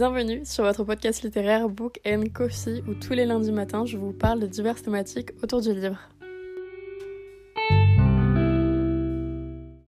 Bienvenue 0.00 0.46
sur 0.46 0.64
votre 0.64 0.82
podcast 0.82 1.22
littéraire 1.22 1.68
Book 1.68 2.00
and 2.06 2.24
Coffee 2.32 2.82
où 2.88 2.94
tous 2.94 3.12
les 3.12 3.26
lundis 3.26 3.52
matins 3.52 3.84
je 3.84 3.98
vous 3.98 4.14
parle 4.14 4.40
de 4.40 4.46
diverses 4.46 4.82
thématiques 4.82 5.32
autour 5.42 5.60
du 5.60 5.74
livre. 5.74 5.98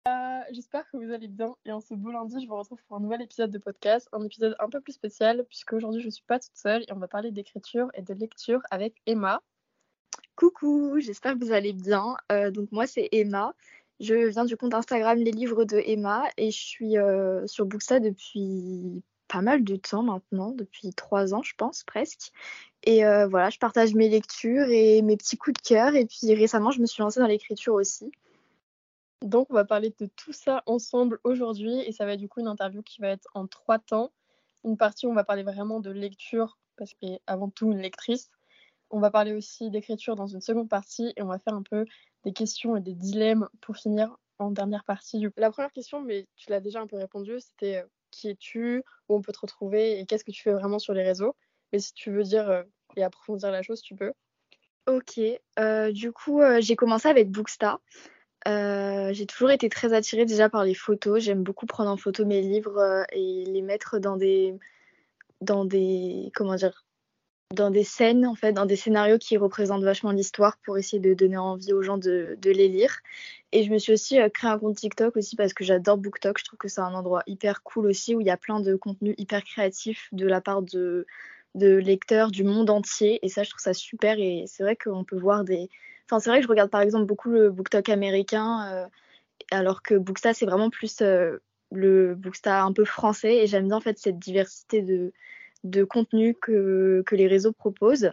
Euh, 0.08 0.42
j'espère 0.52 0.90
que 0.90 0.98
vous 0.98 1.14
allez 1.14 1.28
bien 1.28 1.56
et 1.64 1.72
en 1.72 1.80
ce 1.80 1.94
beau 1.94 2.10
lundi 2.10 2.42
je 2.42 2.48
vous 2.48 2.58
retrouve 2.58 2.84
pour 2.88 2.98
un 2.98 3.02
nouvel 3.02 3.22
épisode 3.22 3.52
de 3.52 3.60
podcast, 3.60 4.10
un 4.12 4.24
épisode 4.24 4.56
un 4.58 4.68
peu 4.68 4.82
plus 4.82 4.94
spécial 4.94 5.46
puisque 5.48 5.74
aujourd'hui 5.74 6.02
je 6.02 6.10
suis 6.10 6.24
pas 6.24 6.40
toute 6.40 6.58
seule 6.58 6.82
et 6.88 6.92
on 6.92 6.98
va 6.98 7.08
parler 7.08 7.30
d'écriture 7.30 7.92
et 7.94 8.02
de 8.02 8.16
lecture 8.16 8.62
avec 8.72 8.96
Emma. 9.06 9.44
Coucou, 10.36 11.00
j'espère 11.00 11.38
que 11.38 11.46
vous 11.46 11.52
allez 11.52 11.74
bien. 11.74 12.16
Euh, 12.32 12.50
donc 12.50 12.72
moi 12.72 12.88
c'est 12.88 13.10
Emma. 13.12 13.54
Je 14.00 14.16
viens 14.16 14.46
du 14.46 14.58
compte 14.58 14.74
Instagram 14.74 15.20
Les 15.20 15.32
Livres 15.32 15.66
de 15.66 15.78
Emma 15.78 16.24
et 16.36 16.50
je 16.50 16.60
suis 16.60 16.98
euh, 16.98 17.46
sur 17.46 17.68
Booksta 17.68 18.00
depuis 18.00 19.04
pas 19.30 19.42
mal 19.42 19.64
de 19.64 19.76
temps 19.78 20.04
maintenant, 20.04 20.52
depuis 20.52 20.92
trois 20.94 21.34
ans, 21.34 21.44
je 21.44 21.54
pense, 21.56 21.84
presque. 21.84 22.32
Et 22.84 23.06
euh, 23.06 23.28
voilà, 23.28 23.50
je 23.50 23.60
partage 23.60 23.94
mes 23.94 24.10
lectures 24.10 24.68
et 24.70 25.02
mes 25.02 25.16
petits 25.16 25.38
coups 25.38 25.62
de 25.62 25.68
cœur. 25.68 25.96
Et 25.96 26.06
puis 26.06 26.34
récemment, 26.34 26.72
je 26.72 26.82
me 26.82 26.86
suis 26.86 27.02
lancée 27.02 27.20
dans 27.20 27.28
l'écriture 27.28 27.76
aussi. 27.76 28.12
Donc, 29.22 29.48
on 29.50 29.54
va 29.54 29.66
parler 29.66 29.94
de 30.00 30.08
tout 30.08 30.34
ça 30.34 30.64
ensemble 30.66 31.20
aujourd'hui. 31.24 31.80
Et 31.82 31.92
ça 31.92 32.06
va 32.06 32.14
être 32.14 32.20
du 32.20 32.28
coup 32.28 32.40
une 32.40 32.48
interview 32.48 32.82
qui 32.82 33.02
va 33.02 33.10
être 33.10 33.28
en 33.34 33.48
trois 33.48 33.80
temps. 33.80 34.12
Une 34.66 34.78
partie 34.78 35.08
où 35.08 35.12
on 35.12 35.16
va 35.16 35.24
parler 35.24 35.44
vraiment 35.44 35.80
de 35.80 35.92
lecture, 35.92 36.58
parce 36.76 36.94
que 36.94 37.08
avant 37.28 37.50
tout 37.50 37.72
une 37.72 37.80
lectrice. 37.80 38.30
On 38.92 39.00
va 39.00 39.12
parler 39.12 39.34
aussi 39.34 39.70
d'écriture 39.70 40.16
dans 40.16 40.28
une 40.28 40.42
seconde 40.42 40.70
partie. 40.70 41.14
Et 41.16 41.22
on 41.22 41.28
va 41.28 41.40
faire 41.40 41.54
un 41.54 41.64
peu 41.64 41.86
des 42.24 42.34
questions 42.34 42.76
et 42.76 42.82
des 42.82 42.96
dilemmes 42.96 43.48
pour 43.62 43.78
finir 43.78 44.18
en 44.40 44.52
dernière 44.52 44.86
partie. 44.86 45.28
La 45.38 45.52
première 45.52 45.72
question, 45.72 46.02
mais 46.02 46.28
tu 46.36 46.50
l'as 46.50 46.62
déjà 46.62 46.82
un 46.82 46.88
peu 46.88 46.98
répondu, 46.98 47.40
c'était 47.40 47.78
euh, 47.78 47.86
qui 48.12 48.30
es-tu, 48.30 48.84
où 49.08 49.16
on 49.16 49.22
peut 49.22 49.32
te 49.32 49.40
retrouver 49.40 50.00
et 50.00 50.06
qu'est-ce 50.06 50.24
que 50.24 50.32
tu 50.32 50.42
fais 50.42 50.54
vraiment 50.54 50.80
sur 50.80 50.94
les 50.94 51.04
réseaux. 51.04 51.36
Mais 51.72 51.80
si 51.80 51.94
tu 51.94 52.12
veux 52.12 52.24
dire 52.24 52.50
euh, 52.50 52.64
et 52.96 53.04
approfondir 53.04 53.52
la 53.52 53.62
chose, 53.62 53.82
tu 53.82 53.96
peux. 53.96 54.14
Ok, 54.88 55.20
euh, 55.60 55.92
du 55.92 56.12
coup, 56.12 56.42
euh, 56.42 56.60
j'ai 56.62 56.76
commencé 56.76 57.08
avec 57.08 57.30
Booksta. 57.30 57.80
j'ai 58.46 59.26
toujours 59.28 59.52
été 59.52 59.70
très 59.70 59.94
attirée 59.94 60.26
déjà 60.26 60.50
par 60.50 60.64
les 60.64 60.74
photos. 60.74 61.22
J'aime 61.22 61.44
beaucoup 61.44 61.66
prendre 61.66 61.92
en 61.92 61.98
photo 61.98 62.26
mes 62.26 62.42
livres 62.42 63.06
et 63.12 63.46
les 63.46 63.62
mettre 63.62 64.00
dans 64.00 64.18
des, 64.18 64.56
dans 65.42 65.66
des, 65.66 66.32
comment 66.34 66.56
dire, 66.56 66.86
dans 67.54 67.72
des 67.72 67.84
scènes, 67.84 68.28
en 68.28 68.36
fait, 68.36 68.54
dans 68.54 68.68
des 68.68 68.76
scénarios 68.76 69.18
qui 69.18 69.36
représentent 69.38 69.84
vachement 69.84 70.12
l'histoire 70.12 70.58
pour 70.60 70.78
essayer 70.78 71.00
de 71.00 71.16
donner 71.16 71.38
envie 71.38 71.74
aux 71.74 71.82
gens 71.82 71.98
de, 71.98 72.38
les 72.44 72.68
lire. 72.68 73.00
Et 73.52 73.64
je 73.64 73.72
me 73.72 73.80
suis 73.80 73.92
aussi 73.94 74.20
euh, 74.20 74.30
créé 74.30 74.52
un 74.52 74.60
compte 74.60 74.78
TikTok 74.78 75.18
aussi 75.18 75.36
parce 75.36 75.54
que 75.54 75.64
j'adore 75.64 75.98
BookTok. 75.98 76.38
Je 76.38 76.44
trouve 76.46 76.60
que 76.60 76.68
c'est 76.68 76.82
un 76.82 76.94
endroit 76.94 77.24
hyper 77.26 77.64
cool 77.64 77.88
aussi 77.88 78.16
où 78.16 78.22
il 78.22 78.28
y 78.28 78.30
a 78.30 78.38
plein 78.38 78.60
de 78.60 78.76
contenus 78.76 79.16
hyper 79.18 79.44
créatifs 79.44 80.10
de 80.12 80.28
la 80.28 80.42
part 80.42 80.62
de, 80.62 81.08
de 81.56 81.76
lecteurs 81.76 82.30
du 82.30 82.44
monde 82.44 82.70
entier. 82.70 83.20
Et 83.24 83.30
ça, 83.30 83.42
je 83.42 83.50
trouve 83.50 83.62
ça 83.62 83.74
super. 83.74 84.20
Et 84.20 84.46
c'est 84.48 84.62
vrai 84.62 84.76
qu'on 84.76 85.04
peut 85.04 85.18
voir 85.18 85.44
des. 85.44 85.70
Enfin, 86.06 86.20
c'est 86.20 86.30
vrai 86.30 86.40
que 86.40 86.44
je 86.44 86.50
regarde 86.50 86.70
par 86.70 86.82
exemple 86.82 87.06
beaucoup 87.06 87.30
le 87.30 87.50
BookTok 87.50 87.90
américain, 87.90 88.68
euh, 88.72 88.88
alors 89.52 89.82
que 89.82 89.96
Booksta, 89.96 90.34
c'est 90.34 90.46
vraiment 90.46 90.70
plus 90.70 91.02
euh, 91.02 91.38
le 91.72 92.14
Booksta 92.16 92.64
un 92.64 92.74
peu 92.74 92.86
français. 92.86 93.38
Et 93.38 93.48
j'aime 93.48 93.68
bien 93.68 93.78
en 93.78 93.82
fait 93.82 93.98
cette 93.98 94.20
diversité 94.20 94.84
de 94.84 95.14
de 95.64 95.84
contenu 95.84 96.36
que, 96.36 97.04
que 97.06 97.16
les 97.16 97.28
réseaux 97.28 97.54
proposent. 97.54 98.12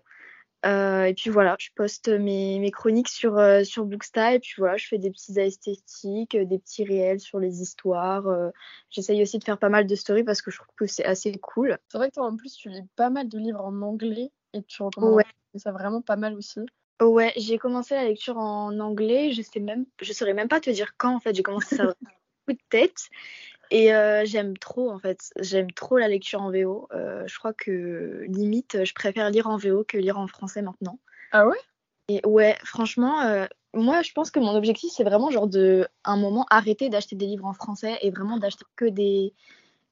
Euh, 0.64 1.04
et 1.04 1.14
puis 1.14 1.30
voilà, 1.30 1.54
je 1.60 1.68
poste 1.76 2.08
mes, 2.08 2.58
mes 2.58 2.70
chroniques 2.70 3.08
sur, 3.08 3.38
euh, 3.38 3.62
sur 3.62 3.84
Booksta 3.84 4.34
et 4.34 4.40
puis 4.40 4.54
voilà, 4.58 4.76
je 4.76 4.88
fais 4.88 4.98
des 4.98 5.10
petits 5.10 5.38
esthétiques, 5.38 6.34
euh, 6.34 6.44
des 6.44 6.58
petits 6.58 6.82
réels 6.82 7.20
sur 7.20 7.38
les 7.38 7.60
histoires. 7.60 8.26
Euh, 8.26 8.50
J'essaye 8.90 9.22
aussi 9.22 9.38
de 9.38 9.44
faire 9.44 9.58
pas 9.58 9.68
mal 9.68 9.86
de 9.86 9.94
stories 9.94 10.24
parce 10.24 10.42
que 10.42 10.50
je 10.50 10.56
trouve 10.56 10.74
que 10.76 10.86
c'est 10.86 11.04
assez 11.04 11.32
cool. 11.34 11.78
C'est 11.88 11.98
vrai 11.98 12.08
que 12.08 12.14
toi 12.14 12.26
en 12.26 12.36
plus 12.36 12.56
tu 12.56 12.68
lis 12.68 12.82
pas 12.96 13.10
mal 13.10 13.28
de 13.28 13.38
livres 13.38 13.64
en 13.64 13.80
anglais 13.82 14.32
et 14.54 14.62
tu 14.62 14.82
recommandes 14.82 15.14
Ouais. 15.14 15.24
ça 15.54 15.70
vraiment 15.70 16.02
pas 16.02 16.16
mal 16.16 16.34
aussi. 16.34 16.60
Ouais, 17.00 17.32
j'ai 17.36 17.58
commencé 17.58 17.94
la 17.94 18.04
lecture 18.04 18.38
en 18.38 18.80
anglais, 18.80 19.30
je 19.32 19.42
sais 19.42 19.60
même, 19.60 19.84
je 20.00 20.12
saurais 20.12 20.32
même 20.34 20.48
pas 20.48 20.60
te 20.60 20.70
dire 20.70 20.96
quand 20.96 21.14
en 21.14 21.20
fait, 21.20 21.34
j'ai 21.34 21.42
commencé 21.42 21.76
ça 21.76 21.94
coup 22.46 22.52
de 22.54 22.58
tête. 22.70 22.96
Et 23.70 23.94
euh, 23.94 24.24
j'aime 24.24 24.56
trop 24.56 24.90
en 24.90 24.98
fait, 24.98 25.30
j'aime 25.40 25.70
trop 25.72 25.98
la 25.98 26.08
lecture 26.08 26.42
en 26.42 26.50
VO. 26.50 26.88
Euh, 26.92 27.24
je 27.26 27.38
crois 27.38 27.52
que 27.52 28.24
limite, 28.28 28.84
je 28.84 28.94
préfère 28.94 29.30
lire 29.30 29.46
en 29.46 29.56
VO 29.56 29.84
que 29.86 29.98
lire 29.98 30.18
en 30.18 30.26
français 30.26 30.62
maintenant. 30.62 30.98
Ah 31.32 31.46
ouais? 31.46 31.56
Et 32.08 32.20
ouais, 32.24 32.56
franchement, 32.64 33.22
euh, 33.22 33.46
moi 33.74 34.02
je 34.02 34.12
pense 34.12 34.30
que 34.30 34.38
mon 34.38 34.54
objectif 34.54 34.92
c'est 34.92 35.04
vraiment 35.04 35.30
genre 35.30 35.48
de 35.48 35.88
un 36.04 36.16
moment 36.16 36.46
arrêter 36.50 36.88
d'acheter 36.88 37.16
des 37.16 37.26
livres 37.26 37.46
en 37.46 37.54
français 37.54 37.98
et 38.02 38.10
vraiment 38.10 38.38
d'acheter 38.38 38.64
que 38.76 38.84
des 38.84 39.34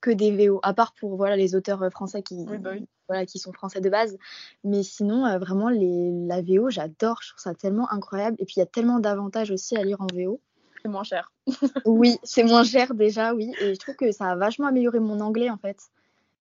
que 0.01 0.11
des 0.11 0.31
VO, 0.31 0.61
à 0.62 0.75
part 0.75 0.93
pour 0.93 1.17
voilà 1.17 1.35
les 1.35 1.56
auteurs 1.56 1.91
français 1.91 2.23
qui 2.23 2.45
Oui, 2.49 2.59
bah 2.59 2.71
oui. 2.75 2.87
voilà 3.09 3.27
qui 3.27 3.39
sont 3.39 3.53
français 3.53 3.81
de 3.81 3.89
base. 3.89 4.17
Mais 4.62 4.83
sinon 4.83 5.39
vraiment 5.39 5.71
les 5.71 6.12
la 6.29 6.43
VO 6.43 6.71
j'adore, 6.71 7.19
je 7.23 7.31
trouve 7.31 7.43
ça 7.43 7.55
tellement 7.55 7.91
incroyable 7.91 8.37
et 8.39 8.45
puis 8.45 8.55
il 8.56 8.61
y 8.61 8.62
a 8.62 8.67
tellement 8.67 9.01
d'avantages 9.01 9.51
aussi 9.51 9.77
à 9.77 9.83
lire 9.83 10.01
en 10.01 10.06
VO. 10.15 10.41
C'est 10.84 10.91
moins 10.91 11.05
cher. 11.05 11.33
Oui, 11.87 12.19
c'est 12.22 12.45
moins 12.45 12.65
cher 12.65 12.95
déjà, 12.95 13.34
oui. 13.34 13.55
Et 13.61 13.75
je 13.75 13.78
trouve 13.78 13.97
que 13.97 14.11
ça 14.12 14.31
a 14.31 14.37
vachement 14.37 14.67
amélioré 14.67 15.00
mon 15.00 15.21
anglais 15.21 15.50
en 15.50 15.59
fait. 15.59 15.78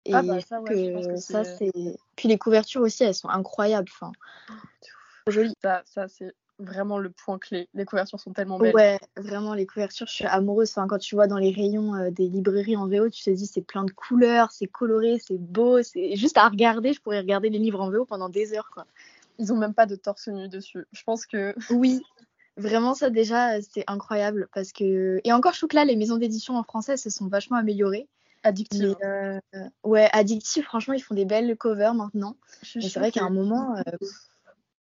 Et 0.05 0.13
Ah 0.15 0.21
bah, 0.23 0.39
ça, 0.41 0.59
ouais, 0.61 0.75
je 0.75 0.91
pense 0.91 1.07
que 1.07 1.17
ça 1.17 1.43
c'est- 1.43 1.71
c'est. 1.73 1.97
Puis 2.15 2.27
les 2.27 2.37
couvertures 2.37 2.81
aussi, 2.81 3.03
elles 3.03 3.15
sont 3.15 3.29
incroyables. 3.29 3.89
Enfin, 3.91 4.11
jolies. 5.27 5.53
Ça, 5.61 5.81
ça 5.85 6.07
c'est 6.07 6.33
vraiment 6.59 6.99
le 6.99 7.09
point 7.09 7.39
clé. 7.39 7.69
Les 7.73 7.85
couvertures 7.85 8.19
sont 8.19 8.33
tellement 8.33 8.59
belles. 8.59 8.73
Ouais, 8.75 8.99
vraiment 9.17 9.53
les 9.55 9.65
couvertures, 9.65 10.05
je 10.07 10.13
suis 10.13 10.25
amoureuse. 10.25 10.69
Enfin, 10.71 10.87
quand 10.87 10.99
tu 10.99 11.15
vois 11.15 11.27
dans 11.27 11.37
les 11.37 11.51
rayons 11.51 11.95
euh, 11.95 12.11
des 12.11 12.27
librairies 12.27 12.75
en 12.77 12.87
VO, 12.87 13.09
tu 13.09 13.23
te 13.23 13.29
dis 13.31 13.47
c'est 13.47 13.61
plein 13.61 13.83
de 13.83 13.91
couleurs, 13.91 14.51
c'est 14.51 14.67
coloré, 14.67 15.17
c'est 15.19 15.39
beau, 15.39 15.81
c'est 15.81 16.15
juste 16.15 16.37
à 16.37 16.47
regarder. 16.47 16.93
Je 16.93 17.01
pourrais 17.01 17.19
regarder 17.19 17.49
les 17.49 17.59
livres 17.59 17.81
en 17.81 17.89
VO 17.89 18.05
pendant 18.05 18.29
des 18.29 18.53
heures, 18.53 18.69
quoi. 18.71 18.85
Ils 19.39 19.51
ont 19.51 19.57
même 19.57 19.73
pas 19.73 19.87
de 19.87 19.95
torse 19.95 20.27
nu 20.27 20.47
dessus. 20.49 20.85
Je 20.91 21.03
pense 21.03 21.25
que 21.25 21.55
Oui, 21.71 22.01
vraiment 22.57 22.93
ça 22.93 23.09
déjà 23.09 23.55
euh, 23.55 23.61
c'est 23.73 23.83
incroyable 23.87 24.49
parce 24.53 24.71
que 24.71 25.21
et 25.23 25.31
encore 25.33 25.53
je 25.53 25.59
trouve 25.59 25.69
que 25.69 25.75
là 25.75 25.85
les 25.85 25.95
maisons 25.95 26.17
d'édition 26.17 26.57
en 26.57 26.63
français 26.63 26.97
se 26.97 27.09
sont 27.09 27.27
vachement 27.27 27.57
améliorées. 27.57 28.07
addictive. 28.43 28.95
Mais 29.01 29.07
euh, 29.07 29.69
ouais, 29.83 30.09
Addictive, 30.13 30.63
franchement, 30.63 30.93
ils 30.93 31.01
font 31.01 31.15
des 31.15 31.25
belles 31.25 31.55
covers 31.57 31.93
maintenant. 31.93 32.37
C'est 32.63 32.95
vrai 32.97 33.11
qu'à 33.11 33.23
un 33.23 33.29
moment, 33.29 33.75
euh, 33.77 34.07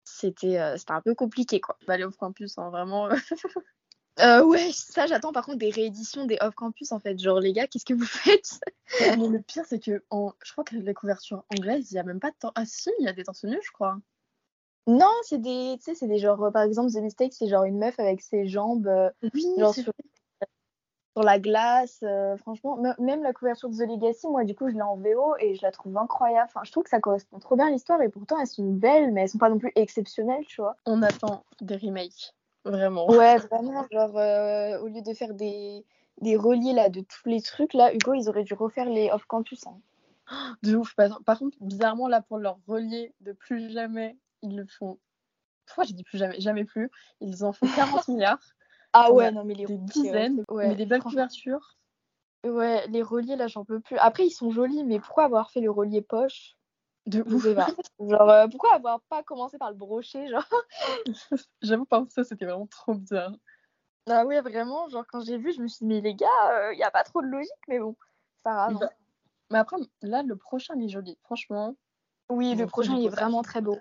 c'était 0.03 0.59
euh, 0.59 0.77
c'était 0.77 0.91
un 0.93 1.01
peu 1.01 1.15
compliqué, 1.15 1.59
quoi. 1.59 1.77
bah, 1.87 1.93
aller 1.93 2.03
au 2.03 2.11
campus, 2.11 2.57
hein, 2.57 2.69
vraiment. 2.69 3.09
Ouais, 4.19 4.71
ça, 4.73 5.05
j'attends 5.05 5.31
par 5.31 5.45
contre 5.45 5.59
des 5.59 5.69
rééditions 5.69 6.25
des 6.25 6.39
off-campus, 6.41 6.91
en 6.91 6.99
fait. 6.99 7.19
Genre, 7.19 7.39
les 7.39 7.53
gars, 7.53 7.67
qu'est-ce 7.67 7.85
que 7.85 7.93
vous 7.93 8.03
faites? 8.03 8.59
Mais 9.15 9.27
le 9.27 9.39
pire, 9.39 9.63
c'est 9.67 9.77
que 9.77 10.03
en... 10.09 10.33
je 10.43 10.53
crois 10.53 10.63
que 10.63 10.75
les 10.75 10.93
couvertures 10.95 11.43
anglaises, 11.51 11.91
il 11.91 11.95
y 11.95 11.99
a 11.99 12.03
même 12.03 12.19
pas 12.19 12.31
de 12.31 12.35
torse. 12.39 12.53
Ah 12.55 12.65
si, 12.65 12.89
il 12.97 13.05
y 13.05 13.07
a 13.07 13.13
des 13.13 13.23
torse 13.23 13.43
nus, 13.43 13.59
je 13.63 13.71
crois. 13.71 13.99
Non, 14.87 15.11
c'est 15.23 15.39
des, 15.41 15.75
tu 15.79 15.83
sais, 15.83 15.95
c'est 15.95 16.07
des 16.07 16.17
genres, 16.17 16.49
par 16.53 16.63
exemple, 16.63 16.91
The 16.91 16.97
Mistake, 17.01 17.33
c'est 17.33 17.47
genre 17.47 17.63
une 17.65 17.77
meuf 17.77 17.99
avec 17.99 18.21
ses 18.21 18.47
jambes, 18.47 18.87
euh, 18.87 19.09
Oui, 19.33 19.45
genre 19.57 19.73
sur, 19.73 19.91
sur 21.15 21.23
la 21.23 21.39
glace. 21.39 21.99
euh, 22.03 22.37
franchement, 22.37 22.77
me- 22.77 22.93
même 23.03 23.21
la 23.23 23.33
couverture 23.33 23.69
de 23.69 23.75
The 23.75 23.87
Legacy, 23.89 24.27
moi, 24.27 24.43
du 24.45 24.55
coup, 24.55 24.69
je 24.69 24.75
l'ai 24.75 24.81
en 24.81 24.95
VO 24.95 25.35
et 25.39 25.55
je 25.55 25.61
la 25.61 25.71
trouve 25.71 25.97
incroyable. 25.97 26.47
Enfin, 26.49 26.61
je 26.63 26.71
trouve 26.71 26.83
que 26.83 26.89
ça 26.89 26.99
correspond 27.01 27.39
trop 27.39 27.55
bien 27.55 27.67
à 27.67 27.69
l'histoire 27.71 28.01
et 28.01 28.09
pourtant, 28.09 28.39
elles 28.39 28.47
sont 28.47 28.71
belles, 28.71 29.11
mais 29.11 29.23
elles 29.23 29.29
sont 29.29 29.37
pas 29.39 29.49
non 29.49 29.57
plus 29.57 29.71
exceptionnelles, 29.75 30.45
tu 30.45 30.61
vois. 30.61 30.75
On 30.85 31.01
attend 31.03 31.43
des 31.61 31.75
remakes. 31.75 32.33
Vraiment. 32.63 33.07
Ouais, 33.07 33.37
vraiment, 33.37 33.85
genre, 33.91 34.17
euh, 34.17 34.79
au 34.81 34.87
lieu 34.87 35.01
de 35.01 35.13
faire 35.13 35.33
des, 35.33 35.85
des 36.21 36.35
reliés 36.37 36.73
là, 36.73 36.89
de 36.89 37.01
tous 37.01 37.27
les 37.27 37.41
trucs, 37.41 37.73
là, 37.73 37.93
Hugo, 37.93 38.13
ils 38.13 38.29
auraient 38.29 38.43
dû 38.43 38.53
refaire 38.53 38.85
les 38.85 39.09
off-campus. 39.11 39.65
hein. 39.67 39.79
De 40.61 40.75
ouf. 40.75 40.93
Par 41.25 41.39
contre, 41.39 41.57
bizarrement, 41.61 42.07
là, 42.09 42.21
pour 42.21 42.37
leur 42.37 42.59
relier 42.67 43.13
de 43.21 43.31
plus 43.31 43.69
jamais, 43.71 44.17
ils 44.41 44.55
le 44.55 44.65
font. 44.65 44.99
Pourquoi 45.65 45.83
j'ai 45.83 45.93
dit 45.93 46.03
plus 46.03 46.17
jamais 46.17 46.39
Jamais 46.39 46.65
plus. 46.65 46.89
Ils 47.21 47.43
en 47.43 47.53
font 47.53 47.67
40 47.75 48.07
milliards, 48.07 48.39
Ah 48.93 49.11
ouais, 49.11 49.31
non, 49.31 49.43
mais 49.43 49.53
les 49.53 49.65
des 49.65 49.77
dizaines, 49.77 50.39
euh, 50.49 50.53
ouais, 50.53 50.69
mais 50.69 50.75
des 50.75 50.85
belles 50.85 51.01
couvertures. 51.01 51.77
Ouais, 52.45 52.87
les 52.87 53.01
reliés, 53.01 53.35
là, 53.35 53.47
j'en 53.47 53.65
peux 53.65 53.79
plus. 53.79 53.97
Après, 53.97 54.25
ils 54.25 54.31
sont 54.31 54.51
jolis, 54.51 54.83
mais 54.83 54.99
pourquoi 54.99 55.25
avoir 55.25 55.51
fait 55.51 55.59
le 55.59 55.71
relier 55.71 56.01
poche 56.01 56.55
De 57.05 57.21
ouf. 57.23 57.43
Genre, 57.99 58.29
euh, 58.29 58.47
pourquoi 58.47 58.75
avoir 58.75 59.01
pas 59.09 59.23
commencé 59.23 59.57
par 59.57 59.71
le 59.71 59.75
brochet, 59.75 60.27
genre? 60.27 60.47
J'avoue, 61.61 61.85
par 61.85 61.99
contre, 62.01 62.13
ça, 62.13 62.23
c'était 62.23 62.45
vraiment 62.45 62.67
trop 62.67 62.93
bizarre. 62.93 63.33
Ah 64.07 64.25
ouais, 64.25 64.39
vraiment, 64.39 64.87
genre, 64.87 65.03
quand 65.11 65.19
j'ai 65.21 65.37
vu, 65.37 65.51
je 65.51 65.61
me 65.61 65.67
suis 65.67 65.85
dit, 65.85 65.87
mais 65.93 65.99
les 65.99 66.13
gars, 66.13 66.71
il 66.71 66.77
y 66.79 66.83
a 66.83 66.91
pas 66.91 67.03
trop 67.03 67.21
de 67.21 67.27
logique, 67.27 67.51
mais 67.67 67.79
bon, 67.79 67.95
grave. 68.45 68.75
hein. 68.75 68.77
Bah, 68.79 68.91
Mais 69.51 69.57
après, 69.57 69.77
là, 70.01 70.23
le 70.23 70.35
prochain, 70.37 70.75
il 70.77 70.85
est 70.85 70.89
joli. 70.89 71.17
Franchement, 71.23 71.75
Oui, 72.29 72.55
le 72.55 72.67
prochain, 72.67 72.95
il 72.95 73.05
est 73.05 73.09
vraiment 73.09 73.41
très 73.41 73.61
beau. 73.61 73.77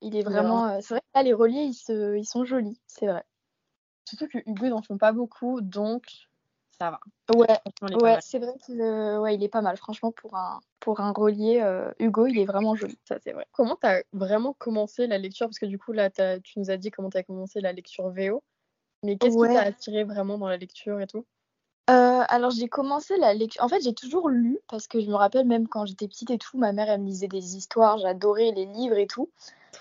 Il 0.00 0.16
est 0.16 0.22
vraiment... 0.22 0.68
euh, 0.68 0.78
C'est 0.80 0.94
vrai 0.94 1.00
que 1.00 1.18
là, 1.18 1.22
les 1.22 1.32
reliés, 1.32 1.62
ils, 1.64 1.74
se... 1.74 2.16
ils 2.16 2.24
sont 2.24 2.44
jolis, 2.44 2.80
c'est 2.86 3.06
vrai. 3.06 3.24
surtout 4.04 4.28
que 4.28 4.38
Hugo, 4.46 4.66
ils 4.66 4.70
n'en 4.70 4.82
font 4.82 4.98
pas 4.98 5.12
beaucoup, 5.12 5.60
donc 5.60 6.04
ça 6.78 6.92
va. 6.92 7.00
Ouais, 7.34 7.58
Ouais, 8.00 8.18
c'est 8.20 8.38
vrai 8.38 8.52
qu'il 8.64 8.80
euh, 8.80 9.20
ouais, 9.20 9.34
il 9.34 9.42
est 9.42 9.48
pas 9.48 9.60
mal. 9.62 9.76
Franchement, 9.76 10.12
pour 10.12 10.36
un, 10.36 10.60
pour 10.80 11.00
un 11.00 11.12
relié, 11.12 11.60
euh, 11.60 11.90
Hugo, 11.98 12.26
il 12.26 12.38
est 12.38 12.44
vraiment 12.44 12.74
joli. 12.76 12.98
Ça, 13.04 13.18
c'est 13.22 13.32
vrai. 13.32 13.46
Comment 13.52 13.76
tu 13.76 13.86
as 13.86 14.02
vraiment 14.12 14.52
commencé 14.54 15.06
la 15.08 15.18
lecture? 15.18 15.46
Parce 15.46 15.58
que 15.58 15.66
du 15.66 15.78
coup, 15.78 15.92
là, 15.92 16.08
tu 16.10 16.58
nous 16.58 16.70
as 16.70 16.76
dit 16.76 16.90
comment 16.90 17.10
tu 17.10 17.18
as 17.18 17.24
commencé 17.24 17.60
la 17.60 17.72
lecture 17.72 18.08
VO. 18.10 18.42
Mais 19.02 19.16
qu'est-ce 19.18 19.36
qui 19.36 19.54
t'a 19.54 19.62
attiré 19.62 20.04
vraiment 20.04 20.38
dans 20.38 20.48
la 20.48 20.56
lecture 20.56 21.00
et 21.00 21.06
tout? 21.06 21.26
Euh, 21.88 22.22
alors 22.28 22.50
j'ai 22.50 22.68
commencé 22.68 23.16
la 23.16 23.32
lecture. 23.32 23.62
En 23.64 23.68
fait, 23.68 23.80
j'ai 23.80 23.94
toujours 23.94 24.28
lu 24.28 24.58
parce 24.68 24.86
que 24.86 25.00
je 25.00 25.06
me 25.06 25.14
rappelle 25.14 25.46
même 25.46 25.68
quand 25.68 25.86
j'étais 25.86 26.06
petite 26.06 26.30
et 26.30 26.38
tout, 26.38 26.58
ma 26.58 26.72
mère 26.72 26.90
elle 26.90 27.00
me 27.00 27.06
lisait 27.06 27.28
des 27.28 27.56
histoires, 27.56 27.98
j'adorais 27.98 28.52
les 28.54 28.66
livres 28.66 28.98
et 28.98 29.06
tout. 29.06 29.30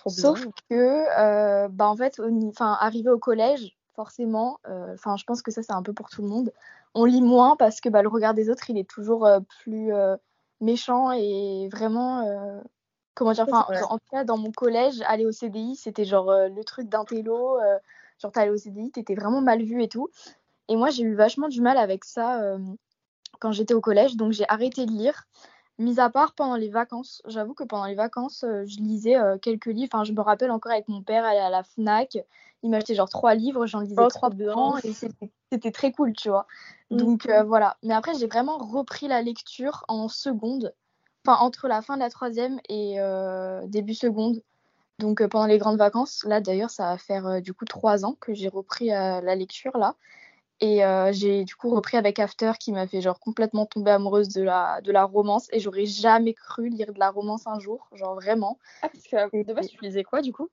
Sauf 0.07 0.45
que, 0.69 1.19
euh, 1.19 1.67
bah 1.67 1.87
en 1.87 1.97
fait, 1.97 2.21
enfin 2.47 2.77
arrivé 2.79 3.09
au 3.09 3.19
collège, 3.19 3.75
forcément, 3.93 4.59
euh, 4.69 4.93
enfin 4.93 5.17
je 5.17 5.25
pense 5.25 5.41
que 5.41 5.51
ça 5.51 5.63
c'est 5.63 5.73
un 5.73 5.83
peu 5.83 5.93
pour 5.93 6.09
tout 6.09 6.21
le 6.21 6.29
monde. 6.29 6.53
On 6.93 7.03
lit 7.03 7.21
moins 7.21 7.57
parce 7.57 7.81
que 7.81 7.89
bah, 7.89 8.01
le 8.01 8.07
regard 8.07 8.33
des 8.33 8.49
autres 8.49 8.69
il 8.69 8.77
est 8.77 8.89
toujours 8.89 9.27
plus 9.61 9.91
méchant 10.61 11.11
et 11.11 11.67
vraiment 11.69 12.23
comment 13.15 13.33
dire. 13.33 13.45
Enfin, 13.51 13.65
en 13.89 13.97
tout 13.97 14.05
cas 14.11 14.23
dans 14.23 14.37
mon 14.37 14.51
collège, 14.53 15.01
aller 15.07 15.25
au 15.25 15.33
CDI 15.33 15.75
c'était 15.75 16.05
genre 16.05 16.31
le 16.31 16.63
truc 16.63 16.87
d'un 16.87 17.03
télo. 17.03 17.57
genre 18.21 18.31
t'allais 18.31 18.51
au 18.51 18.57
CDI, 18.57 18.91
t'étais 18.91 19.15
vraiment 19.15 19.41
mal 19.41 19.61
vu 19.61 19.83
et 19.83 19.89
tout. 19.89 20.09
Et 20.69 20.75
moi, 20.75 20.89
j'ai 20.89 21.03
eu 21.03 21.15
vachement 21.15 21.47
du 21.47 21.61
mal 21.61 21.77
avec 21.77 22.03
ça 22.03 22.41
euh, 22.41 22.59
quand 23.39 23.51
j'étais 23.51 23.73
au 23.73 23.81
collège, 23.81 24.15
donc 24.15 24.31
j'ai 24.31 24.45
arrêté 24.49 24.85
de 24.85 24.91
lire. 24.91 25.23
Mis 25.79 25.99
à 25.99 26.09
part 26.09 26.33
pendant 26.33 26.55
les 26.55 26.69
vacances, 26.69 27.21
j'avoue 27.27 27.53
que 27.53 27.63
pendant 27.63 27.85
les 27.85 27.95
vacances, 27.95 28.43
euh, 28.43 28.65
je 28.65 28.79
lisais 28.79 29.15
euh, 29.15 29.37
quelques 29.37 29.67
livres. 29.67 29.89
Enfin, 29.93 30.03
je 30.03 30.11
me 30.11 30.21
rappelle 30.21 30.49
encore 30.49 30.71
avec 30.71 30.87
mon 30.87 31.03
père 31.03 31.23
aller 31.23 31.39
à 31.39 31.51
la 31.51 31.63
Fnac. 31.63 32.17
Il 32.63 32.71
m'achetait 32.71 32.95
genre 32.95 33.09
trois 33.09 33.35
livres, 33.35 33.67
j'en 33.67 33.81
lisais 33.81 33.95
oh, 33.99 34.07
trois 34.07 34.31
par 34.31 34.83
et 34.83 34.91
c'était 35.51 35.71
très 35.71 35.91
cool, 35.91 36.13
tu 36.13 36.29
vois. 36.29 36.47
Mmh. 36.89 36.97
Donc 36.97 37.29
voilà. 37.45 37.77
Mais 37.83 37.93
après, 37.93 38.15
j'ai 38.15 38.25
vraiment 38.25 38.57
repris 38.57 39.07
la 39.07 39.21
lecture 39.21 39.85
en 39.87 40.07
seconde, 40.07 40.73
enfin 41.25 41.37
entre 41.39 41.67
la 41.67 41.83
fin 41.83 41.93
de 41.95 41.99
la 41.99 42.09
troisième 42.09 42.59
et 42.67 42.97
début 43.67 43.93
seconde. 43.93 44.41
Donc 44.97 45.23
pendant 45.27 45.45
les 45.45 45.59
grandes 45.59 45.77
vacances, 45.77 46.23
là 46.23 46.41
d'ailleurs, 46.41 46.71
ça 46.71 46.85
va 46.85 46.97
faire 46.97 47.39
du 47.43 47.53
coup 47.53 47.65
trois 47.65 48.03
ans 48.03 48.17
que 48.19 48.33
j'ai 48.33 48.49
repris 48.49 48.87
la 48.87 49.35
lecture 49.35 49.77
là. 49.77 49.95
Et 50.59 50.83
euh, 50.83 51.11
j'ai 51.11 51.43
du 51.43 51.55
coup 51.55 51.69
repris 51.69 51.97
avec 51.97 52.17
After 52.17 52.53
qui 52.59 52.71
m'a 52.71 52.87
fait 52.87 52.99
genre 53.01 53.19
complètement 53.19 53.67
tomber 53.67 53.91
amoureuse 53.91 54.29
de 54.29 54.41
la, 54.41 54.81
de 54.81 54.91
la 54.91 55.03
romance 55.03 55.47
et 55.51 55.59
j'aurais 55.59 55.85
jamais 55.85 56.33
cru 56.33 56.69
lire 56.69 56.93
de 56.93 56.99
la 56.99 57.11
romance 57.11 57.45
un 57.45 57.59
jour, 57.59 57.87
genre 57.93 58.15
vraiment. 58.15 58.57
Ah, 58.81 58.89
parce 58.89 59.03
que 59.03 59.43
de 59.43 59.53
base 59.53 59.67
tu 59.67 59.77
lisais 59.81 60.03
quoi 60.03 60.21
du 60.21 60.33
coup? 60.33 60.49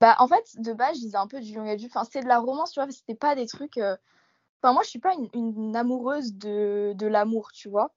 Bah 0.00 0.16
en 0.18 0.28
fait 0.28 0.44
de 0.58 0.72
base 0.74 0.98
je 0.98 1.04
lisais 1.04 1.16
un 1.16 1.26
peu 1.26 1.40
du 1.40 1.52
young 1.52 1.68
adulte, 1.68 1.90
enfin 1.94 2.04
c'était 2.04 2.22
de 2.22 2.28
la 2.28 2.38
romance 2.38 2.72
tu 2.72 2.80
vois, 2.80 2.90
c'était 2.90 3.14
pas 3.14 3.34
des 3.34 3.46
trucs. 3.46 3.78
Euh, 3.78 3.96
enfin 4.62 4.74
moi 4.74 4.82
je 4.82 4.90
suis 4.90 4.98
pas 5.00 5.14
une, 5.14 5.28
une 5.34 5.76
amoureuse 5.76 6.34
de, 6.34 6.92
de 6.94 7.06
l'amour 7.06 7.52
tu 7.52 7.68
vois. 7.70 7.94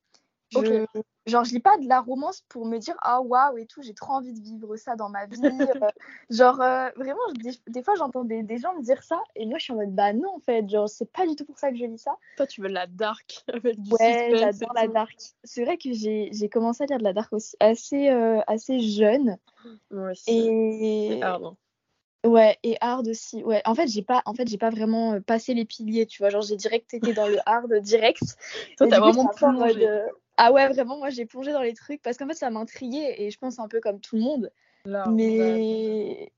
Je, 0.51 0.85
Genre, 1.27 1.43
je 1.43 1.51
lis 1.51 1.59
pas 1.59 1.77
de 1.77 1.87
la 1.87 2.01
romance 2.01 2.43
pour 2.49 2.65
me 2.65 2.79
dire 2.79 2.95
ah 3.01 3.21
waouh 3.21 3.57
et 3.57 3.67
tout, 3.67 3.83
j'ai 3.83 3.93
trop 3.93 4.13
envie 4.13 4.33
de 4.33 4.41
vivre 4.41 4.75
ça 4.75 4.95
dans 4.95 5.09
ma 5.09 5.27
vie. 5.27 5.39
Euh, 5.43 5.87
genre, 6.31 6.59
euh, 6.61 6.89
vraiment, 6.95 7.21
des, 7.67 7.83
fois, 7.83 7.93
j'entends 7.95 8.23
des, 8.23 8.57
gens 8.57 8.75
me 8.75 8.81
dire 8.81 9.03
ça 9.03 9.21
et 9.35 9.45
moi, 9.45 9.59
je 9.59 9.65
suis 9.65 9.73
en 9.73 9.75
mode 9.75 9.93
bah 9.93 10.13
non, 10.13 10.35
en 10.35 10.39
fait, 10.39 10.67
genre, 10.67 10.89
c'est 10.89 11.11
pas 11.11 11.27
du 11.27 11.35
tout 11.35 11.45
pour 11.45 11.59
ça 11.59 11.69
que 11.69 11.77
je 11.77 11.85
lis 11.85 11.99
ça. 11.99 12.17
Toi, 12.37 12.47
tu 12.47 12.61
veux 12.61 12.69
de 12.69 12.73
la 12.73 12.87
dark 12.87 13.43
avec 13.53 13.79
du 13.79 13.91
Ouais, 13.91 14.31
j'adore 14.35 14.73
la 14.73 14.87
dark. 14.87 15.15
C'est 15.43 15.63
vrai 15.63 15.77
que 15.77 15.93
j'ai 15.93 16.49
commencé 16.49 16.83
à 16.83 16.87
lire 16.87 16.97
de 16.97 17.03
la 17.03 17.13
dark 17.13 17.31
aussi 17.33 17.55
assez, 17.59 18.09
euh, 18.09 18.39
assez 18.47 18.79
jeune. 18.79 19.37
Aussi. 19.91 20.31
Et. 20.31 21.23
Hein. 21.23 21.55
Ouais, 22.23 22.57
et 22.63 22.77
hard 22.81 23.07
aussi. 23.07 23.43
Ouais, 23.43 23.61
en 23.65 23.75
fait, 23.75 23.87
j'ai 23.87 24.03
pas, 24.03 24.21
en 24.25 24.33
fait, 24.33 24.47
j'ai 24.47 24.57
pas 24.57 24.69
vraiment 24.69 25.19
passé 25.21 25.53
les 25.53 25.65
piliers, 25.65 26.07
tu 26.07 26.21
vois. 26.21 26.29
Genre, 26.29 26.41
j'ai 26.41 26.55
direct 26.55 26.93
été 26.95 27.13
dans 27.13 27.27
le 27.27 27.37
hard 27.45 27.73
direct. 27.81 28.23
Toi, 28.77 28.87
t'as 28.87 28.99
vraiment 28.99 29.27
plongé. 29.27 29.87
Ah 30.37 30.51
ouais, 30.51 30.67
vraiment, 30.69 30.97
moi 30.97 31.09
j'ai 31.09 31.25
plongé 31.25 31.51
dans 31.51 31.61
les 31.61 31.73
trucs 31.73 32.01
parce 32.01 32.17
qu'en 32.17 32.27
fait 32.27 32.33
ça 32.35 32.49
m'intriguait 32.49 33.15
et 33.17 33.31
je 33.31 33.37
pense 33.37 33.59
un 33.59 33.67
peu 33.67 33.79
comme 33.79 33.99
tout 33.99 34.15
le 34.15 34.21
monde. 34.21 34.51
mais... 34.85 36.31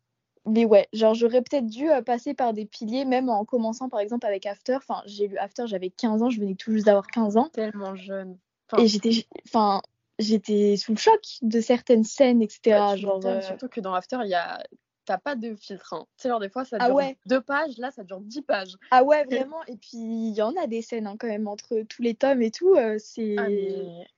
mais 0.45 0.65
ouais, 0.65 0.87
genre 0.93 1.13
j'aurais 1.13 1.41
peut-être 1.41 1.67
dû 1.67 1.89
euh, 1.89 2.01
passer 2.01 2.33
par 2.33 2.53
des 2.53 2.65
piliers, 2.65 3.05
même 3.05 3.29
en 3.29 3.45
commençant 3.45 3.89
par 3.89 3.99
exemple 3.99 4.25
avec 4.25 4.45
After. 4.45 4.75
Enfin, 4.75 5.01
j'ai 5.05 5.27
lu 5.27 5.37
After, 5.37 5.67
j'avais 5.67 5.89
15 5.89 6.23
ans, 6.23 6.29
je 6.29 6.39
venais 6.39 6.55
tout 6.55 6.71
juste 6.71 6.85
d'avoir 6.85 7.07
15 7.07 7.37
ans. 7.37 7.49
Tellement 7.53 7.95
jeune. 7.95 8.37
et 8.77 8.87
j'étais, 8.87 9.25
enfin, 9.47 9.81
j'étais 10.19 10.75
sous 10.77 10.93
le 10.93 10.97
choc 10.97 11.21
de 11.41 11.61
certaines 11.61 12.03
scènes, 12.03 12.41
etc. 12.41 12.97
genre, 12.97 13.21
euh, 13.25 13.41
Surtout 13.41 13.67
que 13.67 13.79
dans 13.79 13.93
After, 13.93 14.19
il 14.23 14.29
y 14.29 14.35
a 14.35 14.63
t'as 15.05 15.17
pas 15.17 15.35
de 15.35 15.55
filtre. 15.55 15.93
Hein. 15.93 16.05
Tu 16.17 16.23
sais, 16.23 16.29
genre, 16.29 16.39
des 16.39 16.49
fois, 16.49 16.65
ça 16.65 16.77
ah 16.79 16.89
dure 16.89 16.99
deux 17.25 17.41
pages, 17.41 17.77
là, 17.77 17.91
ça 17.91 18.03
dure 18.03 18.19
dix 18.19 18.41
pages. 18.41 18.77
Ah 18.91 19.03
ouais, 19.03 19.23
vraiment. 19.25 19.63
Et 19.67 19.75
puis, 19.75 19.97
il 19.97 20.33
y 20.33 20.41
en 20.41 20.55
a 20.55 20.67
des 20.67 20.81
scènes 20.81 21.07
hein, 21.07 21.15
quand 21.19 21.27
même 21.27 21.47
entre 21.47 21.81
tous 21.83 22.01
les 22.01 22.15
tomes 22.15 22.41
et 22.41 22.51
tout. 22.51 22.75
Euh, 22.75 22.97
c'est 22.99 23.35
ah, 23.37 23.47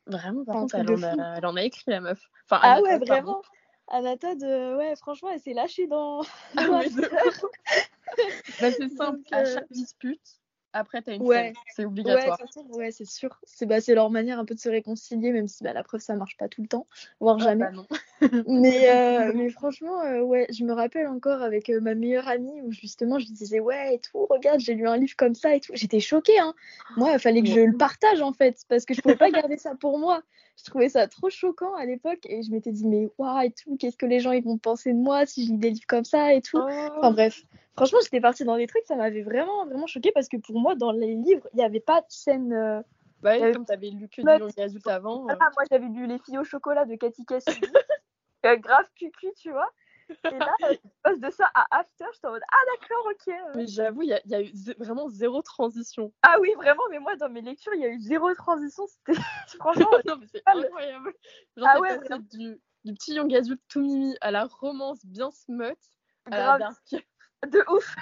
vraiment, 0.07 0.45
par 0.45 0.55
contre, 0.55 0.75
elle 0.75 0.89
en, 0.91 1.03
a, 1.03 1.37
elle 1.37 1.45
en, 1.45 1.55
a, 1.55 1.63
écrit, 1.63 1.83
la 1.87 2.01
meuf. 2.01 2.21
Enfin, 2.45 2.59
ah 2.63 2.81
ouais, 2.81 2.97
vraiment. 2.99 3.41
Anatode, 3.87 4.41
euh, 4.43 4.77
ouais, 4.77 4.95
franchement, 4.95 5.29
elle 5.31 5.39
s'est 5.39 5.53
lâchée 5.53 5.87
dans. 5.87 6.21
Ah, 6.57 6.67
bah, 8.61 8.71
c'est 8.71 8.89
simple, 8.89 9.21
à 9.31 9.45
chaque 9.45 9.71
dispute, 9.71 10.39
après, 10.75 11.01
tu 11.01 11.09
as 11.09 11.13
une 11.13 11.21
ouais. 11.21 11.53
C'est 11.73 11.85
obligatoire. 11.85 12.37
Ouais, 12.73 12.91
c'est 12.91 13.05
sûr. 13.05 13.39
C'est 13.45 13.65
bah, 13.65 13.77
leur 13.87 14.09
manière 14.09 14.39
un 14.39 14.45
peu 14.45 14.55
de 14.55 14.59
se 14.59 14.67
réconcilier, 14.67 15.31
même 15.31 15.47
si 15.47 15.63
bah, 15.63 15.71
la 15.71 15.83
preuve, 15.83 16.01
ça 16.01 16.15
marche 16.15 16.35
pas 16.35 16.49
tout 16.49 16.61
le 16.61 16.67
temps, 16.67 16.85
voire 17.21 17.37
ah, 17.39 17.43
jamais. 17.43 17.65
Bah, 17.71 17.97
mais, 18.47 18.89
euh, 18.93 19.31
mais 19.33 19.49
franchement, 19.49 20.01
euh, 20.01 20.19
ouais, 20.19 20.47
je 20.51 20.65
me 20.65 20.73
rappelle 20.73 21.07
encore 21.07 21.41
avec 21.41 21.69
euh, 21.69 21.79
ma 21.79 21.95
meilleure 21.95 22.27
amie 22.27 22.61
où 22.61 22.73
justement 22.73 23.19
je 23.19 23.27
disais, 23.27 23.61
ouais, 23.61 23.95
et 23.95 23.99
tout, 23.99 24.25
regarde, 24.29 24.59
j'ai 24.59 24.73
lu 24.73 24.85
un 24.85 24.97
livre 24.97 25.15
comme 25.15 25.33
ça 25.33 25.55
et 25.55 25.61
tout. 25.61 25.71
J'étais 25.73 26.01
choquée. 26.01 26.37
Hein. 26.39 26.53
Moi, 26.97 27.13
il 27.13 27.19
fallait 27.19 27.41
que 27.41 27.49
je 27.49 27.61
le 27.61 27.77
partage 27.77 28.21
en 28.21 28.33
fait, 28.33 28.57
parce 28.67 28.83
que 28.83 28.93
je 28.93 29.01
pouvais 29.01 29.15
pas 29.15 29.31
garder 29.31 29.57
ça 29.57 29.75
pour 29.75 29.97
moi. 29.97 30.23
Je 30.57 30.63
trouvais 30.63 30.89
ça 30.89 31.07
trop 31.07 31.29
choquant 31.29 31.75
à 31.75 31.85
l'époque 31.85 32.25
et 32.27 32.41
je 32.41 32.51
m'étais 32.51 32.71
dit, 32.71 32.87
mais 32.87 33.09
waouh, 33.17 33.41
et 33.41 33.51
tout, 33.51 33.75
qu'est-ce 33.77 33.97
que 33.97 34.05
les 34.05 34.19
gens 34.19 34.31
ils 34.31 34.43
vont 34.43 34.57
penser 34.57 34.93
de 34.93 34.97
moi 34.97 35.25
si 35.25 35.45
je 35.45 35.51
lis 35.51 35.57
des 35.57 35.71
livres 35.71 35.87
comme 35.87 36.05
ça 36.05 36.33
et 36.33 36.41
tout. 36.41 36.57
Enfin 36.57 37.11
bref. 37.11 37.43
Franchement, 37.75 37.99
j'étais 38.01 38.21
partie 38.21 38.45
dans 38.45 38.55
des 38.55 38.67
trucs, 38.67 38.85
ça 38.85 38.95
m'avait 38.95 39.21
vraiment, 39.21 39.65
vraiment 39.65 39.87
choqué 39.87 40.11
parce 40.13 40.29
que 40.29 40.37
pour 40.37 40.57
moi, 40.57 40.75
dans 40.75 40.93
les 40.93 41.13
livres, 41.13 41.47
il 41.53 41.57
n'y 41.57 41.63
avait 41.63 41.81
pas 41.81 41.99
de 41.99 42.07
scène. 42.07 42.53
Euh, 42.53 42.81
bah 43.21 43.33
oui, 43.41 43.51
comme 43.51 43.65
tu 43.65 43.73
avais 43.73 43.89
lu 43.89 44.07
que 44.07 44.21
du 44.21 44.27
young 44.27 44.59
adulte 44.59 44.87
avant. 44.87 45.27
Ah, 45.29 45.35
moi, 45.37 45.63
j'avais 45.69 45.87
lu 45.87 46.07
Les 46.07 46.19
filles 46.19 46.37
au 46.37 46.45
chocolat 46.45 46.85
de 46.85 46.95
Cathy 46.95 47.25
Cassidy. 47.25 47.59
euh, 48.45 48.55
grave 48.55 48.87
cucu, 48.95 49.27
tu 49.35 49.51
vois. 49.51 49.69
Et 50.09 50.37
là, 50.37 50.55
je 50.61 50.77
passe 51.03 51.19
de 51.19 51.29
ça 51.31 51.49
à 51.53 51.79
After, 51.79 52.05
je 52.13 52.17
suis 52.17 52.27
en 52.27 52.31
mode 52.31 52.41
Ah, 52.51 52.57
d'accord, 52.73 53.11
ok. 53.11 53.35
Mais 53.55 53.67
j'avoue, 53.67 54.03
il 54.03 54.21
y, 54.25 54.35
a 54.35 54.41
eu 54.41 54.51
vraiment 54.77 55.09
zéro 55.09 55.41
transition. 55.41 56.13
Ah 56.21 56.37
oui, 56.39 56.53
vraiment, 56.55 56.83
mais 56.91 56.99
moi, 56.99 57.15
dans 57.15 57.29
mes 57.29 57.41
lectures, 57.41 57.73
il 57.73 57.81
y 57.81 57.85
a 57.85 57.89
eu 57.89 57.99
zéro 57.99 58.33
transition. 58.35 58.85
C'était 58.87 59.19
franchement. 59.59 59.89
non, 60.07 60.17
mais 60.17 60.27
c'est 60.31 60.43
incroyable. 60.45 61.13
Genre, 61.57 61.69
ah 61.69 61.79
ouais, 61.79 61.99
du, 62.31 62.59
du, 62.83 62.93
petit 62.93 63.15
young 63.15 63.33
adulte 63.33 63.61
tout 63.67 63.81
mimi 63.81 64.15
à 64.21 64.31
la 64.31 64.45
romance 64.45 65.05
bien 65.05 65.31
smut 65.31 65.77
à 66.25 66.37
la 66.37 66.57
dark. 66.57 66.77
De 67.51 67.63
ouf 67.71 67.95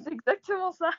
C'est 0.00 0.12
exactement 0.12 0.72
ça 0.72 0.90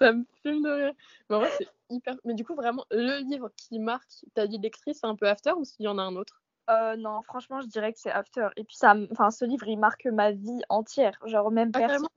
Ça 0.00 0.12
me 0.12 0.24
fume 0.42 0.62
de 0.62 0.70
rire. 0.70 0.92
Mais 1.28 1.36
en 1.36 1.40
vrai, 1.40 1.50
c'est 1.58 1.66
hyper. 1.90 2.14
Mais 2.24 2.34
du 2.34 2.44
coup, 2.44 2.54
vraiment, 2.54 2.84
le 2.92 3.18
livre 3.28 3.50
qui 3.56 3.80
marque 3.80 4.24
ta 4.34 4.46
vie 4.46 4.58
lectrice, 4.58 4.98
c'est 5.00 5.06
un 5.06 5.16
peu 5.16 5.28
After 5.28 5.52
ou 5.56 5.64
s'il 5.64 5.86
y 5.86 5.88
en 5.88 5.98
a 5.98 6.02
un 6.02 6.14
autre? 6.14 6.44
Euh, 6.68 6.96
non, 6.96 7.22
franchement, 7.22 7.60
je 7.60 7.66
dirais 7.66 7.92
que 7.92 7.98
c'est 7.98 8.10
After. 8.10 8.48
Et 8.56 8.64
puis, 8.64 8.76
ça, 8.76 8.94
enfin, 9.12 9.30
ce 9.30 9.44
livre, 9.44 9.68
il 9.68 9.78
marque 9.78 10.06
ma 10.06 10.32
vie 10.32 10.62
entière. 10.68 11.18
Genre, 11.24 11.50
même 11.50 11.70
ah, 11.74 11.78
personne. 11.78 12.08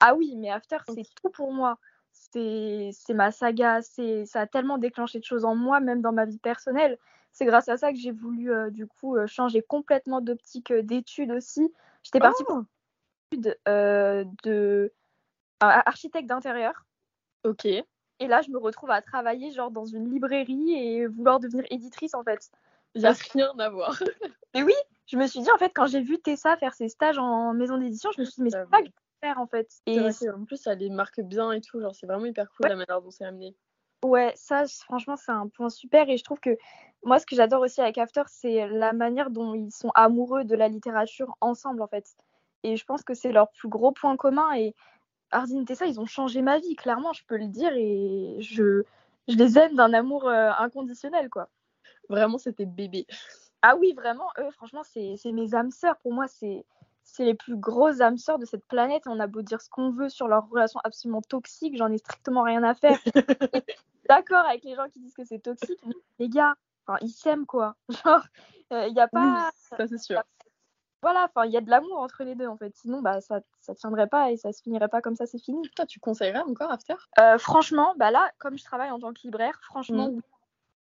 Ah 0.00 0.14
oui, 0.14 0.34
mais 0.36 0.50
After, 0.50 0.78
c'est 0.88 1.06
tout 1.22 1.30
pour 1.30 1.52
moi. 1.52 1.78
C'est 2.12 2.92
ma 3.10 3.30
saga. 3.30 3.80
Ça 3.82 4.40
a 4.40 4.46
tellement 4.46 4.78
déclenché 4.78 5.18
de 5.18 5.24
choses 5.24 5.44
en 5.44 5.54
moi, 5.54 5.80
même 5.80 6.02
dans 6.02 6.12
ma 6.12 6.26
vie 6.26 6.38
personnelle. 6.38 6.98
C'est 7.32 7.44
grâce 7.44 7.68
à 7.68 7.76
ça 7.76 7.92
que 7.92 7.98
j'ai 7.98 8.10
voulu, 8.10 8.52
euh, 8.52 8.70
du 8.70 8.86
coup, 8.86 9.16
euh, 9.16 9.26
changer 9.26 9.62
complètement 9.62 10.20
d'optique 10.20 10.72
d'études 10.72 11.30
aussi. 11.30 11.72
J'étais 12.02 12.18
partie 12.18 12.44
pour 12.44 12.64
euh, 13.68 14.24
de 14.42 14.92
architecte 15.60 16.28
d'intérieur. 16.28 16.84
Ok. 17.44 17.66
Et 17.66 18.26
là, 18.26 18.42
je 18.42 18.50
me 18.50 18.58
retrouve 18.58 18.90
à 18.90 19.00
travailler 19.00 19.50
genre 19.52 19.70
dans 19.70 19.86
une 19.86 20.10
librairie 20.10 20.72
et 20.72 21.06
vouloir 21.06 21.40
devenir 21.40 21.64
éditrice 21.70 22.14
en 22.14 22.24
fait. 22.24 22.50
Il 22.94 23.02
n'y 23.02 23.06
a 23.06 23.12
rien 23.32 23.52
à 23.58 23.70
voir. 23.70 24.00
Mais 24.54 24.62
oui, 24.62 24.74
je 25.06 25.16
me 25.16 25.26
suis 25.26 25.40
dit 25.40 25.50
en 25.50 25.58
fait 25.58 25.70
quand 25.74 25.86
j'ai 25.86 26.00
vu 26.00 26.18
Tessa 26.18 26.56
faire 26.56 26.74
ses 26.74 26.88
stages 26.88 27.18
en 27.18 27.52
maison 27.54 27.78
d'édition, 27.78 28.10
je 28.16 28.20
me 28.20 28.24
suis 28.24 28.34
dit 28.36 28.42
mais 28.42 28.50
c'est 28.50 28.68
pas 28.68 28.82
que 28.82 28.88
faire 29.22 29.38
en 29.38 29.46
fait. 29.46 29.68
Et 29.86 30.00
en 30.00 30.44
plus, 30.44 30.56
ça 30.56 30.74
les 30.74 30.90
marque 30.90 31.20
bien 31.20 31.52
et 31.52 31.60
tout, 31.60 31.80
genre 31.80 31.94
c'est 31.94 32.06
vraiment 32.06 32.26
hyper 32.26 32.50
cool 32.50 32.68
la 32.68 32.76
manière 32.76 33.00
dont 33.00 33.10
c'est 33.10 33.24
amené. 33.24 33.54
Ouais, 34.04 34.32
ça 34.34 34.64
franchement 34.66 35.16
c'est 35.16 35.30
un 35.30 35.48
point 35.48 35.68
super 35.68 36.08
et 36.08 36.16
je 36.16 36.24
trouve 36.24 36.40
que 36.40 36.56
moi 37.04 37.18
ce 37.18 37.26
que 37.26 37.36
j'adore 37.36 37.60
aussi 37.60 37.82
avec 37.82 37.98
After 37.98 38.22
c'est 38.28 38.66
la 38.66 38.94
manière 38.94 39.30
dont 39.30 39.54
ils 39.54 39.70
sont 39.70 39.90
amoureux 39.94 40.44
de 40.44 40.56
la 40.56 40.68
littérature 40.68 41.36
ensemble 41.40 41.82
en 41.82 41.86
fait. 41.86 42.06
Et 42.62 42.76
je 42.76 42.84
pense 42.84 43.02
que 43.02 43.14
c'est 43.14 43.32
leur 43.32 43.50
plus 43.50 43.68
gros 43.68 43.92
point 43.92 44.16
commun. 44.16 44.52
Et 44.54 44.74
Ardine 45.30 45.62
et 45.62 45.64
Tessa, 45.64 45.86
ils 45.86 46.00
ont 46.00 46.06
changé 46.06 46.42
ma 46.42 46.58
vie, 46.58 46.76
clairement, 46.76 47.12
je 47.12 47.24
peux 47.24 47.36
le 47.36 47.46
dire. 47.46 47.72
Et 47.74 48.36
je, 48.40 48.82
je 49.28 49.36
les 49.36 49.58
aime 49.58 49.76
d'un 49.76 49.92
amour 49.92 50.28
euh, 50.28 50.50
inconditionnel, 50.58 51.28
quoi. 51.30 51.48
Vraiment, 52.10 52.38
c'était 52.38 52.66
bébé. 52.66 53.06
Ah 53.62 53.76
oui, 53.76 53.94
vraiment, 53.94 54.28
eux, 54.38 54.50
franchement, 54.50 54.82
c'est 54.84 55.32
mes 55.32 55.54
âmes 55.54 55.70
sœurs. 55.70 55.96
Pour 55.98 56.12
moi, 56.12 56.26
c'est 56.28 56.64
les 57.18 57.34
plus 57.34 57.56
grosses 57.56 58.00
âmes 58.00 58.18
sœurs 58.18 58.38
de 58.38 58.44
cette 58.44 58.66
planète. 58.66 59.04
On 59.06 59.20
a 59.20 59.26
beau 59.26 59.42
dire 59.42 59.60
ce 59.60 59.70
qu'on 59.70 59.90
veut 59.90 60.08
sur 60.08 60.28
leur 60.28 60.48
relation 60.48 60.80
absolument 60.84 61.22
toxique, 61.22 61.76
j'en 61.76 61.90
ai 61.90 61.98
strictement 61.98 62.42
rien 62.42 62.62
à 62.62 62.74
faire. 62.74 62.98
D'accord 64.08 64.44
avec 64.46 64.64
les 64.64 64.74
gens 64.74 64.88
qui 64.88 64.98
disent 65.00 65.14
que 65.14 65.24
c'est 65.24 65.38
toxique, 65.38 65.80
les 66.18 66.28
gars, 66.28 66.54
enfin, 66.84 66.98
ils 67.00 67.10
s'aiment 67.10 67.46
quoi. 67.46 67.76
Genre, 68.04 68.24
il 68.72 68.76
euh, 68.76 68.90
n'y 68.90 69.00
a 69.00 69.06
pas. 69.06 69.50
ça 69.76 69.86
c'est 69.86 69.98
sûr 69.98 70.22
voilà, 71.02 71.24
enfin, 71.24 71.46
il 71.46 71.52
y 71.52 71.56
a 71.56 71.60
de 71.60 71.70
l'amour 71.70 71.98
entre 71.98 72.24
les 72.24 72.34
deux 72.34 72.46
en 72.46 72.56
fait. 72.56 72.76
Sinon, 72.76 73.00
bah, 73.00 73.20
ça, 73.20 73.40
ça 73.60 73.74
tiendrait 73.74 74.06
pas 74.06 74.32
et 74.32 74.36
ça 74.36 74.52
se 74.52 74.62
finirait 74.62 74.88
pas 74.88 75.00
comme 75.00 75.16
ça, 75.16 75.24
c'est 75.26 75.38
fini. 75.38 75.66
Toi, 75.74 75.86
tu 75.86 75.98
conseillerais 75.98 76.42
encore 76.42 76.70
After? 76.70 76.94
Euh, 77.18 77.38
Franchement, 77.38 77.94
bah 77.96 78.10
là, 78.10 78.30
comme 78.38 78.58
je 78.58 78.64
travaille 78.64 78.90
en 78.90 78.98
tant 78.98 79.12
que 79.12 79.20
libraire, 79.24 79.58
franchement, 79.62 80.08
mm. 80.08 80.16
oui. 80.16 80.22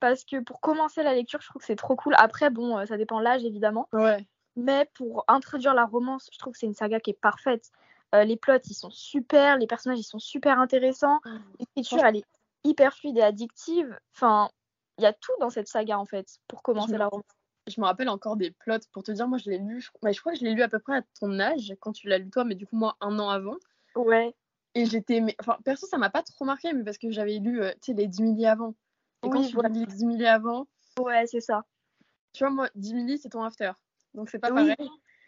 Parce 0.03 0.25
que 0.25 0.41
pour 0.41 0.59
commencer 0.59 1.05
la 1.05 1.15
lecture, 1.15 1.41
je 1.41 1.47
trouve 1.47 1.61
que 1.61 1.67
c'est 1.67 1.77
trop 1.77 1.95
cool. 1.95 2.17
Après, 2.19 2.51
bon, 2.51 2.77
euh, 2.77 2.87
ça 2.87 2.97
dépend 2.97 3.21
de 3.21 3.25
l'âge 3.25 3.45
évidemment. 3.45 3.89
Ouais. 3.93 4.27
Mais 4.57 4.91
pour 4.95 5.25
introduire 5.29 5.75
la 5.75 5.85
romance, 5.85 6.29
je 6.33 6.39
trouve 6.41 6.55
que 6.55 6.59
c'est 6.59 6.67
une 6.67 6.75
saga 6.75 6.99
qui 6.99 7.11
est 7.11 7.21
parfaite. 7.21 7.71
Euh, 8.13 8.25
les 8.25 8.37
plots, 8.37 8.59
ils 8.69 8.75
sont 8.75 8.91
super, 8.91 9.59
les 9.59 9.69
personnages, 9.69 10.01
ils 10.01 10.03
sont 10.03 10.19
super 10.19 10.59
intéressants. 10.59 11.21
Mm. 11.25 11.39
L'écriture, 11.61 12.05
elle 12.05 12.17
est 12.17 12.25
hyper 12.65 12.93
fluide 12.93 13.17
et 13.19 13.23
addictive. 13.23 13.97
Enfin, 14.17 14.51
il 14.99 15.05
y 15.05 15.07
a 15.07 15.13
tout 15.13 15.31
dans 15.39 15.51
cette 15.51 15.69
saga 15.69 15.97
en 15.97 16.05
fait 16.05 16.27
pour 16.49 16.63
commencer 16.63 16.99
la 16.99 17.07
romance 17.07 17.25
je 17.69 17.81
me 17.81 17.87
rappelle 17.87 18.09
encore 18.09 18.37
des 18.37 18.51
plots 18.51 18.75
pour 18.93 19.05
te 19.05 19.13
dire, 19.13 19.29
moi 19.29 19.39
je 19.39 19.49
l'ai 19.49 19.59
lu, 19.59 19.81
je... 19.81 19.87
je 19.87 20.21
crois 20.21 20.33
que 20.33 20.39
je 20.39 20.45
l'ai 20.45 20.53
lu 20.53 20.63
à 20.63 20.69
peu 20.69 20.81
près 20.81 20.97
à 20.97 21.03
ton 21.21 21.39
âge 21.39 21.73
quand 21.79 21.93
tu 21.93 22.09
l'as 22.09 22.19
lu 22.19 22.29
toi, 22.29 22.45
mais 22.45 22.57
du 22.57 22.67
coup 22.67 22.77
moi 22.77 22.97
un 23.01 23.19
an 23.21 23.31
avant. 23.31 23.57
Ouais. 23.95 24.35
Et 24.75 24.87
j'étais, 24.87 25.23
enfin 25.39 25.59
perso 25.65 25.87
ça 25.87 25.99
m'a 25.99 26.11
pas 26.11 26.23
trop 26.23 26.45
marqué, 26.45 26.73
mais 26.73 26.83
parce 26.83 26.99
que 26.99 27.11
j'avais 27.11 27.39
lu, 27.39 27.63
euh, 27.63 27.71
tu 27.75 27.93
sais, 27.93 27.93
les 27.93 28.09
10 28.09 28.23
milli 28.23 28.47
avant. 28.47 28.75
Et 29.23 29.31
quand 29.31 29.43
tu 29.43 29.57
lis 29.57 29.81
les 29.81 29.87
10 29.87 30.05
milli 30.05 30.27
avant. 30.27 30.67
Ouais, 30.99 31.27
c'est 31.27 31.41
ça. 31.41 31.65
Tu 32.33 32.45
vois, 32.45 32.51
moi 32.51 32.69
10 32.75 32.95
milli 32.95 33.19
c'est 33.19 33.29
ton 33.29 33.43
after. 33.43 33.73
Donc 34.15 34.31
c'est 34.31 34.39
pas 34.39 34.51
pareil. 34.51 34.77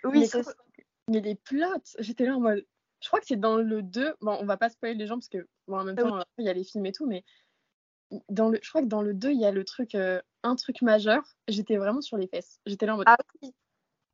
Oui, 0.04 0.26
c'est 0.26 0.42
Mais 1.08 1.20
les 1.20 1.34
plots, 1.34 1.66
j'étais 1.98 2.26
là 2.26 2.36
en 2.36 2.40
mode. 2.40 2.66
Je 3.00 3.08
crois 3.08 3.20
que 3.20 3.26
c'est 3.26 3.36
dans 3.36 3.56
le 3.56 3.82
2. 3.82 4.14
Bon, 4.20 4.36
on 4.40 4.46
va 4.46 4.56
pas 4.56 4.70
spoiler 4.70 4.94
les 4.94 5.06
gens 5.06 5.16
parce 5.16 5.28
que, 5.28 5.46
bon, 5.68 5.78
en 5.78 5.84
même 5.84 5.96
temps, 5.96 6.22
il 6.38 6.44
y 6.44 6.48
a 6.48 6.52
les 6.54 6.64
films 6.64 6.86
et 6.86 6.92
tout, 6.92 7.06
mais 7.06 7.24
dans 8.28 8.48
le, 8.48 8.58
je 8.62 8.68
crois 8.68 8.82
que 8.82 8.86
dans 8.86 9.02
le 9.02 9.14
2, 9.14 9.30
il 9.30 9.40
y 9.40 9.44
a 9.44 9.50
le 9.50 9.64
truc, 9.64 9.94
euh, 9.94 10.20
un 10.42 10.56
truc 10.56 10.82
majeur. 10.82 11.22
J'étais 11.48 11.76
vraiment 11.76 12.00
sur 12.00 12.16
les 12.16 12.26
fesses. 12.26 12.60
J'étais 12.66 12.86
là 12.86 12.94
en 12.94 12.96
mode. 12.96 13.06
Ah 13.08 13.16
oui. 13.42 13.54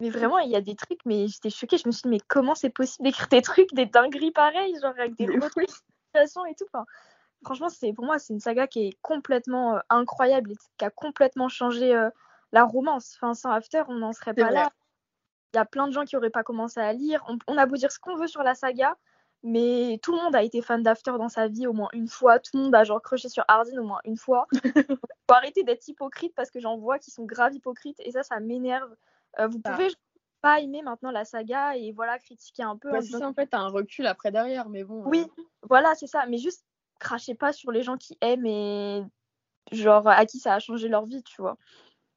Mais 0.00 0.10
vraiment, 0.10 0.38
il 0.38 0.50
y 0.50 0.56
a 0.56 0.62
des 0.62 0.74
trucs, 0.74 1.04
mais 1.04 1.28
j'étais 1.28 1.50
choquée. 1.50 1.76
Je 1.76 1.86
me 1.86 1.92
suis 1.92 2.02
dit, 2.02 2.08
mais 2.08 2.20
comment 2.26 2.54
c'est 2.54 2.70
possible 2.70 3.04
d'écrire 3.04 3.28
des 3.28 3.42
trucs, 3.42 3.72
des 3.74 3.86
dingueries 3.86 4.32
pareilles, 4.32 4.74
genre 4.80 4.94
avec 4.98 5.14
des 5.16 5.26
situations 5.26 6.46
et 6.46 6.54
tout. 6.54 6.64
Enfin, 6.72 6.86
franchement, 7.44 7.68
c'est 7.68 7.92
pour 7.92 8.04
moi, 8.04 8.18
c'est 8.18 8.32
une 8.32 8.40
saga 8.40 8.66
qui 8.66 8.88
est 8.88 8.98
complètement 9.02 9.76
euh, 9.76 9.80
incroyable 9.88 10.52
et 10.52 10.56
qui 10.78 10.84
a 10.84 10.90
complètement 10.90 11.48
changé 11.48 11.94
euh, 11.94 12.10
la 12.52 12.64
romance. 12.64 13.16
Enfin, 13.16 13.34
sans 13.34 13.50
After, 13.50 13.82
on 13.88 13.94
n'en 13.94 14.12
serait 14.12 14.34
pas 14.34 14.50
là. 14.50 14.70
Il 15.52 15.56
y 15.56 15.60
a 15.60 15.64
plein 15.64 15.88
de 15.88 15.92
gens 15.92 16.04
qui 16.04 16.14
n'auraient 16.14 16.30
pas 16.30 16.44
commencé 16.44 16.78
à 16.78 16.92
lire. 16.92 17.24
On, 17.28 17.36
on, 17.48 17.58
a 17.58 17.66
beau 17.66 17.76
dire 17.76 17.90
ce 17.90 17.98
qu'on 17.98 18.16
veut 18.16 18.28
sur 18.28 18.44
la 18.44 18.54
saga, 18.54 18.96
mais 19.42 19.98
tout 20.02 20.12
le 20.12 20.18
monde 20.18 20.36
a 20.36 20.42
été 20.42 20.62
fan 20.62 20.82
d'After 20.82 21.12
dans 21.12 21.28
sa 21.28 21.48
vie 21.48 21.66
au 21.66 21.72
moins 21.72 21.88
une 21.92 22.08
fois. 22.08 22.38
Tout 22.38 22.56
le 22.56 22.64
monde 22.64 22.74
a 22.74 22.84
genre 22.84 23.02
crushé 23.02 23.28
sur 23.28 23.44
Hardin 23.48 23.78
au 23.78 23.84
moins 23.84 24.00
une 24.04 24.16
fois. 24.16 24.46
faut 25.30 25.34
arrêter 25.34 25.62
d'être 25.62 25.86
hypocrite 25.88 26.34
parce 26.34 26.50
que 26.50 26.60
j'en 26.60 26.76
vois 26.76 26.98
qui 26.98 27.10
sont 27.10 27.24
grave 27.24 27.54
hypocrites 27.54 27.98
et 28.00 28.12
ça, 28.12 28.22
ça 28.22 28.38
m'énerve. 28.38 28.94
Euh, 29.38 29.46
vous 29.46 29.60
pouvez 29.60 29.88
pas 30.40 30.60
aimer 30.60 30.82
maintenant 30.82 31.10
la 31.10 31.24
saga 31.24 31.76
et 31.76 31.92
voilà 31.92 32.18
critiquer 32.18 32.62
un 32.62 32.76
peu. 32.76 32.90
Bah, 32.90 33.00
c'est 33.00 33.22
en 33.24 33.32
fait, 33.32 33.54
un 33.54 33.68
recul 33.68 34.06
après 34.06 34.30
derrière, 34.30 34.68
mais 34.68 34.84
bon. 34.84 35.02
Oui, 35.06 35.24
euh. 35.38 35.42
voilà, 35.62 35.94
c'est 35.94 36.06
ça. 36.06 36.26
Mais 36.26 36.38
juste 36.38 36.64
crachez 37.00 37.34
pas 37.34 37.52
sur 37.52 37.72
les 37.72 37.82
gens 37.82 37.96
qui 37.96 38.16
aiment 38.20 38.46
et 38.46 39.02
genre 39.72 40.06
à 40.06 40.24
qui 40.26 40.38
ça 40.38 40.54
a 40.54 40.58
changé 40.60 40.88
leur 40.88 41.06
vie, 41.06 41.22
tu 41.24 41.42
vois 41.42 41.56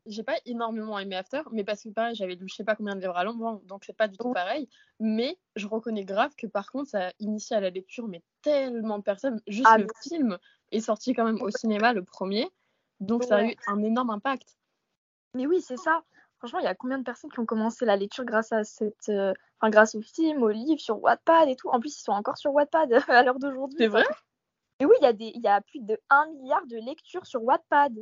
j'ai 0.06 0.24
pas 0.24 0.36
énormément 0.46 1.00
aimé 1.00 1.16
After, 1.16 1.42
mais 1.52 1.64
parce 1.64 1.84
que 1.84 1.90
pareil, 1.90 2.16
j'avais 2.16 2.36
lu 2.36 2.48
je 2.48 2.56
sais 2.56 2.64
pas 2.64 2.76
combien 2.76 2.96
de 2.96 3.02
livres 3.02 3.16
à 3.16 3.24
l'ombre, 3.24 3.62
donc 3.66 3.84
c'est 3.86 3.96
pas 3.96 4.08
du 4.08 4.18
tout 4.18 4.34
pareil. 4.34 4.68
Mais 5.00 5.38
je 5.56 5.68
reconnais 5.68 6.04
grave 6.04 6.34
que 6.38 6.48
par 6.48 6.72
contre, 6.72 6.90
ça 6.90 7.08
a 7.08 7.12
initié 7.20 7.56
à 7.56 7.60
la 7.60 7.70
lecture, 7.70 8.08
mais 8.08 8.22
tellement 8.42 8.98
de 8.98 9.04
personnes. 9.04 9.42
Juste 9.48 9.68
ah, 9.70 9.78
le 9.78 9.88
film 10.02 10.38
est 10.72 10.82
sorti 10.82 11.14
quand 11.14 11.26
même 11.26 11.42
au 11.42 11.50
cinéma, 11.52 11.94
le 11.94 12.04
premier, 12.04 12.50
donc 13.00 13.24
ça 13.24 13.38
a 13.38 13.44
eu 13.46 13.56
un 13.68 13.82
énorme 13.82 14.10
impact. 14.10 14.58
Mais 15.36 15.48
oui, 15.48 15.62
c'est 15.62 15.78
ça. 15.78 16.04
Franchement, 16.38 16.60
il 16.60 16.66
y 16.66 16.68
a 16.68 16.76
combien 16.76 16.98
de 16.98 17.04
personnes 17.04 17.32
qui 17.32 17.40
ont 17.40 17.46
commencé 17.46 17.86
la 17.86 17.96
lecture 17.96 18.26
grâce 18.26 18.52
à 18.52 18.66
cette, 18.66 19.08
euh, 19.08 19.34
enfin 19.60 19.70
grâce 19.70 19.96
au 19.96 20.02
film, 20.02 20.44
au 20.44 20.50
livre, 20.50 20.82
sur 20.82 21.02
Wattpad 21.02 21.48
et 21.48 21.56
tout? 21.56 21.70
En 21.70 21.80
plus, 21.80 21.98
ils 21.98 22.04
sont 22.04 22.12
encore 22.12 22.38
sur 22.38 22.54
Wattpad 22.54 22.92
à 23.10 23.24
l'heure 23.24 23.40
d'aujourd'hui. 23.40 23.78
C'est 23.80 23.88
vrai? 23.88 24.04
Et 24.80 24.86
oui, 24.86 24.96
il 25.00 25.04
y 25.04 25.08
a 25.08 25.14
des, 25.14 25.32
il 25.36 25.42
y 25.42 25.48
a 25.48 25.62
plus 25.62 25.80
de 25.80 26.00
1 26.10 26.28
milliard 26.34 26.66
de 26.68 26.78
lectures 26.78 27.26
sur 27.26 27.44
Wattpad 27.44 27.94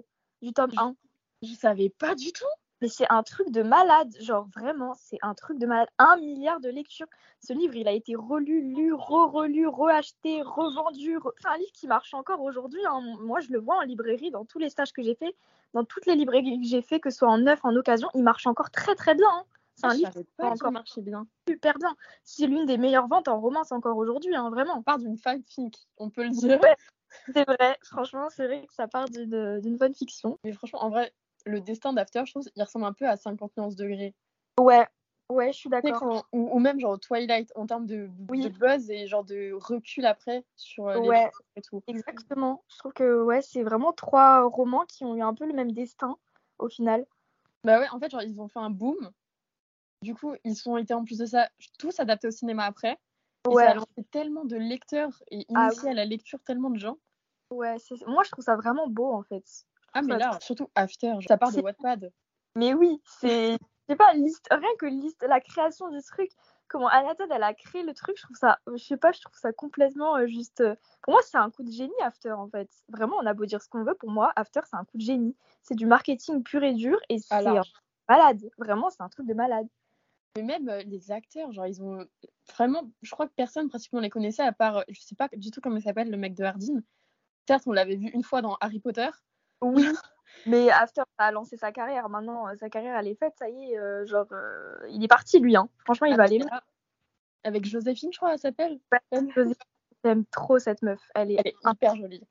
du 0.41 0.53
tome 0.53 0.71
1. 0.75 0.95
Je 1.43 1.53
savais 1.53 1.89
pas 1.89 2.15
du 2.15 2.31
tout. 2.31 2.45
Mais 2.81 2.87
c'est 2.87 3.05
un 3.11 3.21
truc 3.21 3.51
de 3.51 3.61
malade, 3.61 4.11
genre 4.19 4.47
vraiment, 4.55 4.95
c'est 4.95 5.19
un 5.21 5.35
truc 5.35 5.59
de 5.59 5.67
malade. 5.67 5.87
Un 5.99 6.17
milliard 6.17 6.59
de 6.59 6.69
lectures. 6.69 7.05
Ce 7.39 7.53
livre, 7.53 7.75
il 7.75 7.87
a 7.87 7.91
été 7.91 8.15
relu, 8.15 8.73
lu, 8.73 8.91
re-relu, 8.91 9.67
re-acheté, 9.67 10.41
revendu. 10.41 11.19
C'est 11.37 11.47
un 11.47 11.57
livre 11.57 11.71
qui 11.73 11.85
marche 11.85 12.15
encore 12.15 12.41
aujourd'hui. 12.41 12.81
Hein. 12.87 13.01
Moi, 13.21 13.39
je 13.39 13.51
le 13.51 13.59
vois 13.59 13.77
en 13.77 13.81
librairie, 13.81 14.31
dans 14.31 14.45
tous 14.45 14.57
les 14.57 14.69
stages 14.69 14.93
que 14.93 15.03
j'ai 15.03 15.13
fait, 15.13 15.35
dans 15.75 15.83
toutes 15.83 16.07
les 16.07 16.15
librairies 16.15 16.59
que 16.59 16.67
j'ai 16.67 16.81
fait, 16.81 16.99
que 16.99 17.11
ce 17.11 17.19
soit 17.19 17.29
en 17.29 17.37
neuf, 17.37 17.59
en 17.63 17.75
occasion, 17.75 18.09
il 18.15 18.23
marche 18.23 18.47
encore 18.47 18.71
très 18.71 18.95
très 18.95 19.13
bien. 19.13 19.29
Hein. 19.29 19.45
C'est 19.75 19.87
un 19.87 19.93
livre 19.93 20.11
qui 20.11 20.25
encore 20.39 20.71
marché 20.71 21.01
bien. 21.01 21.27
Super 21.47 21.77
bien. 21.77 21.95
C'est 22.23 22.47
l'une 22.47 22.65
des 22.65 22.77
meilleures 22.77 23.07
ventes 23.07 23.27
en 23.27 23.39
romance 23.39 23.71
encore 23.71 23.97
aujourd'hui, 23.97 24.35
hein, 24.35 24.49
vraiment. 24.49 24.77
On 24.77 24.83
part 24.83 24.99
d'une 24.99 25.17
fanfic, 25.17 25.87
on 25.97 26.09
peut 26.09 26.23
le 26.23 26.29
dire. 26.29 26.59
c'est 27.33 27.45
vrai, 27.45 27.77
franchement, 27.83 28.29
c'est 28.29 28.45
vrai 28.45 28.65
que 28.65 28.73
ça 28.73 28.87
part 28.87 29.09
d'une 29.09 29.77
bonne 29.77 29.93
fiction. 29.93 30.39
Mais 30.43 30.51
franchement, 30.53 30.83
en 30.83 30.89
vrai, 30.89 31.13
le 31.45 31.61
destin 31.61 31.93
d'After, 31.93 32.23
je 32.25 32.31
trouve, 32.31 32.47
il 32.55 32.63
ressemble 32.63 32.85
un 32.85 32.93
peu 32.93 33.07
à 33.07 33.17
50 33.17 33.75
degrés. 33.75 34.13
Ouais, 34.59 34.87
ouais, 35.29 35.51
je 35.51 35.57
suis 35.57 35.69
d'accord. 35.69 36.27
Ou, 36.31 36.59
même 36.59 36.79
genre 36.79 36.99
Twilight 36.99 37.51
en 37.55 37.65
termes 37.65 37.85
de, 37.85 38.07
buzz 38.07 38.89
et 38.89 39.07
genre 39.07 39.23
de 39.23 39.51
recul 39.53 40.05
après 40.05 40.45
sur 40.55 40.87
euh, 40.87 40.99
les 40.99 41.09
ouais, 41.09 41.31
et 41.55 41.61
tout. 41.61 41.81
Exactement. 41.87 42.63
Je 42.69 42.77
trouve 42.77 42.93
que 42.93 43.23
ouais, 43.23 43.41
c'est 43.41 43.63
vraiment 43.63 43.93
trois 43.93 44.43
romans 44.43 44.85
qui 44.87 45.03
ont 45.05 45.15
eu 45.15 45.21
un 45.21 45.33
peu 45.33 45.45
le 45.45 45.53
même 45.53 45.71
destin 45.71 46.17
au 46.59 46.69
final. 46.69 47.05
Bah 47.63 47.79
ouais, 47.79 47.89
en 47.89 47.99
fait, 47.99 48.11
genre 48.11 48.23
ils 48.23 48.39
ont 48.39 48.47
fait 48.47 48.59
un 48.59 48.69
boom. 48.69 49.11
Du 50.01 50.15
coup, 50.15 50.35
ils 50.43 50.57
ont 50.67 50.77
été 50.77 50.93
en 50.93 51.03
plus 51.03 51.17
de 51.17 51.25
ça 51.25 51.49
tous 51.77 51.99
adaptés 51.99 52.27
au 52.27 52.31
cinéma 52.31 52.65
après. 52.65 52.97
Et 53.45 53.53
ouais. 53.53 53.63
ça 53.63 53.71
a 53.71 53.73
lancé 53.75 54.03
tellement 54.11 54.45
de 54.45 54.55
lecteurs 54.55 55.23
et 55.31 55.45
ah 55.55 55.67
initié 55.67 55.89
à 55.89 55.93
la 55.93 56.05
lecture 56.05 56.39
tellement 56.43 56.69
de 56.69 56.77
gens. 56.77 56.97
Ouais, 57.49 57.77
moi 58.07 58.23
je 58.23 58.31
trouve 58.31 58.45
ça 58.45 58.55
vraiment 58.55 58.87
beau 58.87 59.11
en 59.11 59.23
fait. 59.23 59.43
Ah, 59.93 60.01
mais 60.01 60.17
là, 60.17 60.37
surtout 60.41 60.69
After, 60.75 61.15
ça 61.27 61.37
part 61.37 61.51
de 61.51 61.61
Wattpad. 61.61 62.11
Mais 62.55 62.73
oui, 62.73 63.01
c'est. 63.05 63.57
Je 63.89 63.93
sais 63.93 63.97
pas, 63.97 64.13
liste, 64.13 64.47
rien 64.51 64.69
que 64.79 64.85
liste, 64.85 65.25
la 65.27 65.41
création 65.41 65.89
du 65.89 66.01
truc, 66.01 66.29
comment 66.69 66.87
Anatole, 66.87 67.27
elle 67.29 67.43
a 67.43 67.53
créé 67.53 67.83
le 67.83 67.93
truc, 67.93 68.15
je 68.15 68.23
trouve 68.23 68.37
ça, 68.37 68.59
je 68.67 68.81
sais 68.81 68.95
pas, 68.95 69.11
je 69.11 69.19
trouve 69.19 69.35
ça 69.37 69.51
complètement 69.51 70.15
euh, 70.15 70.27
juste. 70.27 70.61
Euh, 70.61 70.75
pour 71.01 71.13
moi, 71.13 71.21
c'est 71.25 71.37
un 71.37 71.49
coup 71.49 71.63
de 71.63 71.71
génie, 71.71 71.91
After, 72.01 72.31
en 72.31 72.47
fait. 72.47 72.69
Vraiment, 72.87 73.17
on 73.17 73.25
a 73.25 73.33
beau 73.33 73.45
dire 73.45 73.61
ce 73.61 73.67
qu'on 73.67 73.83
veut, 73.83 73.95
pour 73.95 74.09
moi, 74.09 74.31
After, 74.37 74.61
c'est 74.63 74.77
un 74.77 74.85
coup 74.85 74.97
de 74.97 75.01
génie. 75.01 75.35
C'est 75.63 75.75
du 75.75 75.87
marketing 75.87 76.41
pur 76.41 76.63
et 76.63 76.73
dur, 76.73 76.97
et 77.09 77.19
c'est 77.19 77.43
malade. 78.07 78.49
Vraiment, 78.57 78.89
c'est 78.89 79.01
un 79.01 79.09
truc 79.09 79.25
de 79.27 79.33
malade. 79.33 79.67
Mais 80.35 80.43
même 80.43 80.69
euh, 80.69 80.81
les 80.83 81.11
acteurs, 81.11 81.51
genre, 81.51 81.67
ils 81.67 81.81
ont 81.81 82.05
vraiment. 82.55 82.89
Je 83.01 83.11
crois 83.11 83.27
que 83.27 83.33
personne 83.35 83.69
pratiquement 83.69 83.99
les 83.99 84.09
connaissait, 84.09 84.43
à 84.43 84.51
part. 84.51 84.83
Je 84.87 84.99
sais 85.01 85.15
pas 85.15 85.29
du 85.33 85.51
tout 85.51 85.61
comment 85.61 85.77
il 85.77 85.83
s'appelle, 85.83 86.09
le 86.09 86.17
mec 86.17 86.33
de 86.33 86.43
Hardin. 86.43 86.81
Certes, 87.47 87.63
on 87.67 87.71
l'avait 87.71 87.95
vu 87.95 88.07
une 88.09 88.23
fois 88.23 88.41
dans 88.41 88.55
Harry 88.61 88.79
Potter, 88.79 89.09
oui, 89.61 89.87
mais 90.45 90.69
After 90.71 91.03
a 91.17 91.31
lancé 91.31 91.57
sa 91.57 91.71
carrière. 91.71 92.09
Maintenant, 92.09 92.47
euh, 92.47 92.55
sa 92.55 92.69
carrière, 92.69 92.97
elle 92.97 93.07
est 93.07 93.15
faite. 93.15 93.33
Ça 93.37 93.49
y 93.49 93.71
est, 93.71 93.77
euh, 93.77 94.05
genre, 94.05 94.27
euh, 94.31 94.75
il 94.89 95.03
est 95.03 95.07
parti, 95.07 95.39
lui. 95.39 95.55
Hein. 95.55 95.69
Franchement, 95.85 96.07
il 96.07 96.17
va 96.17 96.23
aller 96.23 96.39
là. 96.39 96.63
Avec 97.43 97.65
Joséphine, 97.65 98.11
je 98.11 98.17
crois, 98.17 98.33
elle 98.33 98.39
s'appelle. 98.39 98.79
J'aime 100.03 100.25
trop 100.25 100.57
cette 100.57 100.81
meuf. 100.81 100.99
Elle 101.13 101.31
est, 101.31 101.35
elle 101.37 101.47
est 101.47 101.55
hyper 101.63 101.95
jolie. 101.95 102.23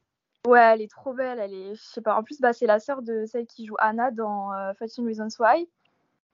Ouais, 0.47 0.61
elle 0.61 0.83
est 0.83 0.91
trop 0.91 1.13
belle. 1.13 1.39
Elle 1.39 1.55
est, 1.55 1.75
je 1.77 1.83
sais 1.83 2.01
pas. 2.01 2.17
En 2.17 2.25
plus, 2.25 2.41
bah, 2.41 2.53
c'est 2.53 2.67
la 2.67 2.81
sœur 2.81 3.03
de 3.03 3.27
celle 3.27 3.47
qui 3.47 3.67
joue 3.67 3.77
Anna 3.79 4.11
dans 4.11 4.53
euh, 4.53 4.73
Reasons 4.81 5.29
Why. 5.39 5.69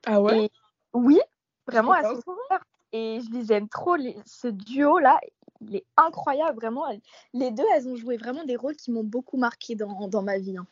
Ah 0.07 0.21
ouais? 0.23 0.51
Oui, 0.95 1.21
vraiment, 1.67 1.95
elle 1.95 2.17
se 2.17 2.23
Et 2.93 3.21
je 3.21 3.39
les 3.39 3.53
aime 3.53 3.69
trop. 3.69 3.97
Ce 4.25 4.49
duo 4.49 4.99
là, 4.99 5.19
il 5.61 5.77
est 5.77 5.85
incroyable, 5.97 6.57
vraiment. 6.57 6.85
Les 7.33 7.51
deux, 7.51 7.65
elles 7.75 7.89
ont 7.89 7.97
joué 7.97 8.17
vraiment 8.17 8.45
des 8.45 8.57
rôles 8.57 8.77
qui 8.77 8.91
m'ont 8.91 9.05
beaucoup 9.05 9.37
marqué 9.37 9.75
dans, 9.75 10.09
dans 10.09 10.23
ma 10.23 10.39
vie. 10.39 10.57
Hein. 10.57 10.67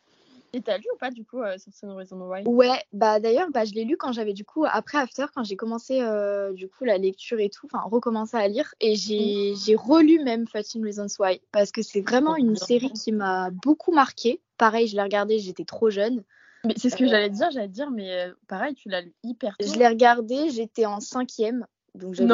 Et 0.55 0.61
t'as 0.61 0.77
lu 0.77 0.85
ou 0.93 0.97
pas 0.97 1.11
du 1.11 1.25
coup 1.25 1.41
euh, 1.41 1.57
sur 1.57 1.93
Reason 1.93 2.17
Why? 2.17 2.43
Ouais, 2.45 2.81
bah 2.93 3.19
d'ailleurs, 3.19 3.49
bah, 3.51 3.65
je 3.65 3.73
l'ai 3.73 3.83
lu 3.83 3.97
quand 3.97 4.13
j'avais 4.13 4.31
du 4.31 4.45
coup, 4.45 4.63
après 4.65 4.97
After, 4.97 5.25
quand 5.35 5.43
j'ai 5.43 5.57
commencé 5.57 5.99
euh, 5.99 6.53
du 6.53 6.69
coup 6.69 6.85
la 6.85 6.97
lecture 6.97 7.41
et 7.41 7.49
tout, 7.49 7.67
enfin 7.69 7.83
recommencé 7.89 8.37
à 8.37 8.47
lire, 8.47 8.73
et 8.79 8.95
j'ai, 8.95 9.51
mm. 9.51 9.55
j'ai 9.57 9.75
relu 9.75 10.23
même 10.23 10.47
13 10.47 10.77
Reasons 10.81 11.07
Why, 11.19 11.41
parce 11.51 11.73
que 11.73 11.81
c'est 11.81 11.99
vraiment 11.99 12.37
une 12.37 12.55
série 12.55 12.91
qui 12.91 13.11
m'a 13.11 13.49
beaucoup 13.51 13.91
marqué. 13.91 14.39
Pareil, 14.57 14.87
je 14.87 14.95
l'ai 14.95 15.01
regardée, 15.01 15.39
j'étais 15.39 15.65
trop 15.65 15.89
jeune. 15.89 16.23
Mais 16.65 16.73
c'est 16.77 16.89
ce 16.89 16.95
que 16.95 17.03
euh, 17.03 17.07
j'allais 17.07 17.29
dire, 17.29 17.51
j'allais 17.51 17.67
dire, 17.67 17.91
mais 17.91 18.31
pareil, 18.47 18.75
tu 18.75 18.89
l'as 18.89 19.01
lu 19.01 19.13
hyper 19.23 19.55
tôt. 19.57 19.67
Je 19.67 19.77
l'ai 19.77 19.87
regardée, 19.87 20.49
j'étais 20.49 20.85
en 20.85 20.99
cinquième, 20.99 21.65
donc 21.95 22.13
j'avais 22.13 22.33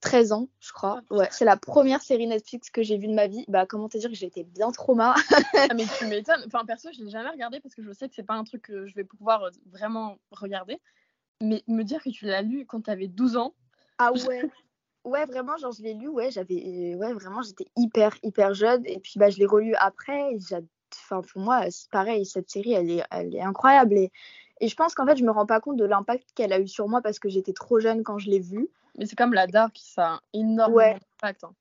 13 0.00 0.32
ans, 0.32 0.48
je 0.60 0.72
crois. 0.72 1.02
Ouais, 1.10 1.28
c'est 1.30 1.44
la 1.44 1.56
première 1.56 2.02
série 2.02 2.26
Netflix 2.26 2.70
que 2.70 2.82
j'ai 2.82 2.98
vue 2.98 3.06
de 3.06 3.14
ma 3.14 3.26
vie. 3.26 3.44
Bah 3.48 3.64
comment 3.66 3.88
te 3.88 3.96
dire 3.96 4.10
que 4.10 4.16
j'étais 4.16 4.42
bien 4.42 4.70
trauma. 4.70 5.14
ah, 5.54 5.74
mais 5.74 5.84
tu 5.98 6.06
m'étonnes. 6.06 6.42
Enfin 6.46 6.64
perso, 6.64 6.88
je 6.92 7.04
l'ai 7.04 7.10
jamais 7.10 7.30
regardé 7.30 7.60
parce 7.60 7.74
que 7.74 7.82
je 7.82 7.92
sais 7.92 8.08
que 8.08 8.14
c'est 8.14 8.24
pas 8.24 8.34
un 8.34 8.44
truc 8.44 8.62
que 8.62 8.86
je 8.86 8.94
vais 8.94 9.04
pouvoir 9.04 9.44
euh, 9.44 9.50
vraiment 9.66 10.18
regarder. 10.32 10.80
Mais 11.40 11.62
me 11.68 11.84
dire 11.84 12.02
que 12.02 12.10
tu 12.10 12.26
l'as 12.26 12.42
lu 12.42 12.66
quand 12.66 12.82
tu 12.82 12.90
avais 12.90 13.06
12 13.06 13.36
ans. 13.36 13.54
Ah 13.98 14.12
ouais. 14.12 14.42
Ouais, 15.04 15.24
vraiment, 15.24 15.56
genre 15.56 15.72
je 15.72 15.80
l'ai 15.82 15.94
lu, 15.94 16.08
ouais, 16.08 16.30
j'avais 16.30 16.94
ouais, 16.96 17.12
vraiment 17.14 17.40
j'étais 17.40 17.66
hyper 17.76 18.14
hyper 18.22 18.52
jeune 18.52 18.82
et 18.84 18.98
puis 18.98 19.12
bah 19.16 19.30
je 19.30 19.38
l'ai 19.38 19.46
relu 19.46 19.74
après 19.76 20.36
enfin 21.04 21.22
pour 21.22 21.40
moi 21.40 21.62
pareil 21.90 22.26
cette 22.26 22.50
série 22.50 22.72
elle 22.72 22.90
est 22.90 23.02
elle 23.10 23.34
est 23.34 23.40
incroyable 23.40 23.96
et 23.96 24.12
Et 24.60 24.68
je 24.68 24.74
pense 24.74 24.94
qu'en 24.94 25.06
fait, 25.06 25.16
je 25.16 25.24
me 25.24 25.30
rends 25.30 25.46
pas 25.46 25.60
compte 25.60 25.76
de 25.76 25.84
l'impact 25.84 26.28
qu'elle 26.34 26.52
a 26.52 26.58
eu 26.58 26.68
sur 26.68 26.88
moi 26.88 27.00
parce 27.00 27.18
que 27.18 27.28
j'étais 27.28 27.52
trop 27.52 27.78
jeune 27.78 28.02
quand 28.02 28.18
je 28.18 28.30
l'ai 28.30 28.40
vue. 28.40 28.68
Mais 28.96 29.06
c'est 29.06 29.16
comme 29.16 29.32
la 29.32 29.46
dark, 29.46 29.78
ça 29.80 30.06
a 30.06 30.10
un 30.14 30.20
énorme 30.32 30.80
impact. 31.22 31.44
Hein. 31.44 31.54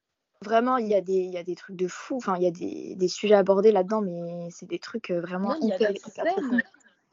Vraiment, 0.43 0.77
il 0.77 0.87
y, 0.87 0.95
a 0.95 1.01
des, 1.01 1.13
il 1.13 1.31
y 1.31 1.37
a 1.37 1.43
des 1.43 1.55
trucs 1.55 1.75
de 1.75 1.87
fou. 1.87 2.17
Enfin, 2.17 2.35
il 2.37 2.43
y 2.43 2.47
a 2.47 2.51
des, 2.51 2.95
des 2.95 3.07
sujets 3.07 3.35
abordés 3.35 3.71
là-dedans, 3.71 4.01
mais 4.01 4.49
c'est 4.51 4.67
des 4.67 4.79
trucs 4.79 5.09
euh, 5.09 5.19
vraiment 5.19 5.55
hyper, 5.59 5.91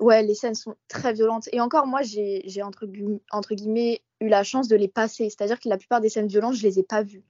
Ouais, 0.01 0.23
les 0.23 0.35
scènes 0.35 0.57
sont 0.57 0.75
très 0.89 1.13
violentes. 1.13 1.49
Et 1.53 1.61
encore, 1.61 1.87
moi, 1.87 2.01
j'ai 2.03 2.63
entre, 2.63 2.87
entre 3.31 3.55
guillemets 3.55 4.03
eu 4.21 4.29
la 4.29 4.43
chance 4.43 4.69
de 4.69 4.77
les 4.77 4.89
passer. 4.89 5.31
C'est-à-dire 5.31 5.61
que 5.61 5.69
la 5.69 5.79
plupart 5.79 6.01
des 6.01 6.09
scènes 6.09 6.27
violentes, 6.27 6.55
je 6.55 6.63
les 6.63 6.79
ai 6.79 6.83
pas 6.83 7.03
vues. 7.03 7.25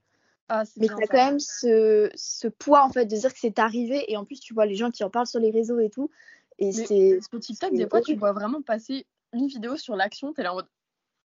Ah, 0.47 0.63
mais 0.77 0.87
tu 0.87 0.93
as 0.93 1.07
quand 1.07 1.25
même 1.25 1.39
ce, 1.39 2.09
ce, 2.13 2.47
poids, 2.47 2.83
en 2.83 2.89
fait, 2.89 3.05
de 3.05 3.15
dire 3.15 3.33
que 3.33 3.39
c'est 3.39 3.57
arrivé. 3.57 4.11
Et 4.11 4.17
en 4.17 4.25
plus, 4.25 4.39
tu 4.39 4.53
vois 4.53 4.65
les 4.65 4.75
gens 4.75 4.91
qui 4.91 5.03
en 5.03 5.09
parlent 5.09 5.27
sur 5.27 5.39
les 5.39 5.49
réseaux 5.49 5.79
et 5.79 5.89
tout. 5.89 6.11
Et 6.59 6.71
c'est. 6.71 7.19
Sur 7.29 7.39
TikTok, 7.39 7.73
des 7.73 7.87
fois, 7.87 8.01
tu 8.01 8.15
vois 8.15 8.31
vraiment 8.31 8.61
passer 8.61 9.05
une 9.33 9.47
vidéo 9.47 9.75
sur 9.75 9.95
l'action, 9.95 10.33
t'es 10.33 10.43
là 10.43 10.53
en 10.53 10.55
mode. 10.55 10.67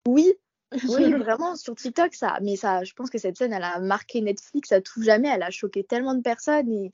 Oui, 0.08 0.34
oui, 0.90 1.14
vraiment, 1.14 1.56
sur 1.56 1.76
TikTok, 1.76 2.14
ça. 2.14 2.38
Mais 2.42 2.56
ça, 2.56 2.84
je 2.84 2.94
pense 2.94 3.10
que 3.10 3.18
cette 3.18 3.38
scène, 3.38 3.54
elle 3.54 3.64
a 3.64 3.80
marqué 3.80 4.22
Netflix 4.22 4.72
à 4.72 4.82
tout 4.82 5.02
jamais. 5.02 5.28
Elle 5.28 5.44
a 5.44 5.50
choqué 5.50 5.84
tellement 5.84 6.14
de 6.14 6.22
personnes. 6.22 6.72
Et 6.72 6.94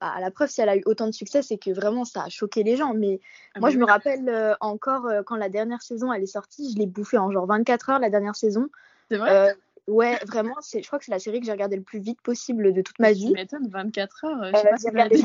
bah, 0.00 0.14
la 0.20 0.30
preuve, 0.30 0.48
si 0.48 0.60
elle 0.60 0.68
a 0.68 0.76
eu 0.76 0.82
autant 0.86 1.06
de 1.06 1.12
succès, 1.12 1.42
c'est 1.42 1.58
que 1.58 1.70
vraiment, 1.70 2.04
ça 2.04 2.24
a 2.24 2.28
choqué 2.28 2.62
les 2.62 2.76
gens. 2.76 2.94
Mais 2.94 3.20
ah 3.54 3.60
moi, 3.60 3.70
je 3.70 3.78
me 3.78 3.84
rappelle 3.84 4.28
euh, 4.28 4.54
encore 4.60 5.06
euh, 5.06 5.22
quand 5.24 5.36
la 5.36 5.48
dernière 5.48 5.82
saison, 5.82 6.12
elle 6.12 6.22
est 6.22 6.26
sortie, 6.26 6.72
je 6.72 6.78
l'ai 6.78 6.86
bouffée 6.86 7.18
en 7.18 7.30
genre 7.30 7.46
24 7.46 7.90
heures, 7.90 7.98
la 7.98 8.10
dernière 8.10 8.36
saison. 8.36 8.68
C'est 9.10 9.18
vrai? 9.18 9.50
Euh, 9.50 9.54
Ouais, 9.88 10.18
vraiment, 10.26 10.56
c'est, 10.60 10.82
je 10.82 10.86
crois 10.86 10.98
que 10.98 11.04
c'est 11.04 11.12
la 11.12 11.20
série 11.20 11.38
que 11.38 11.46
j'ai 11.46 11.52
regardée 11.52 11.76
le 11.76 11.82
plus 11.82 12.00
vite 12.00 12.20
possible 12.20 12.72
de 12.72 12.82
toute 12.82 12.98
ma 12.98 13.12
vie. 13.12 13.28
Tu 13.28 13.32
m'étonnes, 13.32 13.68
24 13.68 14.24
heures. 14.24 14.44
Je 14.52 14.56
sais 14.58 14.68
pas 14.68 14.76
j'ai 14.82 14.88
regardé 14.88 15.22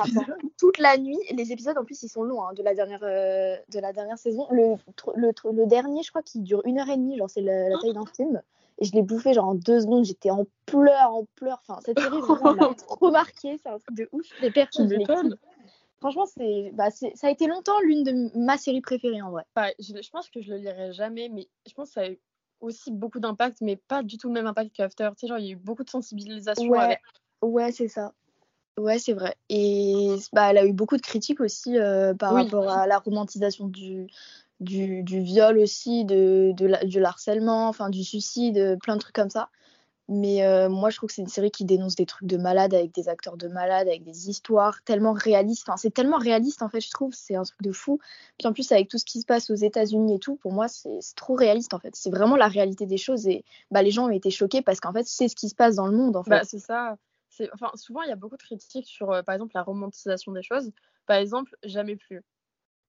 toute 0.60 0.78
la 0.78 0.98
nuit. 0.98 1.18
Les 1.32 1.52
épisodes, 1.52 1.78
en 1.78 1.84
plus, 1.84 2.04
ils 2.04 2.10
sont 2.10 2.24
longs 2.24 2.44
hein, 2.44 2.54
de, 2.54 2.62
la 2.62 2.76
dernière, 2.76 3.00
de 3.00 3.80
la 3.80 3.92
dernière 3.92 4.20
saison. 4.20 4.48
Le, 4.52 4.76
le, 5.16 5.32
le, 5.52 5.66
dernier, 5.66 6.04
je 6.04 6.10
crois 6.10 6.22
qu'il 6.22 6.44
dure 6.44 6.62
une 6.66 6.80
heure 6.80 6.90
et 6.90 6.98
demie, 6.98 7.18
genre 7.18 7.30
c'est 7.30 7.42
la, 7.42 7.70
taille 7.80 7.94
d'un 7.94 8.06
film. 8.06 8.42
Et 8.78 8.86
je 8.86 8.94
l'ai 8.94 9.02
bouffé 9.02 9.34
genre 9.34 9.50
en 9.50 9.56
deux 9.56 9.82
secondes. 9.82 10.06
J'étais 10.06 10.30
en 10.30 10.46
pleurs, 10.68 11.14
en 11.14 11.26
pleurs. 11.36 11.62
Enfin, 11.68 11.80
cette 11.84 12.00
série, 12.00 12.20
vraiment, 12.22 12.54
m'a 12.54 12.74
trop 12.88 13.10
marqué. 13.10 13.60
C'est 13.64 13.70
un 13.70 13.80
truc 13.80 13.98
de 13.98 14.10
ouf. 14.12 14.28
Les 14.42 14.52
personnes, 14.52 14.90
Franchement, 16.00 16.26
c'est, 16.26 16.72
bah, 16.74 16.90
c'est, 16.90 17.16
ça 17.16 17.28
a 17.28 17.30
été 17.30 17.46
longtemps 17.46 17.80
l'une 17.82 18.04
de 18.04 18.36
ma 18.36 18.58
séries 18.58 18.82
préférées 18.82 19.22
en 19.22 19.30
vrai. 19.30 19.44
je, 19.80 20.02
je, 20.02 20.10
pense 20.10 20.30
que 20.32 20.42
je 20.42 20.50
le 20.50 20.58
lirai 20.58 20.92
jamais, 20.94 21.30
mais 21.30 21.48
je 21.68 21.74
pense 21.76 21.90
que 21.90 21.94
ça 21.94 22.02
a 22.02 22.10
eu 22.10 22.20
aussi 22.62 22.92
beaucoup 22.92 23.20
d'impact, 23.20 23.58
mais 23.62 23.76
pas 23.76 24.04
du 24.04 24.18
tout 24.18 24.28
le 24.28 24.34
même 24.34 24.48
impact 24.48 24.76
qu'After. 24.76 25.10
Tu 25.18 25.22
sais, 25.22 25.28
genre, 25.28 25.40
il 25.40 25.46
y 25.46 25.50
a 25.50 25.54
eu 25.54 25.58
beaucoup 25.58 25.84
de 25.84 25.90
sensibilisation. 25.90 26.70
Ouais, 26.70 26.98
ouais 27.42 27.72
c'est 27.72 27.88
ça. 27.88 28.14
Ouais, 28.78 29.00
c'est 29.00 29.14
vrai. 29.14 29.36
Et 29.50 30.16
bah, 30.32 30.50
elle 30.50 30.58
a 30.58 30.66
eu 30.66 30.74
beaucoup 30.74 30.96
de 30.96 31.02
critiques 31.02 31.42
aussi 31.42 31.78
euh, 31.78 32.14
par 32.14 32.34
rapport 32.34 32.70
à 32.72 32.88
la 32.88 33.00
romantisation 33.00 33.68
du, 33.68 34.08
du, 34.60 35.04
du 35.04 35.20
viol 35.22 35.58
aussi, 35.58 36.06
de, 36.06 36.54
de, 36.56 36.86
du 36.86 37.04
harcèlement, 37.04 37.68
enfin 37.68 37.90
du 37.90 38.04
suicide, 38.04 38.78
plein 38.82 38.96
de 38.96 39.02
trucs 39.02 39.16
comme 39.16 39.30
ça. 39.30 39.50
Mais 40.14 40.44
euh, 40.44 40.68
moi, 40.68 40.90
je 40.90 40.98
trouve 40.98 41.08
que 41.08 41.14
c'est 41.14 41.22
une 41.22 41.30
série 41.30 41.52
qui 41.52 41.64
dénonce 41.64 41.96
des 41.96 42.06
trucs 42.06 42.28
de 42.28 42.36
malade 42.36 42.74
avec 42.74 42.94
des 42.94 43.08
acteurs 43.08 43.38
de 43.38 43.48
malade, 43.48 43.88
avec 43.88 44.04
des 44.04 44.30
histoires 44.30 44.84
tellement 44.84 45.14
réalistes. 45.14 45.64
Enfin, 45.66 45.78
c'est 45.78 45.94
tellement 45.94 46.18
réaliste, 46.18 46.62
en 46.62 46.68
fait, 46.68 46.82
je 46.82 46.92
trouve. 46.92 47.14
C'est 47.14 47.36
un 47.36 47.44
truc 47.44 47.62
de 47.62 47.72
fou. 47.72 47.98
Puis 48.38 48.46
en 48.46 48.52
plus, 48.52 48.70
avec 48.74 48.90
tout 48.90 48.98
ce 48.98 49.06
qui 49.06 49.22
se 49.22 49.26
passe 49.26 49.50
aux 49.50 49.56
États-Unis 49.56 50.16
et 50.16 50.20
tout, 50.20 50.36
pour 50.36 50.52
moi, 50.52 50.68
c'est 50.68 51.00
trop 51.16 51.34
réaliste, 51.34 51.74
en 51.74 51.80
fait. 51.80 51.96
C'est 51.96 52.10
vraiment 52.10 52.36
la 52.36 52.50
réalité 52.50 52.86
des 52.86 52.98
choses. 52.98 53.26
Et 53.26 53.46
bah, 53.72 53.84
les 53.84 53.92
gens 53.92 54.08
ont 54.08 54.12
été 54.12 54.32
choqués 54.32 54.62
parce 54.62 54.82
qu'en 54.82 54.92
fait, 54.92 55.06
c'est 55.06 55.30
ce 55.30 55.36
qui 55.36 55.48
se 55.48 55.56
passe 55.56 55.76
dans 55.76 55.88
le 55.88 55.96
monde, 55.96 56.18
en 56.18 56.24
bah, 56.24 56.40
fait. 56.40 56.42
Bah, 56.42 56.44
c'est 56.44 56.60
ça. 56.60 56.98
Enfin, 57.54 57.72
souvent, 57.76 58.02
il 58.02 58.10
y 58.10 58.12
a 58.12 58.18
beaucoup 58.18 58.36
de 58.36 58.44
critiques 58.44 58.88
sur, 58.88 59.12
euh, 59.12 59.22
par 59.22 59.36
exemple, 59.36 59.54
la 59.56 59.64
romantisation 59.64 60.34
des 60.34 60.44
choses. 60.44 60.74
Par 61.06 61.16
exemple, 61.16 61.56
Jamais 61.64 61.96
plus. 61.96 62.22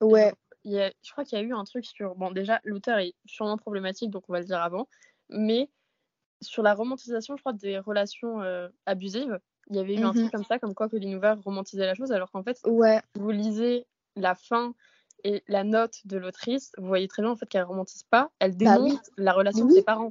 Ouais. 0.01 0.35
Il 0.65 0.73
y 0.73 0.81
a, 0.81 0.93
je 1.05 1.13
crois 1.13 1.25
qu'il 1.25 1.39
y 1.39 1.41
a 1.41 1.45
eu 1.45 1.55
un 1.55 1.63
truc 1.63 1.87
sur. 1.87 2.17
Bon, 2.17 2.33
déjà, 2.33 2.61
l'auteur 2.65 2.99
est 2.99 3.15
sûrement 3.27 3.59
problématique, 3.59 4.11
donc 4.11 4.25
on 4.29 4.33
va 4.33 4.41
le 4.41 4.47
dire 4.47 4.61
avant. 4.61 4.89
Mais 5.29 5.71
sur 6.43 6.63
la 6.63 6.75
romantisation, 6.75 7.37
je 7.37 7.43
crois, 7.43 7.53
des 7.53 7.79
relations 7.79 8.43
euh, 8.43 8.69
abusives. 8.87 9.39
Il 9.71 9.77
y 9.77 9.79
avait 9.79 9.95
eu 9.95 10.03
un 10.03 10.11
truc 10.11 10.25
mhm. 10.25 10.31
comme 10.31 10.45
ça, 10.45 10.59
comme 10.59 10.75
quoi 10.75 10.89
que 10.89 10.97
Hoover 10.97 11.35
romantisait 11.45 11.87
la 11.87 11.95
chose, 11.95 12.13
alors 12.13 12.31
qu'en 12.31 12.43
fait, 12.43 12.59
ouais. 12.67 13.01
vous 13.15 13.31
lisez 13.31 13.87
la 14.17 14.35
fin 14.35 14.75
et 15.25 15.43
la 15.49 15.65
note 15.65 16.01
de 16.05 16.17
l'autrice, 16.17 16.73
vous 16.79 16.87
voyez 16.87 17.07
très 17.07 17.23
bien 17.23 17.31
en 17.31 17.37
fait 17.37 17.47
qu'elle 17.47 17.63
romantise 17.63 18.03
pas, 18.03 18.31
elle 18.41 18.57
bah 18.57 18.77
démonte 18.77 19.11
la 19.17 19.33
relation 19.33 19.67
de 19.67 19.73
ses 19.73 19.83
parents. 19.83 20.11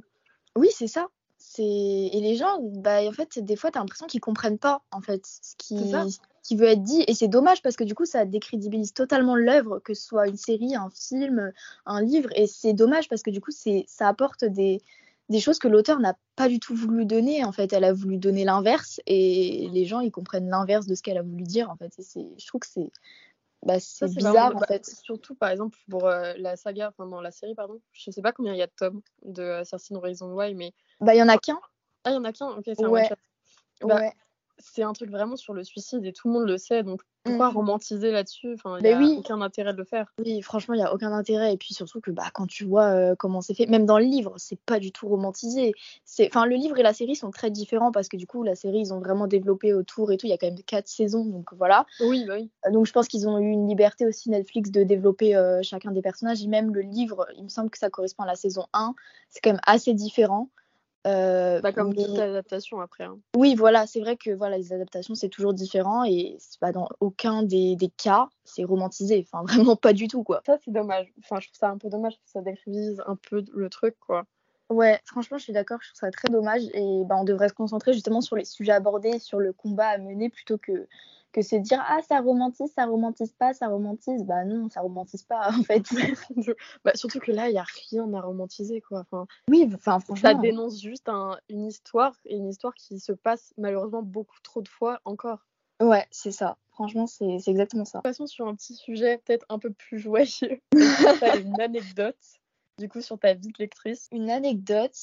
Oui, 0.56 0.68
c'est 0.72 0.86
ça. 0.86 1.08
C'est 1.38 1.62
et 1.62 2.20
les 2.20 2.36
gens, 2.36 2.58
bah 2.60 3.02
en 3.06 3.12
fait, 3.12 3.38
des 3.38 3.56
fois, 3.56 3.70
tu 3.70 3.78
as 3.78 3.80
l'impression 3.80 4.06
qu'ils 4.06 4.20
comprennent 4.20 4.58
pas 4.58 4.80
en 4.90 5.00
fait 5.00 5.26
ce 5.26 5.54
qui 5.58 5.92
qui 6.42 6.56
veut 6.56 6.66
être 6.66 6.82
dit 6.82 7.04
et 7.06 7.14
c'est 7.14 7.28
dommage 7.28 7.62
parce 7.62 7.76
que 7.76 7.84
du 7.84 7.94
coup 7.94 8.04
ça 8.04 8.24
décrédibilise 8.24 8.92
totalement 8.92 9.36
l'œuvre 9.36 9.78
que 9.78 9.94
ce 9.94 10.02
soit 10.02 10.26
une 10.26 10.36
série 10.36 10.74
un 10.74 10.90
film 10.90 11.52
un 11.86 12.02
livre 12.02 12.30
et 12.34 12.46
c'est 12.46 12.72
dommage 12.72 13.08
parce 13.08 13.22
que 13.22 13.30
du 13.30 13.40
coup 13.40 13.52
ça 13.52 14.08
apporte 14.08 14.44
des 14.44 14.82
des 15.28 15.40
choses 15.40 15.58
que 15.58 15.68
l'auteur 15.68 15.98
n'a 15.98 16.14
pas 16.36 16.48
du 16.48 16.60
tout 16.60 16.74
voulu 16.74 17.06
donner. 17.06 17.44
En 17.44 17.52
fait, 17.52 17.72
elle 17.72 17.84
a 17.84 17.92
voulu 17.92 18.18
donner 18.18 18.44
l'inverse 18.44 19.00
et 19.06 19.68
les 19.72 19.84
gens 19.84 20.00
ils 20.00 20.10
comprennent 20.10 20.48
l'inverse 20.48 20.86
de 20.86 20.94
ce 20.94 21.02
qu'elle 21.02 21.18
a 21.18 21.22
voulu 21.22 21.44
dire. 21.44 21.70
En 21.70 21.76
fait, 21.76 21.92
c'est, 21.98 22.26
je 22.38 22.46
trouve 22.46 22.60
que 22.60 22.66
c'est, 22.66 22.90
bah, 23.64 23.78
c'est 23.80 24.12
bizarre 24.14 24.56
en 24.56 24.60
bah, 24.60 24.66
fait. 24.66 24.84
Surtout 24.86 25.34
par 25.34 25.50
exemple 25.50 25.78
pour 25.88 26.06
euh, 26.06 26.34
la 26.36 26.56
saga, 26.56 26.88
enfin 26.88 27.08
dans 27.08 27.20
la 27.20 27.30
série 27.30 27.54
pardon, 27.54 27.80
je 27.92 28.10
sais 28.10 28.22
pas 28.22 28.32
combien 28.32 28.52
il 28.52 28.58
y 28.58 28.62
a 28.62 28.66
de 28.66 28.72
tomes 28.76 29.02
de 29.24 29.42
Assassin's 29.42 30.00
Reason 30.00 30.32
Why, 30.32 30.54
mais 30.54 30.72
bah 31.00 31.14
il 31.14 31.18
y 31.18 31.22
en 31.22 31.28
a 31.28 31.38
qu'un. 31.38 31.60
Ah 32.04 32.10
il 32.10 32.14
y 32.14 32.16
en 32.16 32.24
a 32.24 32.32
qu'un, 32.32 32.48
ok 32.48 32.64
c'est 32.64 32.82
un 32.82 32.88
ouais. 32.88 33.08
Bah, 33.82 33.96
ouais 33.96 34.12
c'est 34.58 34.82
un 34.82 34.92
truc 34.92 35.10
vraiment 35.10 35.36
sur 35.36 35.54
le 35.54 35.64
suicide 35.64 36.04
et 36.04 36.12
tout 36.12 36.28
le 36.28 36.34
monde 36.34 36.46
le 36.46 36.58
sait, 36.58 36.82
donc 36.82 37.02
pourquoi 37.24 37.50
mmh. 37.50 37.54
romantiser 37.54 38.10
là-dessus? 38.10 38.54
Enfin, 38.54 38.78
il 38.78 38.84
n'y 38.84 38.92
a 38.92 38.98
oui. 38.98 39.16
aucun 39.18 39.40
intérêt 39.40 39.72
de 39.72 39.78
le 39.78 39.84
faire. 39.84 40.12
Oui, 40.18 40.42
franchement, 40.42 40.74
il 40.74 40.78
n'y 40.78 40.84
a 40.84 40.92
aucun 40.92 41.12
intérêt. 41.12 41.54
Et 41.54 41.56
puis 41.56 41.72
surtout 41.72 42.00
que 42.00 42.10
bah, 42.10 42.30
quand 42.34 42.46
tu 42.46 42.64
vois 42.64 42.86
euh, 42.86 43.14
comment 43.16 43.40
c'est 43.40 43.54
fait, 43.54 43.66
même 43.66 43.86
dans 43.86 43.98
le 43.98 44.04
livre, 44.04 44.34
c'est 44.38 44.58
pas 44.58 44.80
du 44.80 44.90
tout 44.90 45.06
romantisé. 45.06 45.72
Enfin, 46.26 46.46
le 46.46 46.56
livre 46.56 46.78
et 46.78 46.82
la 46.82 46.92
série 46.92 47.14
sont 47.14 47.30
très 47.30 47.50
différents 47.50 47.92
parce 47.92 48.08
que 48.08 48.16
du 48.16 48.26
coup, 48.26 48.42
la 48.42 48.56
série, 48.56 48.80
ils 48.80 48.92
ont 48.92 48.98
vraiment 48.98 49.28
développé 49.28 49.72
autour 49.72 50.10
et 50.10 50.16
tout. 50.16 50.26
Il 50.26 50.30
y 50.30 50.32
a 50.32 50.38
quand 50.38 50.48
même 50.48 50.62
quatre 50.64 50.88
saisons, 50.88 51.24
donc 51.24 51.52
voilà. 51.54 51.86
Oui, 52.00 52.24
bah 52.26 52.34
oui. 52.36 52.50
Euh, 52.66 52.72
donc 52.72 52.86
je 52.86 52.92
pense 52.92 53.06
qu'ils 53.06 53.28
ont 53.28 53.38
eu 53.38 53.50
une 53.50 53.68
liberté 53.68 54.04
aussi, 54.04 54.28
Netflix, 54.30 54.70
de 54.70 54.82
développer 54.82 55.36
euh, 55.36 55.60
chacun 55.62 55.92
des 55.92 56.02
personnages. 56.02 56.42
Et 56.42 56.48
même 56.48 56.74
le 56.74 56.80
livre, 56.80 57.26
il 57.36 57.44
me 57.44 57.48
semble 57.48 57.70
que 57.70 57.78
ça 57.78 57.88
correspond 57.88 58.24
à 58.24 58.26
la 58.26 58.36
saison 58.36 58.66
1. 58.72 58.94
C'est 59.30 59.40
quand 59.40 59.50
même 59.50 59.60
assez 59.64 59.94
différent. 59.94 60.50
Euh, 61.06 61.60
pas 61.60 61.72
comme 61.72 61.94
toute 61.94 62.18
adaptation 62.18 62.80
après. 62.80 63.04
Hein. 63.04 63.18
Oui, 63.36 63.56
voilà, 63.56 63.86
c'est 63.86 64.00
vrai 64.00 64.16
que 64.16 64.30
voilà, 64.30 64.56
les 64.56 64.72
adaptations 64.72 65.14
c'est 65.16 65.28
toujours 65.28 65.52
différent 65.52 66.04
et 66.04 66.38
pas 66.60 66.70
dans 66.70 66.88
aucun 67.00 67.42
des, 67.42 67.74
des 67.74 67.88
cas 67.88 68.28
c'est 68.44 68.62
romantisé, 68.62 69.26
enfin 69.26 69.44
vraiment 69.46 69.74
pas 69.74 69.92
du 69.92 70.06
tout 70.06 70.22
quoi. 70.22 70.42
Ça 70.46 70.58
c'est 70.64 70.70
dommage, 70.70 71.12
enfin 71.18 71.40
je 71.40 71.48
trouve 71.48 71.58
ça 71.58 71.70
un 71.70 71.78
peu 71.78 71.88
dommage 71.88 72.14
que 72.14 72.30
ça 72.30 72.40
décrivise 72.40 73.02
un 73.06 73.16
peu 73.16 73.44
le 73.52 73.68
truc 73.68 73.96
quoi. 73.98 74.26
Ouais, 74.70 75.00
franchement 75.04 75.38
je 75.38 75.44
suis 75.44 75.52
d'accord, 75.52 75.78
je 75.82 75.88
trouve 75.88 75.98
ça 75.98 76.10
très 76.12 76.28
dommage 76.28 76.62
et 76.72 77.02
bah, 77.04 77.16
on 77.18 77.24
devrait 77.24 77.48
se 77.48 77.54
concentrer 77.54 77.92
justement 77.92 78.20
sur 78.20 78.36
les 78.36 78.44
sujets 78.44 78.72
abordés, 78.72 79.18
sur 79.18 79.40
le 79.40 79.52
combat 79.52 79.88
à 79.88 79.98
mener 79.98 80.30
plutôt 80.30 80.56
que 80.56 80.86
que 81.32 81.42
c'est 81.42 81.60
dire 81.60 81.82
ah 81.86 82.00
ça 82.06 82.20
romantise, 82.20 82.72
ça 82.74 82.86
romantise 82.86 83.32
pas, 83.32 83.54
ça 83.54 83.68
romantise. 83.68 84.24
Bah 84.24 84.44
non, 84.44 84.68
ça 84.68 84.80
romantise 84.80 85.22
pas 85.22 85.50
en 85.50 85.62
fait. 85.62 85.82
bah, 86.84 86.92
surtout 86.94 87.18
que 87.18 87.32
là 87.32 87.48
il 87.48 87.54
y 87.54 87.58
a 87.58 87.64
rien 87.90 88.12
à 88.14 88.20
romantiser 88.20 88.80
quoi. 88.80 89.00
Enfin, 89.00 89.26
oui, 89.48 89.68
enfin 89.74 89.98
franchement. 90.00 90.30
Ça 90.30 90.34
dénonce 90.34 90.80
juste 90.80 91.08
une 91.48 91.66
histoire 91.66 92.14
et 92.24 92.36
une 92.36 92.48
histoire 92.48 92.74
qui 92.74 93.00
se 93.00 93.12
passe 93.12 93.52
malheureusement 93.56 94.02
beaucoup 94.02 94.40
trop 94.42 94.62
de 94.62 94.68
fois 94.68 95.00
encore. 95.04 95.46
Ouais, 95.80 96.06
c'est 96.10 96.30
ça. 96.30 96.58
Franchement, 96.70 97.06
c'est 97.06 97.38
exactement 97.46 97.84
ça. 97.84 98.00
Passons 98.02 98.26
sur 98.26 98.46
un 98.46 98.54
petit 98.54 98.74
sujet 98.74 99.18
peut-être 99.18 99.44
un 99.48 99.58
peu 99.58 99.72
plus 99.72 99.98
joyeux. 99.98 100.60
une 100.72 101.60
anecdote 101.60 102.16
du 102.78 102.88
coup 102.88 103.00
sur 103.00 103.18
ta 103.18 103.34
vie 103.34 103.48
de 103.48 103.58
lectrice. 103.58 104.08
Une 104.12 104.30
anecdote. 104.30 104.96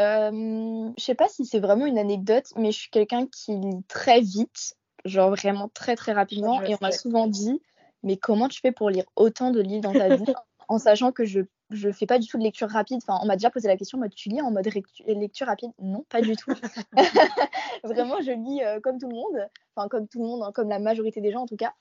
Euh, 0.00 0.90
je 0.96 1.04
sais 1.04 1.14
pas 1.14 1.28
si 1.28 1.44
c'est 1.44 1.60
vraiment 1.60 1.86
une 1.86 1.98
anecdote, 1.98 2.46
mais 2.56 2.72
je 2.72 2.78
suis 2.78 2.90
quelqu'un 2.90 3.26
qui 3.26 3.52
lit 3.52 3.82
très 3.88 4.20
vite 4.20 4.76
genre 5.04 5.30
vraiment 5.30 5.68
très 5.68 5.96
très 5.96 6.12
rapidement. 6.12 6.62
et 6.62 6.74
on 6.74 6.78
m'a 6.80 6.92
souvent 6.92 7.26
dit, 7.26 7.60
mais 8.02 8.16
comment 8.16 8.48
tu 8.48 8.60
fais 8.60 8.72
pour 8.72 8.90
lire 8.90 9.04
autant 9.16 9.50
de 9.50 9.60
livres 9.60 9.82
dans 9.82 9.92
ta 9.92 10.16
vie 10.16 10.24
en 10.68 10.78
sachant 10.78 11.12
que 11.12 11.24
je 11.24 11.40
je 11.70 11.90
fais 11.90 12.06
pas 12.06 12.18
du 12.18 12.28
tout 12.28 12.38
de 12.38 12.42
lecture 12.42 12.68
rapide? 12.68 12.98
Enfin, 13.02 13.18
on 13.22 13.26
m'a 13.26 13.36
déjà 13.36 13.50
posé 13.50 13.66
la 13.66 13.76
question, 13.76 13.98
mode 13.98 14.14
tu 14.14 14.28
lis 14.28 14.42
en 14.42 14.50
mode 14.50 14.68
lecture 15.06 15.46
rapide? 15.46 15.70
Non, 15.80 16.04
pas 16.10 16.20
du 16.20 16.36
tout. 16.36 16.52
Vraiment, 17.84 18.20
je 18.20 18.32
lis 18.32 18.62
euh, 18.62 18.78
comme 18.80 18.98
tout 18.98 19.08
le 19.08 19.14
monde, 19.14 19.48
enfin 19.74 19.88
comme 19.88 20.06
tout 20.06 20.20
le 20.20 20.26
monde, 20.26 20.42
hein, 20.42 20.52
comme 20.52 20.68
la 20.68 20.78
majorité 20.78 21.20
des 21.20 21.32
gens 21.32 21.42
en 21.42 21.46
tout 21.46 21.56
cas. 21.56 21.72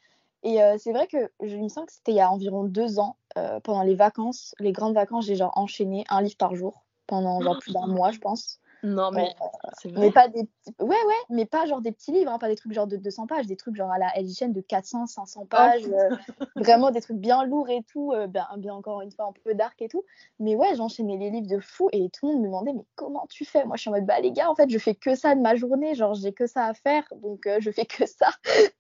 Et 0.43 0.61
euh, 0.63 0.77
c'est 0.79 0.91
vrai 0.91 1.07
que 1.07 1.29
je 1.41 1.55
me 1.57 1.67
sens 1.67 1.85
que 1.85 1.91
c'était 1.91 2.13
il 2.13 2.15
y 2.15 2.21
a 2.21 2.31
environ 2.31 2.63
deux 2.63 2.99
ans, 2.99 3.17
euh, 3.37 3.59
pendant 3.59 3.83
les 3.83 3.95
vacances, 3.95 4.55
les 4.59 4.71
grandes 4.71 4.95
vacances, 4.95 5.25
j'ai 5.25 5.35
genre 5.35 5.51
enchaîné 5.55 6.03
un 6.09 6.21
livre 6.21 6.37
par 6.37 6.55
jour 6.55 6.83
pendant 7.05 7.41
genre 7.41 7.59
plus 7.59 7.73
d'un 7.73 7.87
mois, 7.87 8.11
je 8.11 8.19
pense. 8.19 8.60
Non, 8.83 9.11
mais 9.11 9.35
c'est 9.79 9.89
vrai. 9.89 10.07
Mais 10.07 10.11
pas 10.11 10.27
des 10.27 10.47
Ouais, 10.79 10.87
ouais, 10.87 11.21
mais 11.29 11.45
pas 11.45 11.65
genre 11.65 11.81
des 11.81 11.91
petits 11.91 12.11
livres, 12.11 12.31
hein, 12.31 12.39
pas 12.39 12.47
des 12.47 12.55
trucs 12.55 12.73
genre 12.73 12.87
de 12.87 12.97
200 12.97 13.27
pages, 13.27 13.45
des 13.45 13.55
trucs 13.55 13.75
genre 13.75 13.91
à 13.91 13.99
la 13.99 14.17
édition 14.17 14.47
de 14.47 14.61
400, 14.61 15.05
500 15.05 15.45
pages, 15.45 15.83
euh, 15.87 16.15
vraiment 16.55 16.91
des 16.91 17.01
trucs 17.01 17.17
bien 17.17 17.43
lourds 17.45 17.69
et 17.69 17.83
tout, 17.83 18.11
euh, 18.11 18.27
bien, 18.27 18.47
bien 18.57 18.73
encore 18.73 19.01
une 19.01 19.11
fois 19.11 19.25
un 19.25 19.33
peu 19.43 19.53
dark 19.53 19.81
et 19.81 19.87
tout. 19.87 20.03
Mais 20.39 20.55
ouais, 20.55 20.75
j'enchaînais 20.75 21.17
les 21.17 21.29
livres 21.29 21.47
de 21.47 21.59
fou 21.59 21.89
et 21.91 22.09
tout 22.09 22.27
le 22.27 22.33
monde 22.33 22.41
me 22.41 22.47
demandait, 22.47 22.73
mais 22.73 22.85
comment 22.95 23.27
tu 23.29 23.45
fais? 23.45 23.65
Moi, 23.65 23.75
je 23.75 23.81
suis 23.81 23.89
en 23.89 23.93
mode, 23.93 24.05
bah 24.05 24.19
les 24.19 24.31
gars, 24.31 24.49
en 24.49 24.55
fait, 24.55 24.69
je 24.69 24.77
fais 24.77 24.95
que 24.95 25.15
ça 25.15 25.35
de 25.35 25.41
ma 25.41 25.55
journée, 25.55 25.95
genre 25.95 26.13
j'ai 26.13 26.33
que 26.33 26.47
ça 26.47 26.65
à 26.65 26.73
faire, 26.73 27.03
donc 27.21 27.45
euh, 27.45 27.57
je 27.59 27.71
fais 27.71 27.85
que 27.85 28.05
ça. 28.05 28.31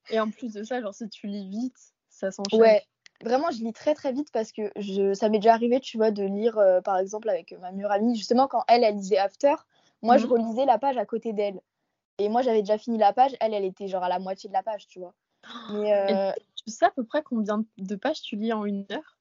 et 0.09 0.19
en 0.19 0.29
plus 0.29 0.53
de 0.53 0.63
ça, 0.63 0.81
genre 0.81 0.93
si 0.93 1.07
tu 1.09 1.27
lis 1.27 1.47
vite, 1.49 1.77
ça 2.09 2.31
s'enchaîne. 2.31 2.59
Ouais, 2.59 2.83
vraiment, 3.23 3.51
je 3.51 3.63
lis 3.63 3.73
très 3.73 3.93
très 3.93 4.11
vite 4.11 4.31
parce 4.31 4.51
que 4.51 4.71
je, 4.77 5.13
ça 5.13 5.29
m'est 5.29 5.39
déjà 5.39 5.53
arrivé, 5.53 5.79
tu 5.79 5.97
vois, 5.97 6.11
de 6.11 6.23
lire, 6.23 6.57
euh, 6.57 6.81
par 6.81 6.97
exemple, 6.97 7.29
avec 7.29 7.53
ma 7.59 7.71
meilleure 7.71 7.91
amie, 7.91 8.15
justement, 8.15 8.47
quand 8.47 8.63
elle, 8.67 8.83
elle 8.83 8.95
lisait 8.95 9.17
After, 9.17 9.55
moi, 10.03 10.17
je 10.17 10.25
Mhm. 10.25 10.27
relisais 10.27 10.65
la 10.65 10.77
page 10.79 10.97
à 10.97 11.05
côté 11.05 11.33
d'elle. 11.33 11.61
Et 12.19 12.29
moi, 12.29 12.41
j'avais 12.43 12.61
déjà 12.61 12.77
fini 12.77 12.97
la 12.99 13.13
page, 13.13 13.35
elle, 13.41 13.53
elle 13.55 13.65
était 13.65 13.87
genre 13.89 14.03
à 14.03 14.09
la 14.09 14.19
moitié 14.19 14.49
de 14.49 14.53
la 14.53 14.63
page, 14.63 14.87
tu 14.87 14.99
vois. 14.99 15.15
Mais 15.69 15.93
euh, 15.93 16.33
Tu 16.55 16.71
sais 16.71 16.85
à 16.85 16.91
peu 16.91 17.05
près 17.05 17.21
combien 17.23 17.63
de 17.77 17.95
pages 17.95 18.21
tu 18.21 18.35
lis 18.35 18.53
en 18.53 18.65
une 18.65 18.85
heure? 18.91 19.19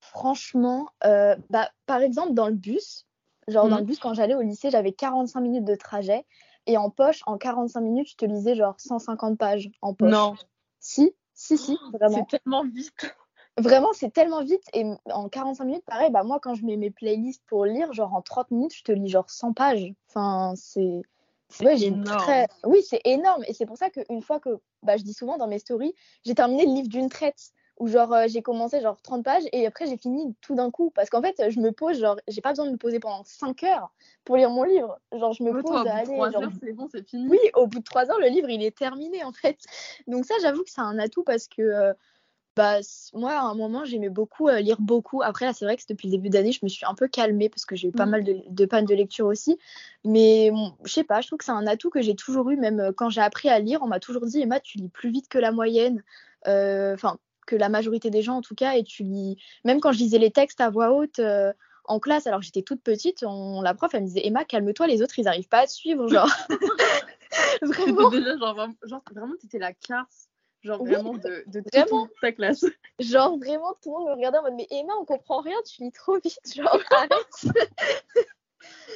Franchement, 0.00 0.88
euh, 1.04 1.36
bah, 1.50 1.70
par 1.86 2.00
exemple, 2.02 2.32
dans 2.34 2.48
le 2.48 2.54
bus, 2.54 3.06
genre 3.48 3.68
dans 3.68 3.78
Mhm. 3.78 3.78
le 3.78 3.84
bus, 3.84 3.98
quand 3.98 4.14
j'allais 4.14 4.34
au 4.34 4.42
lycée, 4.42 4.70
j'avais 4.70 4.92
45 4.92 5.40
minutes 5.40 5.64
de 5.64 5.74
trajet. 5.74 6.24
Et 6.66 6.76
en 6.76 6.90
poche, 6.90 7.22
en 7.26 7.38
45 7.38 7.80
minutes, 7.80 8.10
je 8.10 8.16
te 8.16 8.24
lisais 8.24 8.54
genre 8.54 8.74
150 8.78 9.38
pages 9.38 9.70
en 9.82 9.94
poche. 9.94 10.14
Non, 10.14 10.36
Si, 10.80 11.14
si, 11.34 11.58
si, 11.58 11.78
vraiment. 11.92 12.26
c'est 12.26 12.26
tellement 12.28 12.64
vite. 12.64 13.14
Vraiment, 13.58 13.92
c'est 13.92 14.12
tellement 14.12 14.42
vite. 14.42 14.62
Et 14.74 14.84
en 15.12 15.28
45 15.28 15.64
minutes, 15.64 15.84
pareil, 15.84 16.10
bah 16.10 16.22
moi, 16.22 16.38
quand 16.40 16.54
je 16.54 16.64
mets 16.64 16.76
mes 16.76 16.90
playlists 16.90 17.42
pour 17.46 17.64
lire, 17.64 17.92
genre 17.92 18.14
en 18.14 18.22
30 18.22 18.50
minutes, 18.50 18.74
je 18.74 18.82
te 18.84 18.92
lis 18.92 19.08
genre 19.08 19.28
100 19.30 19.52
pages. 19.52 19.92
Enfin, 20.08 20.54
c'est. 20.56 21.02
C'est 21.50 21.64
Ouais, 21.64 21.76
très- 22.04 22.46
Oui, 22.64 22.82
c'est 22.82 23.00
énorme. 23.04 23.42
Et 23.48 23.54
c'est 23.54 23.64
pour 23.66 23.78
ça 23.78 23.88
qu'une 23.90 24.22
fois 24.22 24.38
que. 24.38 24.58
Bah, 24.82 24.96
je 24.96 25.02
dis 25.02 25.14
souvent 25.14 25.38
dans 25.38 25.46
mes 25.48 25.58
stories, 25.58 25.94
j'ai 26.24 26.34
terminé 26.34 26.64
le 26.66 26.72
livre 26.72 26.88
d'une 26.88 27.08
traite. 27.08 27.52
Où 27.80 27.86
genre, 27.86 28.12
euh, 28.12 28.24
j'ai 28.26 28.42
commencé 28.42 28.80
genre 28.80 29.00
30 29.02 29.24
pages 29.24 29.44
et 29.52 29.64
après, 29.64 29.86
j'ai 29.86 29.96
fini 29.96 30.34
tout 30.40 30.56
d'un 30.56 30.68
coup. 30.72 30.90
Parce 30.96 31.10
qu'en 31.10 31.22
fait, 31.22 31.48
je 31.48 31.60
me 31.60 31.70
pose, 31.70 32.00
genre, 32.00 32.16
j'ai 32.26 32.40
pas 32.40 32.48
besoin 32.50 32.66
de 32.66 32.72
me 32.72 32.76
poser 32.76 32.98
pendant 32.98 33.22
5 33.24 33.62
heures 33.62 33.92
pour 34.24 34.36
lire 34.36 34.50
mon 34.50 34.64
livre. 34.64 34.98
Genre, 35.12 35.32
je 35.32 35.44
me 35.44 35.52
Ouais, 35.52 35.62
pose, 35.62 35.70
toi, 35.70 35.80
au 35.82 35.84
bout 35.84 36.04
trois 36.06 36.30
genre, 36.32 36.42
heures, 36.42 36.52
c'est 36.60 36.72
bon, 36.72 36.88
c'est 36.90 37.08
fini. 37.08 37.28
oui, 37.30 37.38
au 37.54 37.68
bout 37.68 37.78
de 37.78 37.84
trois 37.84 38.10
heures, 38.10 38.18
le 38.18 38.26
livre, 38.26 38.50
il 38.50 38.64
est 38.64 38.76
terminé, 38.76 39.22
en 39.22 39.30
fait. 39.32 39.58
Donc 40.08 40.24
ça, 40.24 40.34
j'avoue 40.42 40.64
que 40.64 40.70
c'est 40.70 40.80
un 40.80 40.98
atout 40.98 41.22
parce 41.22 41.46
que 41.46 41.62
euh, 41.62 41.92
bah, 42.58 42.80
moi, 43.14 43.32
à 43.32 43.42
un 43.42 43.54
moment, 43.54 43.84
j'aimais 43.84 44.08
beaucoup 44.08 44.48
euh, 44.48 44.60
lire 44.60 44.76
beaucoup. 44.80 45.22
Après, 45.22 45.46
là, 45.46 45.52
c'est 45.52 45.64
vrai 45.64 45.76
que 45.76 45.82
depuis 45.88 46.08
le 46.08 46.12
début 46.12 46.28
d'année, 46.28 46.52
je 46.52 46.60
me 46.62 46.68
suis 46.68 46.84
un 46.84 46.94
peu 46.94 47.08
calmée 47.08 47.48
parce 47.48 47.64
que 47.64 47.76
j'ai 47.76 47.88
eu 47.88 47.92
pas 47.92 48.04
Mhm. 48.04 48.10
mal 48.10 48.24
de, 48.24 48.42
de 48.48 48.66
pannes 48.66 48.84
de 48.84 48.94
lecture 48.94 49.26
aussi. 49.26 49.58
Mais 50.04 50.50
bon, 50.50 50.74
je 50.84 50.92
sais 50.92 51.04
pas, 51.04 51.20
je 51.20 51.28
trouve 51.28 51.38
que 51.38 51.44
c'est 51.44 51.52
un 51.52 51.66
atout 51.66 51.88
que 51.90 52.02
j'ai 52.02 52.14
toujours 52.16 52.50
eu. 52.50 52.56
Même 52.56 52.80
euh, 52.80 52.92
quand 52.92 53.08
j'ai 53.10 53.20
appris 53.20 53.48
à 53.48 53.58
lire, 53.60 53.80
on 53.82 53.86
m'a 53.86 54.00
toujours 54.00 54.26
dit, 54.26 54.40
Emma, 54.42 54.60
tu 54.60 54.78
lis 54.78 54.88
plus 54.88 55.10
vite 55.10 55.28
que 55.28 55.38
la 55.38 55.52
moyenne. 55.52 56.02
Euh, 56.46 56.94
Enfin, 56.94 57.18
que 57.46 57.56
la 57.56 57.68
majorité 57.70 58.10
des 58.10 58.20
gens, 58.22 58.36
en 58.36 58.42
tout 58.42 58.54
cas. 58.54 58.74
Et 58.74 58.84
tu 58.84 59.02
lis... 59.04 59.38
Même 59.64 59.80
quand 59.80 59.92
je 59.92 59.98
lisais 59.98 60.18
les 60.18 60.30
textes 60.30 60.60
à 60.60 60.68
voix 60.70 60.92
haute... 60.92 61.18
euh, 61.20 61.52
en 61.90 62.00
classe, 62.00 62.26
alors 62.26 62.40
que 62.40 62.44
j'étais 62.44 62.60
toute 62.60 62.82
petite, 62.82 63.24
on- 63.26 63.62
la 63.62 63.72
prof, 63.72 63.94
elle 63.94 64.02
me 64.02 64.06
disait 64.08 64.26
Emma, 64.26 64.44
calme-toi, 64.44 64.86
les 64.86 65.00
autres, 65.00 65.18
ils 65.18 65.26
arrivent 65.26 65.48
pas 65.48 65.60
à 65.60 65.66
te 65.66 65.72
suivre. 65.72 66.06
Genre, 66.06 66.28
vraiment, 67.62 68.10
déjà, 68.10 68.36
genre, 68.36 68.54
vraiment, 68.54 68.74
genre, 68.82 69.02
vraiment, 69.10 69.34
t'étais 69.40 69.58
la 69.58 69.72
classe, 69.72 70.28
genre, 70.62 70.80
Oui, 70.82 70.90
vraiment, 70.92 71.14
de, 71.14 71.44
de 71.46 71.60
toute 71.60 71.74
vraiment. 71.74 72.08
ta 72.20 72.32
classe. 72.32 72.64
genre, 72.98 73.38
vraiment, 73.38 73.74
tout 73.82 73.90
le 73.90 73.98
monde 73.98 74.08
me 74.08 74.14
regardait 74.14 74.38
en 74.38 74.42
mode 74.42 74.54
Mais 74.56 74.66
Emma, 74.70 74.92
on 75.00 75.04
comprend 75.04 75.40
rien, 75.40 75.56
tu 75.66 75.82
lis 75.82 75.92
trop 75.92 76.18
vite. 76.18 76.38
Genre, 76.54 76.80
arrête. 76.90 77.56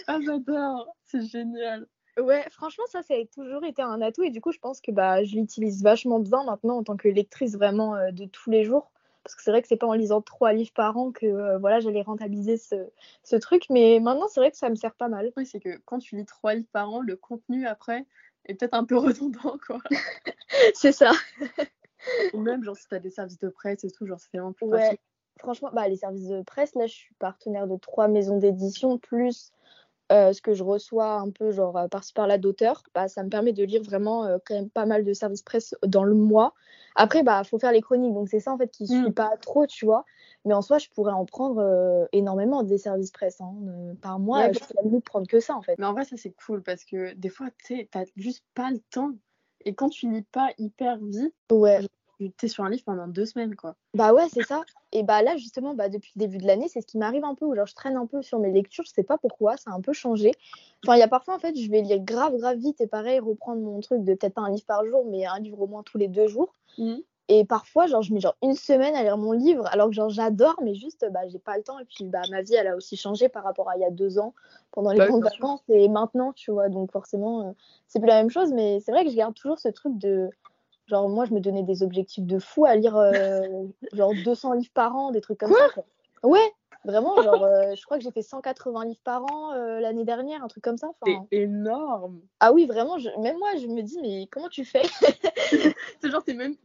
Ah, 0.06 0.18
j'adore, 0.20 0.94
c'est 1.04 1.22
génial. 1.22 1.86
Ouais, 2.18 2.44
franchement, 2.50 2.84
ça, 2.88 3.02
ça 3.02 3.14
a 3.14 3.24
toujours 3.32 3.64
été 3.64 3.80
un 3.80 4.02
atout. 4.02 4.22
Et 4.22 4.30
du 4.30 4.40
coup, 4.40 4.52
je 4.52 4.58
pense 4.58 4.80
que 4.80 4.90
bah, 4.90 5.24
je 5.24 5.34
l'utilise 5.36 5.82
vachement 5.82 6.18
bien 6.18 6.44
maintenant 6.44 6.78
en 6.78 6.82
tant 6.82 6.96
que 6.96 7.08
lectrice 7.08 7.54
vraiment 7.56 7.94
euh, 7.94 8.10
de 8.10 8.26
tous 8.26 8.50
les 8.50 8.64
jours. 8.64 8.90
Parce 9.24 9.36
que 9.36 9.42
c'est 9.42 9.52
vrai 9.52 9.62
que 9.62 9.68
c'est 9.68 9.76
pas 9.76 9.86
en 9.86 9.94
lisant 9.94 10.20
trois 10.20 10.52
livres 10.52 10.72
par 10.74 10.96
an 10.96 11.12
que 11.12 11.26
euh, 11.26 11.58
voilà, 11.58 11.78
j'allais 11.80 12.02
rentabiliser 12.02 12.56
ce, 12.56 12.74
ce 13.22 13.36
truc. 13.36 13.64
Mais 13.70 14.00
maintenant, 14.00 14.26
c'est 14.28 14.40
vrai 14.40 14.50
que 14.50 14.56
ça 14.56 14.68
me 14.68 14.74
sert 14.74 14.94
pas 14.94 15.08
mal. 15.08 15.32
Oui, 15.36 15.46
c'est 15.46 15.60
que 15.60 15.78
quand 15.84 16.00
tu 16.00 16.16
lis 16.16 16.26
trois 16.26 16.54
livres 16.54 16.68
par 16.72 16.90
an, 16.90 17.00
le 17.00 17.16
contenu 17.16 17.66
après 17.66 18.04
est 18.46 18.54
peut-être 18.54 18.74
un 18.74 18.84
peu 18.84 18.96
redondant, 18.98 19.56
quoi. 19.66 19.78
c'est 20.74 20.92
ça. 20.92 21.12
Ou 22.32 22.40
même, 22.40 22.64
genre, 22.64 22.76
si 22.76 22.88
t'as 22.88 22.98
des 22.98 23.10
services 23.10 23.38
de 23.38 23.48
presse 23.48 23.84
et 23.84 23.90
tout, 23.90 24.06
genre, 24.06 24.18
c'est 24.18 24.36
vraiment 24.36 24.52
plus 24.52 24.66
Ouais, 24.66 24.98
franchement, 25.38 25.70
bah, 25.72 25.88
les 25.88 25.96
services 25.96 26.28
de 26.28 26.42
presse, 26.42 26.74
là, 26.74 26.86
je 26.86 26.94
suis 26.94 27.14
partenaire 27.14 27.66
de 27.66 27.76
trois 27.76 28.08
maisons 28.08 28.38
d'édition, 28.38 28.98
plus 28.98 29.52
euh, 30.10 30.32
ce 30.32 30.42
que 30.42 30.52
je 30.52 30.62
reçois 30.62 31.14
un 31.14 31.30
peu, 31.30 31.52
genre, 31.52 31.76
euh, 31.78 31.88
par-ci 31.88 32.12
par-là 32.12 32.38
d'auteurs. 32.38 32.82
Bah, 32.94 33.08
ça 33.08 33.22
me 33.22 33.28
permet 33.30 33.52
de 33.52 33.64
lire 33.64 33.82
vraiment 33.82 34.24
euh, 34.24 34.38
quand 34.44 34.54
même 34.54 34.68
pas 34.70 34.84
mal 34.84 35.04
de 35.04 35.12
services 35.12 35.42
presse 35.42 35.74
dans 35.86 36.04
le 36.04 36.14
mois. 36.14 36.54
Après, 36.96 37.22
bah, 37.22 37.42
faut 37.44 37.58
faire 37.58 37.72
les 37.72 37.80
chroniques, 37.80 38.12
donc 38.12 38.28
c'est 38.28 38.40
ça, 38.40 38.52
en 38.52 38.58
fait, 38.58 38.68
qui 38.68 38.84
Mm. 38.84 39.04
suit 39.04 39.12
pas 39.12 39.36
trop, 39.38 39.66
tu 39.66 39.86
vois. 39.86 40.04
Mais 40.44 40.54
en 40.54 40.62
soi, 40.62 40.78
je 40.78 40.88
pourrais 40.88 41.12
en 41.12 41.24
prendre 41.24 41.58
euh, 41.60 42.06
énormément 42.12 42.62
des 42.62 42.78
services 42.78 43.10
presse. 43.12 43.40
hein. 43.40 43.54
Par 44.00 44.18
mois, 44.18 44.48
Ouais, 44.48 44.54
je 44.54 44.58
peux 44.58 44.88
même 44.88 45.00
prendre 45.02 45.26
que 45.26 45.40
ça, 45.40 45.54
en 45.56 45.62
fait. 45.62 45.78
Mais 45.78 45.86
en 45.86 45.92
vrai, 45.92 46.04
ça, 46.04 46.16
c'est 46.16 46.32
cool 46.32 46.62
parce 46.62 46.84
que 46.84 47.14
des 47.14 47.28
fois, 47.28 47.48
tu 47.64 47.86
t'as 47.86 48.04
juste 48.16 48.44
pas 48.54 48.70
le 48.70 48.80
temps. 48.90 49.12
Et 49.64 49.74
quand 49.74 49.88
tu 49.88 50.10
lis 50.10 50.22
pas 50.22 50.50
hyper 50.58 50.98
vite, 50.98 51.34
Ouais. 51.50 51.86
tu 52.18 52.30
t'es 52.32 52.48
sur 52.48 52.64
un 52.64 52.70
livre 52.70 52.82
pendant 52.84 53.06
deux 53.06 53.26
semaines, 53.26 53.54
quoi. 53.54 53.76
Bah 53.94 54.12
ouais, 54.12 54.28
c'est 54.28 54.42
ça. 54.42 54.64
Et 54.90 55.04
bah 55.04 55.22
là, 55.22 55.36
justement, 55.36 55.74
bah, 55.74 55.88
depuis 55.88 56.12
le 56.16 56.20
début 56.20 56.38
de 56.38 56.46
l'année, 56.46 56.66
c'est 56.68 56.80
ce 56.80 56.86
qui 56.86 56.98
m'arrive 56.98 57.24
un 57.24 57.34
peu, 57.36 57.44
où 57.44 57.54
genre 57.54 57.66
je 57.66 57.74
traîne 57.74 57.96
un 57.96 58.06
peu 58.06 58.22
sur 58.22 58.38
mes 58.40 58.50
lectures, 58.50 58.84
je 58.84 58.90
sais 58.92 59.02
pas 59.04 59.18
pourquoi, 59.18 59.56
ça 59.56 59.70
a 59.70 59.74
un 59.74 59.80
peu 59.80 59.92
changé. 59.92 60.32
Enfin, 60.84 60.96
il 60.96 60.98
y 60.98 61.02
a 61.02 61.08
parfois, 61.08 61.36
en 61.36 61.38
fait, 61.38 61.56
je 61.56 61.70
vais 61.70 61.82
lire 61.82 62.00
grave, 62.00 62.36
grave 62.36 62.58
vite, 62.58 62.80
et 62.80 62.86
pareil, 62.88 63.20
reprendre 63.20 63.60
mon 63.62 63.80
truc 63.80 64.02
de 64.02 64.14
peut-être 64.14 64.34
pas 64.34 64.42
un 64.42 64.50
livre 64.50 64.66
par 64.66 64.84
jour, 64.84 65.04
mais 65.08 65.24
un 65.26 65.38
livre 65.38 65.60
au 65.60 65.66
moins 65.68 65.82
tous 65.84 65.98
les 65.98 66.08
deux 66.08 66.26
jours. 66.26 66.52
Et 67.28 67.44
parfois, 67.44 67.86
genre, 67.86 68.02
je 68.02 68.12
mets 68.12 68.20
genre 68.20 68.36
une 68.42 68.54
semaine 68.54 68.94
à 68.94 69.02
lire 69.02 69.16
mon 69.16 69.32
livre, 69.32 69.66
alors 69.68 69.88
que 69.88 69.94
genre 69.94 70.10
j'adore, 70.10 70.56
mais 70.62 70.74
juste, 70.74 71.06
bah, 71.10 71.20
j'ai 71.28 71.38
pas 71.38 71.56
le 71.56 71.62
temps. 71.62 71.78
Et 71.78 71.84
puis, 71.84 72.04
bah, 72.04 72.22
ma 72.30 72.42
vie, 72.42 72.54
elle 72.54 72.66
a 72.66 72.76
aussi 72.76 72.96
changé 72.96 73.28
par 73.28 73.44
rapport 73.44 73.70
à 73.70 73.76
il 73.76 73.80
y 73.80 73.84
a 73.84 73.90
deux 73.90 74.18
ans, 74.18 74.34
pendant 74.72 74.90
les 74.92 74.98
Bah 74.98 75.06
grandes 75.08 75.22
vacances, 75.22 75.62
et 75.68 75.88
maintenant, 75.88 76.32
tu 76.32 76.50
vois. 76.50 76.68
Donc, 76.68 76.90
forcément, 76.92 77.48
euh, 77.48 77.52
c'est 77.86 78.00
plus 78.00 78.08
la 78.08 78.16
même 78.16 78.30
chose, 78.30 78.52
mais 78.52 78.80
c'est 78.80 78.90
vrai 78.92 79.04
que 79.04 79.10
je 79.10 79.16
garde 79.16 79.34
toujours 79.34 79.58
ce 79.58 79.68
truc 79.68 79.96
de. 79.98 80.30
Genre, 80.88 81.08
moi, 81.08 81.24
je 81.24 81.32
me 81.32 81.40
donnais 81.40 81.62
des 81.62 81.82
objectifs 81.84 82.24
de 82.26 82.38
fou 82.40 82.64
à 82.66 82.74
lire, 82.74 82.96
euh, 82.96 83.40
genre 83.92 84.14
200 84.14 84.54
livres 84.54 84.72
par 84.74 84.94
an, 84.96 85.10
des 85.12 85.20
trucs 85.20 85.38
comme 85.38 85.52
ça. 85.52 85.64
Quoi. 85.72 85.84
Ouais, 86.24 86.52
vraiment, 86.84 87.22
genre, 87.22 87.44
euh, 87.44 87.74
je 87.76 87.82
crois 87.84 87.98
que 87.98 88.02
j'ai 88.04 88.10
fait 88.10 88.20
180 88.22 88.84
livres 88.84 89.00
par 89.04 89.24
an 89.32 89.52
euh, 89.52 89.78
l'année 89.80 90.04
dernière, 90.04 90.42
un 90.44 90.48
truc 90.48 90.64
comme 90.64 90.76
ça. 90.76 90.88
C'est 91.06 91.16
énorme. 91.30 92.20
ah 92.40 92.52
oui, 92.52 92.66
vraiment, 92.66 92.98
je- 92.98 93.08
même 93.20 93.38
moi, 93.38 93.50
je 93.56 93.68
me 93.68 93.80
dis, 93.82 93.98
mais 94.02 94.26
comment 94.30 94.48
tu 94.48 94.64
fais? 94.64 94.82
C'est 96.00 96.10
genre, 96.10 96.24
t'es 96.24 96.34
même, 96.34 96.56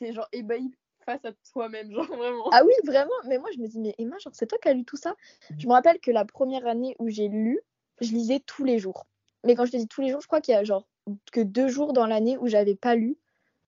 t'es 0.00 0.12
genre 0.14 0.28
ébahi 0.32 0.72
face 1.06 1.24
à 1.24 1.32
toi-même, 1.52 1.92
genre 1.92 2.06
vraiment. 2.06 2.48
Ah 2.52 2.62
oui, 2.66 2.72
vraiment. 2.84 3.12
Mais 3.26 3.38
moi, 3.38 3.50
je 3.54 3.60
me 3.60 3.68
dis, 3.68 3.80
mais 3.80 3.94
Emma, 3.98 4.18
genre, 4.18 4.34
c'est 4.34 4.46
toi 4.46 4.58
qui 4.62 4.68
as 4.68 4.74
lu 4.74 4.84
tout 4.84 4.96
ça? 4.96 5.14
Je 5.58 5.66
me 5.68 5.72
rappelle 5.72 6.00
que 6.00 6.10
la 6.10 6.24
première 6.24 6.66
année 6.66 6.96
où 6.98 7.08
j'ai 7.08 7.28
lu, 7.28 7.60
je 8.00 8.12
lisais 8.12 8.40
tous 8.40 8.64
les 8.64 8.78
jours. 8.78 9.06
Mais 9.44 9.54
quand 9.56 9.66
je 9.66 9.72
te 9.72 9.76
dis 9.78 9.88
tous 9.88 10.02
les 10.02 10.10
jours, 10.10 10.20
je 10.22 10.26
crois 10.28 10.40
qu'il 10.42 10.52
y 10.54 10.56
a 10.56 10.64
genre 10.64 10.86
que 11.32 11.40
deux 11.40 11.68
jours 11.68 11.92
dans 11.94 12.06
l'année 12.06 12.38
où 12.38 12.48
j'avais 12.48 12.76
pas 12.76 12.96
lu. 12.96 13.18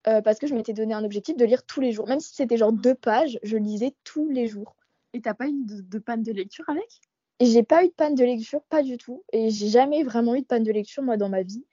euh, 0.08 0.22
parce 0.22 0.38
que 0.40 0.46
je 0.48 0.54
m'étais 0.54 0.74
donné 0.74 0.94
un 0.94 1.04
objectif 1.04 1.36
de 1.36 1.44
lire 1.46 1.64
tous 1.66 1.80
les 1.80 1.92
jours. 1.92 2.08
Même 2.08 2.20
si 2.20 2.34
c'était 2.34 2.58
genre 2.58 2.72
deux 2.72 2.94
pages, 2.96 3.38
je 3.44 3.58
lisais 3.58 3.94
tous 4.04 4.28
les 4.30 4.48
jours. 4.48 4.76
Et 5.14 5.22
t'as 5.22 5.34
pas 5.34 5.48
eu 5.48 5.64
de, 5.64 5.82
de 5.82 6.00
panne 6.00 6.22
de 6.24 6.32
lecture 6.32 6.68
avec? 6.70 7.00
Et 7.40 7.46
j'ai 7.46 7.62
pas 7.64 7.84
eu 7.84 7.88
de 7.88 7.92
panne 7.94 8.14
de 8.14 8.24
lecture, 8.24 8.62
pas 8.64 8.82
du 8.82 8.98
tout. 8.98 9.24
Et 9.32 9.50
j'ai 9.50 9.68
jamais 9.68 10.02
vraiment 10.04 10.34
eu 10.36 10.42
de 10.42 10.46
panne 10.46 10.64
de 10.64 10.72
lecture, 10.72 11.02
moi, 11.04 11.16
dans 11.18 11.28
ma 11.28 11.42
vie. 11.42 11.64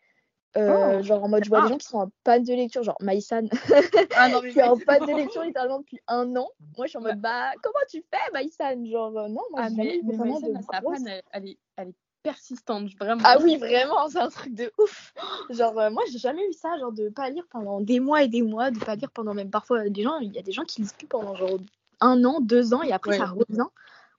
Euh, 0.58 1.00
Oh, 1.00 1.04
genre 1.04 1.24
en 1.24 1.30
mode, 1.30 1.44
je 1.44 1.50
vois 1.50 1.60
ah. 1.60 1.64
des 1.64 1.70
gens 1.70 1.78
qui 1.78 1.88
sont 1.88 2.00
en 2.00 2.12
panne 2.24 2.44
de 2.44 2.54
lecture, 2.54 2.82
genre 2.84 2.98
Maïsan, 3.02 3.48
Ah 4.16 4.30
non, 4.30 4.42
mais 4.42 4.52
qui 4.52 4.60
est 4.60 4.64
en 4.64 4.78
panne 4.78 5.06
de 5.06 5.16
lecture 5.16 5.44
littéralement 5.44 5.80
depuis 5.80 6.00
un 6.08 6.36
an. 6.36 6.50
Moi, 6.76 6.88
je 6.88 6.90
suis 6.90 6.98
en 6.98 7.02
mode, 7.02 7.22
bah, 7.22 7.52
comment 7.62 7.80
tu 7.88 8.04
fais, 8.12 8.32
Maïsan 8.34 8.86
Genre, 8.86 9.16
euh, 9.18 9.28
non, 9.28 9.42
moi, 9.52 9.62
Ah, 9.62 9.70
mais, 9.70 10.02
vraiment 10.04 10.40
de 10.40 10.54
sa 10.72 10.82
panne, 10.82 11.08
elle, 11.08 11.22
elle 11.32 11.48
est, 11.50 11.58
elle 11.78 11.90
est 11.90 11.96
persistante, 12.24 12.90
vraiment. 13.00 13.22
Ah 13.24 13.38
oui, 13.42 13.58
vraiment, 13.58 14.10
c'est 14.10 14.20
un 14.20 14.30
truc 14.30 14.54
de 14.54 14.72
ouf. 14.80 15.14
Genre, 15.50 15.78
euh, 15.80 15.90
moi, 15.90 16.04
j'ai 16.12 16.18
jamais 16.18 16.46
eu 16.48 16.54
ça, 16.54 16.78
genre 16.80 16.92
de 16.92 17.10
pas 17.10 17.30
lire 17.30 17.46
pendant 17.52 17.80
des 17.80 18.00
mois 18.00 18.24
et 18.24 18.28
des 18.28 18.42
mois, 18.42 18.72
de 18.72 18.80
pas 18.80 18.96
lire 18.96 19.12
pendant 19.12 19.34
même 19.34 19.50
parfois 19.52 19.88
des 19.88 20.04
gens, 20.04 20.18
il 20.18 20.34
y 20.34 20.40
a 20.40 20.42
des 20.42 20.52
gens 20.52 20.64
qui 20.64 20.82
lisent 20.82 20.94
plus 20.94 21.08
pendant 21.08 21.36
genre 21.36 21.60
un 22.02 22.24
an, 22.26 22.40
deux 22.42 22.74
ans, 22.74 22.82
et 22.82 22.92
après 22.92 23.12
Ouais. 23.12 23.18
ça 23.18 23.26
revient. 23.26 23.68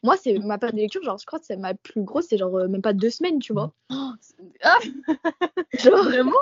Moi, 0.02 0.16
c'est 0.16 0.38
ma 0.38 0.58
période 0.58 0.76
de 0.76 0.80
lecture, 0.80 1.02
genre, 1.02 1.18
je 1.18 1.26
crois 1.26 1.38
que 1.38 1.44
c'est 1.46 1.56
ma 1.56 1.74
plus 1.74 2.02
grosse, 2.02 2.26
c'est 2.28 2.38
genre 2.38 2.56
euh, 2.56 2.68
même 2.68 2.82
pas 2.82 2.92
deux 2.94 3.10
semaines, 3.10 3.38
tu 3.38 3.52
vois. 3.52 3.72
Oh, 3.90 4.10
c'est- 4.20 4.36
ah, 4.62 4.78
Genre, 5.78 6.04
vraiment 6.04 6.32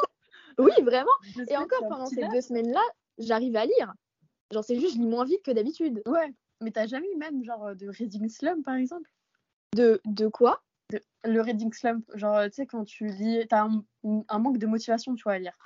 oui, 0.58 0.72
vraiment. 0.82 1.10
Deux 1.36 1.44
Et 1.48 1.56
encore 1.56 1.86
pendant 1.88 2.06
ces 2.06 2.24
deux 2.32 2.40
semaines-là, 2.40 2.82
j'arrive 3.18 3.54
à 3.56 3.64
lire. 3.64 3.94
Genre, 4.52 4.64
c'est 4.64 4.78
juste, 4.80 4.94
je 4.94 4.98
lis 4.98 5.06
moins 5.06 5.24
vite 5.24 5.42
que 5.44 5.50
d'habitude. 5.50 6.02
Ouais, 6.06 6.32
mais 6.60 6.70
t'as 6.72 6.86
jamais 6.86 7.06
eu 7.14 7.16
même 7.16 7.44
genre 7.44 7.74
de 7.76 7.88
reading 7.88 8.28
slump 8.28 8.64
par 8.64 8.74
exemple? 8.74 9.08
De, 9.76 10.00
de 10.04 10.26
quoi? 10.28 10.62
Le 11.24 11.40
reading 11.40 11.72
slump, 11.72 12.04
genre 12.14 12.42
tu 12.46 12.52
sais 12.52 12.66
quand 12.66 12.84
tu 12.84 13.06
lis, 13.06 13.46
t'as 13.48 13.64
un, 13.64 13.84
un 14.28 14.38
manque 14.38 14.58
de 14.58 14.66
motivation 14.66 15.14
tu 15.14 15.22
vois 15.24 15.34
à 15.34 15.38
lire. 15.38 15.56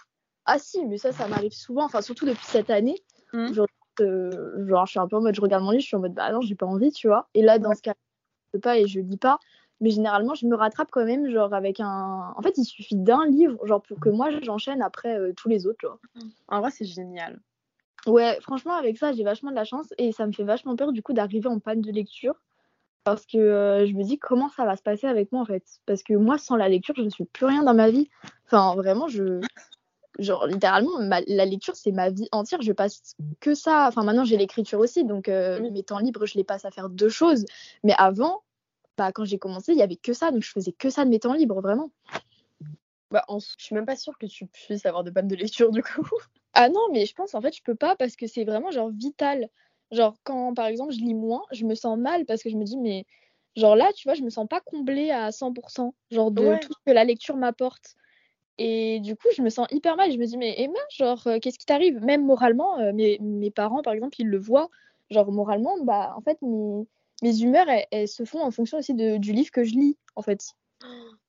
Ah 0.45 0.59
si, 0.59 0.85
mais 0.85 0.99
ça, 0.99 1.13
ça 1.13 1.29
m'arrive 1.29 1.53
souvent, 1.53 1.85
enfin, 1.85 2.03
surtout 2.03 2.27
depuis 2.27 2.45
cette 2.47 2.69
année. 2.71 2.97
Mhm. 3.33 3.55
Genre, 3.55 3.67
euh, 4.01 4.67
genre, 4.67 4.87
je 4.87 4.93
suis 4.93 5.01
un 5.01 5.09
peu 5.09 5.17
en 5.17 5.21
mode, 5.21 5.35
je 5.35 5.41
regarde 5.41 5.63
mon 5.63 5.71
livre, 5.71 5.83
je 5.83 5.87
suis 5.89 5.97
en 5.97 6.01
mode, 6.01 6.15
bah 6.15 6.33
non, 6.33 6.41
j'ai 6.41 6.55
pas 6.55 6.67
envie, 6.67 6.91
tu 6.93 7.09
vois. 7.09 7.29
Et 7.35 7.43
là, 7.43 7.59
dans 7.59 7.71
Ouais. 7.71 7.75
ce 7.75 7.83
cas, 7.83 7.95
je 7.95 8.59
peux 8.59 8.61
pas 8.61 8.79
et 8.79 8.87
je 8.87 9.01
lis 9.01 9.17
pas. 9.17 9.39
Mais 9.81 9.91
généralement, 9.91 10.35
je 10.35 10.47
me 10.47 10.55
rattrape 10.55 10.89
quand 10.93 11.05
même, 11.05 11.29
genre, 11.29 11.53
avec 11.55 11.81
un. 11.81 12.33
En 12.37 12.43
fait, 12.43 12.57
il 12.57 12.65
suffit 12.65 12.95
d'un 12.95 13.27
livre, 13.27 13.59
genre, 13.67 13.83
pour 13.83 13.99
que 13.99 14.09
moi, 14.09 14.31
j'enchaîne 14.43 14.81
après 14.81 15.19
euh, 15.19 15.33
tous 15.37 15.49
les 15.49 15.67
autres, 15.67 15.79
vois. 15.83 15.99
En 16.49 16.61
vrai 16.61 16.71
c'est 16.71 16.85
génial. 16.85 17.41
Ouais, 18.07 18.39
franchement, 18.41 18.75
avec 18.75 18.99
ça, 18.99 19.13
j'ai 19.13 19.25
vachement 19.25 19.51
de 19.51 19.57
la 19.57 19.65
chance 19.65 19.93
et 19.99 20.13
ça 20.13 20.27
me 20.27 20.33
fait 20.33 20.45
vachement 20.45 20.77
peur, 20.77 20.93
du 20.93 21.03
coup, 21.03 21.13
d'arriver 21.13 21.49
en 21.49 21.59
panne 21.59 21.81
de 21.81 21.91
lecture. 21.91 22.35
Parce 23.05 23.27
que 23.27 23.39
euh, 23.39 23.87
je 23.87 23.95
me 23.95 24.05
dis, 24.05 24.19
comment 24.19 24.49
ça 24.49 24.65
va 24.65 24.77
se 24.77 24.83
passer 24.83 25.09
avec 25.09 25.33
moi, 25.33 25.43
en 25.43 25.45
fait? 25.45 25.65
Parce 25.87 26.05
que 26.05 26.15
moi, 26.15 26.39
sans 26.39 26.55
la 26.55 26.69
lecture, 26.69 26.95
je 26.97 27.03
ne 27.03 27.11
suis 27.11 27.25
plus 27.25 27.47
rien 27.47 27.65
dans 27.65 27.75
ma 27.75 27.91
vie. 27.91 28.09
Enfin, 28.47 28.75
vraiment, 28.77 29.09
je. 29.09 29.41
Genre 30.19 30.47
littéralement, 30.47 30.99
la 30.99 31.45
lecture, 31.45 31.77
c'est 31.77 31.93
ma 31.93 32.11
vie 32.11 32.29
entière. 32.33 32.63
Je 32.63 32.73
passe 32.73 33.17
que 33.41 33.55
ça. 33.55 33.87
Enfin, 33.89 34.05
maintenant, 34.05 34.25
j'ai 34.25 34.37
l'écriture 34.37 34.81
aussi, 34.81 35.05
donc 35.05 35.29
euh, 35.29 35.71
mes 35.71 35.83
temps 35.83 35.99
libres, 35.99 36.27
je 36.27 36.35
les 36.35 36.45
passe 36.45 36.65
à 36.65 36.71
faire 36.71 36.89
deux 36.89 37.09
choses. 37.09 37.45
Mais 37.85 37.95
avant, 37.99 38.43
bah, 38.97 39.13
quand 39.13 39.25
j'ai 39.25 39.39
commencé, 39.39 39.73
il 39.73 39.79
y 39.79 39.83
avait 39.83 39.97
que 39.97 40.13
ça, 40.13 40.31
donc 40.31 40.43
je 40.43 40.51
faisais 40.51 40.73
que 40.73 40.91
ça 40.91 41.05
de 41.05 41.11
mes 41.11 41.19
temps 41.19 41.33
libres, 41.33 41.61
vraiment. 41.61 41.91
Bah, 43.11 43.25
en... 43.29 43.39
je 43.39 43.47
suis 43.59 43.75
même 43.75 43.87
pas 43.87 43.97
sûre 43.97 44.17
que 44.19 44.27
tu 44.27 44.47
puisses 44.47 44.87
avoir 44.87 45.05
de 45.05 45.11
panne 45.11 45.29
de 45.29 45.37
lecture 45.37 45.71
du 45.71 45.83
coup. 45.83 46.03
Ah 46.55 46.69
non, 46.69 46.89
mais 46.93 47.07
je 47.07 47.15
pense 47.15 47.35
en 47.35 47.41
fait, 47.41 47.57
je 47.57 47.63
peux 47.63 47.75
pas 47.75 47.97
parce 47.97 48.15
que 48.15 48.27
c'est 48.27 48.45
vraiment 48.45 48.71
genre 48.71 48.91
vital. 48.91 49.49
Genre, 49.91 50.15
quand 50.23 50.53
par 50.53 50.67
exemple 50.67 50.93
je 50.93 50.99
lis 50.99 51.15
moins, 51.15 51.43
je 51.51 51.65
me 51.65 51.75
sens 51.75 51.97
mal 51.97 52.27
parce 52.27 52.43
que 52.43 52.51
je 52.51 52.59
me 52.59 52.65
dis, 52.65 52.77
mais 52.77 53.07
genre 53.57 53.75
là, 53.75 53.91
tu 53.97 54.07
vois, 54.07 54.13
je 54.13 54.21
me 54.21 54.29
sens 54.29 54.47
pas 54.47 54.61
comblée 54.61 55.11
à 55.11 55.31
100%, 55.31 55.95
genre 56.11 56.31
de 56.31 56.59
tout 56.61 56.75
ce 56.75 56.79
que 56.85 56.93
la 56.93 57.05
lecture 57.05 57.39
m'apporte. 57.39 57.97
Et 58.65 59.01
du 59.01 59.17
coup, 59.17 59.27
je 59.37 59.43
me 59.43 59.51
sens 59.51 59.67
hyper 59.73 59.97
mal. 59.97 60.13
Je 60.13 60.19
me 60.19 60.25
dis, 60.25 60.37
mais 60.37 60.55
Emma, 60.57 60.79
genre, 60.89 61.27
euh, 61.27 61.41
qu'est-ce 61.41 61.59
qui 61.59 61.67
t'arrive? 61.67 62.01
Même 62.01 62.25
moralement, 62.25 62.79
euh, 62.79 62.93
mes, 62.93 63.19
mes, 63.19 63.51
parents, 63.51 63.83
par 63.83 63.93
exemple, 63.93 64.21
ils 64.21 64.29
le 64.29 64.39
voient. 64.39 64.71
Genre, 65.11 65.33
moralement, 65.33 65.83
bah, 65.83 66.15
en 66.17 66.21
fait, 66.21 66.41
mes, 66.43 66.87
mes 67.23 67.43
humeurs, 67.43 67.67
elles, 67.91 68.07
se 68.07 68.25
font 68.25 68.41
en 68.41 68.53
fonction 68.53 68.79
aussi 68.79 68.95
de, 68.95 69.17
du 69.17 69.33
livre 69.33 69.51
que 69.51 69.65
je 69.65 69.73
lis, 69.73 69.99
en 70.15 70.23
fait. 70.23 70.53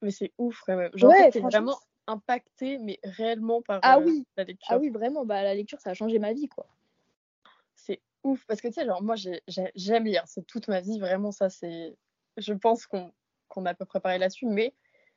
Mais 0.03 0.11
c'est 0.11 0.31
ouf, 0.37 0.61
quand 0.67 0.77
même. 0.77 0.91
Genre, 0.93 1.09
ouais, 1.09 1.31
vraiment 1.39 1.75
impacté, 2.05 2.77
mais 2.77 2.99
réellement 3.03 3.63
par 3.63 3.79
ah, 3.81 3.97
euh, 3.97 4.03
oui. 4.05 4.27
la 4.37 4.43
lecture. 4.43 4.67
Ah 4.69 4.77
oui, 4.77 4.91
vraiment, 4.91 5.25
bah, 5.25 5.41
la 5.41 5.55
lecture, 5.55 5.81
ça 5.81 5.89
a 5.89 5.93
changé 5.95 6.19
ma 6.19 6.33
vie, 6.33 6.47
quoi. 6.47 6.67
C'est 7.73 7.99
ouf. 8.23 8.45
Parce 8.45 8.61
que, 8.61 8.67
tu 8.67 8.75
sais, 8.75 8.85
genre, 8.85 9.01
moi, 9.01 9.15
j'aime 9.15 10.03
lire. 10.05 10.21
C'est 10.27 10.45
toute 10.45 10.67
ma 10.67 10.81
vie, 10.81 10.99
vraiment, 10.99 11.31
ça, 11.31 11.49
c'est. 11.49 11.95
Je 12.37 12.53
pense 12.53 12.85
qu'on 12.85 13.11
qu'on 13.47 13.65
a 13.65 13.71
à 13.71 13.73
peu 13.73 13.85
près 13.85 13.99
parlé 13.99 14.19
là-dessus, 14.19 14.45
mais 14.45 14.73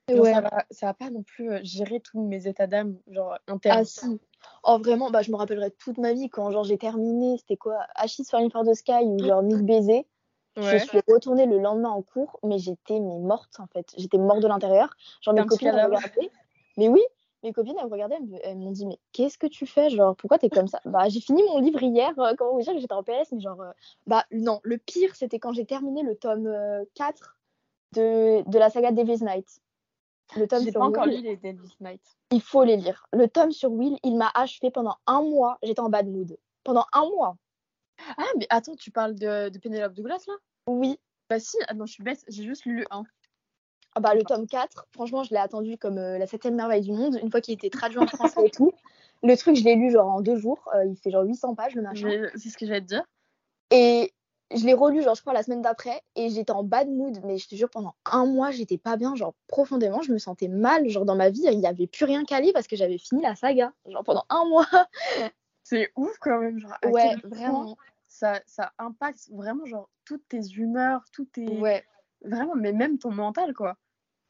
ça, 0.09 0.41
va, 0.41 0.65
ça 0.71 0.87
va 0.87 0.95
pas 0.95 1.11
non 1.11 1.23
plus 1.23 1.51
euh, 1.51 1.61
gérer 1.63 2.01
tous 2.01 2.21
mes 2.21 2.47
états 2.47 2.67
d'âme, 2.67 2.97
genre 3.09 3.39
internes. 3.49 3.79
Ah 3.81 3.85
si. 3.85 4.21
Oh 4.63 4.79
vraiment, 4.79 5.11
bah 5.11 5.23
je 5.23 5.31
me 5.31 5.37
rappellerai 5.37 5.71
toute 5.73 5.99
ma 5.99 6.13
vie 6.13 6.29
quand 6.29 6.51
genre 6.51 6.65
j'ai 6.65 6.79
terminé, 6.79 7.37
c'était 7.39 7.57
quoi 7.57 7.79
Achis 7.95 8.25
Falling 8.25 8.51
for 8.51 8.65
the 8.65 8.75
Sky 8.75 9.05
ou 9.05 9.19
genre 9.19 9.43
Miss 9.43 9.63
Baiser. 9.63 10.07
Je 10.57 10.79
suis 10.79 11.01
retournée 11.09 11.45
le 11.47 11.59
lendemain 11.59 11.91
en 11.91 12.03
cours, 12.03 12.39
mais 12.43 12.59
j'étais 12.59 12.99
morte 13.01 13.61
en 13.61 13.67
fait. 13.67 13.93
J'étais 13.99 14.17
morte 14.17 14.41
de 14.41 14.49
l'intérieur. 14.49 14.97
Genre 15.21 15.35
mes 15.35 15.45
copines 15.45 15.69
me 15.69 15.85
regardaient. 15.85 16.31
Mais 16.79 16.89
oui, 16.89 17.03
mes 17.43 17.53
copines 17.53 17.77
elles 17.79 17.87
me 17.87 17.91
regardaient, 17.91 18.19
elles 18.43 18.57
m'ont 18.57 18.71
dit 18.71 18.87
mais 18.87 18.99
qu'est-ce 19.13 19.37
que 19.37 19.47
tu 19.47 19.67
fais 19.67 19.91
Genre 19.91 20.17
pourquoi 20.17 20.39
t'es 20.39 20.49
comme 20.49 20.69
ça? 20.69 20.81
Bah 20.85 21.09
j'ai 21.09 21.21
fini 21.21 21.43
mon 21.43 21.59
livre 21.59 21.83
hier. 21.83 22.13
Euh, 22.19 22.35
comment 22.39 22.55
vous 22.55 22.63
dire 22.63 22.73
que 22.73 22.81
j'étais 22.81 22.95
en 22.95 23.03
PS 23.03 23.33
Mais 23.33 23.41
genre 23.41 23.61
euh, 23.61 23.73
bah 24.07 24.25
non, 24.31 24.61
le 24.63 24.79
pire 24.79 25.15
c'était 25.15 25.39
quand 25.39 25.53
j'ai 25.53 25.67
terminé 25.67 26.03
le 26.03 26.17
tome 26.17 26.51
4 26.95 27.37
de, 27.95 28.49
de 28.49 28.59
la 28.59 28.71
saga 28.71 28.93
Devil's 28.93 29.23
Night. 29.23 29.61
Le 30.37 30.49
tome 30.49 30.63
sur 30.63 30.73
pas 30.73 30.85
encore 30.85 31.07
lu 31.07 31.21
les 31.21 31.37
Devil's 31.37 31.79
Night. 31.81 32.03
Il 32.31 32.41
faut 32.41 32.65
les 32.65 32.77
lire. 32.77 33.07
Le 33.13 33.29
tome 33.29 33.53
sur 33.53 33.71
Will, 33.71 33.97
il 34.03 34.17
m'a 34.17 34.31
achevé 34.35 34.71
pendant 34.71 34.97
un 35.07 35.23
mois. 35.23 35.59
J'étais 35.63 35.81
en 35.81 35.89
bad 35.89 36.09
mood. 36.09 36.37
Pendant 36.65 36.85
un 36.93 37.09
mois. 37.09 37.37
Ah, 38.19 38.25
mais 38.37 38.47
attends, 38.51 38.75
tu 38.75 38.91
parles 38.91 39.15
de, 39.15 39.49
de 39.49 39.59
Penelope 39.59 39.95
Douglas 39.95 40.25
là? 40.27 40.35
Oui. 40.67 40.99
Bah 41.31 41.39
si, 41.39 41.57
ah 41.69 41.75
non, 41.75 41.87
je 41.87 41.93
suis 41.93 42.03
bête, 42.03 42.25
j'ai 42.29 42.45
juste 42.45 42.65
lu 42.65 42.79
le 42.79 42.85
1. 42.91 43.05
Ah 43.95 44.01
bah 44.01 44.15
le 44.15 44.23
tome 44.23 44.47
4, 44.47 44.87
franchement, 44.93 45.23
je 45.23 45.31
l'ai 45.31 45.39
attendu 45.39 45.79
comme 45.79 45.99
euh, 45.99 46.19
la 46.19 46.27
septième 46.27 46.55
merveille 46.55 46.83
du 46.83 46.93
monde, 46.93 47.19
une 47.23 47.31
fois 47.31 47.41
qu'il 47.41 47.55
était 47.55 47.71
traduit 47.71 47.99
en 47.99 48.07
français 48.07 48.47
et 48.47 48.51
tout. 48.51 48.73
Le 49.23 49.35
truc, 49.37 49.57
je 49.57 49.65
l'ai 49.65 49.75
lu 49.75 49.91
genre 49.91 50.09
en 50.09 50.21
deux 50.21 50.37
jours. 50.37 50.69
Euh, 50.75 50.85
il 50.85 50.97
fait 50.97 51.11
genre 51.11 51.25
800 51.25 51.55
pages 51.55 51.75
le 51.75 51.83
machin. 51.83 52.29
C'est 52.35 52.51
ce 52.51 52.59
que 52.59 52.67
j'allais 52.67 52.83
te 52.83 52.87
dire. 52.87 53.05
Et 53.71 54.13
je 54.55 54.65
l'ai 54.65 54.75
relu, 54.75 55.03
genre, 55.03 55.15
je 55.15 55.21
crois, 55.21 55.33
la 55.33 55.43
semaine 55.43 55.63
d'après, 55.63 56.03
et 56.15 56.29
j'étais 56.29 56.53
en 56.53 56.63
bad 56.63 56.89
mood, 56.89 57.19
mais 57.25 57.39
je 57.39 57.49
te 57.49 57.55
jure, 57.55 57.69
pendant 57.69 57.95
un 58.05 58.27
mois, 58.27 58.51
j'étais 58.51 58.79
pas 58.79 58.97
bien, 58.97 59.15
genre, 59.15 59.35
profondément, 59.49 60.03
je 60.03 60.13
me 60.13 60.19
sentais 60.19 60.49
mal, 60.49 60.89
genre, 60.89 61.05
dans 61.05 61.17
ma 61.17 61.31
vie, 61.31 61.43
il 61.45 61.59
n'y 61.59 61.67
avait 61.67 61.87
plus 61.87 62.05
rien 62.05 62.25
qu'à 62.25 62.41
lire 62.41 62.53
parce 62.53 62.67
que 62.67 62.77
j'avais 62.77 62.99
fini 62.99 63.23
la 63.23 63.35
saga, 63.35 63.73
genre, 63.87 64.05
pendant 64.05 64.25
un 64.29 64.45
mois. 64.45 64.67
C'est 65.65 65.91
ouf 65.97 66.17
quand 66.21 66.39
même, 66.39 66.61
genre, 66.61 66.77
ouais, 66.85 67.17
vraiment. 67.25 67.77
Ça, 68.09 68.41
ça 68.47 68.73
impacte 68.79 69.29
vraiment, 69.33 69.67
genre, 69.67 69.89
toutes 70.05 70.29
tes 70.29 70.41
humeurs, 70.57 71.05
toutes 71.13 71.33
tes. 71.33 71.59
Ouais. 71.59 71.85
Vraiment, 72.23 72.55
mais 72.55 72.73
même 72.73 72.99
ton 72.99 73.11
mental, 73.11 73.53
quoi. 73.53 73.77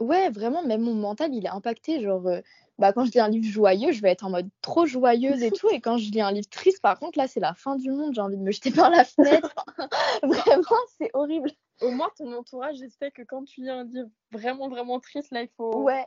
Ouais, 0.00 0.31
vraiment, 0.31 0.62
même 0.62 0.81
mon 0.81 0.94
mental, 0.94 1.35
il 1.35 1.44
est 1.44 1.50
impacté, 1.50 2.00
genre. 2.00 2.26
Euh, 2.26 2.40
bah, 2.79 2.93
quand 2.93 3.05
je 3.05 3.12
lis 3.12 3.21
un 3.21 3.29
livre 3.29 3.47
joyeux, 3.47 3.93
je 3.93 4.03
vais 4.03 4.11
être 4.11 4.25
en 4.25 4.31
mode 4.31 4.49
trop 4.61 4.87
joyeuse 4.87 5.43
et 5.43 5.51
tout. 5.61 5.69
Et 5.71 5.81
quand 5.81 5.97
je 5.97 6.11
lis 6.11 6.21
un 6.21 6.33
livre 6.33 6.49
triste, 6.49 6.83
par 6.83 6.99
contre, 6.99 7.19
là, 7.19 7.27
c'est 7.27 7.41
la 7.41 7.55
fin 7.55 7.77
du 7.77 7.91
monde. 7.91 8.15
J'ai 8.15 8.21
envie 8.21 8.37
de 8.37 8.43
me 8.43 8.53
jeter 8.53 8.71
par 8.89 8.91
la 8.91 9.05
fenêtre. 9.05 9.55
vraiment, 10.23 10.81
c'est 10.99 11.11
horrible. 11.15 11.51
Au 11.81 11.91
moins, 11.91 12.11
ton 12.17 12.33
entourage, 12.33 12.77
j'espère 12.77 13.12
que 13.12 13.23
quand 13.23 13.45
tu 13.45 13.62
lis 13.62 13.71
un 13.71 13.85
livre 13.85 14.09
vraiment, 14.31 14.69
vraiment 14.69 15.01
triste, 15.01 15.31
là, 15.31 15.43
il 15.43 15.51
faut. 15.57 15.83
Ouais. 15.83 16.07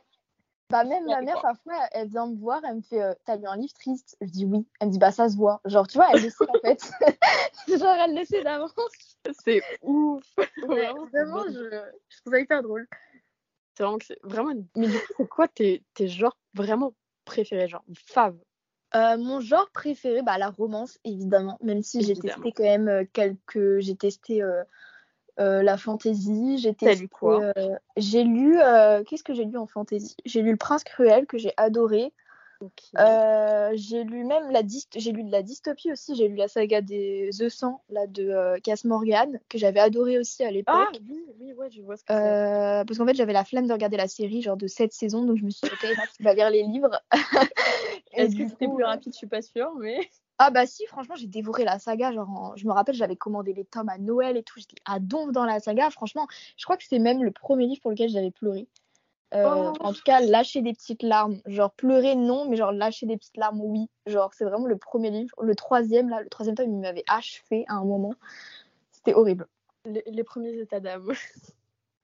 Bah, 0.68 0.84
même 0.84 1.04
ma 1.04 1.20
mère, 1.20 1.40
parfois, 1.42 1.74
elle 1.90 2.08
vient 2.08 2.28
me 2.28 2.36
voir, 2.36 2.60
elle 2.64 2.76
me 2.76 2.82
fait 2.82 3.02
euh, 3.02 3.12
T'as 3.24 3.34
lu 3.34 3.46
un 3.46 3.56
livre 3.56 3.72
triste? 3.72 4.16
Je 4.20 4.30
dis 4.30 4.44
oui. 4.44 4.64
Elle 4.78 4.88
me 4.88 4.92
dit 4.92 4.98
Bah, 5.00 5.10
ça 5.10 5.28
se 5.28 5.36
voit. 5.36 5.60
Genre, 5.64 5.86
tu 5.88 5.98
vois, 5.98 6.06
elle 6.12 6.22
le 6.22 6.30
sait 6.30 6.48
en 6.48 6.60
fait. 6.60 6.92
Genre, 7.68 7.96
elle 8.04 8.14
le 8.16 8.24
sait 8.24 8.44
d'avance. 8.44 8.72
C'est 9.44 9.62
ouf. 9.82 10.24
vraiment, 10.62 11.44
je... 11.48 11.70
je 12.08 12.20
trouve 12.20 12.32
ça 12.32 12.38
hyper 12.38 12.62
drôle. 12.62 12.86
C'est 13.76 13.82
vraiment, 13.84 13.98
vraiment. 14.22 14.66
Mais 14.76 14.88
du 14.88 14.92
coup, 14.92 15.12
c'est 15.16 15.28
quoi 15.28 15.48
tes, 15.48 15.82
tes 15.94 16.06
genres 16.06 16.36
vraiment 16.54 16.94
préférés, 17.24 17.68
genre 17.68 17.84
fav 17.94 18.34
euh, 18.94 19.16
mon 19.16 19.40
genre 19.40 19.70
préféré, 19.72 20.22
bah, 20.22 20.38
la 20.38 20.50
romance, 20.50 20.98
évidemment, 21.04 21.58
même 21.62 21.82
si 21.82 22.02
j'ai 22.02 22.14
testé 22.14 22.52
quand 22.52 22.64
même 22.64 22.88
euh, 22.88 23.04
quelques. 23.12 23.78
J'ai 23.78 23.94
testé 23.94 24.42
euh, 24.42 24.64
la 25.38 25.76
fantasy, 25.76 26.58
j'ai 26.58 26.74
testé. 26.74 27.06
quoi? 27.06 27.52
J'ai 27.96 28.24
lu. 28.24 28.58
Qu'est-ce 29.06 29.22
que 29.22 29.34
j'ai 29.34 29.44
lu 29.44 29.56
en 29.56 29.66
fantasy 29.66 30.16
J'ai 30.24 30.42
lu 30.42 30.52
Le 30.52 30.56
Prince 30.56 30.84
Cruel, 30.84 31.26
que 31.26 31.38
j'ai 31.38 31.52
adoré. 31.56 32.12
Euh, 32.98 33.70
j'ai 33.74 34.04
lu 34.04 34.24
même 34.24 34.50
la 34.50 34.62
j'ai 34.96 35.12
lu 35.12 35.24
de 35.24 35.30
la 35.30 35.42
dystopie 35.42 35.92
aussi. 35.92 36.14
J'ai 36.14 36.28
lu 36.28 36.36
la 36.36 36.48
saga 36.48 36.80
des 36.80 37.30
The 37.38 37.48
100 37.48 37.82
là 37.88 38.06
de 38.06 38.28
euh, 38.28 38.58
Cass 38.62 38.84
Morgan 38.84 39.40
que 39.48 39.58
j'avais 39.58 39.80
adoré 39.80 40.18
aussi 40.18 40.44
à 40.44 40.50
l'époque. 40.50 40.74
Ah 40.76 40.98
oui, 41.08 41.24
oui, 41.40 41.52
ouais, 41.52 41.70
je 41.70 41.82
vois 41.82 41.96
ce 41.96 42.04
que 42.04 42.12
euh, 42.12 42.84
Parce 42.84 42.98
qu'en 42.98 43.06
fait, 43.06 43.14
j'avais 43.14 43.32
la 43.32 43.44
flemme 43.44 43.66
de 43.66 43.72
regarder 43.72 43.96
la 43.96 44.08
série 44.08 44.42
genre 44.42 44.56
de 44.56 44.66
cette 44.66 44.92
saison, 44.92 45.24
donc 45.24 45.38
je 45.38 45.44
me 45.44 45.50
suis 45.50 45.66
dit 45.66 45.72
ok, 45.72 45.96
tu 46.16 46.22
vas 46.22 46.34
lire 46.34 46.50
les 46.50 46.62
livres. 46.62 47.00
Est-ce 48.12 48.36
que 48.36 48.48
c'était 48.48 48.68
plus 48.68 48.84
rapide? 48.84 49.12
Je 49.12 49.18
suis 49.18 49.26
pas 49.26 49.42
sûre, 49.42 49.72
mais. 49.78 49.98
Ah 50.42 50.50
bah 50.50 50.64
si, 50.64 50.86
franchement, 50.86 51.16
j'ai 51.16 51.26
dévoré 51.26 51.64
la 51.64 51.78
saga. 51.78 52.12
Genre, 52.12 52.54
je 52.56 52.66
me 52.66 52.72
rappelle, 52.72 52.94
j'avais 52.94 53.14
commandé 53.14 53.52
les 53.52 53.66
tomes 53.66 53.90
à 53.90 53.98
Noël 53.98 54.38
et 54.38 54.42
tout. 54.42 54.58
J'étais 54.58 54.80
à 54.86 54.98
donf 54.98 55.32
dans 55.32 55.44
la 55.44 55.60
saga. 55.60 55.90
Franchement, 55.90 56.26
je 56.56 56.64
crois 56.64 56.78
que 56.78 56.84
c'est 56.88 56.98
même 56.98 57.22
le 57.22 57.30
premier 57.30 57.66
livre 57.66 57.82
pour 57.82 57.90
lequel 57.90 58.08
j'avais 58.08 58.30
pleuré. 58.30 58.66
Euh, 59.32 59.72
oh. 59.72 59.72
En 59.80 59.92
tout 59.92 60.02
cas, 60.04 60.20
lâcher 60.20 60.60
des 60.60 60.72
petites 60.72 61.02
larmes. 61.02 61.40
Genre 61.46 61.70
pleurer, 61.70 62.16
non, 62.16 62.48
mais 62.48 62.56
genre 62.56 62.72
lâcher 62.72 63.06
des 63.06 63.16
petites 63.16 63.36
larmes, 63.36 63.60
oui. 63.60 63.88
Genre, 64.06 64.32
c'est 64.34 64.44
vraiment 64.44 64.66
le 64.66 64.76
premier 64.76 65.10
livre. 65.10 65.34
Le 65.40 65.54
troisième, 65.54 66.08
là, 66.08 66.20
le 66.20 66.28
troisième 66.28 66.56
tome, 66.56 66.70
il 66.70 66.78
m'avait 66.78 67.04
achevé 67.08 67.64
à 67.68 67.74
un 67.74 67.84
moment. 67.84 68.14
C'était 68.90 69.14
horrible. 69.14 69.46
Les, 69.86 70.24
premiers 70.24 70.58
états 70.58 70.80
d'âme. 70.80 71.12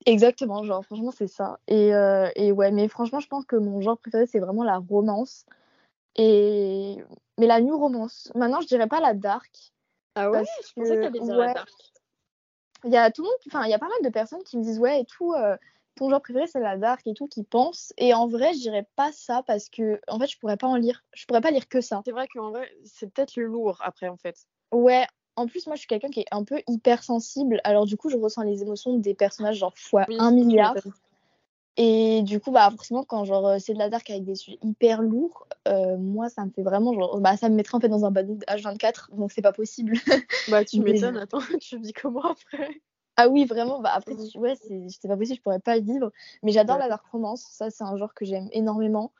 Exactement, 0.07 0.63
genre, 0.63 0.85
franchement, 0.85 1.11
c'est 1.11 1.27
ça. 1.27 1.59
Et, 1.67 1.95
euh, 1.95 2.31
et, 2.37 2.53
ouais, 2.53 2.71
mais 2.71 2.87
franchement, 2.89 3.21
je 3.21 3.27
pense 3.27 3.45
que 3.45 3.57
mon 3.57 3.81
genre 3.81 3.99
préféré, 3.99 4.27
c'est 4.27 4.39
vraiment 4.39 4.63
la 4.63 4.79
romance. 4.79 5.45
Et... 6.15 6.97
Mais 7.39 7.47
la 7.47 7.61
new 7.61 7.77
romance. 7.77 8.31
Maintenant, 8.35 8.61
je 8.61 8.67
dirais 8.67 8.87
pas 8.87 9.01
la 9.01 9.15
dark. 9.15 9.73
Ah 10.15 10.31
ouais? 10.31 10.45
Je 10.67 10.73
pensais 10.75 10.97
que 10.97 11.09
dire 11.09 11.37
la 11.37 11.55
dark. 11.55 11.69
Il 12.85 12.93
y 12.93 12.97
a 12.97 13.11
tout 13.11 13.23
le 13.23 13.29
monde, 13.29 13.39
enfin, 13.49 13.65
il 13.65 13.71
y 13.71 13.75
a 13.75 13.79
pas 13.79 13.89
mal 13.89 13.99
de 14.03 14.09
personnes 14.11 14.43
qui 14.45 14.57
me 14.57 14.63
disent, 14.63 14.79
ouais, 14.79 15.01
et 15.01 15.05
tout. 15.05 15.35
Euh, 15.35 15.57
ton 15.97 16.11
genre 16.11 16.23
préféré 16.23 16.47
c'est 16.47 16.61
la 16.61 16.77
dark 16.77 17.07
et 17.07 17.15
tout 17.15 17.27
qui 17.27 17.43
pense. 17.43 17.93
Et 17.99 18.15
en 18.15 18.29
vrai 18.29 18.53
je 18.55 18.61
dirais 18.61 18.87
pas 18.97 19.11
ça 19.13 19.43
parce 19.47 19.69
que 19.69 20.01
en 20.09 20.19
fait 20.19 20.29
je 20.29 20.39
pourrais 20.39 20.57
pas 20.57 20.69
en 20.69 20.77
lire. 20.77 21.05
Je 21.15 21.25
pourrais 21.27 21.41
pas 21.41 21.51
lire 21.51 21.69
que 21.69 21.81
ça. 21.81 22.03
C'est 22.05 22.13
vrai 22.13 22.29
qu'en 22.29 22.51
vrai 22.51 22.71
c'est 22.85 23.13
peut-être 23.13 23.37
le 23.37 23.47
lourd 23.47 23.79
après 23.83 24.09
en 24.09 24.17
fait. 24.17 24.47
Ouais. 24.73 25.07
En 25.35 25.47
plus 25.47 25.67
moi 25.67 25.75
je 25.75 25.81
suis 25.81 25.89
quelqu'un 25.89 26.09
qui 26.09 26.21
est 26.21 26.27
un 26.31 26.45
peu 26.45 26.63
hypersensible. 26.69 27.61
Alors 27.65 27.87
du 27.87 27.97
coup 27.97 28.09
je 28.09 28.17
ressens 28.17 28.43
les 28.43 28.63
émotions 28.63 28.97
des 28.99 29.15
personnages 29.15 29.57
genre 29.57 29.77
fois 29.77 30.07
un 30.19 30.31
milliard. 30.31 30.75
et 31.77 32.23
du 32.23 32.41
coup 32.41 32.53
bah 32.53 32.71
forcément 32.71 33.05
quand 33.05 33.25
genre 33.25 33.47
euh, 33.47 33.59
c'est 33.59 33.75
de 33.75 33.79
la 33.79 33.91
dark 33.91 34.09
avec 34.09 34.25
des 34.25 34.35
sujets 34.35 34.59
hyper 34.63 35.03
lourds 35.03 35.47
euh, 35.69 35.99
moi 35.99 36.31
ça 36.31 36.45
me 36.45 36.51
fait 36.51 36.63
vraiment 36.63 36.95
genre 36.95 37.21
bah 37.21 37.37
ça 37.37 37.51
me 37.51 37.55
mettrait 37.55 37.77
en 37.77 37.81
fait 37.81 37.89
dans 37.91 38.07
un 38.07 38.11
bad 38.11 38.29
H24 38.49 39.15
donc 39.15 39.33
c'est 39.33 39.43
pas 39.43 39.53
possible. 39.53 39.95
Bah 40.49 40.65
tu 40.65 40.81
m'étonnes. 40.81 41.19
Attends 41.19 41.41
tu 41.61 41.79
me 41.79 41.83
dis 41.83 41.93
comment 41.93 42.31
après? 42.31 42.81
Ah 43.17 43.29
oui, 43.29 43.45
vraiment. 43.45 43.81
Bah 43.81 43.93
après, 43.95 44.15
ouais, 44.15 44.55
c'est 44.57 45.09
pas 45.09 45.17
possible, 45.17 45.37
je 45.37 45.43
pourrais 45.43 45.59
pas 45.59 45.79
vivre. 45.79 46.13
Mais 46.43 46.53
j'adore 46.53 46.79
la 46.79 46.89
dark 46.89 47.05
romance. 47.11 47.47
Ça, 47.51 47.71
c'est 47.71 47.85
un 47.85 47.97
genre 47.97 48.15
que 48.15 48.25
j'aime 48.25 48.49
énormément. 48.53 49.13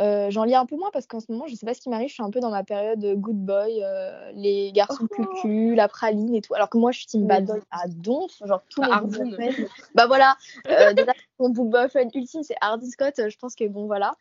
Euh, 0.00 0.30
j'en 0.30 0.44
lis 0.44 0.54
un 0.54 0.64
peu 0.64 0.76
moins 0.76 0.90
parce 0.92 1.06
qu'en 1.06 1.18
ce 1.18 1.26
moment, 1.32 1.48
je 1.48 1.56
sais 1.56 1.66
pas 1.66 1.74
ce 1.74 1.80
qui 1.80 1.88
m'arrive, 1.88 2.08
je 2.08 2.14
suis 2.14 2.22
un 2.22 2.30
peu 2.30 2.38
dans 2.38 2.50
ma 2.50 2.62
période 2.62 3.04
good 3.16 3.44
boy, 3.44 3.82
euh, 3.82 4.30
les 4.32 4.70
garçons 4.70 5.08
oh. 5.10 5.24
cucu, 5.24 5.74
la 5.74 5.88
praline 5.88 6.36
et 6.36 6.40
tout. 6.40 6.54
Alors 6.54 6.70
que 6.70 6.78
moi, 6.78 6.92
je 6.92 6.98
suis 6.98 7.06
team 7.08 7.26
bad 7.26 7.46
boy 7.46 7.60
à 7.72 7.88
donf, 7.88 8.30
genre 8.44 8.62
tous 8.68 8.82
les 8.82 8.90
book 9.00 9.68
Bah 9.96 10.06
voilà, 10.06 10.36
euh, 10.68 10.92
déjà, 10.92 11.12
mon 11.40 11.48
book 11.48 11.68
boyfriend 11.70 12.10
ultime, 12.14 12.44
c'est 12.44 12.54
Hardy 12.60 12.88
Scott. 12.90 13.14
Je 13.16 13.36
pense 13.38 13.56
que 13.56 13.66
bon, 13.66 13.86
voilà. 13.86 14.12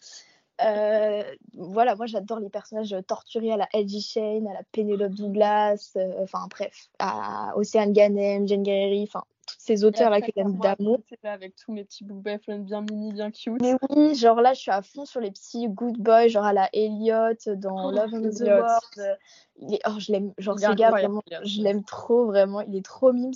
Euh, 0.66 1.24
voilà, 1.54 1.96
moi 1.96 2.08
j'adore 2.08 2.40
les 2.40 2.50
personnages 2.50 2.96
torturés 3.08 3.52
à 3.52 3.58
la 3.58 3.68
Edgy 3.74 4.02
Shane, 4.02 4.48
à 4.48 4.54
la 4.54 4.64
Penelope 4.72 5.14
Douglas, 5.14 5.94
euh, 5.96 6.24
enfin 6.24 6.48
bref, 6.50 6.90
à 7.00 7.54
Océane 7.56 7.94
Ganem, 7.94 8.48
Jane 8.48 8.64
Guerrieri, 8.64 9.04
enfin 9.04 9.24
toute 9.48 9.60
ces 9.60 9.84
auteurs-là 9.86 10.20
que 10.20 10.32
j'aime 10.36 10.58
d'amour. 10.58 11.00
là 11.24 11.32
avec 11.32 11.56
tous 11.56 11.72
mes 11.72 11.84
petits 11.84 12.04
boyfriends 12.04 12.60
bien 12.60 12.82
mimi, 12.82 13.14
bien 13.14 13.32
cute. 13.32 13.62
Mais 13.62 13.76
oui, 13.90 14.14
genre 14.16 14.42
là, 14.42 14.54
je 14.54 14.60
suis 14.60 14.72
à 14.72 14.82
fond 14.82 15.06
sur 15.06 15.22
les 15.22 15.32
petits 15.32 15.70
good 15.70 15.98
boys, 15.98 16.28
genre 16.28 16.44
à 16.46 16.54
la 16.54 16.70
Elliot 16.74 17.56
dans 17.56 17.88
oh, 17.88 17.92
Love 17.92 18.14
and 18.14 18.30
the 18.30 18.42
World. 18.42 19.18
Il 19.60 19.76
est... 19.76 19.80
Oh, 19.88 20.00
je 20.00 20.12
l'aime, 20.12 20.34
genre 20.38 20.60
ce 20.60 20.74
gars, 20.74 20.90
vraiment, 20.90 21.24
je 21.44 21.62
l'aime 21.62 21.84
trop, 21.84 22.26
vraiment. 22.26 22.62
Il 22.62 22.76
est 22.76 22.86
trop 22.86 23.14
mimes. 23.14 23.32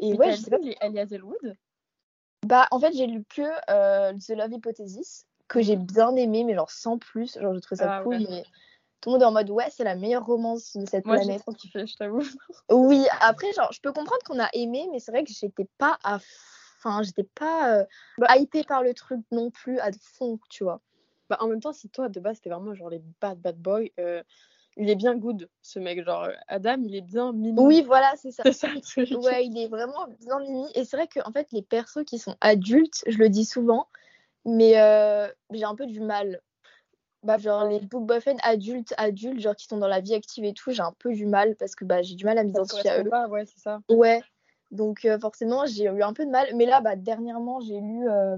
Et 0.00 0.14
ouais, 0.14 0.32
je 0.32 0.42
sais 0.42 0.50
pas. 0.50 0.58
Elias 0.82 1.08
Elwood 1.10 1.56
Bah, 2.44 2.66
en 2.70 2.78
fait, 2.78 2.92
j'ai 2.92 3.06
lu 3.06 3.24
que 3.24 3.42
euh, 3.70 4.12
The 4.14 4.36
Love 4.36 4.52
Hypothesis, 4.52 5.24
que 5.48 5.62
j'ai 5.62 5.76
bien 5.76 6.14
aimé, 6.16 6.44
mais 6.44 6.54
genre 6.54 6.70
sans 6.70 6.98
plus. 6.98 7.38
Genre, 7.38 7.54
je 7.54 7.60
trouve 7.60 7.78
ça 7.78 7.98
ah, 7.98 8.02
cool, 8.02 8.18
mais 8.18 8.44
tout 9.00 9.10
le 9.10 9.12
monde 9.12 9.22
est 9.22 9.26
en 9.26 9.32
mode 9.32 9.50
ouais, 9.50 9.68
c'est 9.70 9.84
la 9.84 9.94
meilleure 9.94 10.24
romance 10.24 10.76
de 10.76 10.86
cette 10.86 11.04
Moi, 11.04 11.16
planète. 11.16 11.42
Moi, 11.46 11.54
j'ai 11.56 11.68
kiffé, 11.68 11.86
je 11.86 11.96
t'avoue. 11.96 12.22
oui, 12.70 13.04
après, 13.20 13.52
genre, 13.52 13.72
je 13.72 13.80
peux 13.80 13.92
comprendre 13.92 14.22
qu'on 14.24 14.40
a 14.40 14.48
aimé, 14.52 14.88
mais 14.90 14.98
c'est 14.98 15.12
vrai 15.12 15.24
que 15.24 15.32
j'étais 15.32 15.68
pas 15.78 15.98
à. 16.02 16.18
Enfin, 16.78 17.02
j'étais 17.02 17.24
pas 17.24 17.78
euh, 17.78 17.84
bah, 18.18 18.36
hypée 18.36 18.62
par 18.62 18.82
le 18.82 18.94
truc 18.94 19.20
non 19.32 19.50
plus 19.50 19.78
à 19.78 19.90
fond, 20.00 20.38
tu 20.50 20.64
vois. 20.64 20.80
Bah, 21.28 21.38
en 21.40 21.48
même 21.48 21.60
temps, 21.60 21.72
si 21.72 21.88
toi, 21.88 22.08
de 22.08 22.20
base, 22.20 22.36
c'était 22.36 22.50
vraiment 22.50 22.74
genre 22.74 22.90
les 22.90 23.02
bad 23.20 23.40
bad 23.40 23.56
boys, 23.56 23.86
euh, 23.98 24.22
il 24.76 24.90
est 24.90 24.94
bien 24.94 25.16
good, 25.16 25.48
ce 25.62 25.78
mec. 25.78 26.04
Genre, 26.04 26.28
Adam, 26.48 26.76
il 26.82 26.94
est 26.94 27.00
bien 27.00 27.32
mimi. 27.32 27.58
Oui, 27.58 27.82
voilà, 27.82 28.12
c'est 28.16 28.30
ça. 28.30 28.42
c'est 28.82 29.06
ça 29.06 29.18
Ouais, 29.18 29.46
il 29.46 29.58
est 29.58 29.68
vraiment 29.68 30.06
bien 30.20 30.38
mimi. 30.40 30.66
Et 30.74 30.84
c'est 30.84 30.96
vrai 30.96 31.08
que, 31.08 31.20
en 31.26 31.32
fait, 31.32 31.48
les 31.52 31.62
persos 31.62 32.04
qui 32.04 32.18
sont 32.18 32.36
adultes, 32.40 33.02
je 33.06 33.18
le 33.18 33.28
dis 33.28 33.44
souvent, 33.44 33.88
mais 34.46 34.72
j'ai 35.52 35.64
un 35.64 35.74
peu 35.74 35.86
du 35.86 36.00
mal 36.00 36.40
bah, 37.26 37.38
genre 37.38 37.64
les 37.64 37.80
book 37.80 38.08
adultes, 38.42 38.94
adultes, 38.96 39.40
genre 39.40 39.56
qui 39.56 39.66
sont 39.66 39.78
dans 39.78 39.88
la 39.88 40.00
vie 40.00 40.14
active 40.14 40.44
et 40.44 40.54
tout, 40.54 40.70
j'ai 40.70 40.82
un 40.82 40.94
peu 40.98 41.12
du 41.12 41.26
mal 41.26 41.56
parce 41.56 41.74
que 41.74 41.84
bah, 41.84 42.00
j'ai 42.00 42.14
du 42.14 42.24
mal 42.24 42.38
à 42.38 42.44
m'identifier 42.44 42.90
à 42.90 43.02
eux. 43.02 43.10
ouais, 43.28 43.44
c'est 43.46 43.58
ça. 43.58 43.80
Ouais, 43.90 44.22
donc 44.70 45.04
euh, 45.04 45.18
forcément, 45.18 45.66
j'ai 45.66 45.84
eu 45.84 46.02
un 46.02 46.12
peu 46.12 46.24
de 46.24 46.30
mal. 46.30 46.48
Mais 46.54 46.66
là, 46.66 46.80
bah, 46.80 46.94
dernièrement, 46.94 47.60
j'ai 47.60 47.80
lu 47.80 48.08
euh, 48.08 48.36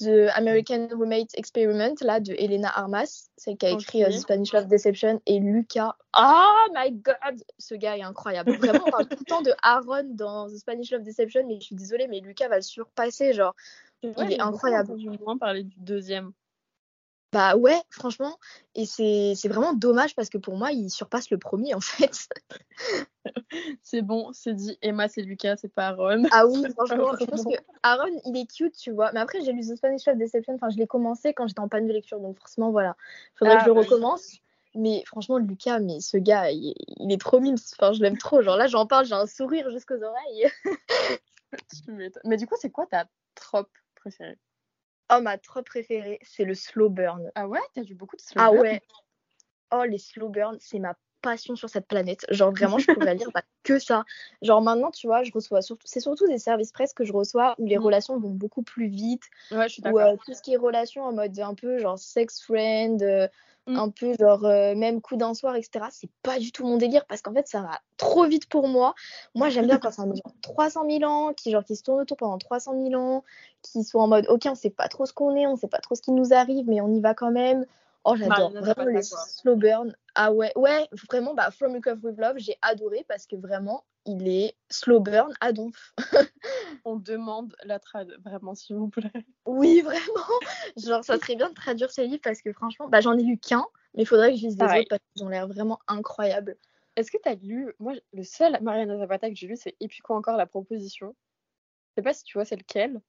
The 0.00 0.30
American 0.36 0.88
Roommate 0.92 1.30
Experiment 1.34 1.94
là, 2.02 2.20
de 2.20 2.34
Elena 2.34 2.70
Armas, 2.76 3.30
celle 3.36 3.56
qui 3.56 3.66
a 3.66 3.70
écrit 3.70 4.04
euh, 4.04 4.08
The 4.08 4.18
Spanish 4.18 4.52
Love 4.52 4.66
Deception, 4.66 5.20
et 5.26 5.38
Lucas. 5.38 5.94
Oh 6.16 6.66
my 6.74 6.92
god, 6.92 7.42
ce 7.58 7.74
gars 7.74 7.96
est 7.96 8.02
incroyable. 8.02 8.52
Vraiment, 8.58 8.84
on 8.86 8.90
parle 8.90 9.08
tout 9.08 9.16
le 9.18 9.24
temps 9.24 9.42
de 9.42 9.52
Aaron 9.62 10.10
dans 10.10 10.48
The 10.48 10.56
Spanish 10.56 10.90
Love 10.90 11.02
Deception, 11.02 11.46
mais 11.46 11.58
je 11.60 11.66
suis 11.66 11.76
désolée, 11.76 12.06
mais 12.06 12.20
Lucas 12.20 12.48
va 12.48 12.56
le 12.56 12.62
surpasser. 12.62 13.32
Genre, 13.32 13.54
il 14.02 14.32
est 14.32 14.40
incroyable. 14.40 14.94
J'ai 14.98 15.08
moins 15.24 15.38
parler 15.38 15.64
du 15.64 15.76
deuxième? 15.78 16.32
Bah 17.30 17.56
ouais, 17.56 17.78
franchement, 17.90 18.38
et 18.74 18.86
c'est 18.86 19.48
vraiment 19.48 19.74
dommage 19.74 20.14
parce 20.14 20.30
que 20.30 20.38
pour 20.38 20.56
moi, 20.56 20.72
il 20.72 20.88
surpasse 20.88 21.30
le 21.30 21.36
premier 21.36 21.74
en 21.74 21.80
fait. 21.80 22.26
c'est 23.82 24.00
bon, 24.00 24.30
c'est 24.32 24.54
dit. 24.54 24.78
Emma, 24.80 25.08
c'est 25.08 25.20
Lucas, 25.20 25.56
c'est 25.58 25.72
pas 25.72 25.88
Aaron. 25.88 26.22
Ah 26.30 26.46
oui, 26.46 26.62
franchement, 26.76 27.12
je 27.20 27.26
pense 27.26 27.44
que 27.44 27.60
Aaron, 27.82 28.20
il 28.24 28.36
est 28.38 28.50
cute, 28.50 28.76
tu 28.76 28.92
vois. 28.92 29.12
Mais 29.12 29.20
après, 29.20 29.42
j'ai 29.42 29.52
lu 29.52 29.60
The 29.60 29.76
Spanish 29.76 30.06
Love 30.06 30.16
Deception, 30.16 30.54
enfin, 30.54 30.70
je 30.70 30.78
l'ai 30.78 30.86
commencé 30.86 31.34
quand 31.34 31.46
j'étais 31.46 31.60
en 31.60 31.68
panne 31.68 31.86
de 31.86 31.92
lecture, 31.92 32.18
donc 32.18 32.38
forcément, 32.38 32.70
voilà. 32.70 32.96
Faudrait 33.34 33.56
que 33.58 33.64
je 33.64 33.70
le 33.70 33.76
ah, 33.76 33.80
recommence. 33.80 34.38
Mais 34.74 35.02
franchement, 35.06 35.38
Lucas, 35.38 35.80
mais 35.80 36.00
ce 36.00 36.16
gars, 36.16 36.50
il, 36.50 36.74
est 37.10 37.20
trop 37.20 37.40
mime. 37.40 37.56
Enfin, 37.78 37.92
je 37.92 38.00
l'aime 38.00 38.16
trop. 38.16 38.40
Genre 38.40 38.56
là, 38.56 38.68
j'en 38.68 38.86
parle, 38.86 39.04
j'ai 39.04 39.14
un 39.14 39.26
sourire 39.26 39.70
jusqu'aux 39.70 40.02
oreilles. 40.02 40.46
mais 42.24 42.36
du 42.36 42.46
coup, 42.46 42.54
c'est 42.58 42.70
quoi 42.70 42.86
ta 42.86 43.06
trope 43.34 43.70
préférée? 43.96 44.38
Oh, 45.10 45.20
ma 45.20 45.38
trop 45.38 45.62
préférée, 45.62 46.18
c'est 46.22 46.44
le 46.44 46.54
slow 46.54 46.90
burn. 46.90 47.30
Ah 47.34 47.48
ouais 47.48 47.60
T'as 47.74 47.82
vu 47.82 47.94
beaucoup 47.94 48.16
de 48.16 48.20
slow 48.20 48.40
ah 48.42 48.50
burn? 48.50 48.58
Ah 48.58 48.62
ouais. 48.62 48.82
Oh, 49.70 49.84
les 49.84 49.98
slow 49.98 50.28
burn, 50.28 50.56
c'est 50.60 50.78
ma 50.78 50.94
passion 51.20 51.56
sur 51.56 51.68
cette 51.68 51.86
planète. 51.86 52.26
Genre 52.30 52.50
vraiment, 52.50 52.78
je 52.78 52.92
pourrais 52.92 53.14
lire 53.14 53.30
bah, 53.34 53.42
que 53.62 53.78
ça. 53.78 54.04
Genre 54.42 54.62
maintenant, 54.62 54.90
tu 54.90 55.06
vois, 55.06 55.22
je 55.22 55.32
reçois 55.32 55.62
surtout, 55.62 55.86
c'est 55.86 56.00
surtout 56.00 56.26
des 56.26 56.38
services 56.38 56.72
presse 56.72 56.92
que 56.92 57.04
je 57.04 57.12
reçois 57.12 57.54
où 57.58 57.66
les 57.66 57.78
mmh. 57.78 57.82
relations 57.82 58.18
vont 58.18 58.30
beaucoup 58.30 58.62
plus 58.62 58.88
vite. 58.88 59.24
Ouais, 59.50 59.68
je 59.68 59.74
suis 59.74 59.82
d'accord. 59.82 60.00
Ou 60.00 60.14
euh, 60.14 60.16
tout 60.24 60.34
ce 60.34 60.42
qui 60.42 60.54
est 60.54 60.56
relations 60.56 61.04
en 61.04 61.12
mode 61.12 61.38
un 61.38 61.54
peu 61.54 61.78
genre 61.78 61.98
sex 61.98 62.40
friend, 62.42 63.02
euh, 63.02 63.28
Mmh. 63.68 63.76
un 63.76 63.90
peu 63.90 64.14
genre 64.18 64.46
euh, 64.46 64.74
même 64.74 65.02
coup 65.02 65.16
d'un 65.16 65.34
soir, 65.34 65.54
etc. 65.54 65.84
C'est 65.90 66.08
pas 66.22 66.38
du 66.38 66.52
tout 66.52 66.66
mon 66.66 66.78
délire 66.78 67.04
parce 67.04 67.20
qu'en 67.20 67.34
fait 67.34 67.46
ça 67.46 67.60
va 67.60 67.78
trop 67.98 68.24
vite 68.24 68.48
pour 68.48 68.66
moi. 68.66 68.94
Moi 69.34 69.50
j'aime 69.50 69.66
bien 69.66 69.76
quand 69.76 69.90
ça 69.90 70.04
genre 70.04 70.34
300 70.40 70.86
000 70.88 71.04
ans, 71.04 71.34
qui 71.34 71.50
genre 71.50 71.62
qui 71.62 71.76
se 71.76 71.82
tourne 71.82 72.00
autour 72.00 72.16
pendant 72.16 72.38
300 72.38 72.72
000 72.82 72.94
ans, 72.94 73.24
qui 73.60 73.84
sont 73.84 73.98
en 73.98 74.08
mode 74.08 74.24
ok 74.30 74.46
on 74.46 74.54
sait 74.54 74.70
pas 74.70 74.88
trop 74.88 75.04
ce 75.04 75.12
qu'on 75.12 75.36
est, 75.36 75.46
on 75.46 75.56
sait 75.56 75.68
pas 75.68 75.80
trop 75.80 75.94
ce 75.94 76.00
qui 76.00 76.12
nous 76.12 76.32
arrive 76.32 76.66
mais 76.66 76.80
on 76.80 76.94
y 76.94 77.00
va 77.00 77.12
quand 77.12 77.30
même. 77.30 77.66
Oh 78.04 78.16
j'adore 78.16 78.52
vraiment 78.52 78.84
les 78.84 79.02
slow 79.02 79.56
burn. 79.56 79.94
Ah 80.14 80.32
ouais 80.32 80.52
ouais 80.56 80.88
vraiment 81.08 81.34
bah 81.34 81.50
From 81.50 81.74
You 81.74 81.80
Cuff 81.80 82.02
With 82.02 82.18
Love 82.18 82.38
j'ai 82.38 82.56
adoré 82.62 83.04
parce 83.08 83.26
que 83.26 83.36
vraiment 83.36 83.84
il 84.08 84.26
est 84.26 84.56
slow 84.70 85.00
burn 85.00 85.32
à 85.40 85.52
donf. 85.52 85.94
On 86.84 86.96
demande 86.96 87.54
la 87.64 87.78
trad, 87.78 88.10
vraiment, 88.24 88.54
s'il 88.54 88.76
vous 88.76 88.88
plaît. 88.88 89.12
Oui, 89.44 89.82
vraiment. 89.82 90.26
Genre, 90.76 91.04
ça 91.04 91.18
serait 91.18 91.36
bien 91.36 91.50
de 91.50 91.54
traduire 91.54 91.90
ces 91.90 92.06
livres 92.06 92.22
parce 92.22 92.40
que 92.40 92.52
franchement, 92.52 92.88
bah, 92.88 93.00
j'en 93.00 93.18
ai 93.18 93.22
lu 93.22 93.36
qu'un, 93.36 93.66
mais 93.94 94.04
il 94.04 94.06
faudrait 94.06 94.30
que 94.30 94.38
je 94.38 94.46
lise 94.46 94.56
des 94.56 94.64
autres 94.64 94.88
parce 94.88 95.02
qu'ils 95.12 95.24
ont 95.24 95.28
l'air 95.28 95.46
vraiment 95.46 95.78
incroyables. 95.88 96.56
Est-ce 96.96 97.10
que 97.10 97.18
tu 97.22 97.28
as 97.28 97.34
lu, 97.34 97.74
moi, 97.78 97.92
le 98.12 98.24
seul 98.24 98.58
Mariana 98.62 98.96
Zapata 98.98 99.28
que 99.28 99.36
j'ai 99.36 99.46
lu, 99.46 99.56
c'est 99.56 99.76
Et 99.80 99.88
puis 99.88 100.00
quoi 100.00 100.16
encore 100.16 100.36
la 100.36 100.46
proposition 100.46 101.14
Je 101.90 102.00
sais 102.00 102.02
pas 102.02 102.14
si 102.14 102.24
tu 102.24 102.38
vois, 102.38 102.46
c'est 102.46 102.56
lequel 102.56 103.00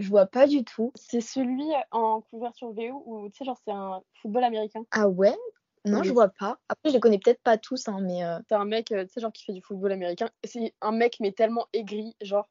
Je 0.00 0.08
vois 0.08 0.24
pas 0.24 0.46
du 0.46 0.64
tout. 0.64 0.92
C'est 0.94 1.20
celui 1.20 1.66
en 1.90 2.22
couverture 2.22 2.72
VO 2.72 3.02
où, 3.04 3.28
tu 3.28 3.36
sais, 3.36 3.44
genre, 3.44 3.60
c'est 3.64 3.70
un 3.70 4.02
football 4.22 4.44
américain. 4.44 4.82
Ah 4.92 5.06
ouais? 5.06 5.36
Non, 5.84 6.02
je 6.02 6.12
vois 6.12 6.28
pas. 6.28 6.58
Après, 6.70 6.88
je 6.88 6.94
les 6.94 7.00
connais 7.00 7.18
peut-être 7.18 7.42
pas 7.42 7.58
tous, 7.58 7.86
hein, 7.86 7.98
mais. 8.00 8.24
Euh... 8.24 8.38
C'est 8.48 8.54
un 8.54 8.64
mec, 8.64 8.92
euh, 8.92 9.04
tu 9.04 9.12
sais, 9.12 9.20
genre 9.20 9.32
qui 9.32 9.44
fait 9.44 9.52
du 9.52 9.60
football 9.60 9.92
américain. 9.92 10.30
C'est 10.42 10.74
un 10.80 10.92
mec, 10.92 11.18
mais 11.20 11.32
tellement 11.32 11.66
aigri, 11.74 12.16
genre. 12.22 12.48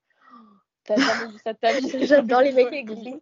T'as 0.83 0.95
jamais 1.25 1.31
vu 1.31 1.39
ça 1.43 1.53
de 1.53 1.57
ta 1.57 1.73
vie. 1.73 1.89
J'adore 2.05 2.41
les 2.41 2.51
mecs 2.51 2.67
aigris. 2.73 3.15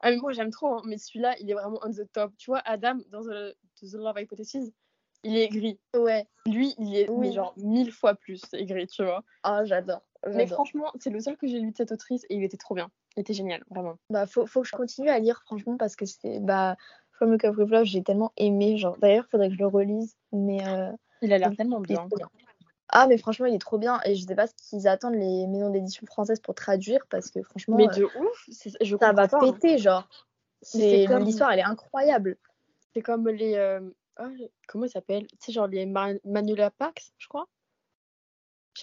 ah, 0.00 0.10
mais 0.10 0.16
moi, 0.16 0.32
j'aime 0.32 0.50
trop, 0.50 0.74
hein, 0.74 0.82
mais 0.84 0.98
celui-là, 0.98 1.34
il 1.40 1.50
est 1.50 1.54
vraiment 1.54 1.80
on 1.82 1.90
the 1.90 2.10
top. 2.12 2.32
Tu 2.38 2.52
vois, 2.52 2.60
Adam, 2.64 2.98
dans 3.10 3.22
The, 3.22 3.56
Love 3.94 4.20
Hypothesis, 4.20 4.72
il 5.24 5.36
est 5.36 5.44
aigri. 5.44 5.80
Ouais. 5.96 6.28
Lui, 6.46 6.76
il 6.78 6.96
est 6.96 7.10
oui. 7.10 7.32
genre 7.32 7.52
mille 7.56 7.90
fois 7.90 8.14
plus 8.14 8.42
aigri, 8.52 8.86
tu 8.86 9.02
vois. 9.02 9.24
Ah, 9.42 9.64
j'adore. 9.64 10.02
Mais 10.28 10.46
franchement, 10.46 10.92
c'est 11.00 11.10
le 11.10 11.18
seul 11.18 11.36
que 11.36 11.48
j'ai 11.48 11.58
lu 11.58 11.72
de 11.72 11.76
cette 11.76 11.92
autrice 11.92 12.24
et 12.28 12.36
il 12.36 12.44
était 12.44 12.56
trop 12.56 12.74
bien. 12.74 12.90
Il 13.16 13.20
était 13.20 13.34
génial, 13.34 13.64
vraiment. 13.70 13.96
Bah, 14.08 14.26
faut, 14.26 14.46
faut 14.46 14.62
que 14.62 14.68
je 14.68 14.76
continue 14.76 15.08
à 15.08 15.18
lire, 15.18 15.42
franchement, 15.44 15.76
parce 15.76 15.96
que 15.96 16.06
c'est. 16.06 16.40
Bah 16.40 16.76
comme 17.20 17.32
le 17.32 17.64
Love, 17.66 17.84
j'ai 17.84 18.02
tellement 18.02 18.32
aimé. 18.38 18.78
Genre, 18.78 18.96
d'ailleurs, 18.98 19.24
il 19.28 19.30
faudrait 19.30 19.48
que 19.48 19.54
je 19.54 19.58
le 19.58 19.66
relise. 19.66 20.16
Mais 20.32 20.66
euh, 20.66 20.90
il 21.20 21.32
a 21.32 21.38
l'air 21.38 21.54
tellement 21.54 21.80
bien. 21.80 22.08
Ah, 22.88 23.06
mais 23.06 23.18
franchement, 23.18 23.46
il 23.46 23.54
est 23.54 23.60
trop 23.60 23.78
bien. 23.78 24.00
Et 24.04 24.14
je 24.16 24.26
sais 24.26 24.34
pas 24.34 24.46
ce 24.46 24.54
qu'ils 24.54 24.88
attendent 24.88 25.14
les 25.14 25.46
maisons 25.46 25.70
d'édition 25.70 26.04
françaises 26.06 26.40
pour 26.40 26.54
traduire 26.54 27.06
parce 27.08 27.30
que 27.30 27.42
franchement. 27.42 27.76
Mais 27.76 27.86
de 27.88 28.04
euh, 28.04 28.20
ouf, 28.20 28.48
je 28.80 28.96
ça 28.96 29.12
va 29.12 29.28
péter, 29.28 29.78
genre. 29.78 30.08
L'histoire, 30.74 31.52
elle 31.52 31.60
est 31.60 31.64
incroyable. 31.64 32.38
C'est 32.94 33.02
comme 33.02 33.28
les. 33.28 33.54
Euh, 33.54 33.80
oh, 34.18 34.24
comment 34.66 34.86
ils 34.86 34.90
s'appellent 34.90 35.26
Tu 35.26 35.36
sais, 35.40 35.52
genre 35.52 35.66
les 35.66 35.86
Manula 35.86 36.70
Pax, 36.70 37.12
je 37.18 37.28
crois? 37.28 37.46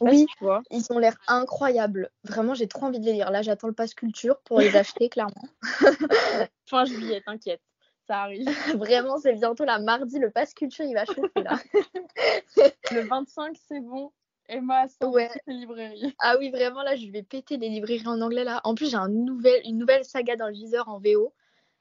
Oui, 0.01 0.25
tu 0.37 0.43
vois. 0.43 0.61
ils 0.71 0.85
ont 0.91 0.99
l'air 0.99 1.15
incroyables. 1.27 2.09
Vraiment, 2.23 2.53
j'ai 2.53 2.67
trop 2.67 2.85
envie 2.85 2.99
de 2.99 3.05
les 3.05 3.13
lire. 3.13 3.31
Là, 3.31 3.41
j'attends 3.41 3.67
le 3.67 3.73
pass 3.73 3.93
culture 3.93 4.39
pour 4.41 4.59
les 4.59 4.75
acheter, 4.75 5.09
clairement. 5.09 5.47
fin 6.65 6.85
juillet, 6.85 7.21
t'inquiète 7.25 7.61
ça 8.07 8.21
arrive. 8.21 8.47
Vraiment, 8.77 9.17
c'est 9.17 9.33
bientôt 9.33 9.65
la 9.65 9.79
mardi, 9.79 10.17
le 10.17 10.31
pass 10.31 10.53
culture, 10.53 10.85
il 10.85 10.93
va 10.93 11.05
chauffer 11.05 11.43
là. 11.43 11.59
le 12.91 13.01
25, 13.01 13.55
c'est 13.67 13.81
bon. 13.81 14.11
Emma, 14.49 14.87
c'est 14.87 15.05
ouais. 15.05 15.29
les 15.45 15.55
librairies. 15.55 16.15
Ah 16.19 16.37
oui, 16.39 16.49
vraiment, 16.51 16.81
là, 16.81 16.95
je 16.95 17.07
vais 17.07 17.21
péter 17.21 17.57
les 17.57 17.67
librairies 17.67 18.07
en 18.07 18.21
anglais 18.21 18.45
là. 18.45 18.61
En 18.63 18.75
plus, 18.75 18.89
j'ai 18.89 18.95
un 18.95 19.09
nouvel, 19.09 19.61
une 19.65 19.77
nouvelle 19.77 20.05
saga 20.05 20.37
dans 20.37 20.47
le 20.47 20.53
viseur 20.53 20.87
en 20.87 20.99
VO. 20.99 21.33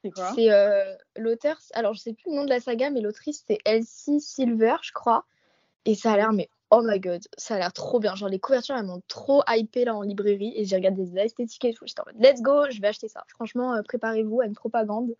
C'est 0.03 0.11
quoi? 0.11 0.33
C'est 0.35 0.51
euh, 0.51 0.93
l'auteur, 1.15 1.57
alors 1.73 1.93
je 1.93 2.01
sais 2.01 2.13
plus 2.13 2.29
le 2.29 2.35
nom 2.35 2.43
de 2.43 2.49
la 2.49 2.59
saga, 2.59 2.89
mais 2.89 2.99
l'autrice, 2.99 3.43
c'est 3.47 3.59
Elsie 3.63 4.19
Silver, 4.19 4.75
je 4.81 4.91
crois. 4.91 5.25
Et 5.85 5.95
ça 5.95 6.11
a 6.11 6.17
l'air, 6.17 6.33
mais 6.33 6.49
oh 6.71 6.81
my 6.83 6.99
god, 6.99 7.21
ça 7.37 7.55
a 7.55 7.59
l'air 7.59 7.73
trop 7.73 7.99
bien. 7.99 8.15
Genre, 8.15 8.29
les 8.29 8.39
couvertures, 8.39 8.75
elles 8.75 8.85
m'ont 8.85 9.01
trop 9.07 9.43
hypé 9.47 9.85
là 9.85 9.95
en 9.95 10.01
librairie. 10.01 10.53
Et 10.55 10.65
j'ai 10.65 10.75
regardé 10.75 11.05
des 11.05 11.17
esthétiques 11.19 11.65
et 11.65 11.73
tout. 11.73 11.85
J'étais 11.85 12.01
en 12.01 12.05
mode, 12.05 12.21
let's 12.21 12.41
go, 12.41 12.69
je 12.69 12.81
vais 12.81 12.87
acheter 12.87 13.07
ça. 13.07 13.23
Franchement, 13.29 13.73
euh, 13.73 13.81
préparez-vous 13.83 14.41
à 14.41 14.45
une 14.45 14.55
propagande 14.55 15.15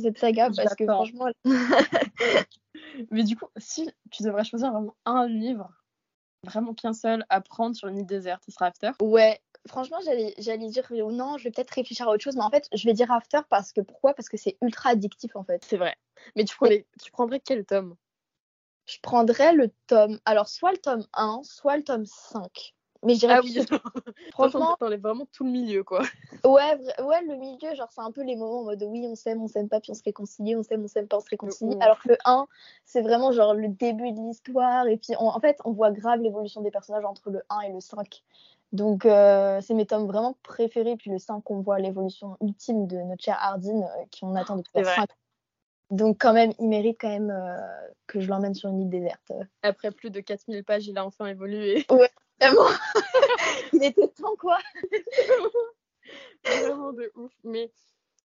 cette 0.00 0.18
saga 0.18 0.50
parce 0.54 0.74
que 0.74 0.84
franchement. 0.84 1.26
Mais 3.10 3.22
du 3.22 3.36
coup, 3.36 3.46
si 3.56 3.90
tu 4.10 4.22
devrais 4.22 4.44
choisir 4.44 4.72
vraiment 4.72 4.96
un 5.04 5.26
livre, 5.26 5.70
vraiment 6.44 6.74
qu'un 6.74 6.92
seul 6.92 7.24
à 7.28 7.40
prendre 7.40 7.76
sur 7.76 7.88
une 7.88 7.98
île 7.98 8.06
déserte, 8.06 8.42
ce 8.44 8.52
sera 8.52 8.66
After? 8.66 8.92
Ouais, 9.00 9.40
franchement, 9.68 9.98
j'allais, 10.04 10.34
dire 10.68 10.86
non, 10.90 11.38
je 11.38 11.44
vais 11.44 11.50
peut-être 11.50 11.70
réfléchir 11.70 12.08
à 12.08 12.12
autre 12.12 12.22
chose, 12.22 12.36
mais 12.36 12.42
en 12.42 12.50
fait, 12.50 12.68
je 12.72 12.84
vais 12.86 12.94
dire 12.94 13.10
After 13.12 13.40
parce 13.48 13.72
que 13.72 13.80
pourquoi? 13.80 14.14
Parce 14.14 14.28
que 14.28 14.36
c'est 14.36 14.56
ultra 14.62 14.90
addictif 14.90 15.36
en 15.36 15.44
fait. 15.44 15.64
C'est 15.64 15.76
vrai. 15.76 15.96
Mais 16.36 16.44
tu, 16.44 16.56
tu 17.02 17.10
prendrais 17.10 17.40
quel 17.40 17.64
tome? 17.64 17.96
Je 18.90 18.98
prendrais 19.02 19.52
le 19.52 19.70
tome, 19.86 20.18
alors 20.24 20.48
soit 20.48 20.72
le 20.72 20.78
tome 20.78 21.04
1, 21.14 21.42
soit 21.44 21.76
le 21.76 21.84
tome 21.84 22.06
5. 22.06 22.74
Mais 23.02 23.14
je 23.14 23.20
dirais 23.20 23.36
ah 23.38 23.40
oui, 23.42 23.54
franchement, 24.32 24.76
on 24.78 24.98
vraiment 24.98 25.26
tout 25.32 25.44
le 25.44 25.50
milieu 25.50 25.84
quoi. 25.84 26.02
Ouais, 26.44 26.76
ouais, 27.02 27.22
le 27.22 27.36
milieu, 27.36 27.74
genre 27.74 27.88
c'est 27.90 28.00
un 28.00 28.10
peu 28.10 28.22
les 28.22 28.36
moments 28.36 28.60
en 28.60 28.64
mode 28.64 28.82
oui, 28.82 29.06
on 29.08 29.14
s'aime, 29.14 29.40
on 29.40 29.46
s'aime 29.46 29.68
pas, 29.68 29.80
puis 29.80 29.92
on 29.92 29.94
se 29.94 30.02
réconcilie, 30.02 30.54
on 30.54 30.62
s'aime, 30.62 30.82
on 30.84 30.88
s'aime 30.88 31.06
pas, 31.06 31.16
on 31.16 31.20
se 31.20 31.30
réconcilie. 31.30 31.76
Alors 31.80 31.98
que 32.02 32.08
le 32.08 32.18
1, 32.24 32.46
c'est 32.84 33.00
vraiment 33.00 33.32
genre 33.32 33.54
le 33.54 33.68
début 33.68 34.12
de 34.12 34.20
l'histoire, 34.20 34.86
et 34.88 34.96
puis 34.96 35.14
en 35.16 35.40
fait, 35.40 35.58
on 35.64 35.72
voit 35.72 35.92
grave 35.92 36.20
l'évolution 36.20 36.60
des 36.60 36.70
personnages 36.70 37.04
entre 37.04 37.30
le 37.30 37.42
1 37.48 37.60
et 37.60 37.72
le 37.72 37.80
5. 37.80 38.22
Donc, 38.72 39.04
euh, 39.04 39.60
c'est 39.60 39.74
mes 39.74 39.86
tomes 39.86 40.06
vraiment 40.06 40.36
préférés. 40.42 40.96
Puis 40.96 41.10
le 41.10 41.18
5, 41.18 41.48
on 41.50 41.60
voit 41.60 41.78
l'évolution 41.78 42.36
ultime 42.40 42.86
de 42.86 42.98
notre 42.98 43.22
chère 43.22 43.38
Hardin, 43.40 43.82
euh, 43.82 44.04
qui 44.10 44.24
on 44.24 44.34
attend 44.36 44.56
depuis 44.56 44.84
5 44.84 45.08
Donc, 45.90 46.18
quand 46.20 46.32
même, 46.32 46.52
il 46.58 46.68
mérite 46.68 46.98
quand 47.00 47.08
même 47.08 47.30
euh, 47.30 47.58
que 48.06 48.20
je 48.20 48.28
l'emmène 48.28 48.54
sur 48.54 48.70
une 48.70 48.82
île 48.82 48.90
déserte. 48.90 49.32
Après 49.62 49.90
plus 49.90 50.10
de 50.10 50.20
4000 50.20 50.64
pages, 50.64 50.86
il 50.86 50.96
a 50.98 51.04
enfin 51.04 51.26
évolué. 51.26 51.84
Ouais, 51.90 52.10
vraiment. 52.40 52.68
il 53.72 53.82
était 53.82 54.08
temps, 54.08 54.36
quoi. 54.38 54.58
vraiment 56.44 56.92
de 56.92 57.10
ouf. 57.16 57.32
Mais 57.44 57.70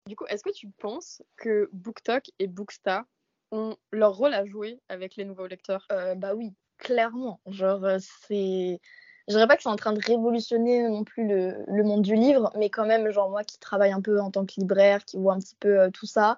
du 0.06 0.16
coup, 0.16 0.26
est-ce 0.28 0.42
que 0.42 0.52
tu 0.52 0.68
penses 0.68 1.22
que 1.36 1.70
BookTok 1.72 2.30
et 2.38 2.46
Bookstar 2.46 3.04
ont 3.50 3.76
leur 3.92 4.14
rôle 4.14 4.34
à 4.34 4.44
jouer 4.44 4.80
avec 4.88 5.16
les 5.16 5.24
nouveaux 5.24 5.46
lecteurs? 5.46 5.86
Bah 6.16 6.34
oui, 6.34 6.52
clairement. 6.78 7.40
Genre, 7.46 7.86
c'est 7.98 8.80
je 9.28 9.32
dirais 9.32 9.46
pas 9.46 9.56
que 9.56 9.62
c'est 9.62 9.70
en 9.70 9.76
train 9.76 9.92
de 9.92 10.04
révolutionner 10.04 10.86
non 10.88 11.04
plus 11.04 11.26
le, 11.26 11.64
le, 11.66 11.82
monde 11.82 12.02
du 12.02 12.14
livre, 12.14 12.52
mais 12.56 12.68
quand 12.68 12.84
même, 12.84 13.10
genre 13.10 13.30
moi 13.30 13.42
qui 13.42 13.58
travaille 13.58 13.92
un 13.92 14.02
peu 14.02 14.20
en 14.20 14.30
tant 14.30 14.44
que 14.44 14.52
libraire, 14.58 15.04
qui 15.04 15.16
voit 15.16 15.32
un 15.34 15.38
petit 15.38 15.56
peu 15.58 15.80
euh, 15.80 15.90
tout 15.90 16.06
ça, 16.06 16.36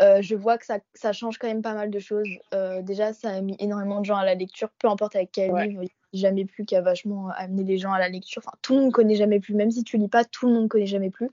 euh, 0.00 0.22
je 0.22 0.34
vois 0.34 0.56
que 0.58 0.64
ça, 0.64 0.78
ça, 0.94 1.12
change 1.12 1.38
quand 1.38 1.48
même 1.48 1.62
pas 1.62 1.74
mal 1.74 1.90
de 1.90 1.98
choses. 1.98 2.28
Euh, 2.54 2.82
déjà, 2.82 3.12
ça 3.12 3.30
a 3.30 3.40
mis 3.40 3.56
énormément 3.58 4.00
de 4.00 4.06
gens 4.06 4.16
à 4.16 4.24
la 4.24 4.34
lecture, 4.34 4.70
peu 4.78 4.88
importe 4.88 5.16
avec 5.16 5.30
quel 5.32 5.50
livre, 5.50 5.82
il 5.82 6.18
n'y 6.18 6.26
a 6.26 6.28
jamais 6.28 6.44
plus 6.44 6.64
qui 6.64 6.74
a 6.74 6.80
vachement 6.80 7.28
amené 7.36 7.64
les 7.64 7.78
gens 7.78 7.92
à 7.92 7.98
la 7.98 8.08
lecture. 8.08 8.42
Enfin, 8.44 8.56
tout 8.62 8.74
le 8.74 8.82
monde 8.82 8.92
connaît 8.92 9.16
jamais 9.16 9.40
plus, 9.40 9.54
même 9.54 9.70
si 9.70 9.84
tu 9.84 9.98
lis 9.98 10.08
pas, 10.08 10.24
tout 10.24 10.46
le 10.46 10.54
monde 10.54 10.68
connaît 10.68 10.86
jamais 10.86 11.10
plus. 11.10 11.30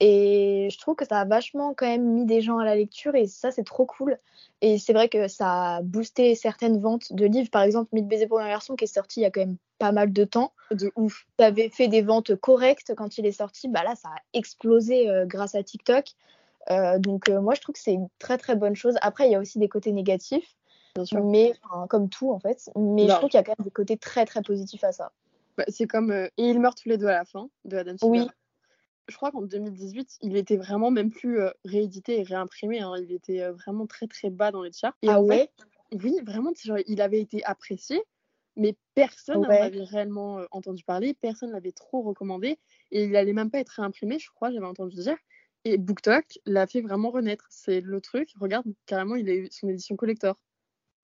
Et 0.00 0.68
je 0.72 0.78
trouve 0.78 0.96
que 0.96 1.04
ça 1.06 1.20
a 1.20 1.24
vachement 1.26 1.74
quand 1.74 1.86
même 1.86 2.04
mis 2.04 2.24
des 2.24 2.40
gens 2.40 2.58
à 2.58 2.64
la 2.64 2.74
lecture 2.74 3.14
et 3.14 3.26
ça, 3.26 3.50
c'est 3.50 3.64
trop 3.64 3.84
cool. 3.84 4.18
Et 4.62 4.78
c'est 4.78 4.94
vrai 4.94 5.10
que 5.10 5.28
ça 5.28 5.76
a 5.76 5.82
boosté 5.82 6.34
certaines 6.34 6.80
ventes 6.80 7.12
de 7.12 7.26
livres. 7.26 7.50
Par 7.50 7.62
exemple, 7.62 7.90
Mille 7.92 8.06
baisers 8.06 8.26
pour 8.26 8.40
un 8.40 8.48
garçon 8.48 8.76
qui 8.76 8.84
est 8.84 8.94
sorti 8.94 9.20
il 9.20 9.24
y 9.24 9.26
a 9.26 9.30
quand 9.30 9.40
même 9.40 9.56
pas 9.78 9.92
mal 9.92 10.10
de 10.10 10.24
temps. 10.24 10.52
De 10.70 10.90
ouf. 10.96 11.26
Ça 11.38 11.46
avait 11.46 11.68
fait 11.68 11.88
des 11.88 12.00
ventes 12.00 12.34
correctes 12.34 12.94
quand 12.96 13.18
il 13.18 13.26
est 13.26 13.32
sorti. 13.32 13.68
Bah 13.68 13.84
là, 13.84 13.94
ça 13.94 14.08
a 14.08 14.18
explosé 14.32 15.10
euh, 15.10 15.26
grâce 15.26 15.54
à 15.54 15.62
TikTok. 15.62 16.14
Euh, 16.70 16.98
donc 16.98 17.28
euh, 17.28 17.40
moi, 17.40 17.54
je 17.54 17.60
trouve 17.60 17.74
que 17.74 17.80
c'est 17.80 17.92
une 17.92 18.08
très 18.18 18.38
très 18.38 18.56
bonne 18.56 18.76
chose. 18.76 18.96
Après, 19.02 19.26
il 19.28 19.32
y 19.32 19.34
a 19.34 19.40
aussi 19.40 19.58
des 19.58 19.68
côtés 19.68 19.92
négatifs. 19.92 20.56
Bien 20.94 21.04
sûr. 21.04 21.24
Mais 21.24 21.52
comme 21.88 22.08
tout 22.08 22.32
en 22.32 22.40
fait. 22.40 22.70
Mais 22.76 23.08
je 23.08 23.14
trouve 23.14 23.30
qu'il 23.30 23.38
y 23.38 23.40
a 23.40 23.44
quand 23.44 23.58
même 23.58 23.64
des 23.64 23.70
côtés 23.70 23.96
très 23.96 24.24
très 24.24 24.42
positifs 24.42 24.84
à 24.84 24.92
ça. 24.92 25.12
Bah, 25.56 25.64
c'est 25.68 25.86
comme 25.86 26.10
Et 26.12 26.30
ils 26.36 26.60
meurent 26.60 26.74
tous 26.74 26.88
les 26.88 26.98
deux 26.98 27.06
à 27.06 27.12
la 27.12 27.24
fin 27.24 27.48
de 27.64 27.76
Adam 27.76 27.94
Oui 28.02 28.26
je 29.10 29.16
crois 29.16 29.30
qu'en 29.30 29.42
2018, 29.42 30.18
il 30.22 30.36
était 30.36 30.56
vraiment 30.56 30.90
même 30.90 31.10
plus 31.10 31.40
euh, 31.40 31.50
réédité 31.64 32.20
et 32.20 32.22
réimprimé. 32.22 32.80
Hein. 32.80 32.94
Il 32.98 33.12
était 33.12 33.42
euh, 33.42 33.52
vraiment 33.52 33.86
très 33.86 34.06
très 34.06 34.30
bas 34.30 34.50
dans 34.50 34.62
les 34.62 34.72
charts. 34.72 34.96
ah 35.06 35.20
ouais? 35.20 35.50
Oui, 35.92 36.16
vraiment, 36.24 36.52
genre, 36.56 36.78
il 36.86 37.02
avait 37.02 37.20
été 37.20 37.44
apprécié, 37.44 38.00
mais 38.56 38.76
personne 38.94 39.42
n'en 39.42 39.48
avait 39.48 39.82
réellement 39.82 40.38
euh, 40.38 40.46
entendu 40.52 40.84
parler, 40.84 41.14
personne 41.14 41.50
l'avait 41.50 41.72
trop 41.72 42.02
recommandé, 42.02 42.58
et 42.92 43.04
il 43.04 43.16
allait 43.16 43.32
même 43.32 43.50
pas 43.50 43.58
être 43.58 43.70
réimprimé, 43.70 44.18
je 44.18 44.30
crois, 44.30 44.52
j'avais 44.52 44.66
entendu 44.66 44.96
dire. 44.96 45.16
Et 45.64 45.78
BookTok 45.78 46.38
l'a 46.46 46.66
fait 46.66 46.80
vraiment 46.80 47.10
renaître. 47.10 47.46
C'est 47.50 47.80
le 47.80 48.00
truc, 48.00 48.30
regarde, 48.40 48.66
carrément, 48.86 49.14
il 49.14 49.28
a 49.28 49.34
eu 49.34 49.48
son 49.50 49.68
édition 49.68 49.96
collector. 49.96 50.36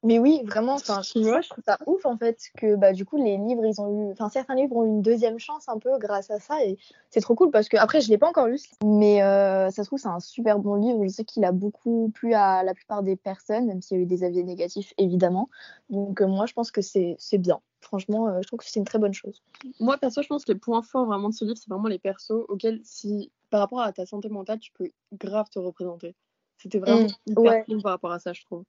Mais 0.02 0.18
oui, 0.18 0.42
vraiment, 0.44 0.74
enfin, 0.74 1.00
je, 1.02 1.18
je 1.18 1.48
trouve 1.48 1.64
ça 1.64 1.78
ouf 1.86 2.04
en 2.06 2.16
fait 2.16 2.38
que 2.56 2.76
bah, 2.76 2.92
du 2.92 3.04
coup 3.04 3.16
les 3.16 3.38
livres, 3.38 3.64
ils 3.64 3.80
ont 3.80 4.08
eu, 4.08 4.12
enfin 4.12 4.28
certains 4.28 4.54
livres 4.54 4.76
ont 4.76 4.84
eu 4.84 4.88
une 4.88 5.02
deuxième 5.02 5.38
chance 5.38 5.68
un 5.68 5.78
peu 5.78 5.98
grâce 5.98 6.30
à 6.30 6.38
ça 6.38 6.62
et 6.64 6.78
c'est 7.10 7.20
trop 7.20 7.34
cool 7.34 7.50
parce 7.50 7.68
que 7.68 7.76
après 7.76 8.00
je 8.00 8.08
l'ai 8.08 8.18
pas 8.18 8.28
encore 8.28 8.46
lu, 8.46 8.60
mais 8.84 9.22
euh, 9.22 9.70
ça 9.70 9.82
se 9.82 9.88
trouve 9.88 9.98
c'est 9.98 10.06
un 10.06 10.20
super 10.20 10.58
bon 10.58 10.74
livre. 10.76 11.02
Je 11.02 11.08
sais 11.08 11.24
qu'il 11.24 11.44
a 11.44 11.50
beaucoup 11.50 12.12
plu 12.14 12.34
à 12.34 12.62
la 12.62 12.74
plupart 12.74 13.02
des 13.02 13.16
personnes, 13.16 13.66
même 13.66 13.82
s'il 13.82 13.96
y 13.96 14.00
a 14.00 14.02
eu 14.04 14.06
des 14.06 14.22
avis 14.22 14.44
négatifs 14.44 14.92
évidemment. 14.98 15.48
Donc 15.90 16.20
euh, 16.20 16.28
moi 16.28 16.46
je 16.46 16.52
pense 16.52 16.70
que 16.70 16.82
c'est 16.82 17.16
bien. 17.38 17.60
Franchement, 17.80 18.28
euh, 18.28 18.40
je 18.42 18.46
trouve 18.46 18.58
que 18.60 18.64
c'est 18.66 18.78
une 18.78 18.86
très 18.86 18.98
bonne 18.98 19.14
chose. 19.14 19.42
Moi 19.80 19.96
perso, 19.98 20.22
je 20.22 20.28
pense 20.28 20.44
que 20.44 20.52
les 20.52 20.58
points 20.58 20.82
forts 20.82 21.06
vraiment 21.06 21.30
de 21.30 21.34
ce 21.34 21.44
livre, 21.44 21.56
c'est 21.56 21.70
vraiment 21.70 21.88
les 21.88 21.98
persos 21.98 22.44
auxquels 22.48 22.80
si 22.84 23.32
par 23.50 23.60
rapport 23.60 23.80
à 23.80 23.92
ta 23.92 24.06
santé 24.06 24.28
mentale, 24.28 24.58
tu 24.58 24.72
peux 24.72 24.90
grave 25.12 25.48
te 25.50 25.58
représenter. 25.58 26.14
C'était 26.58 26.78
vraiment 26.78 27.02
mmh, 27.02 27.30
hyper 27.30 27.64
cool 27.64 27.82
par 27.82 27.92
rapport 27.92 28.12
à 28.12 28.18
ça, 28.18 28.32
je 28.32 28.42
trouve. 28.44 28.64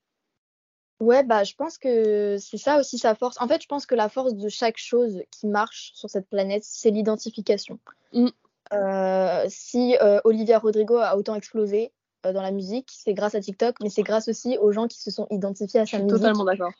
Ouais, 0.99 1.23
bah, 1.23 1.43
je 1.43 1.53
pense 1.53 1.77
que 1.77 2.37
c'est 2.39 2.57
ça 2.57 2.79
aussi 2.79 2.97
sa 2.97 3.13
force. 3.13 3.39
En 3.39 3.47
fait, 3.47 3.61
je 3.61 3.67
pense 3.67 3.85
que 3.85 3.95
la 3.95 4.09
force 4.09 4.33
de 4.33 4.49
chaque 4.49 4.77
chose 4.77 5.21
qui 5.31 5.47
marche 5.47 5.91
sur 5.93 6.09
cette 6.09 6.27
planète, 6.27 6.63
c'est 6.65 6.89
l'identification. 6.89 7.79
Mm. 8.13 8.27
Euh, 8.73 9.45
si 9.47 9.95
euh, 10.01 10.19
Olivia 10.23 10.59
Rodrigo 10.59 10.97
a 10.97 11.15
autant 11.15 11.35
explosé 11.35 11.93
euh, 12.25 12.33
dans 12.33 12.41
la 12.41 12.51
musique, 12.51 12.89
c'est 12.91 13.13
grâce 13.13 13.35
à 13.35 13.39
TikTok, 13.39 13.75
mais 13.81 13.89
c'est 13.89 14.03
grâce 14.03 14.27
aussi 14.27 14.57
aux 14.57 14.71
gens 14.71 14.87
qui 14.87 14.99
se 14.99 15.11
sont 15.11 15.27
identifiés 15.29 15.79
à 15.79 15.85
sa 15.85 15.99
musique. 15.99 16.17
Totalement 16.17 16.43
d'accord. 16.43 16.73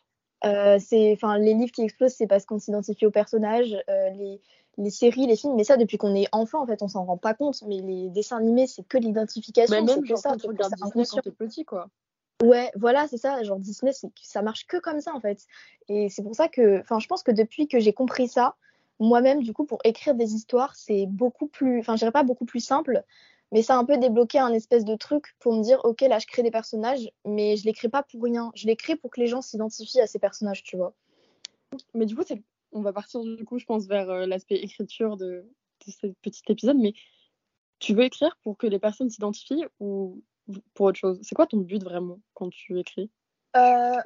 c'est, 0.44 1.14
enfin, 1.14 1.38
les 1.38 1.54
livres 1.54 1.72
qui 1.72 1.84
explosent, 1.84 2.16
c'est 2.16 2.28
parce 2.28 2.46
qu'on 2.46 2.60
s'identifie 2.60 3.06
aux 3.06 3.12
personnages, 3.12 3.78
les, 3.88 4.42
les 4.78 4.90
séries, 4.90 5.26
les 5.26 5.36
films, 5.36 5.56
mais 5.56 5.64
ça 5.64 5.78
depuis 5.78 5.98
qu'on 5.98 6.16
est 6.16 6.28
enfant, 6.32 6.62
en 6.62 6.68
fait, 6.68 6.82
on 6.82 6.88
s'en 6.88 7.06
rend 7.06 7.18
pas 7.18 7.34
compte. 7.34 7.62
Mais 7.68 7.80
les 7.82 8.10
dessins 8.10 8.38
animés, 8.38 8.68
c'est 8.68 8.88
que 8.88 8.98
l'identification. 8.98 9.76
Bah, 9.76 9.82
même 9.82 10.04
que 10.04 10.16
ça, 10.16 10.36
tu 10.38 10.48
regardes 10.48 10.74
Disney 10.74 11.06
quand 11.10 11.22
t'es 11.22 11.32
petit, 11.32 11.66
quoi. 11.66 11.90
Ouais, 12.44 12.72
voilà, 12.76 13.08
c'est 13.08 13.18
ça. 13.18 13.42
Genre 13.44 13.58
Disney, 13.60 13.92
ça 14.22 14.42
marche 14.42 14.68
que 14.68 14.78
comme 14.78 15.02
ça 15.02 15.16
en 15.16 15.20
fait. 15.20 15.46
Et 15.90 16.10
c'est 16.10 16.22
pour 16.22 16.36
ça 16.36 16.48
que, 16.48 16.82
enfin, 16.82 17.00
je 17.00 17.08
pense 17.08 17.24
que 17.24 17.32
depuis 17.32 17.68
que 17.68 17.80
j'ai 17.80 17.94
compris 17.94 18.28
ça, 18.28 18.56
moi-même, 19.00 19.42
du 19.42 19.54
coup, 19.54 19.66
pour 19.66 19.80
écrire 19.84 20.14
des 20.14 20.34
histoires, 20.34 20.76
c'est 20.76 21.08
beaucoup 21.08 21.48
plus, 21.48 21.80
enfin, 21.80 21.96
je 21.96 22.00
dirais 22.00 22.12
pas 22.12 22.24
beaucoup 22.24 22.46
plus 22.46 22.60
simple, 22.60 23.04
mais 23.52 23.64
ça 23.64 23.76
a 23.76 23.78
un 23.78 23.86
peu 23.86 23.98
débloqué 23.98 24.40
un 24.40 24.54
espèce 24.54 24.86
de 24.86 24.96
truc 24.96 25.36
pour 25.40 25.54
me 25.54 25.64
dire, 25.64 25.80
ok, 25.84 26.02
là, 26.02 26.20
je 26.20 26.28
crée 26.28 26.44
des 26.44 26.52
personnages, 26.52 27.10
mais 27.26 27.58
je 27.58 27.66
les 27.66 27.74
crée 27.74 27.90
pas 27.90 28.04
pour 28.04 28.22
rien. 28.24 28.52
Je 28.56 28.68
les 28.68 28.76
crée 28.76 28.96
pour 28.96 29.10
que 29.10 29.20
les 29.20 29.28
gens 29.28 29.42
s'identifient 29.42 30.02
à 30.02 30.08
ces 30.08 30.20
personnages, 30.20 30.64
tu 30.64 30.78
vois. 30.78 30.94
Mais 31.94 32.06
du 32.06 32.16
coup, 32.16 32.24
on 32.72 32.82
va 32.82 32.94
partir 32.94 33.22
du 33.24 33.46
coup, 33.46 33.60
je 33.60 33.66
pense, 33.66 33.88
vers 33.88 34.10
euh, 34.10 34.26
l'aspect 34.26 34.56
écriture 34.56 35.18
de, 35.18 35.46
de 35.86 35.92
ce 35.92 36.08
petit 36.22 36.44
épisode. 36.50 36.78
Mais 36.78 36.94
tu 37.80 37.94
veux 37.94 38.04
écrire 38.04 38.38
pour 38.44 38.58
que 38.58 38.68
les 38.68 38.80
personnes 38.80 39.10
s'identifient 39.10 39.66
ou 39.80 40.24
pour 40.74 40.88
autre 40.88 41.00
chose? 41.00 41.20
C'est 41.22 41.36
quoi 41.36 41.48
ton 41.48 41.58
but 41.58 41.84
vraiment 41.84 42.20
quand 42.34 42.50
tu 42.50 42.80
écris? 42.80 43.12
Euh, 43.56 44.02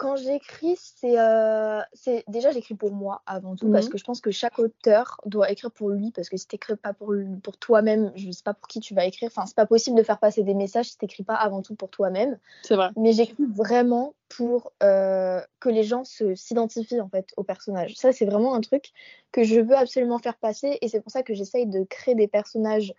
Quand 0.00 0.16
j'écris, 0.16 0.76
c'est 0.78 1.20
euh, 1.20 1.82
déjà 2.26 2.52
j'écris 2.52 2.74
pour 2.74 2.90
moi 2.90 3.20
avant 3.26 3.54
tout 3.54 3.70
parce 3.70 3.84
mhm. 3.84 3.92
que 3.92 3.98
je 3.98 4.04
pense 4.04 4.22
que 4.22 4.30
chaque 4.30 4.58
auteur 4.58 5.20
doit 5.26 5.50
écrire 5.50 5.70
pour 5.70 5.90
lui 5.90 6.10
parce 6.10 6.30
que 6.30 6.38
si 6.38 6.48
tu 6.48 6.54
n'écris 6.54 6.76
pas 6.76 6.94
pour, 6.94 7.12
pour 7.42 7.58
toi-même, 7.58 8.10
je 8.16 8.26
ne 8.26 8.32
sais 8.32 8.42
pas 8.42 8.54
pour 8.54 8.66
qui 8.66 8.80
tu 8.80 8.94
vas 8.94 9.04
écrire. 9.04 9.28
Enfin, 9.30 9.44
c'est 9.44 9.54
pas 9.54 9.66
possible 9.66 9.98
de 9.98 10.02
faire 10.02 10.18
passer 10.18 10.42
des 10.42 10.54
messages 10.54 10.86
si 10.86 10.96
tu 10.96 11.04
n'écris 11.04 11.22
pas 11.22 11.34
avant 11.34 11.60
tout 11.60 11.74
pour 11.74 11.90
toi-même. 11.90 12.38
C'est 12.62 12.76
vrai. 12.76 12.88
Mais 12.96 13.12
j'écris 13.12 13.44
vraiment 13.54 14.14
pour 14.30 14.72
euh, 14.82 15.42
que 15.60 15.68
les 15.68 15.82
gens 15.82 16.04
s'identifient 16.04 17.02
en 17.02 17.10
fait 17.10 17.28
au 17.36 17.44
personnage. 17.44 17.94
Ça, 17.96 18.10
c'est 18.10 18.24
vraiment 18.24 18.54
un 18.54 18.62
truc 18.62 18.92
que 19.32 19.44
je 19.44 19.60
veux 19.60 19.76
absolument 19.76 20.18
faire 20.18 20.38
passer 20.38 20.78
et 20.80 20.88
c'est 20.88 21.02
pour 21.02 21.12
ça 21.12 21.22
que 21.22 21.34
j'essaye 21.34 21.66
de 21.66 21.84
créer 21.84 22.14
des 22.14 22.26
personnages 22.26 22.94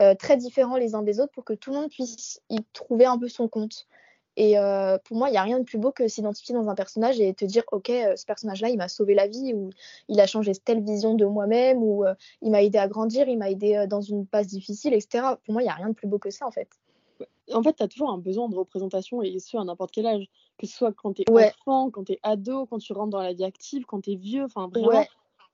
euh, 0.00 0.14
très 0.14 0.36
différents 0.36 0.76
les 0.76 0.94
uns 0.94 1.02
des 1.02 1.18
autres 1.18 1.32
pour 1.32 1.44
que 1.44 1.54
tout 1.54 1.70
le 1.70 1.78
monde 1.78 1.90
puisse 1.90 2.40
y 2.50 2.62
trouver 2.72 3.06
un 3.06 3.18
peu 3.18 3.26
son 3.26 3.48
compte. 3.48 3.88
Et 4.36 4.58
euh, 4.58 4.98
pour 5.04 5.16
moi, 5.16 5.28
il 5.28 5.32
n'y 5.32 5.38
a 5.38 5.42
rien 5.42 5.58
de 5.58 5.64
plus 5.64 5.78
beau 5.78 5.92
que 5.92 6.08
s'identifier 6.08 6.54
dans 6.54 6.68
un 6.68 6.74
personnage 6.74 7.20
et 7.20 7.32
te 7.32 7.44
dire, 7.44 7.62
OK, 7.72 7.90
euh, 7.90 8.16
ce 8.16 8.26
personnage-là, 8.26 8.68
il 8.68 8.76
m'a 8.76 8.88
sauvé 8.88 9.14
la 9.14 9.26
vie, 9.26 9.54
ou 9.54 9.70
il 10.08 10.20
a 10.20 10.26
changé 10.26 10.52
telle 10.54 10.82
vision 10.82 11.14
de 11.14 11.24
moi-même, 11.24 11.82
ou 11.82 12.04
il 12.42 12.50
m'a 12.50 12.62
aidé 12.62 12.78
à 12.78 12.88
grandir, 12.88 13.28
il 13.28 13.38
m'a 13.38 13.50
aidé 13.50 13.86
dans 13.88 14.00
une 14.00 14.26
passe 14.26 14.48
difficile, 14.48 14.94
etc. 14.94 15.24
Pour 15.44 15.54
moi, 15.54 15.62
il 15.62 15.66
n'y 15.66 15.70
a 15.70 15.74
rien 15.74 15.88
de 15.88 15.94
plus 15.94 16.08
beau 16.08 16.18
que 16.18 16.30
ça, 16.30 16.46
en 16.46 16.50
fait. 16.50 16.68
En 17.52 17.62
fait, 17.62 17.74
tu 17.74 17.82
as 17.82 17.88
toujours 17.88 18.10
un 18.10 18.18
besoin 18.18 18.48
de 18.48 18.56
représentation, 18.56 19.22
et 19.22 19.38
ce, 19.38 19.56
à 19.56 19.64
n'importe 19.64 19.92
quel 19.92 20.06
âge. 20.06 20.26
Que 20.58 20.66
ce 20.66 20.76
soit 20.76 20.92
quand 20.92 21.12
tu 21.12 21.22
es 21.22 21.30
enfant, 21.30 21.90
quand 21.90 22.04
tu 22.04 22.12
es 22.12 22.18
ado, 22.22 22.66
quand 22.66 22.78
tu 22.78 22.92
rentres 22.92 23.10
dans 23.10 23.22
la 23.22 23.32
vie 23.32 23.44
active, 23.44 23.84
quand 23.86 24.00
tu 24.00 24.12
es 24.12 24.16
vieux, 24.16 24.44
enfin, 24.44 24.68
vraiment. 24.68 25.04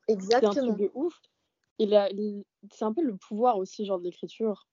exactement. 0.09 0.53
C'est 0.53 0.61
un 0.61 0.65
truc 0.67 0.79
de 0.79 0.91
ouf 0.95 1.21
c'est 2.71 2.85
un 2.85 2.93
peu 2.93 3.03
le 3.03 3.17
pouvoir 3.17 3.59
aussi, 3.59 3.85
genre 3.85 3.99
de 3.99 4.05
l'écriture. 4.05 4.67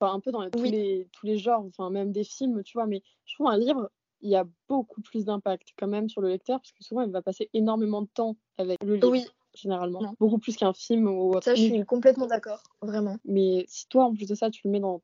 Un 0.00 0.20
peu 0.20 0.32
dans 0.32 0.48
tous, 0.50 0.64
les, 0.64 1.08
tous 1.12 1.24
les 1.24 1.38
genres, 1.38 1.64
enfin, 1.64 1.88
même 1.88 2.12
des 2.12 2.24
films, 2.24 2.62
tu 2.62 2.76
vois. 2.76 2.86
Mais 2.86 3.02
je 3.24 3.34
trouve 3.34 3.48
un 3.48 3.56
livre, 3.56 3.90
il 4.20 4.30
y 4.30 4.36
a 4.36 4.44
beaucoup 4.68 5.00
plus 5.00 5.24
d'impact 5.24 5.68
quand 5.78 5.86
même 5.86 6.08
sur 6.08 6.20
le 6.20 6.28
lecteur, 6.28 6.60
parce 6.60 6.72
que 6.72 6.84
souvent, 6.84 7.00
il 7.02 7.10
va 7.10 7.22
passer 7.22 7.48
énormément 7.54 8.02
de 8.02 8.08
temps 8.12 8.36
avec 8.58 8.82
le 8.82 8.94
livre. 8.96 9.10
Oui. 9.10 9.24
Généralement. 9.54 10.16
Beaucoup 10.18 10.38
plus 10.38 10.56
qu'un 10.56 10.72
film 10.72 11.06
ou 11.06 11.30
autre. 11.30 11.44
Ça, 11.44 11.54
je 11.54 11.62
suis 11.62 11.84
complètement 11.84 12.26
d'accord, 12.26 12.60
vraiment. 12.82 13.18
Mais 13.24 13.64
si 13.68 13.86
toi, 13.88 14.04
en 14.04 14.12
plus 14.12 14.26
de 14.26 14.34
ça, 14.34 14.50
tu 14.50 14.62
le 14.64 14.72
mets 14.72 14.80
dans 14.80 15.00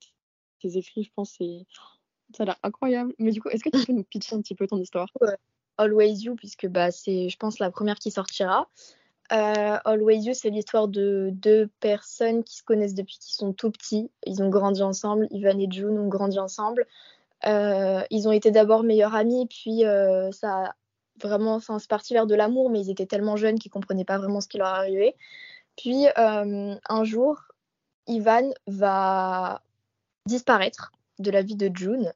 tes 0.61 0.77
écrits, 0.77 1.05
je 1.05 1.11
pense 1.15 1.37
c'est 1.39 1.67
ça 2.35 2.43
a 2.43 2.47
l'air 2.47 2.57
incroyable. 2.65 3.15
Mais 3.19 3.31
du 3.31 3.41
coup, 3.41 3.49
est-ce 3.49 3.63
que 3.63 3.71
tu 3.71 3.87
peux 3.87 3.93
nous 3.93 4.03
pitcher 4.03 4.35
un 4.35 4.41
petit 4.41 4.57
peu 4.57 4.67
ton 4.67 4.79
histoire? 4.79 5.09
Always 5.77 6.25
You, 6.25 6.35
puisque 6.35 6.67
bah, 6.67 6.91
c'est, 6.91 7.29
je 7.29 7.37
pense, 7.37 7.59
la 7.59 7.71
première 7.71 7.97
qui 7.97 8.11
sortira. 8.11 8.69
Euh, 9.33 9.79
Always 9.85 10.21
You, 10.21 10.35
c'est 10.35 10.51
l'histoire 10.51 10.89
de 10.89 11.31
deux 11.33 11.69
personnes 11.81 12.43
qui 12.43 12.57
se 12.57 12.63
connaissent 12.63 12.95
depuis 12.95 13.19
qu'ils 13.19 13.35
sont 13.35 13.53
tout 13.53 13.71
petits. 13.71 14.11
Ils 14.27 14.43
ont 14.43 14.49
grandi 14.49 14.83
ensemble. 14.83 15.29
Ivan 15.31 15.59
et 15.59 15.69
June 15.71 15.99
ont 15.99 16.09
grandi 16.09 16.39
ensemble. 16.39 16.87
Euh, 17.47 18.03
ils 18.11 18.29
ont 18.29 18.33
été 18.33 18.51
d'abord 18.51 18.83
meilleurs 18.83 19.15
amis, 19.15 19.47
puis 19.47 19.87
euh, 19.87 20.31
ça 20.33 20.67
a 20.67 20.75
vraiment, 21.23 21.55
enfin, 21.55 21.79
c'est 21.79 21.89
parti 21.89 22.13
vers 22.13 22.27
de 22.27 22.35
l'amour, 22.35 22.71
mais 22.71 22.81
ils 22.81 22.91
étaient 22.91 23.07
tellement 23.07 23.37
jeunes 23.37 23.59
qu'ils 23.59 23.71
comprenaient 23.71 24.05
pas 24.05 24.19
vraiment 24.19 24.41
ce 24.41 24.49
qui 24.49 24.59
leur 24.59 24.69
arrivait. 24.69 25.17
Puis 25.77 26.07
un 26.17 27.05
jour, 27.05 27.41
Ivan 28.07 28.51
va 28.67 29.63
disparaître 30.27 30.93
de 31.19 31.31
la 31.31 31.43
vie 31.43 31.57
de 31.57 31.71
June 31.75 32.13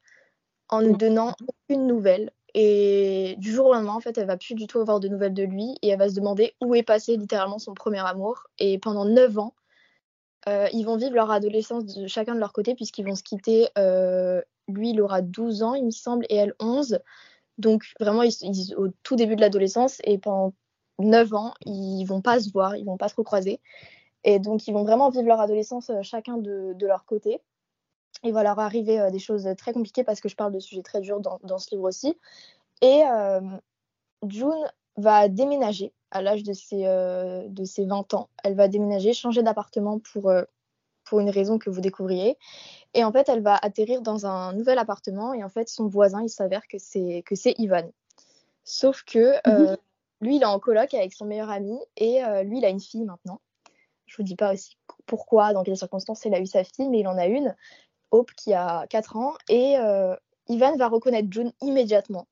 en 0.68 0.82
ne 0.82 0.92
donnant 0.92 1.34
aucune 1.46 1.86
nouvelle 1.86 2.30
Et 2.54 3.34
du 3.38 3.52
jour 3.52 3.66
au 3.66 3.72
lendemain, 3.74 3.94
en 3.94 4.00
fait, 4.00 4.16
elle 4.16 4.26
va 4.26 4.36
plus 4.36 4.54
du 4.54 4.66
tout 4.66 4.78
avoir 4.78 5.00
de 5.00 5.08
nouvelles 5.08 5.34
de 5.34 5.42
lui 5.42 5.76
et 5.82 5.88
elle 5.88 5.98
va 5.98 6.08
se 6.08 6.14
demander 6.14 6.54
où 6.60 6.74
est 6.74 6.84
passé 6.84 7.16
littéralement 7.16 7.58
son 7.58 7.74
premier 7.74 8.06
amour. 8.06 8.46
Et 8.58 8.78
pendant 8.78 9.04
9 9.04 9.38
ans, 9.38 9.54
euh, 10.48 10.68
ils 10.72 10.84
vont 10.84 10.96
vivre 10.96 11.14
leur 11.14 11.30
adolescence 11.30 11.84
de 11.86 12.06
chacun 12.06 12.34
de 12.34 12.40
leur 12.40 12.52
côté 12.52 12.74
puisqu'ils 12.74 13.06
vont 13.06 13.16
se 13.16 13.22
quitter. 13.22 13.68
Euh, 13.78 14.40
lui, 14.68 14.90
il 14.90 15.00
aura 15.00 15.20
12 15.22 15.62
ans, 15.62 15.74
il 15.74 15.84
me 15.84 15.90
semble, 15.90 16.26
et 16.28 16.36
elle 16.36 16.54
11. 16.60 17.00
Donc 17.58 17.84
vraiment, 18.00 18.22
ils, 18.22 18.74
au 18.76 18.88
tout 19.02 19.16
début 19.16 19.36
de 19.36 19.40
l'adolescence 19.40 19.98
et 20.04 20.18
pendant 20.18 20.54
9 20.98 21.34
ans, 21.34 21.54
ils 21.66 22.04
vont 22.04 22.20
pas 22.20 22.40
se 22.40 22.50
voir, 22.50 22.76
ils 22.76 22.84
vont 22.84 22.96
pas 22.96 23.08
se 23.08 23.16
recroiser. 23.16 23.60
Et 24.24 24.38
donc, 24.38 24.66
ils 24.66 24.72
vont 24.72 24.84
vraiment 24.84 25.10
vivre 25.10 25.26
leur 25.26 25.40
adolescence 25.40 25.90
euh, 25.90 26.02
chacun 26.02 26.38
de, 26.38 26.74
leur 26.80 27.04
côté. 27.04 27.40
Il 28.22 28.32
va 28.32 28.42
leur 28.42 28.58
arriver 28.58 29.10
des 29.10 29.18
choses 29.18 29.48
très 29.58 29.72
compliquées 29.72 30.04
parce 30.04 30.20
que 30.20 30.28
je 30.28 30.36
parle 30.36 30.52
de 30.52 30.60
sujets 30.60 30.82
très 30.82 31.00
durs 31.00 31.20
dans, 31.20 31.38
dans 31.42 31.58
ce 31.58 31.70
livre 31.72 31.84
aussi. 31.84 32.16
Et 32.80 33.02
June 34.28 34.64
va 34.96 35.28
déménager 35.28 35.92
à 36.10 36.22
l'âge 36.22 36.44
de 36.44 36.52
ses, 36.52 36.86
euh, 36.86 37.48
de 37.48 37.64
ses 37.64 37.84
20 37.84 38.14
ans. 38.14 38.28
Elle 38.44 38.54
va 38.54 38.68
déménager, 38.68 39.12
changer 39.12 39.42
d'appartement 39.42 39.98
pour, 39.98 40.30
euh, 40.30 40.44
pour 41.04 41.20
une 41.20 41.30
raison 41.30 41.58
que 41.58 41.70
vous 41.70 41.80
découvriez. 41.80 42.38
Et 42.94 43.02
en 43.04 43.12
fait, 43.12 43.28
elle 43.28 43.42
va 43.42 43.56
atterrir 43.60 44.00
dans 44.00 44.26
un 44.26 44.52
nouvel 44.52 44.78
appartement 44.78 45.34
et 45.34 45.42
en 45.42 45.48
fait, 45.48 45.68
son 45.68 45.88
voisin, 45.88 46.22
il 46.22 46.28
s'avère 46.28 46.66
que 46.68 46.78
c'est, 46.78 47.24
Ivan. 47.58 47.90
Sauf 48.62 49.02
que 49.02 49.34
euh, 49.48 49.72
mhm. 49.72 49.76
lui, 50.20 50.36
il 50.36 50.42
est 50.42 50.46
en 50.46 50.60
coloc 50.60 50.94
avec 50.94 51.12
son 51.12 51.26
meilleur 51.26 51.50
ami 51.50 51.76
et 51.96 52.22
lui, 52.44 52.58
il 52.58 52.64
a 52.64 52.70
une 52.70 52.80
fille 52.80 53.04
maintenant. 53.04 53.40
Je 54.06 54.16
vous 54.16 54.22
dis 54.22 54.36
pas 54.36 54.52
aussi 54.52 54.76
pourquoi, 55.06 55.52
dans 55.52 55.64
quelles 55.64 55.76
circonstances 55.76 56.24
il 56.24 56.34
a 56.34 56.40
eu 56.40 56.46
sa 56.46 56.62
fille, 56.62 56.88
mais 56.88 57.00
il 57.00 57.08
en 57.08 57.18
a 57.18 57.26
une, 57.26 57.56
Hope, 58.14 58.32
qui 58.36 58.54
a 58.54 58.86
4 58.88 59.16
ans. 59.16 59.34
Et 59.48 59.74
Ivan 60.48 60.76
va 60.76 60.88
reconnaître 60.88 61.28
June 61.30 61.52
immédiatement 61.60 62.26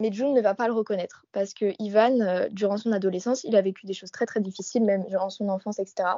mais 0.00 0.12
June 0.12 0.34
ne 0.34 0.40
va 0.40 0.54
pas 0.54 0.66
le 0.66 0.72
reconnaître 0.72 1.24
parce 1.32 1.54
que 1.54 1.72
Ivan, 1.78 2.20
euh, 2.20 2.48
durant 2.50 2.76
son 2.76 2.92
adolescence, 2.92 3.44
il 3.44 3.54
a 3.56 3.62
vécu 3.62 3.86
des 3.86 3.92
choses 3.92 4.10
très 4.10 4.26
très 4.26 4.40
difficiles, 4.40 4.84
même 4.84 5.04
durant 5.04 5.30
son 5.30 5.48
enfance, 5.48 5.78
etc. 5.78 6.08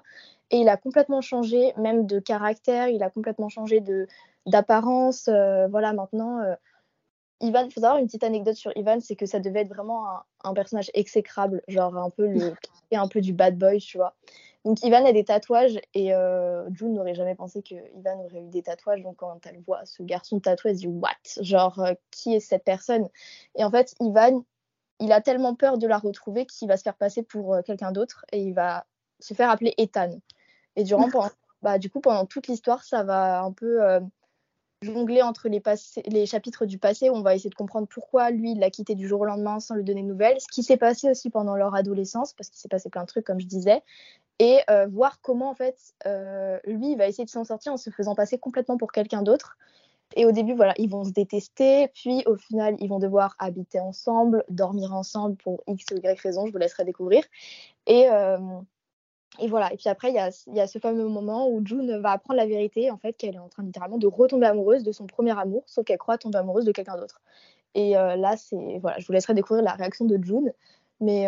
Et 0.51 0.59
il 0.59 0.69
a 0.69 0.77
complètement 0.77 1.21
changé, 1.21 1.73
même 1.77 2.07
de 2.07 2.19
caractère, 2.19 2.89
il 2.89 3.03
a 3.03 3.11
complètement 3.11 3.49
changé 3.49 3.81
de 3.81 4.07
d'apparence. 4.47 5.29
Euh, 5.29 5.67
voilà, 5.69 5.93
maintenant, 5.93 6.41
euh, 6.41 6.55
Ivan, 7.41 7.65
il 7.67 7.73
faut 7.73 7.81
savoir 7.81 7.99
une 7.99 8.07
petite 8.07 8.25
anecdote 8.25 8.55
sur 8.55 8.75
Ivan, 8.77 8.99
c'est 9.01 9.17
que 9.17 9.27
ça 9.27 9.41
devait 9.41 9.61
être 9.61 9.69
vraiment 9.69 10.09
un, 10.09 10.25
un, 10.45 10.55
personnage 10.55 10.91
exécrable, 10.95 11.63
genre 11.69 11.97
un 11.97 12.11
peu 12.11 12.27
le, 12.27 12.55
un 12.93 13.09
peu 13.09 13.21
du 13.21 13.35
bad 13.35 13.59
boy, 13.59 13.79
tu 13.79 13.99
vois. 13.99 14.15
Donc 14.67 14.83
Ivan 14.83 15.07
a 15.07 15.13
des 15.13 15.23
tatouages 15.23 15.79
et 15.95 16.13
euh, 16.13 16.69
June 16.73 16.95
n'aurait 16.95 17.15
jamais 17.15 17.37
pensé 17.37 17.63
que 17.63 17.77
Ivan 17.97 18.19
aurait 18.25 18.43
eu 18.43 18.49
des 18.49 18.65
tatouages. 18.65 19.01
Donc 19.01 19.15
quand 19.15 19.39
elle 19.47 19.61
voit 19.61 19.87
ce 19.87 20.03
garçon 20.03 20.41
tatoué, 20.41 20.73
elle 20.73 20.77
se 20.77 20.81
dit 20.81 20.89
What? 20.89 21.11
Genre, 21.41 21.79
euh, 21.79 21.95
qui 22.11 22.35
est 22.35 22.41
cette 22.41 22.65
personne? 22.65 23.09
Et 23.55 23.63
en 23.63 23.71
fait, 23.71 23.95
Ivan, 24.01 24.45
il 24.99 25.13
a 25.13 25.21
tellement 25.21 25.55
peur 25.55 25.79
de 25.79 25.87
la 25.87 25.99
retrouver 25.99 26.47
qu'il 26.47 26.67
va 26.67 26.77
se 26.77 26.83
faire 26.83 26.97
passer 26.97 27.23
pour 27.23 27.55
euh, 27.55 27.63
quelqu'un 27.63 27.93
d'autre 27.93 28.27
et 28.33 28.43
il 28.43 28.55
va 28.55 28.87
se 29.21 29.35
faire 29.35 29.51
appeler 29.51 29.73
Ethan. 29.79 30.19
Et 30.75 30.83
durant, 30.83 31.09
bah, 31.63 31.79
du 31.79 31.89
coup, 31.89 32.01
pendant 32.01 32.27
toute 32.27 32.49
l'histoire, 32.49 32.83
ça 32.83 33.05
va 33.05 33.43
un 33.43 33.53
peu 33.53 34.01
jongler 34.83 35.23
entre 35.23 35.49
les, 35.49 35.63
les, 36.07 36.27
chapitres 36.27 36.67
du 36.67 36.79
passé. 36.79 37.09
Où 37.09 37.15
on 37.15 37.23
va 37.23 37.37
essayer 37.37 37.51
de 37.51 37.55
comprendre 37.55 37.87
pourquoi 37.87 38.31
lui 38.33 38.51
il 38.51 38.59
l'a 38.59 38.71
quitté 38.71 38.97
du 38.97 39.07
jour 39.07 39.21
au 39.21 39.25
lendemain 39.27 39.61
sans 39.61 39.77
lui 39.77 39.85
donner 39.85 40.03
de 40.03 40.09
nouvelles, 40.09 40.41
ce 40.41 40.49
qui 40.49 40.65
s'est 40.65 40.77
passé 40.77 41.09
aussi 41.09 41.31
pendant 41.31 41.55
leur 41.55 41.77
adolescence 41.77 42.33
parce 42.33 42.51
qu'il 42.51 42.59
s'est 42.59 42.69
passé 42.69 42.91
plein 42.91 43.03
de 43.03 43.07
trucs 43.07 43.25
comme 43.25 43.39
je 43.39 43.47
disais, 43.47 43.85
et 44.39 44.61
euh, 44.71 44.87
voir 44.87 45.21
comment 45.21 45.51
en 45.51 45.55
fait 45.55 45.79
euh, 46.07 46.59
lui 46.65 46.95
va 46.97 47.07
essayer 47.09 47.25
de 47.25 47.31
s'en 47.31 47.45
sortir 47.45 47.73
en 47.73 47.77
se 47.77 47.91
faisant 47.91 48.15
passer 48.15 48.39
complètement 48.39 48.77
pour 48.77 48.93
quelqu'un 48.93 49.23
d'autre. 49.23 49.57
Et 50.15 50.25
au 50.25 50.31
début, 50.31 50.55
voilà, 50.55 50.73
ils 50.79 50.89
vont 50.89 51.03
se 51.03 51.11
détester, 51.11 51.89
puis 51.89 52.23
au 52.27 52.37
final, 52.37 52.77
ils 52.79 52.89
vont 52.89 53.01
devoir 53.01 53.35
habiter 53.41 53.81
ensemble, 53.81 54.45
dormir 54.49 54.95
ensemble 54.95 55.37
pour 55.37 55.65
X 55.67 55.85
ou 55.93 55.97
Y 55.97 56.21
raison, 56.21 56.47
je 56.47 56.53
vous 56.53 56.59
laisserai 56.59 56.85
découvrir. 56.85 57.25
Et, 57.89 58.09
euh, 58.09 58.39
et 59.41 59.49
voilà, 59.49 59.73
et 59.73 59.77
puis 59.77 59.89
après, 59.89 60.11
il 60.11 60.15
y 60.15 60.21
a, 60.21 60.31
y 60.55 60.61
a, 60.61 60.69
ce 60.69 60.79
fameux 60.79 61.09
moment 61.09 61.49
où 61.51 61.61
June 61.67 61.99
va 61.99 62.13
apprendre 62.13 62.39
la 62.39 62.47
vérité, 62.47 62.89
en 62.93 62.99
fait, 62.99 63.15
qu'elle 63.15 63.35
est 63.35 63.41
en 63.41 63.49
train 63.49 63.65
littéralement 63.65 63.99
de 63.99 64.07
retomber 64.07 64.47
amoureuse 64.47 64.85
de 64.85 64.93
son 64.93 65.09
premier 65.09 65.37
amour, 65.37 65.65
sauf 65.67 65.85
qu'elle 65.85 65.99
croit 65.99 66.19
tomber 66.19 66.39
amoureuse 66.39 66.65
de 66.65 66.73
quelqu'un 66.73 66.97
d'autre. 66.97 67.21
Et 67.75 67.91
là, 67.91 68.37
c'est 68.37 68.79
voilà, 68.81 68.99
je 69.01 69.07
vous 69.07 69.13
laisserai 69.13 69.35
découvrir 69.35 69.63
la 69.63 69.73
réaction 69.73 70.07
de 70.07 70.19
June. 70.23 70.53
Mais, 71.01 71.27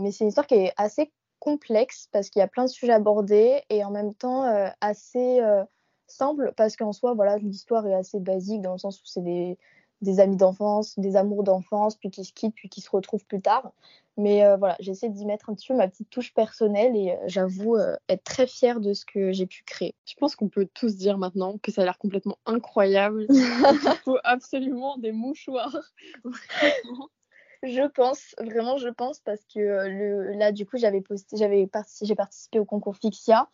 mais 0.00 0.12
c'est 0.12 0.24
une 0.24 0.28
histoire 0.28 0.46
qui 0.46 0.54
est 0.54 0.72
assez 0.78 1.10
complexe 1.40 2.08
parce 2.12 2.30
qu'il 2.30 2.40
y 2.40 2.42
a 2.42 2.48
plein 2.48 2.64
de 2.64 2.70
sujets 2.70 2.92
abordés 2.92 3.62
et 3.70 3.84
en 3.84 3.90
même 3.90 4.14
temps 4.14 4.44
euh, 4.44 4.68
assez 4.80 5.40
euh, 5.40 5.64
simple 6.06 6.52
parce 6.56 6.76
qu'en 6.76 6.92
soi, 6.92 7.14
voilà, 7.14 7.38
l'histoire 7.38 7.86
est 7.86 7.94
assez 7.94 8.20
basique 8.20 8.62
dans 8.62 8.72
le 8.72 8.78
sens 8.78 9.00
où 9.00 9.06
c'est 9.06 9.22
des, 9.22 9.58
des 10.02 10.20
amis 10.20 10.36
d'enfance, 10.36 10.98
des 10.98 11.16
amours 11.16 11.42
d'enfance, 11.42 11.96
puis 11.96 12.10
qui 12.10 12.24
se 12.24 12.32
quittent, 12.32 12.54
puis 12.54 12.68
qui 12.68 12.80
se 12.80 12.90
retrouvent 12.90 13.24
plus 13.24 13.40
tard. 13.40 13.72
Mais 14.16 14.44
euh, 14.44 14.56
voilà, 14.56 14.76
j'essaie 14.80 15.08
d'y 15.08 15.24
mettre 15.24 15.50
un 15.50 15.54
petit 15.54 15.68
peu 15.68 15.74
ma 15.74 15.88
petite 15.88 16.10
touche 16.10 16.34
personnelle 16.34 16.94
et 16.94 17.16
j'avoue 17.26 17.78
être 18.08 18.24
très 18.24 18.46
fière 18.46 18.80
de 18.80 18.92
ce 18.92 19.04
que 19.06 19.32
j'ai 19.32 19.46
pu 19.46 19.62
créer. 19.64 19.94
Je 20.04 20.14
pense 20.14 20.36
qu'on 20.36 20.48
peut 20.48 20.68
tous 20.74 20.96
dire 20.96 21.16
maintenant 21.16 21.56
que 21.58 21.72
ça 21.72 21.82
a 21.82 21.84
l'air 21.84 21.98
complètement 21.98 22.38
incroyable. 22.44 23.26
Il 23.30 23.98
faut 24.04 24.18
absolument 24.24 24.98
des 24.98 25.12
mouchoirs. 25.12 25.78
Je 27.62 27.86
pense, 27.88 28.34
vraiment, 28.38 28.78
je 28.78 28.88
pense, 28.88 29.20
parce 29.20 29.44
que 29.44 29.60
euh, 29.60 29.88
le, 29.88 30.32
là, 30.32 30.50
du 30.50 30.64
coup, 30.64 30.78
j'avais 30.78 31.02
posté, 31.02 31.36
j'avais 31.36 31.68
j'ai 32.02 32.14
participé 32.14 32.58
au 32.58 32.64
concours 32.64 32.96
Fixia. 32.96 33.48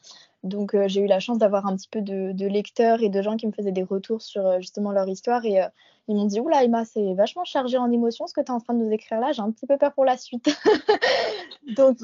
Donc, 0.44 0.74
euh, 0.76 0.86
j'ai 0.86 1.00
eu 1.00 1.06
la 1.06 1.18
chance 1.18 1.38
d'avoir 1.38 1.66
un 1.66 1.74
petit 1.76 1.88
peu 1.88 2.02
de, 2.02 2.30
de, 2.30 2.46
lecteurs 2.46 3.02
et 3.02 3.08
de 3.08 3.20
gens 3.20 3.36
qui 3.36 3.48
me 3.48 3.52
faisaient 3.52 3.72
des 3.72 3.82
retours 3.82 4.22
sur 4.22 4.46
euh, 4.46 4.60
justement 4.60 4.92
leur 4.92 5.08
histoire. 5.08 5.44
Et 5.44 5.60
ils 6.08 6.14
m'ont 6.14 6.26
dit 6.26 6.40
Oula, 6.40 6.64
Emma, 6.64 6.84
c'est 6.84 7.14
vachement 7.14 7.44
chargé 7.44 7.78
en 7.78 7.90
émotions 7.90 8.26
ce 8.26 8.34
que 8.34 8.40
tu 8.40 8.46
es 8.46 8.50
en 8.54 8.60
train 8.60 8.74
de 8.74 8.84
nous 8.84 8.92
écrire 8.92 9.20
là. 9.20 9.32
J'ai 9.32 9.42
un 9.42 9.50
petit 9.50 9.66
peu 9.66 9.76
peur 9.76 9.92
pour 9.92 10.04
la 10.04 10.16
suite. 10.16 10.48
Donc, 11.76 11.98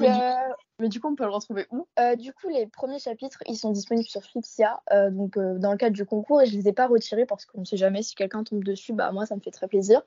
mais 0.79 0.89
du 0.89 0.99
coup, 0.99 1.07
on 1.07 1.15
peut 1.15 1.23
le 1.23 1.29
retrouver 1.29 1.67
où? 1.71 1.87
euh, 1.99 2.15
Du 2.15 2.33
coup, 2.33 2.49
les 2.49 2.65
premiers 2.67 2.99
chapitres, 2.99 3.41
ils 3.47 3.55
sont 3.55 3.71
disponibles 3.71 4.07
sur 4.07 4.21
Fixia, 4.23 4.81
euh, 4.91 5.11
donc 5.11 5.37
euh, 5.37 5.57
dans 5.59 5.71
le 5.71 5.77
cadre 5.77 5.95
du 5.95 6.05
concours, 6.05 6.41
et 6.41 6.45
je 6.45 6.57
les 6.57 6.67
ai 6.67 6.73
pas 6.73 6.87
retirés 6.87 7.25
parce 7.25 7.45
qu'on 7.45 7.61
ne 7.61 7.65
sait 7.65 7.77
jamais 7.77 8.01
si 8.01 8.15
quelqu'un 8.15 8.43
tombe 8.43 8.63
dessus. 8.63 8.91
Bah 8.91 9.11
moi, 9.11 9.25
ça 9.25 9.35
me 9.35 9.39
fait 9.39 9.51
très 9.51 9.67
plaisir. 9.67 10.01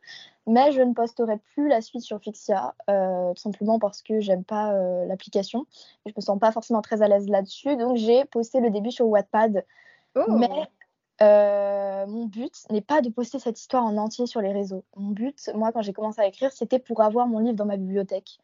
Mais 0.47 0.73
je 0.73 0.83
ne 0.83 0.93
posterai 0.93 1.39
plus 1.55 1.69
la 1.69 1.81
suite 1.81 2.03
sur 2.03 2.21
Fixia, 2.21 2.75
tout 2.89 3.41
simplement 3.41 3.79
parce 3.79 4.03
que 4.03 4.21
j'aime 4.21 4.45
pas 4.45 4.73
l'application. 5.07 5.67
Je 6.05 6.13
me 6.15 6.21
sens 6.21 6.39
pas 6.39 6.53
forcément 6.53 6.83
très 6.83 7.01
à 7.01 7.09
l'aise 7.09 7.29
là-dessus, 7.29 7.77
donc 7.77 7.97
j'ai 7.97 8.25
posté 8.27 8.61
le 8.61 8.71
début 8.71 8.91
sur 8.91 9.07
Wattpad. 9.07 9.65
Oh. 10.15 10.23
Mais 10.29 10.49
mon 11.21 12.27
but 12.27 12.53
n'est 12.71 12.81
pas 12.81 13.01
de 13.01 13.09
poster 13.09 13.39
cette 13.39 13.59
histoire 13.59 13.85
en 13.85 13.97
entier 13.97 14.27
sur 14.27 14.41
les 14.41 14.53
réseaux. 14.53 14.85
Mon 14.97 15.11
but, 15.11 15.51
moi, 15.55 15.73
quand 15.73 15.83
j'ai 15.83 15.93
commencé 15.93 16.21
à 16.21 16.27
écrire, 16.27 16.53
c'était 16.53 16.79
pour 16.79 17.03
avoir 17.03 17.27
mon 17.27 17.39
livre 17.39 17.57
dans 17.57 17.67
ma 17.67 17.77
bibliothèque. 17.77 18.39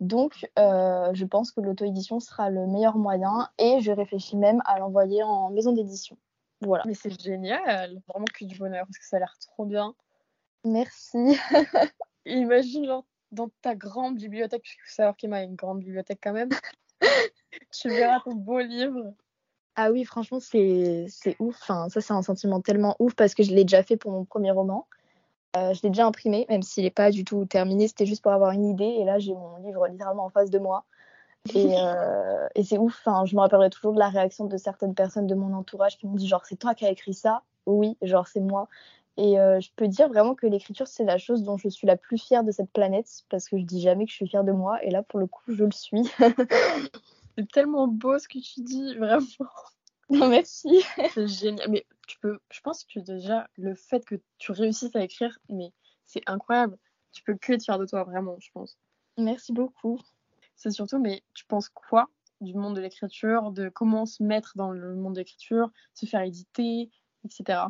Donc, 0.00 0.48
euh, 0.58 1.10
je 1.12 1.24
pense 1.24 1.50
que 1.50 1.60
l'auto-édition 1.60 2.20
sera 2.20 2.50
le 2.50 2.66
meilleur 2.66 2.96
moyen 2.96 3.48
et 3.58 3.80
je 3.80 3.90
réfléchis 3.90 4.36
même 4.36 4.62
à 4.64 4.78
l'envoyer 4.78 5.22
en 5.22 5.50
maison 5.50 5.72
d'édition. 5.72 6.16
Voilà. 6.60 6.84
Mais 6.86 6.94
c'est 6.94 7.20
génial, 7.20 8.00
vraiment 8.08 8.26
que 8.32 8.44
du 8.44 8.56
bonheur 8.56 8.86
parce 8.86 8.98
que 8.98 9.06
ça 9.06 9.16
a 9.16 9.20
l'air 9.20 9.34
trop 9.40 9.64
bien. 9.64 9.94
Merci. 10.64 11.36
Imagine, 12.26 12.86
genre, 12.86 13.04
dans 13.32 13.50
ta 13.60 13.74
grande 13.74 14.16
bibliothèque, 14.16 14.62
je 14.64 14.74
faut 14.84 14.94
savoir 14.94 15.16
qu'Emma 15.16 15.38
a 15.38 15.42
une 15.42 15.56
grande 15.56 15.80
bibliothèque 15.80 16.20
quand 16.22 16.32
même. 16.32 16.50
tu 17.72 17.88
verras 17.88 18.20
ton 18.20 18.34
beau 18.34 18.60
livre. 18.60 19.14
Ah 19.80 19.92
oui, 19.92 20.04
franchement, 20.04 20.40
c'est 20.40 21.06
ouf. 21.38 21.56
Enfin, 21.62 21.88
ça, 21.88 22.00
c'est 22.00 22.12
un 22.12 22.22
sentiment 22.22 22.60
tellement 22.60 22.96
ouf 22.98 23.14
parce 23.14 23.32
que 23.36 23.44
je 23.44 23.52
l'ai 23.54 23.62
déjà 23.62 23.84
fait 23.84 23.96
pour 23.96 24.10
mon 24.10 24.24
premier 24.24 24.50
roman. 24.50 24.88
Euh, 25.56 25.72
je 25.72 25.82
l'ai 25.84 25.90
déjà 25.90 26.04
imprimé, 26.04 26.46
même 26.48 26.62
s'il 26.62 26.82
n'est 26.82 26.90
pas 26.90 27.12
du 27.12 27.22
tout 27.24 27.44
terminé. 27.44 27.86
C'était 27.86 28.04
juste 28.04 28.20
pour 28.20 28.32
avoir 28.32 28.50
une 28.50 28.64
idée. 28.64 28.96
Et 28.98 29.04
là, 29.04 29.20
j'ai 29.20 29.34
mon 29.34 29.56
livre 29.58 29.86
littéralement 29.86 30.24
en 30.24 30.30
face 30.30 30.50
de 30.50 30.58
moi. 30.58 30.84
Et, 31.54 31.74
euh, 31.78 32.48
et 32.56 32.64
c'est 32.64 32.76
ouf. 32.76 33.00
Enfin, 33.06 33.24
je 33.24 33.36
me 33.36 33.40
rappellerai 33.40 33.70
toujours 33.70 33.92
de 33.92 34.00
la 34.00 34.08
réaction 34.08 34.46
de 34.46 34.56
certaines 34.56 34.96
personnes 34.96 35.28
de 35.28 35.36
mon 35.36 35.54
entourage 35.54 35.96
qui 35.96 36.08
m'ont 36.08 36.16
dit 36.16 36.26
genre, 36.26 36.44
c'est 36.44 36.56
toi 36.56 36.74
qui 36.74 36.84
as 36.84 36.90
écrit 36.90 37.14
ça? 37.14 37.44
Oui, 37.66 37.96
genre, 38.02 38.26
c'est 38.26 38.40
moi. 38.40 38.66
Et 39.16 39.38
euh, 39.38 39.60
je 39.60 39.70
peux 39.76 39.86
dire 39.86 40.08
vraiment 40.08 40.34
que 40.34 40.48
l'écriture, 40.48 40.88
c'est 40.88 41.04
la 41.04 41.18
chose 41.18 41.44
dont 41.44 41.56
je 41.56 41.68
suis 41.68 41.86
la 41.86 41.96
plus 41.96 42.18
fière 42.18 42.42
de 42.42 42.50
cette 42.50 42.72
planète 42.72 43.06
parce 43.28 43.48
que 43.48 43.56
je 43.56 43.62
dis 43.62 43.80
jamais 43.80 44.06
que 44.06 44.10
je 44.10 44.16
suis 44.16 44.28
fière 44.28 44.42
de 44.42 44.52
moi. 44.52 44.82
Et 44.82 44.90
là, 44.90 45.04
pour 45.04 45.20
le 45.20 45.28
coup, 45.28 45.42
je 45.46 45.62
le 45.62 45.70
suis. 45.70 46.10
c'est 47.38 47.48
tellement 47.52 47.86
beau 47.86 48.18
ce 48.18 48.26
que 48.26 48.40
tu 48.40 48.62
dis, 48.62 48.96
vraiment. 48.96 49.26
Non, 50.10 50.28
merci. 50.28 50.82
C'est 51.12 51.28
génial. 51.28 51.70
Mais 51.70 51.86
tu 52.06 52.18
peux, 52.18 52.38
je 52.50 52.60
pense 52.62 52.82
que 52.84 52.98
déjà, 52.98 53.46
le 53.56 53.74
fait 53.74 54.06
que 54.06 54.14
tu 54.38 54.52
réussisses 54.52 54.96
à 54.96 55.02
écrire, 55.02 55.38
mais 55.50 55.70
c'est 56.06 56.22
incroyable. 56.26 56.78
Tu 57.12 57.22
peux 57.22 57.36
que 57.36 57.52
être 57.52 57.62
fier 57.62 57.78
de 57.78 57.84
toi, 57.84 58.04
vraiment, 58.04 58.38
je 58.40 58.48
pense. 58.54 58.78
Merci 59.18 59.52
beaucoup. 59.52 60.00
C'est 60.56 60.70
surtout, 60.70 60.98
mais 60.98 61.22
tu 61.34 61.44
penses 61.44 61.68
quoi 61.68 62.08
du 62.40 62.54
monde 62.54 62.74
de 62.74 62.80
l'écriture, 62.80 63.50
de 63.50 63.68
comment 63.68 64.06
se 64.06 64.22
mettre 64.22 64.54
dans 64.56 64.70
le 64.70 64.94
monde 64.94 65.12
de 65.12 65.18
l'écriture, 65.18 65.70
se 65.92 66.06
faire 66.06 66.22
éditer, 66.22 66.88
etc. 67.26 67.64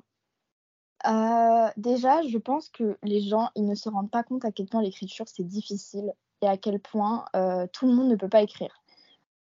Euh, 1.09 1.69
déjà, 1.77 2.23
je 2.23 2.39
pense 2.39 2.69
que 2.69 2.97
les 3.03 3.21
gens, 3.21 3.51
ils 3.57 3.67
ne 3.67 3.75
se 3.75 3.89
rendent 3.89 4.13
pas 4.13 4.23
compte 4.23 4.45
à 4.45 4.53
quel 4.53 4.67
point 4.67 4.81
l'écriture, 4.81 5.27
c'est 5.27 5.43
difficile 5.43 6.13
et 6.41 6.47
à 6.47 6.57
quel 6.57 6.79
point 6.79 7.25
euh, 7.35 7.67
tout 7.73 7.89
le 7.89 7.95
monde 7.95 8.11
ne 8.11 8.17
peut 8.17 8.29
pas 8.29 8.43
écrire. 8.43 8.81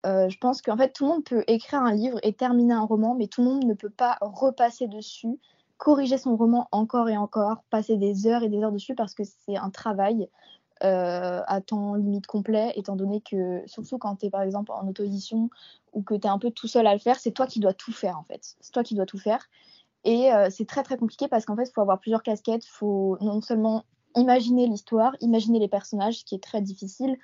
Euh, 0.06 0.28
je 0.28 0.38
pense 0.38 0.62
qu'en 0.62 0.76
fait, 0.76 0.92
tout 0.92 1.04
le 1.04 1.10
monde 1.10 1.24
peut 1.24 1.44
écrire 1.48 1.82
un 1.82 1.92
livre 1.92 2.18
et 2.22 2.32
terminer 2.32 2.74
un 2.74 2.84
roman, 2.84 3.14
mais 3.14 3.26
tout 3.26 3.42
le 3.42 3.48
monde 3.48 3.64
ne 3.64 3.74
peut 3.74 3.90
pas 3.90 4.16
repasser 4.20 4.86
dessus 4.86 5.38
corriger 5.78 6.18
son 6.18 6.36
roman 6.36 6.68
encore 6.72 7.08
et 7.08 7.16
encore, 7.16 7.62
passer 7.70 7.96
des 7.96 8.26
heures 8.26 8.42
et 8.42 8.48
des 8.48 8.62
heures 8.62 8.72
dessus 8.72 8.94
parce 8.94 9.14
que 9.14 9.22
c'est 9.24 9.56
un 9.56 9.70
travail 9.70 10.28
euh, 10.84 11.40
à 11.46 11.60
temps 11.60 11.94
limite 11.94 12.26
complet, 12.26 12.72
étant 12.76 12.96
donné 12.96 13.20
que, 13.20 13.62
surtout 13.66 13.96
quand 13.96 14.16
tu 14.16 14.26
es 14.26 14.30
par 14.30 14.42
exemple 14.42 14.72
en 14.72 14.86
auto-édition 14.86 15.50
ou 15.92 16.02
que 16.02 16.14
tu 16.14 16.26
es 16.26 16.30
un 16.30 16.38
peu 16.38 16.50
tout 16.50 16.68
seul 16.68 16.86
à 16.86 16.92
le 16.92 17.00
faire, 17.00 17.18
c'est 17.18 17.30
toi 17.30 17.46
qui 17.46 17.60
dois 17.60 17.72
tout 17.72 17.92
faire 17.92 18.18
en 18.18 18.24
fait. 18.24 18.56
C'est 18.60 18.72
toi 18.72 18.82
qui 18.82 18.94
dois 18.94 19.06
tout 19.06 19.18
faire. 19.18 19.48
Et 20.04 20.32
euh, 20.32 20.48
c'est 20.50 20.66
très 20.66 20.82
très 20.82 20.96
compliqué 20.96 21.28
parce 21.28 21.44
qu'en 21.44 21.56
fait, 21.56 21.64
il 21.64 21.72
faut 21.72 21.80
avoir 21.80 22.00
plusieurs 22.00 22.22
casquettes. 22.22 22.64
Il 22.64 22.70
faut 22.70 23.16
non 23.20 23.40
seulement 23.40 23.84
imaginer 24.16 24.66
l'histoire, 24.66 25.14
imaginer 25.20 25.58
les 25.58 25.68
personnages, 25.68 26.20
ce 26.20 26.24
qui 26.24 26.34
est 26.34 26.42
très 26.42 26.60
difficile, 26.60 27.16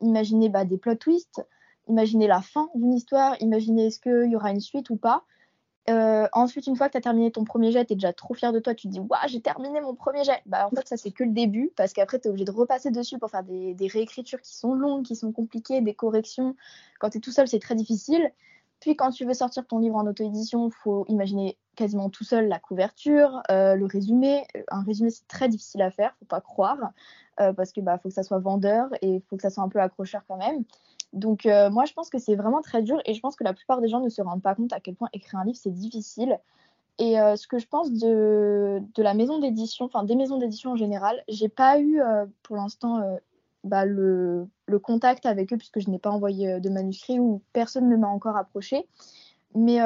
imaginer 0.00 0.48
bah, 0.48 0.64
des 0.64 0.78
plot 0.78 0.96
twists, 0.96 1.44
imaginer 1.88 2.26
la 2.26 2.40
fin 2.40 2.68
d'une 2.74 2.94
histoire, 2.94 3.36
imaginer 3.40 3.86
est-ce 3.86 4.00
qu'il 4.00 4.30
y 4.30 4.36
aura 4.36 4.50
une 4.50 4.60
suite 4.60 4.90
ou 4.90 4.96
pas. 4.96 5.24
Euh, 5.90 6.28
ensuite, 6.32 6.68
une 6.68 6.76
fois 6.76 6.86
que 6.86 6.92
tu 6.92 6.98
as 6.98 7.00
terminé 7.00 7.32
ton 7.32 7.44
premier 7.44 7.72
jet, 7.72 7.84
tu 7.84 7.94
es 7.94 7.96
déjà 7.96 8.12
trop 8.12 8.34
fier 8.34 8.52
de 8.52 8.60
toi, 8.60 8.74
tu 8.74 8.86
te 8.86 8.92
dis 8.92 9.00
Waouh, 9.00 9.28
j'ai 9.28 9.40
terminé 9.40 9.80
mon 9.80 9.94
premier 9.94 10.22
jet. 10.22 10.40
Bah, 10.46 10.68
en 10.70 10.74
fait, 10.74 10.86
ça, 10.86 10.96
c'est 10.96 11.10
que 11.10 11.24
le 11.24 11.32
début 11.32 11.72
parce 11.76 11.92
qu'après, 11.92 12.20
tu 12.20 12.28
es 12.28 12.30
obligé 12.30 12.44
de 12.44 12.52
repasser 12.52 12.90
dessus 12.90 13.18
pour 13.18 13.30
faire 13.30 13.42
des, 13.42 13.74
réécritures 13.92 14.40
qui 14.40 14.54
sont 14.56 14.74
longues, 14.74 15.04
qui 15.04 15.16
sont 15.16 15.32
compliquées, 15.32 15.80
des 15.80 15.94
corrections. 15.94 16.54
Quand 17.00 17.10
tu 17.10 17.18
es 17.18 17.20
tout 17.20 17.32
seul, 17.32 17.48
c'est 17.48 17.58
très 17.58 17.74
difficile. 17.74 18.30
Puis, 18.78 18.96
quand 18.96 19.10
tu 19.10 19.24
veux 19.24 19.34
sortir 19.34 19.66
ton 19.66 19.78
livre 19.78 19.96
en 19.96 20.06
auto-édition, 20.06 20.70
faut 20.70 21.04
imaginer 21.08 21.58
quasiment 21.74 22.10
tout 22.10 22.24
seul 22.24 22.48
la 22.48 22.58
couverture, 22.58 23.42
euh, 23.50 23.74
le 23.74 23.86
résumé. 23.86 24.44
Un 24.70 24.82
résumé, 24.82 25.10
c'est 25.10 25.26
très 25.26 25.48
difficile 25.48 25.82
à 25.82 25.90
faire, 25.90 26.14
faut 26.18 26.26
pas 26.26 26.40
croire, 26.40 26.92
euh, 27.40 27.52
parce 27.52 27.72
que 27.72 27.80
bah, 27.80 27.98
faut 27.98 28.08
que 28.08 28.14
ça 28.14 28.22
soit 28.22 28.38
vendeur 28.38 28.88
et 29.00 29.22
faut 29.28 29.36
que 29.36 29.42
ça 29.42 29.50
soit 29.50 29.64
un 29.64 29.68
peu 29.68 29.80
accrocheur 29.80 30.22
quand 30.28 30.36
même. 30.36 30.64
Donc 31.12 31.44
euh, 31.46 31.70
moi, 31.70 31.84
je 31.84 31.92
pense 31.92 32.08
que 32.08 32.18
c'est 32.18 32.36
vraiment 32.36 32.62
très 32.62 32.82
dur 32.82 33.00
et 33.04 33.14
je 33.14 33.20
pense 33.20 33.36
que 33.36 33.44
la 33.44 33.52
plupart 33.52 33.80
des 33.80 33.88
gens 33.88 34.00
ne 34.00 34.08
se 34.08 34.22
rendent 34.22 34.42
pas 34.42 34.54
compte 34.54 34.72
à 34.72 34.80
quel 34.80 34.94
point 34.94 35.08
écrire 35.12 35.40
un 35.40 35.44
livre, 35.44 35.58
c'est 35.60 35.74
difficile. 35.74 36.38
Et 36.98 37.20
euh, 37.20 37.36
ce 37.36 37.46
que 37.46 37.58
je 37.58 37.66
pense 37.66 37.90
de, 37.92 38.82
la 38.96 39.14
maison 39.14 39.38
d'édition, 39.38 39.86
enfin 39.86 40.04
des 40.04 40.14
maisons 40.14 40.38
d'édition 40.38 40.72
en 40.72 40.76
général, 40.76 41.22
j'ai 41.28 41.48
pas 41.48 41.78
eu 41.78 42.00
euh, 42.00 42.26
pour 42.42 42.56
l'instant 42.56 43.00
bah, 43.64 43.84
le, 43.84 44.48
contact 44.82 45.26
avec 45.26 45.52
eux 45.52 45.56
puisque 45.58 45.80
je 45.80 45.90
n'ai 45.90 45.98
pas 45.98 46.10
envoyé 46.10 46.60
de 46.60 46.70
manuscrit 46.70 47.18
ou 47.20 47.42
personne 47.52 47.88
ne 47.88 47.96
m'a 47.96 48.08
encore 48.08 48.36
approché. 48.36 48.86
Mais 49.54 49.80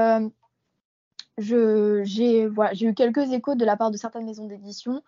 j'ai 1.38 2.44
eu 2.44 2.94
quelques 2.94 3.32
échos 3.32 3.56
de 3.56 3.64
la 3.64 3.76
part 3.76 3.90
de 3.90 3.96
certaines 3.96 4.26
maisons 4.26 4.46
d'édition 4.46 5.02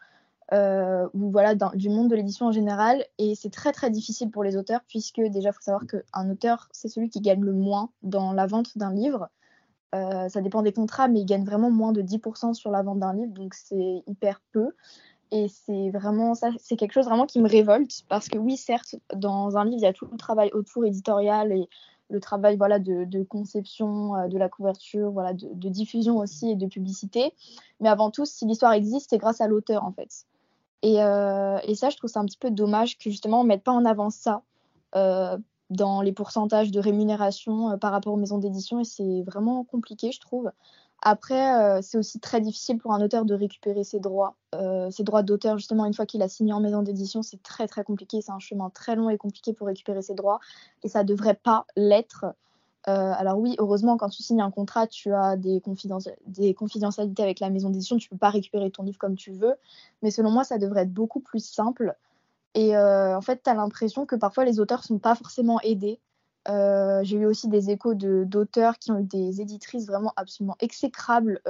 euh, 0.55 1.07
ou 1.13 1.31
voilà 1.31 1.55
du 1.55 1.91
monde 1.91 2.09
de 2.09 2.17
l'édition 2.17 2.47
en 2.47 2.53
général. 2.53 3.05
Et 3.19 3.35
c'est 3.35 3.51
très 3.51 3.73
très 3.73 3.91
difficile 3.91 4.31
pour 4.31 4.45
les 4.45 4.57
auteurs 4.57 4.81
puisque 4.89 5.21
déjà 5.21 5.51
il 5.51 5.53
faut 5.53 5.61
savoir 5.61 5.87
qu'un 5.87 6.31
auteur 6.31 6.69
c'est 6.73 6.89
celui 6.89 7.11
qui 7.11 7.21
gagne 7.21 7.43
le 7.43 7.53
moins 7.53 7.91
dans 8.03 8.33
la 8.33 8.47
vente 8.47 8.77
d'un 8.79 8.93
livre. 8.93 9.29
Euh, 9.95 10.29
ça 10.29 10.41
dépend 10.41 10.63
des 10.63 10.73
contrats 10.73 11.09
mais 11.09 11.21
il 11.21 11.27
gagne 11.27 11.45
vraiment 11.45 11.71
moins 11.71 11.93
de 11.93 12.03
10% 12.03 12.53
sur 12.53 12.71
la 12.71 12.83
vente 12.83 12.99
d'un 12.99 13.15
livre 13.15 13.33
donc 13.33 13.55
c'est 13.55 14.03
hyper 14.07 14.41
peu. 14.53 14.71
Et 15.31 15.49
c'est 15.49 15.91
vraiment 15.91 16.35
ça 16.35 16.51
c'est 16.59 16.77
quelque 16.77 16.93
chose 16.93 17.05
vraiment 17.05 17.27
qui 17.27 17.41
me 17.41 17.49
révolte 17.49 18.05
parce 18.09 18.29
que 18.29 18.39
oui 18.39 18.57
certes 18.57 18.97
dans 19.15 19.59
un 19.59 19.65
livre 19.67 19.79
il 19.79 19.83
y 19.83 19.87
a 19.87 19.93
tout 19.93 20.09
le 20.11 20.17
travail 20.17 20.51
autour 20.55 20.87
éditorial 20.87 21.53
et 21.53 21.69
le 22.09 22.21
travail 22.21 22.57
voilà 22.57 22.79
de, 22.79 23.23
conception 23.25 24.17
euh, 24.17 24.29
de 24.29 24.39
la 24.39 24.49
couverture 24.49 25.11
voilà 25.11 25.35
de, 25.35 25.69
diffusion 25.69 26.17
aussi 26.17 26.51
et 26.53 26.57
de 26.57 26.67
publicité. 26.67 27.35
Mais 27.81 27.91
avant 27.91 28.11
tout 28.11 28.25
si 28.25 28.47
l'histoire 28.47 28.73
existe 28.73 29.11
c'est 29.11 29.19
grâce 29.19 29.43
à 29.43 29.47
l'auteur 29.47 29.85
en 29.85 29.93
fait 29.93 30.25
et, 30.83 31.03
euh, 31.03 31.59
et, 31.65 31.75
ça, 31.75 31.91
je 31.91 31.97
trouve 31.97 32.11
ça 32.11 32.21
un 32.21 32.25
petit 32.25 32.39
peu 32.39 32.51
dommage 32.51 32.99
que 32.99 33.11
justement 33.11 33.41
on 33.41 33.43
ne 33.43 33.49
mette 33.49 33.65
pas 33.65 33.73
en 33.73 33.85
avant 33.85 34.11
ça 34.11 34.43
euh, 34.95 35.37
dans 35.71 36.01
les 36.03 36.13
pourcentages 36.13 36.71
de 36.71 36.81
rémunération 36.81 37.73
euh, 37.73 37.77
par 37.77 37.93
rapport 37.93 38.13
aux 38.13 38.19
maisons 38.19 38.39
d'édition. 38.39 38.81
Et 38.81 38.85
c'est 38.85 39.23
vraiment 39.23 39.65
compliqué, 39.65 40.13
je 40.13 40.21
trouve. 40.21 40.51
Après, 41.01 41.81
c'est 41.81 41.97
aussi 41.97 42.19
très 42.19 42.41
difficile 42.41 42.79
pour 42.79 42.93
un 42.93 43.01
auteur 43.01 43.25
de 43.25 43.33
récupérer 43.33 43.85
ses 43.85 44.01
droits. 44.01 44.35
Ses 44.91 45.05
droits 45.05 45.23
d'auteur, 45.23 45.57
justement, 45.57 45.87
une 45.87 45.95
fois 45.95 46.07
qu'il 46.07 46.23
a 46.23 46.29
signé 46.29 46.53
en 46.53 46.59
maison 46.59 46.83
d'édition, 46.83 47.23
c'est 47.23 47.41
très 47.41 47.69
très 47.69 47.85
compliqué. 47.85 48.21
C'est 48.21 48.33
un 48.33 48.41
chemin 48.41 48.69
très 48.69 48.97
long 48.97 49.09
et 49.09 49.17
compliqué 49.17 49.53
pour 49.53 49.69
récupérer 49.69 50.03
ses 50.03 50.15
droits. 50.15 50.41
Et 50.83 50.89
ça 50.89 51.05
ne 51.05 51.09
devrait 51.09 51.39
pas 51.41 51.67
l'être. 51.77 52.27
Euh, 52.89 53.13
alors 53.17 53.39
oui, 53.39 53.55
heureusement, 53.59 53.99
quand 53.99 54.09
tu 54.09 54.23
signes 54.23 54.41
un 54.41 54.51
contrat, 54.51 54.87
tu 54.87 55.13
as 55.13 55.37
des, 55.37 55.61
confidentialités 55.61 57.23
avec 57.23 57.41
la 57.41 57.51
maison 57.51 57.69
d'édition, 57.69 57.99
tu 57.99 58.07
ne 58.07 58.11
peux 58.11 58.19
pas 58.19 58.31
récupérer 58.31 58.71
ton 58.71 58.83
livre 58.83 58.99
comme 58.99 59.17
tu 59.17 59.33
veux, 59.33 59.55
mais 60.03 60.11
selon 60.11 60.31
moi, 60.31 60.45
ça 60.45 60.59
devrait 60.59 60.83
être 60.83 60.93
beaucoup 60.93 61.21
plus 61.21 61.45
simple. 61.45 61.95
Et 62.55 62.77
euh, 62.77 63.17
en 63.17 63.21
fait, 63.21 63.43
tu 63.45 63.51
as 63.51 63.55
l'impression 63.55 64.07
que 64.07 64.17
parfois 64.17 64.45
les 64.45 64.59
auteurs 64.59 64.81
ne 64.81 64.85
sont 64.85 64.99
pas 64.99 65.15
forcément 65.15 65.61
aidés. 65.61 66.01
Euh, 66.49 67.01
j'ai 67.03 67.19
eu 67.19 67.27
aussi 67.27 67.49
des 67.49 67.69
échos 67.71 67.93
d'auteurs 67.95 68.79
qui 68.79 68.91
ont 68.91 69.01
eu 69.01 69.05
des 69.05 69.43
éditrices 69.43 69.87
vraiment 69.87 70.15
absolument 70.17 70.57
exécrables, 70.61 71.43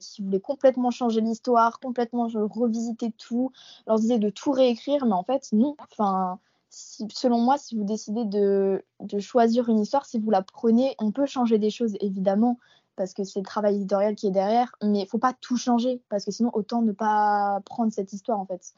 qui 0.00 0.22
voulaient 0.22 0.40
complètement 0.40 0.90
changer 0.90 1.20
l'histoire, 1.20 1.80
complètement 1.80 2.28
revisiter 2.32 3.12
tout, 3.12 3.52
leur 3.86 3.98
disaient 3.98 4.18
de 4.18 4.30
tout 4.30 4.52
réécrire, 4.52 5.04
mais 5.04 5.12
en 5.12 5.24
fait, 5.24 5.48
non. 5.52 5.76
Enfin, 5.92 6.38
selon 6.78 7.40
moi, 7.40 7.58
si 7.58 7.76
vous 7.76 7.84
décidez 7.84 8.24
de, 8.24 8.84
de, 9.00 9.18
choisir 9.18 9.68
une 9.68 9.80
histoire, 9.80 10.06
si 10.06 10.18
vous 10.18 10.30
la 10.30 10.42
prenez, 10.42 10.94
on 10.98 11.12
peut 11.12 11.26
changer 11.26 11.58
des 11.58 11.70
choses, 11.70 11.96
évidemment, 12.00 12.58
parce 12.96 13.14
que 13.14 13.24
c'est 13.24 13.40
le 13.40 13.44
travail 13.44 13.76
éditorial 13.76 14.14
qui 14.14 14.26
est 14.26 14.32
derrière, 14.32 14.72
mais 14.82 15.00
il 15.00 15.06
faut 15.06 15.18
pas 15.18 15.34
tout 15.40 15.56
changer, 15.56 16.02
parce 16.08 16.24
que 16.24 16.30
sinon, 16.30 16.50
autant 16.52 16.82
ne 16.82 16.92
pas 16.92 17.60
prendre 17.64 17.92
cette 17.92 18.12
histoire, 18.12 18.38
en 18.38 18.46
fait. 18.46 18.74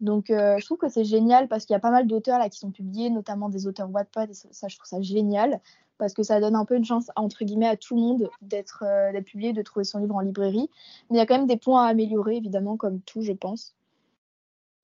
Donc, 0.00 0.30
euh, 0.30 0.58
je 0.58 0.64
trouve 0.64 0.78
que 0.78 0.88
c'est 0.88 1.04
génial, 1.04 1.48
parce 1.48 1.64
qu'il 1.64 1.74
y 1.74 1.76
a 1.76 1.80
pas 1.80 1.90
mal 1.90 2.06
d'auteurs 2.06 2.38
là 2.38 2.48
qui 2.48 2.58
sont 2.58 2.70
publiés, 2.70 3.10
notamment 3.10 3.48
des 3.48 3.66
auteurs 3.66 3.90
Wattpad, 3.90 4.30
et 4.30 4.34
ça, 4.34 4.68
je 4.68 4.76
trouve 4.76 4.88
ça 4.88 5.00
génial, 5.00 5.60
parce 5.98 6.12
que 6.12 6.22
ça 6.22 6.40
donne 6.40 6.56
un 6.56 6.64
peu 6.64 6.76
une 6.76 6.84
chance, 6.84 7.10
entre 7.16 7.44
guillemets, 7.44 7.68
à 7.68 7.76
tout 7.76 7.94
le 7.94 8.00
monde 8.00 8.30
d'être 8.42 8.84
euh, 8.86 9.20
publié, 9.22 9.52
de 9.52 9.62
trouver 9.62 9.84
son 9.84 9.98
livre 9.98 10.16
en 10.16 10.20
librairie. 10.20 10.68
Mais 11.10 11.16
il 11.16 11.18
y 11.18 11.22
a 11.22 11.26
quand 11.26 11.36
même 11.36 11.46
des 11.46 11.56
points 11.56 11.84
à 11.84 11.88
améliorer, 11.88 12.36
évidemment, 12.36 12.76
comme 12.76 13.00
tout, 13.00 13.22
je 13.22 13.32
pense. 13.32 13.74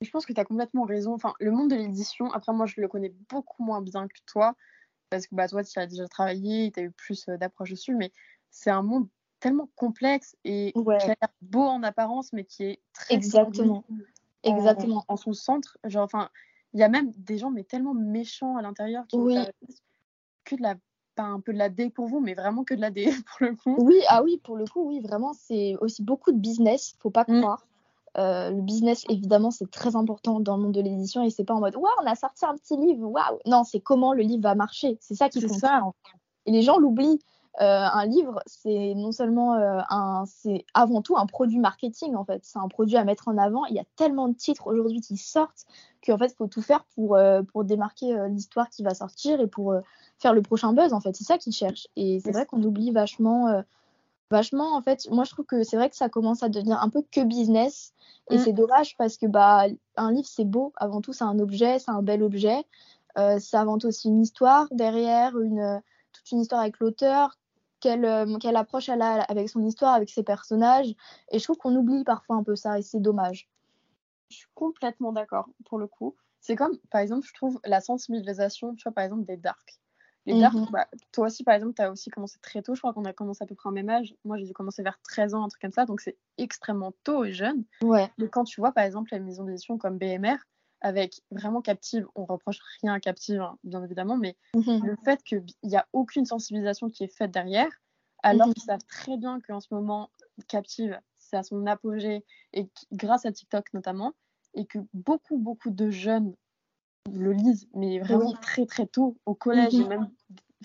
Je 0.01 0.11
pense 0.11 0.25
que 0.27 0.33
tu 0.33 0.41
as 0.41 0.45
complètement 0.45 0.85
raison. 0.85 1.15
Enfin, 1.15 1.35
le 1.41 1.51
monde 1.51 1.71
de 1.71 1.77
l'édition, 1.77 2.31
après, 2.33 2.53
moi, 2.53 2.67
je 2.67 2.81
le 2.81 2.89
connais 2.89 3.13
beaucoup 3.29 3.63
moins 3.63 3.83
bien 3.83 4.09
que 4.09 4.19
toi, 4.27 4.55
parce 5.11 5.27
que 5.27 5.35
bah, 5.35 5.49
toi, 5.49 5.63
tu 5.63 5.79
as 5.79 5.87
déjà 5.87 6.09
travaillé, 6.09 6.71
tu 6.73 6.81
as 6.81 6.83
eu 6.85 6.91
plus 6.91 7.29
euh, 7.29 7.37
d'approche 7.37 7.71
dessus, 7.71 7.95
mais 7.95 8.13
c'est 8.51 8.71
un 8.71 8.83
monde 8.83 9.09
tellement 9.41 9.69
complexe 9.75 10.37
et 10.45 10.73
qui 10.75 10.91
a 10.91 11.07
l'air 11.07 11.29
beau 11.43 11.63
en 11.63 11.83
apparence, 11.83 12.33
mais 12.33 12.45
qui 12.45 12.65
est 12.65 12.81
très. 12.93 13.15
Exactement. 13.15 13.85
En, 14.45 14.51
Exactement. 14.51 15.05
En, 15.09 15.17
son 15.17 15.33
centre. 15.33 15.79
Genre, 15.85 16.05
enfin, 16.05 16.31
il 16.73 16.81
y 16.81 16.83
a 16.83 16.89
même 16.89 17.11
des 17.17 17.39
gens, 17.39 17.51
mais 17.51 17.65
tellement 17.65 17.95
méchants 17.95 18.57
à 18.57 18.63
l'intérieur, 18.63 19.07
qui 19.07 19.17
oui. 19.17 19.37
que 20.45 20.57
de 20.57 20.63
la 20.63 20.77
pas 21.15 21.25
un 21.25 21.41
peu 21.41 21.53
de 21.53 21.59
la 21.59 21.69
dé 21.69 21.91
pour 21.91 22.07
vous, 22.07 22.21
mais 22.21 22.35
vraiment 22.35 22.65
que 22.65 22.75
de 22.75 22.81
la 22.81 22.91
dé 22.91 23.05
pour 23.27 23.47
le 23.47 23.57
coup. 23.57 23.77
Oui, 23.79 24.01
ah 24.09 24.23
oui, 24.23 24.41
pour 24.43 24.57
le 24.57 24.65
coup, 24.65 24.89
oui, 24.89 25.01
vraiment, 25.01 25.33
c'est 25.33 25.75
aussi 25.81 26.03
beaucoup 26.03 26.33
de 26.33 26.39
business, 26.39 26.95
faut 27.01 27.11
pas 27.11 27.25
mm. 27.27 27.41
croire. 27.41 27.67
Euh, 28.19 28.51
le 28.51 28.61
business, 28.61 29.05
évidemment, 29.09 29.51
c'est 29.51 29.71
très 29.71 29.95
important 29.95 30.41
dans 30.41 30.57
le 30.57 30.65
monde 30.65 30.75
de 30.75 30.81
l'édition 30.81 31.23
et 31.23 31.31
c'est 31.31 31.45
pas 31.45 31.55
en 31.55 31.61
mode 31.61 31.77
waouh, 31.77 31.87
on 32.03 32.07
a 32.07 32.17
sorti 32.17 32.45
un 32.45 32.55
petit 32.57 32.77
livre, 32.77 33.07
waouh. 33.07 33.39
Non, 33.47 33.65
c'est 33.65 33.81
comment 33.81 34.13
le 34.13 34.23
livre 34.23 34.43
va 34.43 34.55
marcher. 34.55 34.99
C'est 35.01 35.15
ça 35.15 35.29
qui 35.29 35.41
compte. 35.41 35.59
Ça. 35.59 35.81
Et 36.47 36.53
les 36.53 36.63
gens 36.63 36.79
l'oublient. 36.79 37.21
Euh, 37.61 37.85
un 37.93 38.07
livre, 38.07 38.41
c'est 38.47 38.95
non 38.95 39.11
seulement 39.11 39.55
euh, 39.55 39.81
un, 39.91 40.25
c'est 40.25 40.65
avant 40.73 41.03
tout 41.03 41.17
un 41.17 41.27
produit 41.27 41.59
marketing 41.59 42.15
en 42.15 42.25
fait. 42.25 42.41
C'est 42.45 42.61
un 42.61 42.69
produit 42.69 42.97
à 42.97 43.05
mettre 43.05 43.27
en 43.27 43.37
avant. 43.37 43.65
Il 43.67 43.75
y 43.75 43.81
a 43.81 43.85
tellement 43.97 44.29
de 44.29 44.35
titres 44.35 44.69
aujourd'hui 44.69 45.01
qui 45.01 45.17
sortent 45.17 45.67
qu'en 46.07 46.17
fait, 46.17 46.29
il 46.29 46.37
faut 46.37 46.47
tout 46.47 46.63
faire 46.63 46.85
pour, 46.95 47.19
pour 47.53 47.65
démarquer 47.65 48.17
l'histoire 48.29 48.71
qui 48.71 48.85
va 48.85 48.95
sortir 48.95 49.41
et 49.41 49.49
pour 49.49 49.75
faire 50.19 50.33
le 50.33 50.43
prochain 50.43 50.73
buzz 50.73 50.93
en 50.93 51.01
fait. 51.01 51.15
C'est 51.17 51.25
ça 51.25 51.39
qu'ils 51.39 51.53
cherchent. 51.53 51.89
Et 51.97 52.21
c'est 52.25 52.31
vrai 52.31 52.47
qu'on 52.47 52.63
oublie 52.63 52.93
vachement 52.93 53.63
vachement 54.31 54.77
en 54.77 54.83
fait 54.83 55.09
moi 55.11 55.25
je 55.25 55.31
trouve 55.31 55.45
que 55.45 55.63
c'est 55.63 55.77
vrai 55.77 55.91
que 55.91 55.97
ça 55.97 56.09
commence 56.09 56.43
à 56.43 56.49
devenir 56.49 56.83
un 56.83 56.89
peu 56.89 57.03
que 57.11 57.23
business. 57.23 57.93
Et 58.31 58.37
mm. 58.37 58.41
c'est 58.41 58.53
dommage 58.53 58.97
parce 58.97 59.17
que 59.17 59.27
bah 59.27 59.67
un 59.97 60.13
livre 60.13 60.29
c'est 60.29 60.45
beau. 60.45 60.73
Avant 60.77 61.01
tout 61.01 61.13
c'est 61.13 61.25
un 61.25 61.39
objet 61.39 61.79
c'est 61.79 61.91
un 61.91 62.03
bel 62.03 62.23
objet. 62.23 62.65
Euh, 63.19 63.39
ça 63.41 63.65
tout 63.65 63.87
aussi 63.87 64.09
une 64.09 64.23
histoire 64.23 64.69
derrière 64.71 65.39
une 65.39 65.83
toute 66.13 66.31
une 66.31 66.41
histoire 66.41 66.61
avec 66.61 66.79
l'auteur 66.79 67.37
quelle, 67.81 68.05
euh, 68.05 68.39
quelle 68.39 68.57
approche 68.57 68.89
elle 68.89 69.03
a 69.03 69.23
avec 69.23 69.49
son 69.49 69.65
histoire 69.65 69.95
avec 69.95 70.11
ses 70.11 70.23
personnages. 70.23 70.95
Et 71.31 71.39
je 71.39 71.45
trouve 71.45 71.57
qu'on 71.57 71.75
oublie 71.75 72.05
parfois 72.05 72.37
un 72.37 72.45
peu 72.45 72.55
ça 72.55 72.79
et 72.79 72.83
c'est 72.83 73.01
dommage. 73.01 73.49
Je 74.31 74.37
suis 74.37 74.49
complètement 74.55 75.13
d'accord 75.13 75.49
pour 75.65 75.79
le 75.79 75.87
coup. 75.87 76.15
C'est 76.41 76.57
comme 76.57 76.79
par 76.91 77.01
exemple 77.01 77.27
je 77.27 77.35
trouve 77.35 77.61
la 77.65 77.81
sensibilisation 77.81 78.75
tu 78.75 78.85
vois 78.85 78.93
par 78.93 79.05
exemple 79.05 79.25
des 79.25 79.37
darks 79.37 79.81
les 80.27 80.39
dark, 80.39 80.55
mhm. 80.55 80.67
bah, 80.71 80.87
toi 81.13 81.27
aussi, 81.27 81.45
par 81.45 81.55
exemple, 81.55 81.75
tu 81.75 81.83
as 81.83 81.91
aussi 81.91 82.11
commencé 82.11 82.39
très 82.43 82.63
tôt. 82.63 82.75
Je 82.75 82.81
crois 82.81 82.93
qu'on 82.93 83.05
a 83.05 83.13
commencé 83.13 83.43
à 83.43 83.47
peu 83.47 83.55
près 83.55 83.69
en 83.69 83.73
même 83.73 83.89
âge. 83.89 84.15
Moi, 84.25 84.37
j'ai 84.37 84.45
dû 84.45 84.53
commencer 84.53 84.83
vers 84.83 85.01
13 85.03 85.35
ans, 85.35 85.45
un 85.45 85.49
truc 85.49 85.63
comme 85.63 85.73
ça. 85.73 85.87
Donc, 85.87 86.01
c'est 86.01 86.19
extrêmement 86.37 86.93
tôt 87.05 87.25
et 87.25 87.33
jeune. 87.33 87.65
Ouais. 87.83 88.11
Mais 88.19 88.29
quand 88.29 88.45
tu 88.45 88.61
vois, 88.61 88.73
par 88.73 88.85
exemple, 88.85 89.11
les 89.13 89.21
maisons 89.21 89.45
d'édition 89.45 89.79
comme 89.79 89.97
BMR, 89.97 90.37
avec 90.81 91.21
vraiment 91.31 91.61
Captive, 91.61 92.07
on 92.15 92.25
reproche 92.25 92.59
rien 92.83 92.95
à 92.95 93.01
Captive, 93.01 93.41
hein, 93.41 93.59
bien 93.65 93.83
évidemment, 93.85 94.17
mais 94.17 94.37
mhm. 94.55 94.85
le 94.85 94.97
fait 95.05 95.23
qu'il 95.23 95.45
n'y 95.63 95.77
a 95.77 95.87
aucune 95.93 96.25
sensibilisation 96.25 96.89
qui 96.89 97.05
est 97.05 97.15
faite 97.15 97.31
derrière, 97.31 97.71
alors 98.23 98.49
mhm. 98.49 98.55
qu'ils 98.55 98.63
savent 98.63 98.85
très 98.89 99.17
bien 99.17 99.41
qu'en 99.41 99.61
ce 99.61 99.73
moment, 99.73 100.11
Captive, 100.49 100.99
c'est 101.19 101.37
à 101.37 101.43
son 101.43 101.67
apogée, 101.67 102.25
et 102.53 102.69
grâce 102.93 103.27
à 103.27 103.33
TikTok 103.33 103.73
notamment, 103.75 104.15
et 104.55 104.67
que 104.67 104.79
beaucoup, 104.95 105.39
beaucoup 105.39 105.71
de 105.71 105.91
jeunes 105.91 106.35
le 107.13 107.33
lisent, 107.33 107.69
mais 107.75 107.99
vraiment 108.01 108.33
très 108.33 108.67
très 108.67 108.87
tôt, 108.87 109.17
au 109.27 109.35
collège 109.35 109.75
et 109.75 109.83
mhm. 109.83 109.89
même 109.89 110.11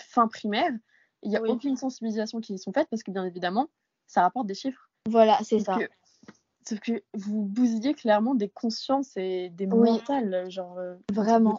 fin 0.02 0.28
primaire, 0.28 0.70
il 1.22 1.30
n'y 1.30 1.36
a 1.36 1.42
aucune 1.42 1.76
sensibilisation 1.76 2.40
qui 2.40 2.54
y 2.54 2.58
sont 2.58 2.72
faites 2.72 2.88
parce 2.88 3.02
que 3.02 3.10
bien 3.10 3.24
évidemment, 3.24 3.68
ça 4.06 4.22
rapporte 4.22 4.46
des 4.46 4.54
chiffres. 4.54 4.90
Voilà, 5.08 5.38
c'est 5.42 5.60
ça. 5.60 5.78
Sauf 6.68 6.80
que 6.80 7.02
vous 7.14 7.42
bousillez 7.42 7.94
clairement 7.94 8.34
des 8.34 8.48
consciences 8.48 9.16
et 9.16 9.50
des 9.50 9.66
mentales, 9.66 10.50
genre 10.50 10.78
euh, 10.78 10.96
vraiment. 11.12 11.58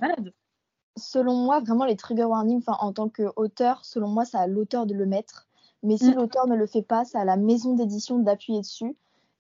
Selon 0.98 1.36
moi, 1.36 1.60
vraiment 1.60 1.86
les 1.86 1.96
trigger 1.96 2.26
warnings, 2.26 2.64
en 2.68 2.92
tant 2.92 3.08
qu'auteur, 3.08 3.86
selon 3.86 4.10
moi, 4.10 4.26
c'est 4.26 4.38
à 4.38 4.48
l'auteur 4.48 4.86
de 4.86 4.94
le 4.94 5.06
mettre. 5.06 5.48
Mais 5.84 5.98
si 5.98 6.10
mm. 6.10 6.16
l'auteur 6.16 6.48
ne 6.48 6.56
le 6.56 6.66
fait 6.66 6.82
pas, 6.82 7.06
c'est 7.06 7.18
à 7.18 7.24
la 7.24 7.38
maison 7.38 7.76
d'édition 7.76 8.20
d'appuyer 8.20 8.62
dessus. 8.62 8.98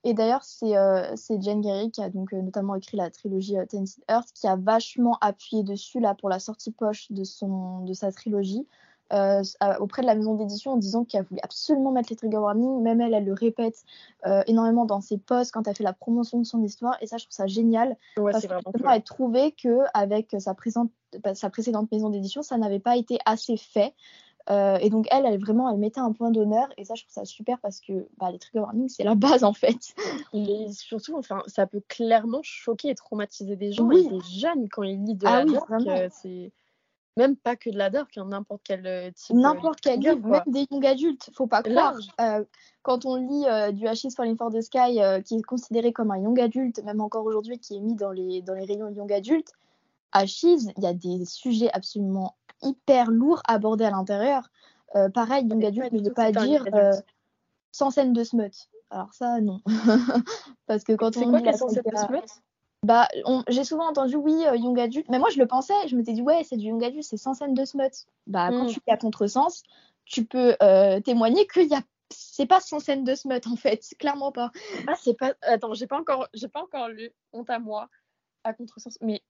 Et 0.07 0.13
d'ailleurs, 0.13 0.45
c'est 0.45 0.77
euh, 0.77 1.13
Jane 1.41 1.59
Gary 1.59 1.91
qui 1.91 2.01
a 2.01 2.09
donc 2.09 2.31
euh, 2.31 2.41
notamment 2.41 2.75
écrit 2.75 2.95
la 2.95 3.09
trilogie 3.09 3.57
euh, 3.57 3.65
Earth 4.09 4.29
qui 4.33 4.47
a 4.47 4.55
vachement 4.55 5.17
appuyé 5.19 5.63
dessus 5.63 5.99
là 5.99 6.15
pour 6.15 6.29
la 6.29 6.39
sortie 6.39 6.71
poche 6.71 7.11
de 7.11 7.25
son 7.25 7.81
de 7.81 7.91
sa 7.91 8.13
trilogie. 8.13 8.65
Euh, 9.11 9.41
auprès 9.79 10.01
de 10.01 10.07
la 10.07 10.15
maison 10.15 10.35
d'édition 10.35 10.71
en 10.71 10.77
disant 10.77 11.03
qu'elle 11.03 11.23
voulait 11.23 11.43
absolument 11.43 11.91
mettre 11.91 12.07
les 12.09 12.15
trigger 12.15 12.37
warnings. 12.37 12.81
Même 12.81 13.01
elle, 13.01 13.13
elle 13.13 13.25
le 13.25 13.33
répète 13.33 13.83
énormément 14.47 14.85
dans 14.85 15.01
ses 15.01 15.17
posts 15.17 15.51
quand 15.51 15.67
elle 15.67 15.75
fait 15.75 15.83
la 15.83 15.93
promotion 15.93 16.39
de 16.39 16.45
son 16.45 16.63
histoire. 16.63 16.97
Et 17.01 17.07
ça, 17.07 17.17
je 17.17 17.25
trouve 17.25 17.35
ça 17.35 17.47
génial. 17.47 17.97
Ouais, 18.17 18.31
parce 18.31 18.45
vraiment 18.45 18.61
cool. 18.63 18.81
elle 18.89 19.03
trouvait 19.03 19.51
qu'avec 19.51 20.35
sa, 20.39 20.55
bah, 21.23 21.35
sa 21.35 21.49
précédente 21.49 21.91
maison 21.91 22.09
d'édition, 22.09 22.41
ça 22.43 22.57
n'avait 22.57 22.79
pas 22.79 22.95
été 22.95 23.17
assez 23.25 23.57
fait. 23.57 23.93
Euh, 24.49 24.77
et 24.77 24.89
donc 24.89 25.07
elle, 25.11 25.25
elle 25.25 25.39
vraiment, 25.39 25.69
elle 25.69 25.77
mettait 25.77 25.99
un 25.99 26.13
point 26.13 26.31
d'honneur 26.31 26.67
et 26.77 26.85
ça, 26.85 26.95
je 26.95 27.03
trouve 27.03 27.13
ça 27.13 27.25
super 27.25 27.59
parce 27.59 27.81
que 27.81 28.07
bah, 28.17 28.31
les 28.31 28.39
trigger 28.39 28.59
warnings, 28.59 28.89
c'est 28.89 29.03
la 29.03 29.15
base 29.15 29.43
en 29.43 29.53
fait. 29.53 29.93
Et 30.33 30.71
surtout, 30.71 31.17
enfin, 31.17 31.43
ça 31.47 31.67
peut 31.67 31.81
clairement 31.87 32.41
choquer 32.43 32.89
et 32.89 32.95
traumatiser 32.95 33.55
des 33.55 33.73
gens 33.73 33.85
oui. 33.85 34.05
et 34.05 34.09
des 34.09 34.21
jeunes 34.39 34.69
quand 34.69 34.83
ils 34.83 35.03
lisent 35.03 35.17
de 35.17 35.27
ah, 35.27 35.43
la 35.43 35.77
oui, 35.77 36.09
c'est 36.11 36.51
même 37.17 37.35
pas 37.35 37.55
que 37.55 37.69
de 37.69 37.77
la 37.77 37.89
dark, 37.89 38.15
hein, 38.17 38.27
n'importe 38.29 38.61
quel 38.63 38.85
euh, 38.85 39.11
type. 39.11 39.35
Euh, 39.35 39.39
n'importe 39.39 39.81
quel 39.81 39.99
livre, 39.99 40.19
même 40.19 40.43
des 40.45 40.67
young 40.69 40.85
adultes, 40.85 41.29
faut 41.33 41.47
pas 41.47 41.63
croire. 41.63 41.97
Euh, 42.21 42.45
quand 42.83 43.05
on 43.05 43.15
lit 43.15 43.73
du 43.73 43.87
Ashes 43.87 44.13
Falling 44.15 44.37
for 44.37 44.51
the 44.51 44.61
Sky, 44.61 44.99
qui 45.25 45.35
est 45.35 45.41
considéré 45.41 45.91
comme 45.91 46.11
un 46.11 46.19
young 46.19 46.39
adulte, 46.39 46.81
même 46.83 47.01
encore 47.01 47.25
aujourd'hui, 47.25 47.59
qui 47.59 47.75
est 47.75 47.81
mis 47.81 47.95
dans 47.95 48.11
les, 48.11 48.41
dans 48.43 48.53
les 48.53 48.65
rayons 48.65 48.89
young 48.89 49.11
adultes, 49.11 49.51
Ashes, 50.13 50.43
il 50.43 50.83
y 50.83 50.85
a 50.85 50.93
des 50.93 51.25
sujets 51.25 51.69
absolument 51.73 52.35
hyper 52.61 53.11
lourds 53.11 53.41
abordés 53.47 53.85
à 53.85 53.91
l'intérieur. 53.91 54.49
pareil, 55.13 55.45
young 55.47 55.63
adulte 55.65 55.91
ne 55.91 56.03
veut 56.03 56.13
pas 56.13 56.31
dire 56.31 56.65
sans 57.71 57.91
scène 57.91 58.13
de 58.13 58.23
smut. 58.23 58.69
Alors 58.89 59.13
ça, 59.13 59.39
non. 59.41 59.61
Parce 60.67 60.83
que 60.83 60.93
quand 60.93 61.15
on 61.17 61.29
quoi, 61.29 61.39
lit 61.39 61.45
la 61.45 61.53
scène 61.53 61.69
de 61.69 61.97
smut? 61.97 62.41
Bah, 62.83 63.07
j'ai 63.49 63.63
souvent 63.63 63.87
entendu 63.87 64.15
oui, 64.15 64.45
euh, 64.45 64.55
young 64.55 64.79
adulte, 64.79 65.07
mais 65.09 65.19
moi 65.19 65.29
je 65.29 65.39
le 65.39 65.47
pensais, 65.47 65.73
je 65.87 65.95
m'étais 65.95 66.13
dit 66.13 66.21
ouais, 66.21 66.43
c'est 66.43 66.57
du 66.57 66.67
young 66.67 66.83
adulte, 66.83 67.03
c'est 67.03 67.17
sans 67.17 67.33
scène 67.33 67.53
de 67.53 67.65
smut. 67.65 68.07
Bah, 68.27 68.49
quand 68.49 68.65
mm. 68.65 68.69
tu 68.69 68.79
es 68.87 68.91
à 68.91 68.97
contresens, 68.97 69.63
tu 70.05 70.25
peux 70.25 70.55
euh, 70.61 70.99
témoigner 71.01 71.47
qu'il 71.47 71.67
y 71.67 71.75
a 71.75 71.81
c'est 72.09 72.45
pas 72.45 72.61
sans 72.61 72.79
scène 72.79 73.03
de 73.03 73.15
smut 73.15 73.45
en 73.47 73.55
fait, 73.55 73.83
clairement 73.99 74.31
pas. 74.31 74.51
Ah, 74.87 74.93
c'est 74.95 75.15
pas 75.15 75.33
attends, 75.41 75.73
j'ai 75.73 75.87
pas 75.87 75.99
encore 75.99 76.27
j'ai 76.33 76.47
pas 76.47 76.61
encore 76.61 76.87
lu 76.87 77.11
honte 77.33 77.49
à 77.49 77.59
moi 77.59 77.89
à 78.43 78.53
contresens, 78.53 78.97
mais 79.01 79.21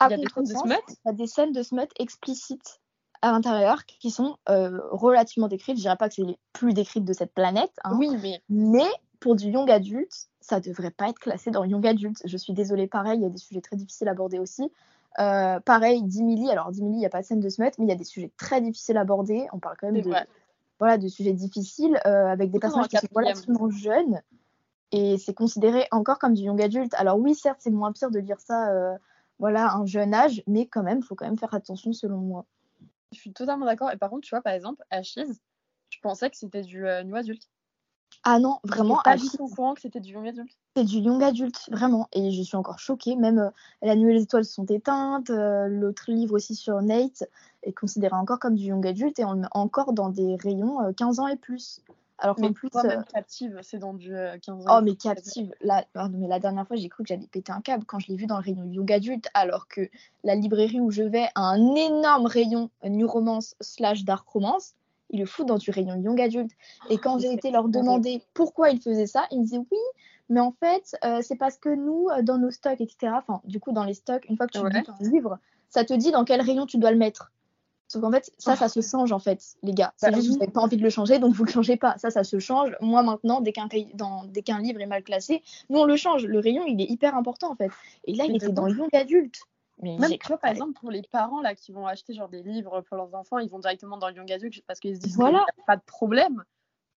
il 0.00 0.10
y 0.10 0.14
a 0.14 0.16
des 0.16 0.26
scènes 0.28 0.44
de 0.44 0.54
smut, 0.54 0.82
il 0.88 1.06
y 1.06 1.08
a 1.08 1.12
des 1.12 1.26
scènes 1.26 1.52
de 1.52 1.62
smut 1.62 1.88
explicites 1.98 2.80
à 3.22 3.32
l'intérieur 3.32 3.84
qui 3.84 4.10
sont 4.10 4.36
euh, 4.48 4.80
relativement 4.90 5.48
décrites, 5.48 5.76
je 5.76 5.82
dirais 5.82 5.96
pas 5.96 6.08
que 6.08 6.14
c'est 6.14 6.22
les 6.22 6.38
plus 6.52 6.72
décrites 6.72 7.04
de 7.04 7.12
cette 7.12 7.34
planète 7.34 7.72
hein, 7.84 7.96
Oui, 7.98 8.08
mais 8.22 8.42
mais 8.48 8.88
pour 9.20 9.36
du 9.36 9.48
young 9.48 9.70
adulte, 9.70 10.28
ça 10.40 10.60
devrait 10.60 10.90
pas 10.90 11.10
être 11.10 11.18
classé 11.18 11.50
dans 11.50 11.64
young 11.64 11.86
adulte. 11.86 12.22
Je 12.24 12.36
suis 12.38 12.54
désolée, 12.54 12.86
pareil, 12.86 13.18
il 13.18 13.22
y 13.22 13.26
a 13.26 13.28
des 13.28 13.38
sujets 13.38 13.60
très 13.60 13.76
difficiles 13.76 14.08
à 14.08 14.12
aborder 14.12 14.38
aussi. 14.38 14.72
Euh, 15.18 15.60
pareil, 15.60 16.02
10 16.02 16.22
milli, 16.22 16.50
alors 16.50 16.70
10 16.70 16.82
milli, 16.82 16.96
il 16.96 17.00
n'y 17.00 17.06
a 17.06 17.10
pas 17.10 17.20
de 17.20 17.26
scène 17.26 17.40
de 17.40 17.48
mettre, 17.58 17.78
mais 17.78 17.86
il 17.86 17.88
y 17.90 17.92
a 17.92 17.96
des 17.96 18.04
sujets 18.04 18.32
très 18.36 18.60
difficiles 18.60 18.96
à 18.96 19.02
aborder. 19.02 19.46
On 19.52 19.58
parle 19.58 19.76
quand 19.78 19.92
même 19.92 20.02
de, 20.02 20.10
voilà, 20.78 20.96
de 20.96 21.08
sujets 21.08 21.34
difficiles 21.34 22.00
euh, 22.06 22.26
avec 22.26 22.50
des 22.50 22.58
personnages 22.58 22.88
qui 22.88 22.96
sont 22.96 23.08
relativement 23.14 23.68
jeunes. 23.70 24.22
Et 24.92 25.18
c'est 25.18 25.34
considéré 25.34 25.86
encore 25.92 26.18
comme 26.18 26.34
du 26.34 26.42
young 26.42 26.60
adulte. 26.60 26.94
Alors 26.94 27.18
oui, 27.18 27.34
certes, 27.34 27.58
c'est 27.60 27.70
moins 27.70 27.92
pire 27.92 28.10
de 28.10 28.18
lire 28.18 28.40
ça 28.40 28.70
euh, 28.70 28.96
voilà, 29.40 29.74
un 29.74 29.86
jeune 29.86 30.14
âge, 30.14 30.42
mais 30.46 30.66
quand 30.66 30.84
même, 30.84 30.98
il 30.98 31.04
faut 31.04 31.16
quand 31.16 31.26
même 31.26 31.38
faire 31.38 31.54
attention 31.54 31.92
selon 31.92 32.18
moi. 32.18 32.46
Je 33.12 33.18
suis 33.18 33.32
totalement 33.32 33.66
d'accord. 33.66 33.90
Et 33.90 33.96
par 33.96 34.10
contre, 34.10 34.22
tu 34.22 34.30
vois, 34.30 34.42
par 34.42 34.52
exemple, 34.52 34.84
Ashes, 34.90 35.18
je 35.88 35.98
pensais 36.00 36.30
que 36.30 36.36
c'était 36.36 36.62
du 36.62 36.84
new 37.04 37.16
adulte. 37.16 37.48
Ah 38.22 38.38
non, 38.38 38.58
vraiment. 38.64 39.00
pas 39.02 39.16
du 39.16 39.28
tout 39.28 39.44
au 39.44 39.48
courant 39.48 39.74
que 39.74 39.80
c'était 39.80 40.00
du 40.00 40.12
young 40.12 40.28
adulte. 40.28 40.52
C'est 40.76 40.84
du 40.84 40.98
young 40.98 41.22
adulte, 41.22 41.68
vraiment. 41.70 42.08
Et 42.12 42.30
je 42.30 42.42
suis 42.42 42.56
encore 42.56 42.78
choquée. 42.78 43.16
Même 43.16 43.38
euh, 43.38 43.50
La 43.82 43.96
nuit 43.96 44.10
et 44.10 44.14
les 44.14 44.22
étoiles 44.22 44.44
sont 44.44 44.66
éteintes. 44.66 45.30
Euh, 45.30 45.68
l'autre 45.68 46.04
livre 46.08 46.34
aussi 46.34 46.54
sur 46.54 46.82
Nate 46.82 47.24
est 47.62 47.72
considéré 47.72 48.14
encore 48.14 48.38
comme 48.38 48.56
du 48.56 48.64
young 48.64 48.86
adulte 48.86 49.18
et 49.18 49.24
on 49.24 49.32
le 49.32 49.40
met 49.40 49.48
encore 49.52 49.92
dans 49.92 50.10
des 50.10 50.36
rayons 50.36 50.92
15 50.94 51.18
euh, 51.18 51.22
ans 51.22 51.28
et 51.28 51.36
plus. 51.36 51.82
Alors 52.20 52.36
qu'en 52.36 52.52
plus. 52.52 52.70
même 52.84 53.04
captive, 53.04 53.58
c'est 53.62 53.78
dans 53.78 53.94
du 53.94 54.14
15 54.42 54.66
ans. 54.66 54.78
Oh, 54.78 54.80
mais 54.82 54.94
captive. 54.94 55.52
La... 55.60 55.84
mais 56.10 56.28
la 56.28 56.38
dernière 56.38 56.66
fois, 56.66 56.76
j'ai 56.76 56.88
cru 56.88 57.02
que 57.02 57.08
j'allais 57.08 57.26
péter 57.26 57.50
un 57.50 57.60
câble 57.60 57.84
quand 57.84 57.98
je 57.98 58.08
l'ai 58.08 58.16
vu 58.16 58.26
dans 58.26 58.36
le 58.36 58.44
rayon 58.44 58.64
young 58.64 58.92
adulte, 58.92 59.28
alors 59.34 59.68
que 59.68 59.88
la 60.22 60.34
librairie 60.34 60.80
où 60.80 60.90
je 60.90 61.02
vais 61.02 61.28
a 61.34 61.42
un 61.42 61.74
énorme 61.74 62.26
rayon 62.26 62.70
new 62.84 63.08
romance 63.08 63.56
slash 63.60 64.04
dark 64.04 64.28
romance 64.28 64.74
il 65.10 65.20
le 65.20 65.26
fout 65.26 65.46
dans 65.46 65.58
du 65.58 65.70
rayon 65.70 65.96
young 65.96 66.20
adulte. 66.20 66.52
Et 66.88 66.98
quand 66.98 67.18
j'ai 67.18 67.32
été 67.32 67.50
leur 67.50 67.68
demander 67.68 68.22
pourquoi 68.34 68.70
ils 68.70 68.80
faisaient 68.80 69.06
ça, 69.06 69.26
ils 69.30 69.40
me 69.40 69.44
disaient 69.44 69.58
oui, 69.58 69.78
mais 70.28 70.40
en 70.40 70.52
fait, 70.52 70.96
euh, 71.04 71.20
c'est 71.22 71.36
parce 71.36 71.56
que 71.56 71.68
nous, 71.68 72.08
euh, 72.08 72.22
dans 72.22 72.38
nos 72.38 72.50
stocks, 72.50 72.80
etc., 72.80 73.12
enfin, 73.16 73.40
du 73.44 73.60
coup, 73.60 73.72
dans 73.72 73.84
les 73.84 73.94
stocks, 73.94 74.24
une 74.28 74.36
fois 74.36 74.46
que 74.46 74.52
tu 74.52 74.60
ouais. 74.60 74.70
lis 74.70 74.78
un 74.86 75.10
livre, 75.10 75.38
ça 75.68 75.84
te 75.84 75.92
dit 75.92 76.12
dans 76.12 76.24
quel 76.24 76.40
rayon 76.40 76.66
tu 76.66 76.78
dois 76.78 76.92
le 76.92 76.96
mettre. 76.96 77.32
Sauf 77.90 78.02
qu'en 78.02 78.12
fait, 78.12 78.32
ça, 78.38 78.54
ça 78.54 78.68
se 78.68 78.80
change, 78.82 79.10
en 79.10 79.18
fait, 79.18 79.42
les 79.64 79.74
gars. 79.74 79.92
C'est 79.96 80.12
bah 80.12 80.16
juste 80.16 80.28
que 80.28 80.32
vous 80.34 80.38
n'avez 80.38 80.52
pas 80.52 80.60
envie 80.60 80.76
de 80.76 80.82
le 80.84 80.90
changer, 80.90 81.18
donc 81.18 81.34
vous 81.34 81.42
ne 81.42 81.48
le 81.48 81.52
changez 81.52 81.76
pas. 81.76 81.98
Ça, 81.98 82.10
ça 82.10 82.22
se 82.22 82.38
change. 82.38 82.70
Moi, 82.80 83.02
maintenant, 83.02 83.40
dès 83.40 83.50
qu'un, 83.50 83.66
qu'un 83.66 84.60
livre 84.60 84.80
est 84.80 84.86
mal 84.86 85.02
classé, 85.02 85.42
nous, 85.70 85.80
on 85.80 85.86
le 85.86 85.96
change. 85.96 86.24
Le 86.24 86.38
rayon, 86.38 86.62
il 86.68 86.80
est 86.80 86.84
hyper 86.84 87.16
important, 87.16 87.50
en 87.50 87.56
fait. 87.56 87.72
Et 88.04 88.14
là, 88.14 88.26
il 88.26 88.36
était 88.36 88.52
dans 88.52 88.68
young 88.68 88.94
adulte. 88.94 89.40
Mais 89.82 89.98
Même 89.98 90.12
tu 90.12 90.18
par 90.18 90.50
exemple, 90.52 90.74
pour 90.78 90.92
les 90.92 91.02
parents 91.02 91.40
là 91.40 91.56
qui 91.56 91.72
vont 91.72 91.86
acheter 91.86 92.14
genre 92.14 92.28
des 92.28 92.44
livres 92.44 92.80
pour 92.82 92.96
leurs 92.96 93.12
enfants, 93.14 93.38
ils 93.38 93.48
vont 93.48 93.58
directement 93.58 93.96
dans 93.96 94.08
le 94.08 94.14
young 94.14 94.30
adult 94.30 94.62
parce 94.66 94.78
qu'ils 94.78 94.94
se 94.94 95.00
disent 95.00 95.16
voilà. 95.16 95.38
n'y 95.38 95.62
a 95.62 95.66
pas 95.66 95.76
de 95.76 95.82
problème. 95.82 96.44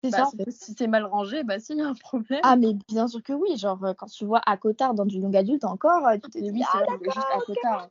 C'est 0.03 0.11
bah, 0.11 0.25
ça. 0.29 0.51
Si 0.51 0.75
c'est 0.77 0.87
mal 0.87 1.05
rangé, 1.05 1.43
bah 1.43 1.59
si, 1.59 1.73
il 1.73 1.79
y 1.79 1.81
a 1.81 1.87
un 1.87 1.93
problème. 1.93 2.41
Ah, 2.43 2.57
mais 2.57 2.73
bien 2.89 3.07
sûr 3.07 3.23
que 3.23 3.31
oui. 3.31 3.55
Genre, 3.55 3.81
euh, 3.85 3.93
quand 3.93 4.07
tu 4.07 4.25
vois 4.25 4.41
à 4.45 4.57
Cotard 4.57 4.93
dans 4.93 5.05
du 5.05 5.17
young 5.17 5.35
adulte 5.35 5.63
encore, 5.63 6.05
euh, 6.05 6.17
tu 6.21 6.29
te 6.29 6.37
dis, 6.37 6.51
oui, 6.51 6.61
c'est 6.71 6.77
ah, 6.77 6.97
juste 7.01 7.27
à 7.33 7.39
Cotard. 7.39 7.89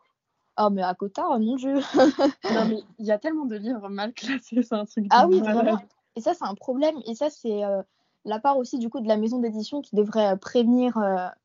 Oh, 0.58 0.68
mais 0.70 0.82
à 0.82 0.94
Cotard, 0.94 1.38
mon 1.40 1.56
Dieu. 1.56 1.74
non, 1.74 2.66
mais 2.68 2.82
il 2.98 3.06
y 3.06 3.12
a 3.12 3.18
tellement 3.18 3.46
de 3.46 3.56
livres 3.56 3.88
mal 3.88 4.12
classés, 4.12 4.62
c'est 4.62 4.74
un 4.74 4.84
truc. 4.84 5.06
Ah 5.10 5.26
oui, 5.26 5.40
vraiment. 5.40 5.78
Et 6.16 6.20
ça, 6.20 6.34
c'est 6.34 6.44
un 6.44 6.54
problème. 6.54 6.96
Et 7.06 7.14
ça, 7.14 7.30
c'est 7.30 7.64
euh, 7.64 7.82
la 8.24 8.38
part 8.38 8.58
aussi, 8.58 8.78
du 8.78 8.90
coup, 8.90 9.00
de 9.00 9.08
la 9.08 9.16
maison 9.16 9.38
d'édition 9.38 9.80
qui 9.80 9.96
devrait 9.96 10.36
prévenir 10.38 10.98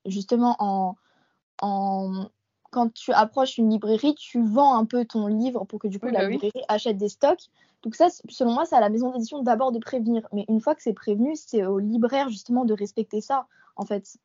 justement 0.05 0.55
en, 0.59 0.95
en 1.61 2.27
quand 2.71 2.93
tu 2.93 3.13
approches 3.13 3.57
une 3.57 3.69
librairie, 3.69 4.15
tu 4.15 4.41
vends 4.43 4.75
un 4.75 4.85
peu 4.85 5.05
ton 5.05 5.27
livre 5.27 5.65
pour 5.65 5.79
que 5.79 5.87
du 5.87 5.99
coup 5.99 6.07
la 6.07 6.21
bah 6.21 6.29
librairie 6.29 6.63
achète 6.67 6.97
des 6.97 7.09
stocks. 7.09 7.49
Donc 7.83 7.95
ça, 7.95 8.07
selon 8.29 8.53
moi, 8.53 8.65
c'est 8.65 8.75
à 8.75 8.79
la 8.79 8.89
maison 8.89 9.11
d'édition 9.11 9.41
d'abord 9.41 9.71
de 9.71 9.79
prévenir. 9.79 10.27
Mais 10.33 10.45
une 10.49 10.59
fois 10.59 10.75
que 10.75 10.81
c'est 10.81 10.93
prévenu, 10.93 11.35
c'est 11.35 11.65
au 11.65 11.79
libraire 11.79 12.29
justement 12.29 12.65
de 12.65 12.73
respecter 12.73 13.21
ça, 13.21 13.47
en 13.75 13.85
fait. 13.85 14.17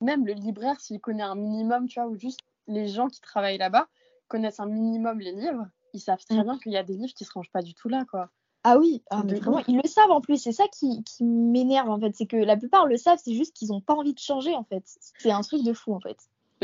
Même 0.00 0.26
le 0.26 0.34
libraire, 0.34 0.80
s'il 0.80 1.00
connaît 1.00 1.22
un 1.22 1.36
minimum, 1.36 1.86
tu 1.86 2.00
vois, 2.00 2.08
ou 2.08 2.16
juste 2.18 2.40
les 2.66 2.88
gens 2.88 3.08
qui 3.08 3.20
travaillent 3.20 3.58
là-bas 3.58 3.88
connaissent 4.28 4.60
un 4.60 4.66
minimum 4.66 5.20
les 5.20 5.32
livres, 5.32 5.66
ils 5.92 6.00
savent 6.00 6.24
très 6.24 6.40
mm. 6.40 6.44
bien 6.44 6.58
qu'il 6.58 6.72
y 6.72 6.76
a 6.76 6.82
des 6.82 6.94
livres 6.94 7.14
qui 7.14 7.24
se 7.24 7.32
rangent 7.32 7.52
pas 7.52 7.62
du 7.62 7.74
tout 7.74 7.88
là, 7.88 8.04
quoi. 8.10 8.30
Ah 8.66 8.78
oui, 8.78 9.02
ah, 9.10 9.20
vraiment, 9.22 9.62
ils 9.68 9.76
le 9.76 9.86
savent 9.86 10.10
en 10.10 10.22
plus. 10.22 10.38
C'est 10.38 10.52
ça 10.52 10.64
qui, 10.68 11.04
qui 11.04 11.22
m'énerve 11.22 11.90
en 11.90 12.00
fait. 12.00 12.12
C'est 12.14 12.24
que 12.24 12.36
la 12.36 12.56
plupart 12.56 12.86
le 12.86 12.96
savent, 12.96 13.20
c'est 13.22 13.34
juste 13.34 13.54
qu'ils 13.54 13.68
n'ont 13.68 13.82
pas 13.82 13.94
envie 13.94 14.14
de 14.14 14.18
changer 14.18 14.54
en 14.54 14.64
fait. 14.64 14.82
C'est 15.18 15.30
un 15.30 15.42
truc 15.42 15.62
de 15.62 15.74
fou 15.74 15.92
en 15.92 16.00
fait 16.00 16.16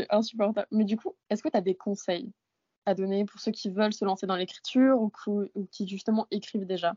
insupportable. 0.09 0.67
Mais 0.71 0.83
du 0.83 0.97
coup, 0.97 1.15
est-ce 1.29 1.43
que 1.43 1.49
tu 1.49 1.57
as 1.57 1.61
des 1.61 1.75
conseils 1.75 2.31
à 2.85 2.95
donner 2.95 3.25
pour 3.25 3.39
ceux 3.39 3.51
qui 3.51 3.69
veulent 3.69 3.93
se 3.93 4.05
lancer 4.05 4.25
dans 4.25 4.35
l'écriture 4.35 4.99
ou, 4.99 5.11
qui 5.71 5.87
justement 5.87 6.27
écrivent 6.31 6.65
déjà? 6.65 6.95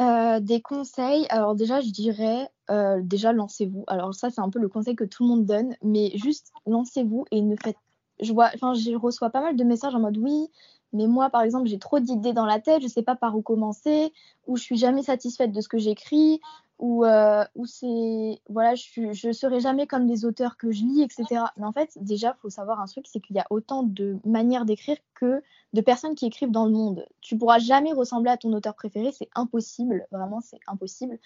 Euh, 0.00 0.40
des 0.40 0.60
conseils, 0.60 1.24
alors 1.28 1.54
déjà 1.54 1.80
je 1.80 1.90
dirais 1.90 2.48
euh, 2.70 3.00
déjà 3.02 3.32
lancez-vous. 3.32 3.84
Alors 3.86 4.12
ça 4.12 4.30
c'est 4.30 4.40
un 4.40 4.50
peu 4.50 4.58
le 4.58 4.68
conseil 4.68 4.96
que 4.96 5.04
tout 5.04 5.22
le 5.22 5.28
monde 5.28 5.46
donne, 5.46 5.76
mais 5.82 6.10
juste 6.16 6.50
lancez-vous 6.66 7.26
et 7.30 7.42
ne 7.42 7.54
faites. 7.54 7.76
Je 8.20 8.32
vois, 8.32 8.50
enfin 8.54 8.74
je 8.74 8.94
reçois 8.96 9.30
pas 9.30 9.40
mal 9.40 9.56
de 9.56 9.64
messages 9.64 9.94
en 9.94 10.00
mode 10.00 10.18
oui, 10.18 10.48
mais 10.92 11.06
moi 11.06 11.30
par 11.30 11.42
exemple 11.42 11.66
j'ai 11.66 11.78
trop 11.78 12.00
d'idées 12.00 12.32
dans 12.32 12.46
la 12.46 12.60
tête, 12.60 12.82
je 12.82 12.88
sais 12.88 13.02
pas 13.02 13.16
par 13.16 13.36
où 13.36 13.42
commencer, 13.42 14.12
ou 14.46 14.56
je 14.56 14.62
suis 14.62 14.76
jamais 14.76 15.02
satisfaite 15.02 15.52
de 15.52 15.60
ce 15.60 15.68
que 15.68 15.78
j'écris, 15.78 16.40
où, 16.78 17.04
euh, 17.04 17.44
c'est 17.66 18.40
voilà 18.48 18.74
je 18.74 19.12
je 19.12 19.32
serai 19.32 19.60
jamais 19.60 19.86
comme 19.86 20.06
les 20.06 20.24
auteurs 20.24 20.56
que 20.56 20.72
je 20.72 20.82
lis 20.82 21.02
etc 21.02 21.42
mais 21.56 21.64
en 21.64 21.72
fait 21.72 21.96
déjà 22.00 22.34
faut 22.42 22.50
savoir 22.50 22.80
un 22.80 22.86
truc 22.86 23.06
c'est 23.06 23.20
qu'il 23.20 23.36
y 23.36 23.38
a 23.38 23.46
autant 23.50 23.84
de 23.84 24.18
manières 24.24 24.64
d'écrire 24.64 24.96
que 25.14 25.40
de 25.72 25.80
personnes 25.80 26.14
qui 26.14 26.26
écrivent 26.26 26.50
dans 26.50 26.66
le 26.66 26.72
monde. 26.72 27.06
Tu 27.20 27.36
pourras 27.38 27.58
jamais 27.58 27.92
ressembler 27.92 28.30
à 28.30 28.36
ton 28.36 28.52
auteur 28.52 28.74
préféré 28.74 29.12
c'est 29.12 29.28
impossible 29.34 30.06
vraiment 30.10 30.40
c'est 30.40 30.58
impossible. 30.66 31.18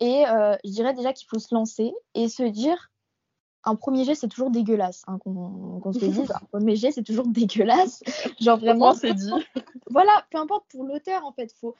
Et 0.00 0.26
euh, 0.28 0.56
je 0.64 0.70
dirais 0.70 0.94
déjà 0.94 1.12
qu'il 1.12 1.28
faut 1.28 1.38
se 1.38 1.54
lancer 1.54 1.92
et 2.14 2.28
se 2.28 2.42
dire 2.42 2.90
un 3.64 3.74
premier 3.76 4.04
jet 4.04 4.14
c'est 4.14 4.28
toujours 4.28 4.50
dégueulasse 4.50 5.02
hein, 5.06 5.18
qu'on 5.18 5.92
se 5.92 5.98
dise 5.98 6.30
un 6.34 6.46
premier 6.50 6.76
jet 6.76 6.92
c'est 6.92 7.02
toujours 7.02 7.26
dégueulasse. 7.26 8.02
Genre 8.40 8.58
vraiment 8.58 8.94
c'est 8.94 9.14
dit. 9.14 9.30
Voilà 9.90 10.24
peu 10.30 10.38
importe 10.38 10.64
pour 10.70 10.84
l'auteur 10.84 11.24
en 11.24 11.32
fait. 11.32 11.52
Faut 11.60 11.74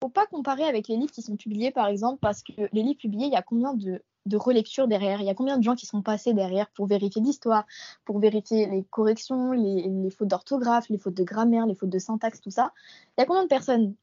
faut 0.00 0.08
pas 0.08 0.26
comparer 0.26 0.64
avec 0.64 0.88
les 0.88 0.96
livres 0.96 1.12
qui 1.12 1.22
sont 1.22 1.36
publiés, 1.36 1.70
par 1.70 1.86
exemple, 1.86 2.18
parce 2.20 2.42
que 2.42 2.52
les 2.72 2.82
livres 2.82 2.98
publiés, 2.98 3.26
il 3.26 3.32
y 3.32 3.36
a 3.36 3.42
combien 3.42 3.74
de, 3.74 4.02
de 4.26 4.36
relectures 4.36 4.88
derrière? 4.88 5.20
Il 5.20 5.26
y 5.26 5.30
a 5.30 5.34
combien 5.34 5.56
de 5.58 5.62
gens 5.62 5.74
qui 5.74 5.86
sont 5.86 6.02
passés 6.02 6.34
derrière 6.34 6.68
pour 6.70 6.86
vérifier 6.86 7.22
l'histoire, 7.22 7.66
pour 8.04 8.18
vérifier 8.18 8.66
les 8.66 8.84
corrections, 8.84 9.52
les, 9.52 9.88
les 9.88 10.10
fautes 10.10 10.28
d'orthographe, 10.28 10.88
les 10.90 10.98
fautes 10.98 11.14
de 11.14 11.24
grammaire, 11.24 11.66
les 11.66 11.74
fautes 11.74 11.90
de 11.90 11.98
syntaxe, 11.98 12.40
tout 12.40 12.50
ça? 12.50 12.72
Il 13.16 13.20
y 13.20 13.24
a 13.24 13.26
combien 13.26 13.44
de 13.44 13.48
personnes 13.48 13.94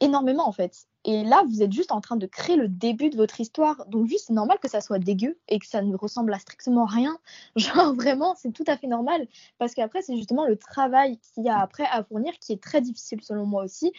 Énormément, 0.00 0.48
en 0.48 0.52
fait. 0.52 0.86
Et 1.04 1.24
là, 1.24 1.42
vous 1.48 1.62
êtes 1.62 1.72
juste 1.72 1.92
en 1.92 2.00
train 2.00 2.16
de 2.16 2.26
créer 2.26 2.56
le 2.56 2.68
début 2.68 3.10
de 3.10 3.16
votre 3.16 3.40
histoire. 3.40 3.86
Donc, 3.86 4.06
juste, 4.06 4.26
c'est 4.28 4.32
normal 4.32 4.58
que 4.58 4.68
ça 4.68 4.80
soit 4.80 4.98
dégueu 4.98 5.38
et 5.48 5.58
que 5.58 5.66
ça 5.66 5.82
ne 5.82 5.94
ressemble 5.96 6.32
à 6.32 6.38
strictement 6.38 6.86
rien. 6.86 7.18
Genre, 7.56 7.94
vraiment, 7.94 8.34
c'est 8.36 8.52
tout 8.52 8.64
à 8.66 8.76
fait 8.76 8.86
normal. 8.86 9.28
Parce 9.58 9.74
qu'après, 9.74 10.02
c'est 10.02 10.16
justement 10.16 10.46
le 10.46 10.56
travail 10.56 11.18
qu'il 11.18 11.44
y 11.44 11.48
a 11.48 11.58
après 11.58 11.84
à 11.84 12.02
fournir 12.02 12.32
qui 12.40 12.52
est 12.52 12.62
très 12.62 12.80
difficile, 12.80 13.22
selon 13.22 13.46
moi 13.46 13.64
aussi 13.64 13.92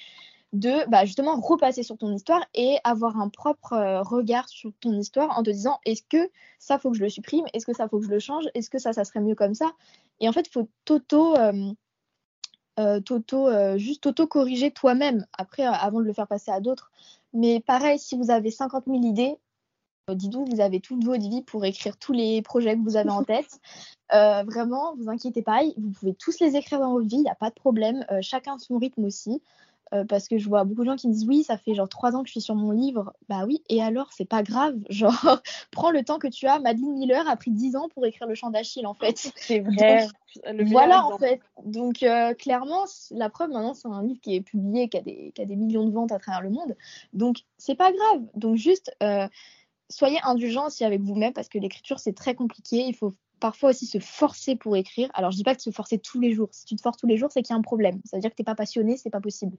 de 0.53 0.89
bah, 0.89 1.05
justement 1.05 1.39
repasser 1.39 1.83
sur 1.83 1.97
ton 1.97 2.13
histoire 2.13 2.45
et 2.53 2.77
avoir 2.83 3.17
un 3.19 3.29
propre 3.29 3.73
euh, 3.73 4.01
regard 4.01 4.49
sur 4.49 4.73
ton 4.81 4.93
histoire 4.99 5.37
en 5.37 5.43
te 5.43 5.49
disant 5.49 5.79
est-ce 5.85 6.03
que 6.03 6.29
ça 6.59 6.77
faut 6.77 6.91
que 6.91 6.97
je 6.97 7.03
le 7.03 7.09
supprime? 7.09 7.45
Est-ce 7.53 7.65
que 7.65 7.73
ça 7.73 7.87
faut 7.87 7.99
que 7.99 8.05
je 8.05 8.09
le 8.09 8.19
change? 8.19 8.45
Est-ce 8.53 8.69
que 8.69 8.77
ça 8.77 8.91
ça 8.91 9.05
serait 9.05 9.21
mieux 9.21 9.35
comme 9.35 9.53
ça? 9.53 9.71
Et 10.19 10.27
en 10.27 10.33
fait 10.33 10.47
il 10.47 10.51
faut 10.51 10.67
toto 10.83 11.35
euh, 11.37 11.71
euh, 12.81 13.77
juste 13.77 14.05
auto 14.05 14.27
corriger 14.27 14.71
toi-même 14.71 15.25
après 15.37 15.63
avant 15.63 15.99
de 15.99 16.05
le 16.05 16.13
faire 16.13 16.27
passer 16.27 16.51
à 16.51 16.59
d'autres. 16.59 16.91
Mais 17.33 17.59
pareil 17.59 17.99
si 17.99 18.17
vous 18.17 18.31
avez 18.31 18.51
50 18.51 18.85
000 18.87 19.03
idées 19.03 19.37
dites-vous 20.09 20.45
vous 20.45 20.59
avez 20.59 20.81
toute 20.81 21.03
votre 21.05 21.21
vie 21.21 21.41
pour 21.41 21.63
écrire 21.63 21.95
tous 21.95 22.11
les 22.11 22.41
projets 22.41 22.75
que 22.75 22.81
vous 22.81 22.97
avez 22.97 23.11
en 23.11 23.23
tête. 23.23 23.59
Vraiment 24.11 24.95
vous 24.97 25.09
inquiétez 25.09 25.41
pas 25.41 25.61
vous 25.77 25.91
pouvez 25.91 26.13
tous 26.13 26.39
les 26.39 26.57
écrire 26.57 26.79
dans 26.79 26.91
votre 26.91 27.07
vie 27.07 27.17
il 27.17 27.23
n'y 27.23 27.29
a 27.29 27.35
pas 27.35 27.49
de 27.49 27.55
problème 27.55 28.05
chacun 28.21 28.57
son 28.57 28.77
rythme 28.77 29.05
aussi 29.05 29.41
euh, 29.93 30.05
parce 30.05 30.27
que 30.27 30.37
je 30.37 30.47
vois 30.47 30.63
beaucoup 30.63 30.81
de 30.81 30.89
gens 30.89 30.95
qui 30.95 31.07
me 31.07 31.13
disent 31.13 31.27
oui, 31.27 31.43
ça 31.43 31.57
fait 31.57 31.75
genre 31.75 31.89
trois 31.89 32.15
ans 32.15 32.21
que 32.21 32.27
je 32.27 32.31
suis 32.31 32.41
sur 32.41 32.55
mon 32.55 32.71
livre. 32.71 33.13
Bah 33.27 33.43
oui, 33.45 33.61
et 33.67 33.81
alors, 33.81 34.11
c'est 34.13 34.25
pas 34.25 34.43
grave. 34.43 34.77
Genre, 34.89 35.41
prends 35.71 35.91
le 35.91 36.03
temps 36.03 36.17
que 36.17 36.27
tu 36.27 36.47
as. 36.47 36.59
Madeleine 36.59 36.93
Miller 36.93 37.27
a 37.27 37.35
pris 37.35 37.51
dix 37.51 37.75
ans 37.75 37.89
pour 37.89 38.05
écrire 38.05 38.27
Le 38.27 38.35
Chant 38.35 38.51
d'Achille, 38.51 38.87
en 38.87 38.93
fait. 38.93 39.17
C'est 39.35 39.59
vrai. 39.59 40.07
voilà, 40.65 41.05
en 41.05 41.17
fait. 41.17 41.41
Donc, 41.65 42.03
euh, 42.03 42.33
clairement, 42.33 42.85
la 43.11 43.29
preuve, 43.29 43.49
maintenant, 43.49 43.73
c'est 43.73 43.87
un 43.87 44.03
livre 44.03 44.19
qui 44.21 44.35
est 44.35 44.41
publié, 44.41 44.87
qui 44.87 44.97
a, 44.97 45.01
des, 45.01 45.31
qui 45.35 45.41
a 45.41 45.45
des 45.45 45.55
millions 45.55 45.85
de 45.85 45.91
ventes 45.91 46.11
à 46.11 46.19
travers 46.19 46.41
le 46.41 46.49
monde. 46.49 46.75
Donc, 47.13 47.39
c'est 47.57 47.75
pas 47.75 47.91
grave. 47.91 48.23
Donc, 48.35 48.55
juste, 48.55 48.95
euh, 49.03 49.27
soyez 49.89 50.19
indulgents 50.23 50.67
aussi 50.67 50.85
avec 50.85 51.01
vous-même 51.01 51.33
parce 51.33 51.49
que 51.49 51.59
l'écriture, 51.59 51.99
c'est 51.99 52.13
très 52.13 52.33
compliqué. 52.33 52.85
Il 52.87 52.95
faut 52.95 53.13
parfois 53.41 53.71
aussi 53.71 53.85
se 53.85 53.99
forcer 53.99 54.55
pour 54.55 54.77
écrire. 54.77 55.09
Alors, 55.13 55.31
je 55.31 55.35
dis 55.35 55.43
pas 55.43 55.55
que 55.55 55.61
se 55.61 55.71
forcer 55.71 55.97
tous 55.97 56.21
les 56.21 56.31
jours. 56.31 56.47
Si 56.51 56.63
tu 56.63 56.77
te 56.77 56.81
forces 56.81 56.97
tous 56.97 57.07
les 57.07 57.17
jours, 57.17 57.29
c'est 57.31 57.41
qu'il 57.41 57.53
y 57.53 57.57
a 57.57 57.59
un 57.59 57.61
problème. 57.61 57.99
Ça 58.05 58.15
veut 58.15 58.21
dire 58.21 58.29
que 58.29 58.35
tu 58.35 58.41
n'es 58.41 58.45
pas 58.45 58.55
passionné, 58.55 58.95
c'est 58.95 59.09
pas 59.09 59.19
possible. 59.19 59.57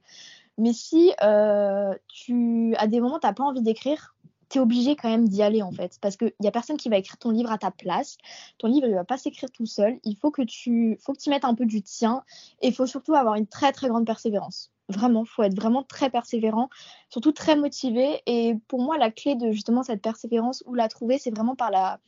Mais 0.57 0.73
si 0.73 1.13
euh, 1.21 1.93
tu, 2.07 2.73
à 2.77 2.87
des 2.87 2.99
moments, 2.99 3.19
tu 3.19 3.27
n'as 3.27 3.33
pas 3.33 3.43
envie 3.43 3.61
d'écrire, 3.61 4.15
tu 4.49 4.57
es 4.57 4.61
obligé 4.61 4.95
quand 4.95 5.09
même 5.09 5.27
d'y 5.27 5.43
aller 5.43 5.61
en 5.61 5.71
fait. 5.71 5.99
Parce 6.01 6.17
qu'il 6.17 6.33
n'y 6.39 6.47
a 6.47 6.51
personne 6.51 6.77
qui 6.77 6.89
va 6.89 6.97
écrire 6.97 7.17
ton 7.17 7.29
livre 7.29 7.51
à 7.51 7.57
ta 7.57 7.71
place. 7.71 8.17
Ton 8.57 8.67
livre, 8.67 8.87
il 8.87 8.95
va 8.95 9.03
pas 9.03 9.17
s'écrire 9.17 9.51
tout 9.51 9.65
seul. 9.65 9.99
Il 10.03 10.15
faut 10.15 10.31
que 10.31 10.41
tu 10.41 10.97
faut 11.01 11.13
que 11.13 11.19
tu 11.19 11.29
mettes 11.29 11.45
un 11.45 11.53
peu 11.53 11.65
du 11.65 11.81
tien. 11.81 12.23
Et 12.61 12.69
il 12.69 12.73
faut 12.73 12.87
surtout 12.87 13.13
avoir 13.13 13.35
une 13.35 13.47
très, 13.47 13.71
très 13.73 13.89
grande 13.89 14.05
persévérance. 14.05 14.71
Vraiment, 14.89 15.25
faut 15.25 15.43
être 15.43 15.55
vraiment 15.55 15.83
très 15.83 16.09
persévérant, 16.09 16.69
surtout 17.09 17.31
très 17.31 17.55
motivé. 17.55 18.21
Et 18.25 18.55
pour 18.67 18.81
moi, 18.81 18.97
la 18.97 19.11
clé 19.11 19.35
de 19.35 19.51
justement 19.51 19.83
cette 19.83 20.01
persévérance, 20.01 20.63
où 20.67 20.73
la 20.73 20.87
trouver, 20.87 21.17
c'est 21.17 21.31
vraiment 21.31 21.55
par 21.55 21.71
la, 21.71 21.99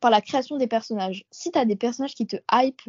par 0.00 0.10
la 0.10 0.20
création 0.20 0.56
des 0.56 0.66
personnages. 0.66 1.24
Si 1.30 1.50
tu 1.50 1.58
as 1.58 1.64
des 1.64 1.76
personnages 1.76 2.14
qui 2.14 2.26
te 2.26 2.36
hype, 2.52 2.82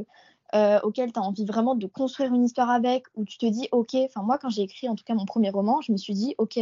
euh, 0.53 0.79
auxquels 0.83 1.13
tu 1.13 1.19
as 1.19 1.23
envie 1.23 1.45
vraiment 1.45 1.75
de 1.75 1.87
construire 1.87 2.33
une 2.33 2.43
histoire 2.43 2.69
avec, 2.69 3.05
où 3.15 3.23
tu 3.23 3.37
te 3.37 3.45
dis, 3.45 3.69
ok, 3.71 3.95
enfin 3.95 4.21
moi 4.21 4.37
quand 4.37 4.49
j'ai 4.49 4.63
écrit 4.63 4.89
en 4.89 4.95
tout 4.95 5.03
cas 5.05 5.13
mon 5.13 5.25
premier 5.25 5.49
roman, 5.49 5.81
je 5.81 5.91
me 5.91 5.97
suis 5.97 6.13
dit, 6.13 6.35
ok, 6.37 6.59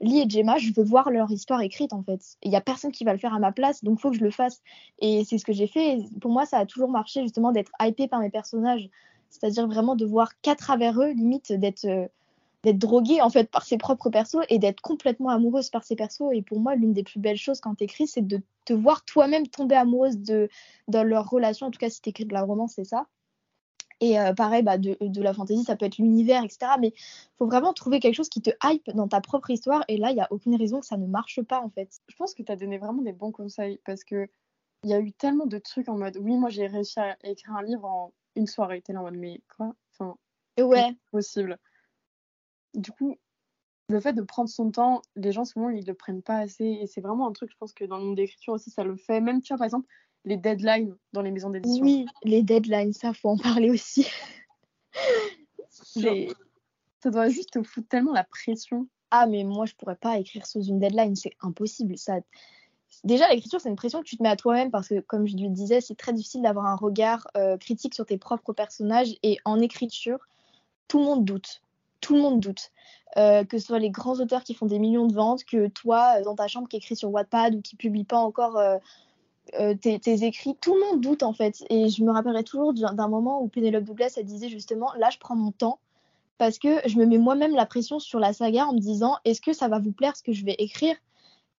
Lee 0.00 0.20
et 0.20 0.28
Gemma, 0.28 0.56
je 0.58 0.72
veux 0.72 0.82
voir 0.82 1.10
leur 1.10 1.30
histoire 1.30 1.60
écrite 1.60 1.92
en 1.92 2.02
fait. 2.02 2.20
Il 2.42 2.50
n'y 2.50 2.56
a 2.56 2.60
personne 2.60 2.90
qui 2.90 3.04
va 3.04 3.12
le 3.12 3.18
faire 3.18 3.34
à 3.34 3.38
ma 3.38 3.52
place, 3.52 3.84
donc 3.84 3.98
il 3.98 4.02
faut 4.02 4.10
que 4.10 4.16
je 4.16 4.24
le 4.24 4.30
fasse. 4.30 4.62
Et 4.98 5.24
c'est 5.24 5.38
ce 5.38 5.44
que 5.44 5.52
j'ai 5.52 5.66
fait. 5.66 5.98
pour 6.20 6.30
moi, 6.30 6.46
ça 6.46 6.58
a 6.58 6.66
toujours 6.66 6.90
marché 6.90 7.22
justement 7.22 7.52
d'être 7.52 7.72
hypé 7.80 8.08
par 8.08 8.20
mes 8.20 8.30
personnages. 8.30 8.88
C'est-à-dire 9.28 9.66
vraiment 9.68 9.96
de 9.96 10.04
voir 10.06 10.40
qu'à 10.40 10.56
travers 10.56 11.00
eux, 11.00 11.10
limite 11.10 11.52
d'être 11.52 11.84
euh, 11.84 12.08
d'être 12.62 12.78
droguée 12.78 13.22
en 13.22 13.30
fait 13.30 13.50
par 13.50 13.64
ses 13.64 13.78
propres 13.78 14.10
persos 14.10 14.44
et 14.48 14.58
d'être 14.58 14.80
complètement 14.80 15.30
amoureuse 15.30 15.70
par 15.70 15.84
ses 15.84 15.96
persos. 15.96 16.32
Et 16.32 16.42
pour 16.42 16.60
moi, 16.60 16.74
l'une 16.74 16.92
des 16.92 17.02
plus 17.02 17.20
belles 17.20 17.38
choses 17.38 17.60
quand 17.60 17.74
t'écris, 17.74 18.06
c'est 18.06 18.26
de 18.26 18.42
te 18.64 18.72
voir 18.72 19.04
toi-même 19.04 19.46
tomber 19.46 19.76
amoureuse 19.76 20.18
de 20.18 20.48
dans 20.88 21.02
leur 21.02 21.28
relation. 21.30 21.66
En 21.66 21.70
tout 21.70 21.78
cas, 21.78 21.90
si 21.90 22.02
t'écris 22.02 22.26
de 22.26 22.34
la 22.34 22.42
romance, 22.42 22.74
c'est 22.74 22.84
ça. 22.84 23.06
Et 24.02 24.18
euh, 24.18 24.32
pareil, 24.32 24.62
bah, 24.62 24.78
de, 24.78 24.96
de, 24.98 25.22
la 25.22 25.34
fantaisie, 25.34 25.62
ça 25.64 25.76
peut 25.76 25.84
être 25.84 25.98
l'univers, 25.98 26.42
etc. 26.42 26.72
Mais 26.80 26.88
il 26.96 27.36
faut 27.36 27.46
vraiment 27.46 27.74
trouver 27.74 28.00
quelque 28.00 28.14
chose 28.14 28.30
qui 28.30 28.40
te 28.40 28.50
hype 28.64 28.90
dans 28.94 29.08
ta 29.08 29.20
propre 29.20 29.50
histoire. 29.50 29.84
Et 29.88 29.98
là, 29.98 30.10
il 30.10 30.14
n'y 30.14 30.22
a 30.22 30.28
aucune 30.30 30.56
raison 30.56 30.80
que 30.80 30.86
ça 30.86 30.96
ne 30.96 31.06
marche 31.06 31.42
pas, 31.42 31.60
en 31.60 31.68
fait. 31.68 32.00
Je 32.08 32.16
pense 32.16 32.34
que 32.34 32.42
tu 32.42 32.50
as 32.50 32.56
donné 32.56 32.78
vraiment 32.78 33.02
des 33.02 33.12
bons 33.12 33.30
conseils 33.30 33.78
parce 33.84 34.04
que 34.04 34.26
il 34.84 34.90
y 34.90 34.94
a 34.94 35.00
eu 35.00 35.12
tellement 35.12 35.44
de 35.44 35.58
trucs 35.58 35.90
en 35.90 35.98
mode 35.98 36.16
oui, 36.18 36.38
moi 36.38 36.48
j'ai 36.48 36.66
réussi 36.66 36.98
à 36.98 37.14
écrire 37.24 37.54
un 37.54 37.62
livre 37.62 37.84
en 37.84 38.14
une 38.34 38.46
soirée. 38.46 38.80
T'es 38.80 38.94
là 38.94 39.00
en 39.00 39.02
mode 39.02 39.16
mais 39.16 39.42
quoi? 39.54 39.74
Enfin, 39.92 40.16
ouais. 40.58 40.96
possible 41.10 41.58
du 42.74 42.92
coup, 42.92 43.16
le 43.88 44.00
fait 44.00 44.12
de 44.12 44.22
prendre 44.22 44.48
son 44.48 44.70
temps, 44.70 45.02
les 45.16 45.32
gens 45.32 45.44
souvent 45.44 45.68
ils 45.68 45.84
le 45.84 45.94
prennent 45.94 46.22
pas 46.22 46.38
assez 46.38 46.64
et 46.64 46.86
c'est 46.86 47.00
vraiment 47.00 47.28
un 47.28 47.32
truc, 47.32 47.50
je 47.50 47.56
pense 47.56 47.72
que 47.72 47.84
dans 47.84 47.98
le 47.98 48.04
monde 48.04 48.16
d'écriture 48.16 48.54
aussi 48.54 48.70
ça 48.70 48.84
le 48.84 48.96
fait. 48.96 49.20
Même 49.20 49.42
tu 49.42 49.52
vois 49.52 49.58
par 49.58 49.64
exemple 49.64 49.88
les 50.24 50.36
deadlines 50.36 50.96
dans 51.12 51.22
les 51.22 51.30
maisons 51.30 51.50
d'édition. 51.50 51.84
Oui, 51.84 52.06
les 52.24 52.42
deadlines, 52.42 52.92
ça 52.92 53.12
faut 53.12 53.30
en 53.30 53.38
parler 53.38 53.70
aussi. 53.70 54.06
Ça 57.02 57.10
doit 57.10 57.30
juste 57.30 57.52
te 57.52 57.62
foutre 57.62 57.88
tellement 57.88 58.12
la 58.12 58.24
pression. 58.24 58.86
Ah 59.10 59.26
mais 59.26 59.44
moi 59.44 59.64
je 59.64 59.74
pourrais 59.74 59.96
pas 59.96 60.18
écrire 60.18 60.46
sous 60.46 60.62
une 60.62 60.78
deadline, 60.78 61.16
c'est 61.16 61.32
impossible. 61.40 61.96
Ça, 61.96 62.18
déjà 63.04 63.28
l'écriture 63.28 63.60
c'est 63.60 63.70
une 63.70 63.76
pression 63.76 64.00
que 64.00 64.04
tu 64.04 64.16
te 64.18 64.22
mets 64.22 64.28
à 64.28 64.36
toi-même 64.36 64.70
parce 64.70 64.88
que 64.88 65.00
comme 65.00 65.26
je 65.26 65.36
lui 65.36 65.48
disais 65.48 65.80
c'est 65.80 65.94
très 65.94 66.12
difficile 66.12 66.42
d'avoir 66.42 66.66
un 66.66 66.76
regard 66.76 67.26
euh, 67.36 67.56
critique 67.56 67.94
sur 67.94 68.04
tes 68.04 68.18
propres 68.18 68.52
personnages 68.52 69.16
et 69.22 69.38
en 69.44 69.60
écriture 69.60 70.18
tout 70.88 70.98
le 70.98 71.04
monde 71.04 71.24
doute 71.24 71.62
tout 72.00 72.14
le 72.14 72.22
monde 72.22 72.40
doute. 72.40 72.70
Euh, 73.16 73.44
que 73.44 73.58
ce 73.58 73.66
soit 73.66 73.80
les 73.80 73.90
grands 73.90 74.20
auteurs 74.20 74.44
qui 74.44 74.54
font 74.54 74.66
des 74.66 74.78
millions 74.78 75.06
de 75.06 75.14
ventes, 75.14 75.44
que 75.44 75.66
toi, 75.66 76.14
euh, 76.18 76.24
dans 76.24 76.36
ta 76.36 76.46
chambre, 76.46 76.68
qui 76.68 76.76
écris 76.76 76.94
sur 76.94 77.10
Wattpad 77.10 77.56
ou 77.56 77.60
qui 77.60 77.74
publie 77.74 78.04
pas 78.04 78.18
encore 78.18 78.56
euh, 78.56 78.78
tes, 79.74 80.24
écrits, 80.24 80.54
tout 80.60 80.74
le 80.74 80.80
monde 80.80 81.00
doute 81.00 81.24
en 81.24 81.32
fait. 81.32 81.64
Et 81.70 81.88
je 81.88 82.04
me 82.04 82.12
rappellerai 82.12 82.44
toujours 82.44 82.72
d'un 82.72 83.08
moment 83.08 83.42
où 83.42 83.48
Penelope 83.48 83.84
Douglas, 83.84 84.14
elle 84.16 84.26
disait 84.26 84.48
justement, 84.48 84.92
là, 84.96 85.10
je 85.10 85.18
prends 85.18 85.34
mon 85.34 85.50
temps 85.50 85.80
parce 86.38 86.58
que 86.58 86.80
je 86.86 86.96
me 86.98 87.04
mets 87.04 87.18
moi-même 87.18 87.54
la 87.54 87.66
pression 87.66 87.98
sur 87.98 88.20
la 88.20 88.32
saga 88.32 88.66
en 88.66 88.74
me 88.74 88.78
disant, 88.78 89.16
est-ce 89.24 89.40
que 89.40 89.52
ça 89.52 89.68
va 89.68 89.80
vous 89.80 89.92
plaire 89.92 90.16
ce 90.16 90.22
que 90.22 90.32
je 90.32 90.44
vais 90.44 90.54
écrire? 90.58 90.94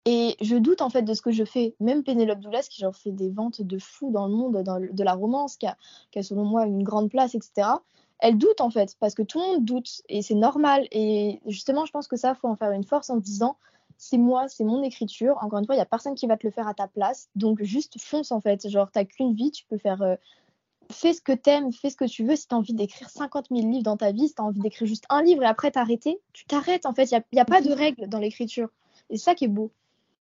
Et 0.07 0.36
je 0.41 0.57
doute 0.57 0.80
en 0.82 0.88
fait 0.88 1.03
de 1.03 1.12
ce 1.14 1.20
que 1.20 1.32
je 1.32 1.45
fais. 1.45 1.74
Même 1.80 2.05
Penelope 2.05 2.41
Douglas, 2.41 2.68
qui 2.70 2.80
genre 2.80 2.95
fait 2.95 3.11
des 3.11 3.28
ventes 3.28 3.61
de 3.61 3.78
fou 3.78 4.12
dans 4.12 4.28
le 4.28 4.34
monde 4.34 4.62
de 4.62 5.05
la 5.05 5.12
romance, 5.14 5.57
qui 5.57 5.66
a, 5.66 5.76
qui 6.12 6.20
a, 6.20 6.22
selon 6.22 6.45
moi 6.45 6.64
une 6.64 6.84
grande 6.84 7.11
place, 7.11 7.34
etc 7.34 7.66
elle 8.20 8.38
doute 8.38 8.60
en 8.60 8.70
fait, 8.70 8.96
parce 9.00 9.14
que 9.14 9.22
tout 9.22 9.38
le 9.40 9.46
monde 9.46 9.64
doute 9.64 10.02
et 10.08 10.22
c'est 10.22 10.34
normal. 10.34 10.86
Et 10.92 11.40
justement, 11.46 11.86
je 11.86 11.92
pense 11.92 12.06
que 12.06 12.16
ça, 12.16 12.34
faut 12.34 12.48
en 12.48 12.56
faire 12.56 12.72
une 12.72 12.84
force 12.84 13.10
en 13.10 13.16
disant 13.16 13.56
c'est 13.96 14.18
moi, 14.18 14.48
c'est 14.48 14.64
mon 14.64 14.82
écriture. 14.82 15.36
Encore 15.42 15.58
une 15.58 15.66
fois, 15.66 15.74
il 15.74 15.78
n'y 15.78 15.82
a 15.82 15.86
personne 15.86 16.14
qui 16.14 16.26
va 16.26 16.36
te 16.36 16.46
le 16.46 16.50
faire 16.50 16.68
à 16.68 16.74
ta 16.74 16.88
place. 16.88 17.28
Donc 17.34 17.62
juste 17.62 18.00
fonce 18.00 18.32
en 18.32 18.40
fait. 18.40 18.68
Genre, 18.68 18.90
t'as 18.90 19.04
qu'une 19.04 19.34
vie, 19.34 19.50
tu 19.50 19.64
peux 19.66 19.78
faire. 19.78 20.02
Euh, 20.02 20.16
fais 20.90 21.12
ce 21.12 21.20
que 21.20 21.32
t'aimes, 21.32 21.72
fais 21.72 21.90
ce 21.90 21.96
que 21.96 22.06
tu 22.06 22.24
veux. 22.24 22.36
Si 22.36 22.48
t'as 22.48 22.56
envie 22.56 22.74
d'écrire 22.74 23.08
50 23.08 23.48
000 23.50 23.68
livres 23.68 23.84
dans 23.84 23.96
ta 23.96 24.12
vie, 24.12 24.28
si 24.28 24.34
t'as 24.34 24.42
envie 24.42 24.60
d'écrire 24.60 24.88
juste 24.88 25.04
un 25.08 25.22
livre 25.22 25.42
et 25.42 25.46
après 25.46 25.70
t'arrêter, 25.70 26.20
tu 26.32 26.44
t'arrêtes 26.46 26.86
en 26.86 26.94
fait. 26.94 27.10
Il 27.10 27.22
n'y 27.32 27.40
a, 27.40 27.42
a, 27.42 27.44
pas 27.44 27.60
de 27.60 27.72
règles 27.72 28.08
dans 28.08 28.18
l'écriture. 28.18 28.68
Et 29.08 29.16
c'est 29.16 29.24
ça 29.24 29.34
qui 29.34 29.44
est 29.44 29.48
beau. 29.48 29.70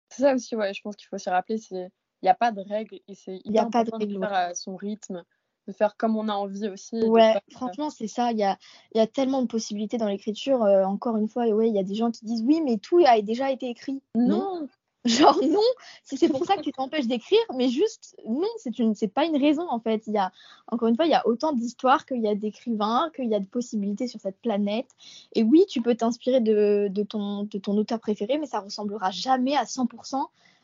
C'est 0.10 0.24
ça 0.24 0.36
aussi, 0.36 0.56
ouais. 0.56 0.74
Je 0.74 0.82
pense 0.82 0.96
qu'il 0.96 1.08
faut 1.08 1.18
se 1.18 1.30
rappeler, 1.30 1.60
il 1.72 1.90
n'y 2.24 2.30
a 2.30 2.36
pas 2.36 2.52
de 2.52 2.62
règles 2.62 3.00
et 3.08 3.16
c'est 3.16 3.42
il 3.46 3.52
n'y 3.52 3.60
a 3.60 3.66
pas 3.66 3.84
de 3.84 3.92
règles. 3.92 4.20
faire 4.20 4.34
à 4.34 4.54
son 4.54 4.76
rythme 4.76 5.24
faire 5.72 5.98
comme 5.98 6.16
on 6.18 6.28
a 6.28 6.34
envie 6.34 6.68
aussi. 6.70 7.02
Ouais, 7.04 7.36
franchement, 7.52 7.90
c'est 7.90 8.08
ça. 8.08 8.32
Il 8.32 8.40
y 8.40 8.44
a, 8.44 8.58
y 8.96 9.00
a 9.00 9.08
tellement 9.08 9.42
de 9.42 9.48
possibilités 9.48 9.98
dans 9.98 10.08
l'écriture. 10.08 10.64
Euh, 10.64 10.84
encore 10.84 11.18
une 11.18 11.28
fois, 11.28 11.48
ouais, 11.48 11.70
il 11.70 11.76
y 11.76 11.80
a 11.80 11.84
des 11.84 11.96
gens 11.96 12.12
qui 12.12 12.26
disent 12.26 12.44
oui, 12.46 12.62
mais 12.64 12.78
tout 12.78 13.00
a 13.06 13.22
déjà 13.22 13.52
été 13.52 13.70
écrit. 13.70 14.02
Non. 14.16 14.68
Genre 15.06 15.40
non, 15.42 15.60
si 16.04 16.16
c'est 16.16 16.30
pour 16.30 16.46
ça 16.46 16.56
que 16.58 16.62
tu 16.62 16.72
t'empêches 16.74 17.08
d'écrire, 17.08 17.40
mais 17.58 17.70
juste 17.70 18.16
non, 18.28 18.48
c'est 18.58 18.78
une, 18.78 18.94
c'est 18.94 19.08
pas 19.08 19.26
une 19.26 19.36
raison 19.36 19.68
en 19.68 19.80
fait. 19.80 20.04
Il 20.06 20.14
y 20.14 20.20
a 20.20 20.32
encore 20.68 20.90
une 20.90 20.96
fois, 20.96 21.06
il 21.06 21.12
y 21.12 21.16
a 21.16 21.28
autant 21.28 21.54
d'histoires 21.54 22.06
qu'il 22.06 22.22
y 22.22 22.28
a 22.28 22.36
d'écrivains, 22.36 23.10
qu'il 23.16 23.28
y 23.28 23.34
a 23.34 23.40
de 23.40 23.46
possibilités 23.46 24.08
sur 24.08 24.20
cette 24.20 24.40
planète. 24.42 24.86
Et 25.34 25.42
oui, 25.42 25.66
tu 25.68 25.82
peux 25.82 25.96
t'inspirer 25.96 26.40
de, 26.40 26.88
de, 26.92 27.02
ton, 27.02 27.46
de 27.46 27.58
ton 27.58 27.76
auteur 27.78 28.00
préféré, 28.00 28.38
mais 28.38 28.46
ça 28.46 28.60
ressemblera 28.60 29.10
jamais 29.10 29.56
à 29.56 29.64
100% 29.64 30.24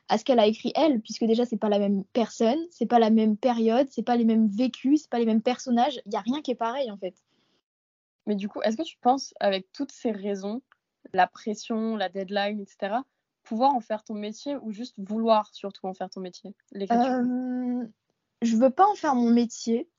à 0.09 0.17
ce 0.17 0.23
qu'elle 0.23 0.39
a 0.39 0.47
écrit 0.47 0.71
elle, 0.75 1.01
puisque 1.01 1.25
déjà 1.25 1.45
c'est 1.45 1.57
pas 1.57 1.69
la 1.69 1.79
même 1.79 2.03
personne, 2.13 2.59
c'est 2.71 2.85
pas 2.85 2.99
la 2.99 3.09
même 3.09 3.37
période, 3.37 3.87
c'est 3.89 4.03
pas 4.03 4.15
les 4.15 4.25
mêmes 4.25 4.47
vécus, 4.47 5.01
c'est 5.01 5.09
pas 5.09 5.19
les 5.19 5.25
mêmes 5.25 5.41
personnages, 5.41 5.99
il 6.05 6.13
y 6.13 6.15
a 6.15 6.21
rien 6.21 6.41
qui 6.41 6.51
est 6.51 6.55
pareil 6.55 6.89
en 6.91 6.97
fait. 6.97 7.15
Mais 8.25 8.35
du 8.35 8.47
coup, 8.49 8.61
est-ce 8.61 8.77
que 8.77 8.83
tu 8.83 8.97
penses 8.99 9.33
avec 9.39 9.71
toutes 9.71 9.91
ces 9.91 10.11
raisons, 10.11 10.61
la 11.13 11.27
pression, 11.27 11.95
la 11.95 12.09
deadline, 12.09 12.59
etc., 12.59 12.97
pouvoir 13.43 13.73
en 13.73 13.79
faire 13.79 14.03
ton 14.03 14.13
métier 14.13 14.57
ou 14.57 14.71
juste 14.71 14.95
vouloir 14.97 15.53
surtout 15.53 15.87
en 15.87 15.93
faire 15.93 16.09
ton 16.09 16.19
métier 16.19 16.53
euh, 16.75 17.85
Je 18.41 18.57
veux 18.57 18.69
pas 18.69 18.85
en 18.85 18.95
faire 18.95 19.15
mon 19.15 19.29
métier. 19.29 19.89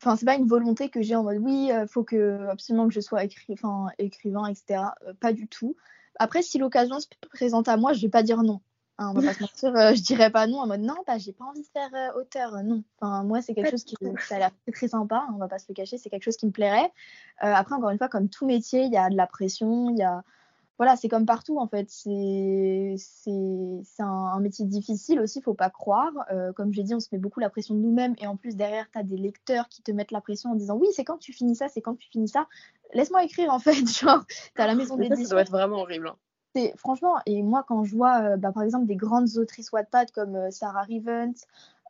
Enfin, 0.00 0.14
c'est 0.14 0.26
pas 0.26 0.36
une 0.36 0.46
volonté 0.46 0.90
que 0.90 1.00
j'ai 1.00 1.16
en 1.16 1.24
mode 1.24 1.38
oui, 1.38 1.72
euh, 1.72 1.86
faut 1.86 2.04
que 2.04 2.46
absolument 2.48 2.86
que 2.86 2.94
je 2.94 3.00
sois 3.00 3.24
écri 3.24 3.56
écrivain, 3.98 4.46
etc. 4.46 4.84
Euh, 5.06 5.14
pas 5.14 5.32
du 5.32 5.48
tout. 5.48 5.74
après, 6.18 6.42
si 6.42 6.58
l'occasion 6.58 7.00
se 7.00 7.06
présente 7.30 7.68
à 7.68 7.78
moi, 7.78 7.94
je 7.94 8.02
vais 8.02 8.10
pas 8.10 8.22
dire 8.22 8.42
non. 8.42 8.60
Hein, 8.98 9.12
on 9.14 9.20
va 9.20 9.28
pas 9.28 9.34
se 9.34 9.42
mentir, 9.42 9.76
euh, 9.76 9.94
je 9.94 10.02
dirais 10.02 10.30
pas 10.30 10.46
non 10.48 10.58
en 10.58 10.66
mode 10.66 10.80
non, 10.80 10.96
bah, 11.06 11.18
j'ai 11.18 11.32
pas 11.32 11.44
envie 11.44 11.62
de 11.62 11.68
faire 11.68 11.90
euh, 11.94 12.20
auteur, 12.20 12.62
non. 12.64 12.82
Enfin, 13.00 13.22
moi, 13.22 13.40
c'est 13.40 13.54
quelque 13.54 13.70
chose 13.70 13.84
qui 13.84 13.96
ça 14.28 14.36
a 14.36 14.38
l'air 14.38 14.50
très, 14.72 14.88
sympa, 14.88 15.24
hein, 15.28 15.32
on 15.34 15.38
va 15.38 15.46
pas 15.46 15.58
se 15.58 15.66
le 15.68 15.74
cacher, 15.74 15.98
c'est 15.98 16.10
quelque 16.10 16.24
chose 16.24 16.36
qui 16.36 16.46
me 16.46 16.50
plairait. 16.50 16.92
après, 17.38 17.74
encore 17.74 17.90
une 17.90 17.98
fois, 17.98 18.08
comme 18.08 18.28
tout 18.28 18.46
métier, 18.46 18.82
il 18.82 18.92
y 18.92 18.96
a 18.96 19.08
de 19.08 19.16
la 19.16 19.26
pression, 19.26 19.90
il 19.90 19.98
y 19.98 20.02
a 20.02 20.24
voilà, 20.78 20.94
c'est 20.94 21.08
comme 21.08 21.26
partout 21.26 21.58
en 21.58 21.66
fait. 21.66 21.86
C'est 21.90 22.94
un, 23.28 24.04
un, 24.04 24.40
métier 24.40 24.64
difficile 24.64 25.20
aussi, 25.20 25.42
faut 25.42 25.54
pas 25.54 25.70
croire. 25.70 26.12
Euh, 26.30 26.52
comme 26.52 26.72
j'ai 26.72 26.84
dit, 26.84 26.94
on 26.94 27.00
se 27.00 27.08
met 27.10 27.18
beaucoup 27.18 27.40
la 27.40 27.50
pression 27.50 27.74
de 27.74 27.80
nous-mêmes 27.80 28.14
et 28.18 28.28
en 28.28 28.36
plus 28.36 28.54
derrière, 28.54 28.88
tu 28.92 28.98
as 28.98 29.02
des 29.02 29.16
lecteurs 29.16 29.68
qui 29.68 29.82
te 29.82 29.90
mettent 29.90 30.12
la 30.12 30.20
pression 30.20 30.52
en 30.52 30.54
disant 30.54 30.76
oui, 30.76 30.86
c'est 30.92 31.04
quand 31.04 31.18
tu 31.18 31.32
finis 31.32 31.56
ça, 31.56 31.68
c'est 31.68 31.80
quand 31.80 31.96
tu 31.96 32.08
finis 32.08 32.28
ça. 32.28 32.46
Laisse-moi 32.94 33.24
écrire 33.24 33.52
en 33.52 33.58
fait. 33.58 33.74
Genre, 34.00 34.24
tu 34.54 34.62
as 34.62 34.66
la 34.68 34.76
maison 34.76 34.96
d'édition. 34.96 35.24
Ça 35.24 35.30
doit 35.30 35.42
être 35.42 35.50
vraiment 35.50 35.78
horrible. 35.78 36.08
Hein. 36.08 36.16
Franchement, 36.76 37.16
et 37.26 37.42
moi 37.42 37.64
quand 37.66 37.84
je 37.84 37.94
vois 37.94 38.22
euh, 38.22 38.36
bah, 38.36 38.52
par 38.52 38.62
exemple 38.62 38.86
des 38.86 38.96
grandes 38.96 39.36
autrices 39.36 39.70
Wattpad 39.70 40.10
comme 40.10 40.34
euh, 40.34 40.50
Sarah 40.50 40.82
Rivens, 40.82 41.34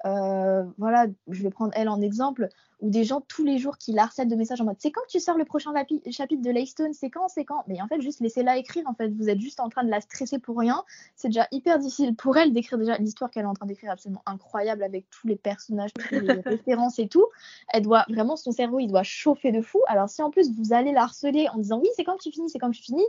euh, 0.05 0.65
voilà, 0.79 1.07
je 1.29 1.43
vais 1.43 1.51
prendre 1.51 1.73
elle 1.75 1.89
en 1.89 2.01
exemple, 2.01 2.49
où 2.81 2.91
des 2.91 3.03
gens 3.03 3.21
tous 3.21 3.45
les 3.45 3.59
jours 3.59 3.79
qui 3.79 3.93
la 3.93 4.05
harcèlent 4.05 4.29
de 4.29 4.37
messages 4.37 4.61
en 4.61 4.65
mode 4.65 4.77
c'est 4.79 4.93
quand 4.93 5.03
tu 5.09 5.19
sors 5.19 5.37
le 5.37 5.45
prochain 5.45 5.73
chapitre 6.11 6.43
de 6.43 6.51
Laystone, 6.51 6.93
c'est 6.93 7.11
quand, 7.11 7.29
c'est 7.29 7.45
quand? 7.45 7.65
Mais 7.67 7.83
en 7.83 7.89
fait, 7.89 8.01
juste 8.01 8.21
laissez-la 8.21 8.57
écrire, 8.57 8.85
en 8.87 8.95
fait, 8.95 9.09
vous 9.09 9.29
êtes 9.29 9.41
juste 9.41 9.59
en 9.59 9.69
train 9.69 9.83
de 9.83 9.91
la 9.91 10.01
stresser 10.01 10.39
pour 10.39 10.59
rien. 10.59 10.85
C'est 11.17 11.29
déjà 11.29 11.49
hyper 11.51 11.79
difficile 11.79 12.15
pour 12.15 12.37
elle 12.37 12.53
d'écrire 12.53 12.79
déjà 12.79 12.97
l'histoire 12.99 13.31
qu'elle 13.31 13.45
est 13.45 13.49
en 13.49 13.55
train 13.55 13.67
d'écrire, 13.67 13.91
absolument 13.91 14.23
incroyable 14.27 14.85
avec 14.85 15.11
tous 15.11 15.27
les 15.27 15.37
personnages, 15.37 15.91
toutes 15.95 16.11
les 16.11 16.33
références 16.47 16.99
et 17.01 17.09
tout. 17.09 17.27
Elle 17.73 17.83
doit 17.83 18.05
vraiment, 18.09 18.37
son 18.37 18.53
cerveau, 18.53 18.79
il 18.79 18.87
doit 18.87 19.03
chauffer 19.03 19.51
de 19.51 19.61
fou. 19.61 19.81
Alors, 19.89 20.09
si 20.09 20.23
en 20.23 20.31
plus 20.31 20.53
vous 20.53 20.73
allez 20.73 20.93
la 20.93 21.03
harceler 21.03 21.49
en 21.53 21.59
disant 21.59 21.81
oui, 21.81 21.89
c'est 21.97 22.05
quand 22.05 22.19
tu 22.19 22.31
finis, 22.31 22.51
c'est 22.51 22.61
quand 22.61 22.71
tu 22.71 22.83
finis, 22.83 23.07